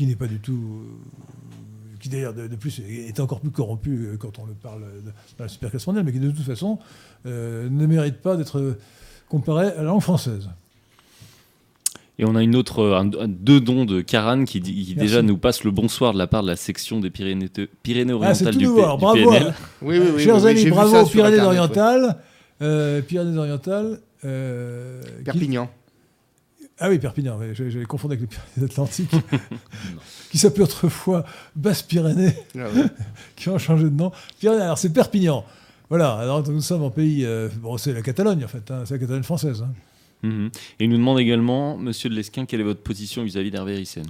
[0.00, 0.52] n'est pas du tout.
[0.52, 4.82] euh, qui d'ailleurs, de, plus, est encore plus corrompu euh, quand on le parle
[5.36, 6.78] dans la superclasse mondiale, mais qui de toute façon
[7.26, 8.78] euh, ne mérite pas d'être
[9.28, 10.48] comparé à la langue française.
[12.20, 15.64] Et on a une autre, euh, un- deux dons de Karan qui, déjà nous passe
[15.64, 18.64] le bonsoir de la part de la section des Pyrénées- Ah, c'est Pyrénées-Orientales tout du,
[18.66, 18.76] nouveau.
[18.76, 19.54] P- Alors, du bravo, PNL.
[19.82, 20.22] Oui, oui, oui.
[20.22, 21.30] Chers amis, bravo aux sur Internet, ouais.
[21.30, 22.16] Pyrénées-Orientales.
[22.62, 24.00] Euh, Pyrénées-Orientales.
[24.26, 25.70] euh, qui- Perpignan.
[26.78, 29.10] Ah oui, Perpignan, j'ai confondu avec les Pyrénées-Atlantiques,
[30.30, 31.24] qui s'appelait autrefois
[31.56, 32.84] Basse-Pyrénées, Ah ouais.
[33.36, 34.12] qui ont changé de nom.
[34.38, 35.44] Pyrénées, alors c'est Perpignan.
[35.88, 37.24] Voilà, alors nous sommes en pays.
[37.24, 39.62] euh, bon, c'est la Catalogne en fait, hein, c'est la Catalogne française.
[39.62, 39.72] hein.
[40.22, 40.50] Mhm.
[40.78, 44.06] Et il nous demande également, monsieur de Lesquin, quelle est votre position vis-à-vis d'Hervé Rissen?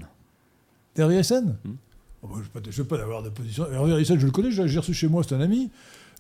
[0.96, 1.56] Hervé Rissen?
[2.22, 3.66] Oh, bah, Je ne vais pas avoir de position.
[3.72, 5.70] Hervé Rissen, je le connais, je l'ai reçu chez moi, c'est un ami.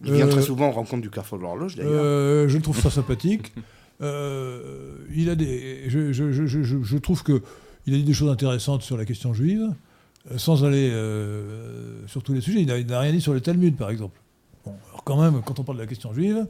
[0.04, 1.92] Il vient Euh, très souvent en rencontre du Carrefour de l'Horloge, d'ailleurs.
[1.94, 3.52] Euh, je le trouve très sympathique.
[4.00, 7.42] Euh, il a des, je, je- je- je- je- je trouve que
[7.86, 9.68] il a dit des choses intéressantes sur la question juive,
[10.30, 12.60] euh, sans aller euh, sur tous les sujets.
[12.60, 14.18] Il n'a il n'a rien dit sur le Talmud, par exemple.
[14.64, 16.46] Bon, alors quand même, quand on parle de la question juive,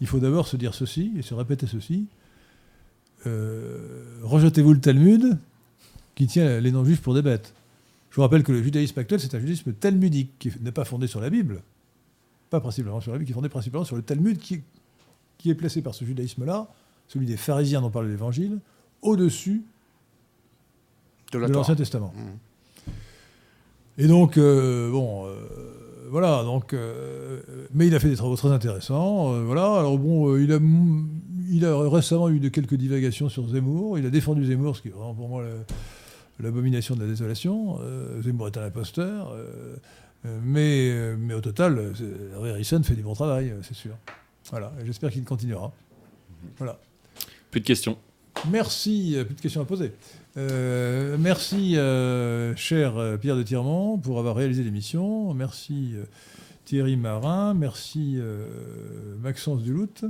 [0.00, 2.06] il faut d'abord se dire ceci et se répéter ceci.
[3.26, 5.38] Euh, Rejetez-vous le Talmud,
[6.14, 7.54] qui tient les non-juifs pour des bêtes.
[8.10, 11.06] Je vous rappelle que le judaïsme actuel, c'est un judaïsme talmudique, qui n'est pas fondé
[11.06, 11.62] sur la Bible,
[12.50, 14.60] pas principalement sur la Bible, qui est fondé principalement sur le Talmud, qui,
[15.36, 16.68] qui est placé par ce judaïsme-là,
[17.06, 18.58] celui des pharisiens dont parle l'Évangile,
[19.02, 19.62] au-dessus
[21.32, 22.12] de la l'Ancien Testament.
[22.16, 22.38] Mhm.
[23.98, 25.34] Et donc, euh, bon, euh,
[26.10, 27.40] voilà, donc, euh,
[27.74, 29.74] mais il a fait des travaux très intéressants, voilà.
[29.74, 30.60] Alors bon, il a,
[31.50, 33.98] il a récemment eu de quelques divagations sur Zemmour.
[33.98, 35.44] Il a défendu Zemmour, ce qui est vraiment pour moi
[36.40, 37.78] l'abomination de la désolation.
[37.80, 39.76] Euh, Zemmour est un imposteur, euh,
[40.26, 41.92] euh, mais, mais au total,
[42.36, 43.92] Harrison fait du bon travail, c'est sûr.
[44.50, 45.72] Voilà, j'espère qu'il continuera.
[46.56, 46.78] Voilà.
[47.50, 47.98] Plus de questions.
[48.50, 49.92] Merci, plus de questions à poser.
[50.36, 55.34] Euh, merci, euh, cher Pierre de Tirmont, pour avoir réalisé l'émission.
[55.34, 56.04] Merci euh,
[56.64, 58.18] Thierry Marin, merci
[59.22, 60.04] Maxence Duluth,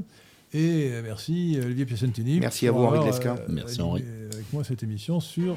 [0.52, 2.41] et euh, merci euh, Olivier Piacentini.
[2.41, 3.36] Merci à vous, Henri avoir, Glesquin.
[3.49, 4.05] Merci, Henri.
[4.33, 5.57] Avec moi cette émission sur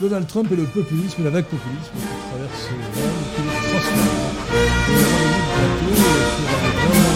[0.00, 2.00] Donald Trump et le populisme, la vague populisme qui
[2.30, 3.46] traverse le monde, qui est
[6.90, 7.07] transformé.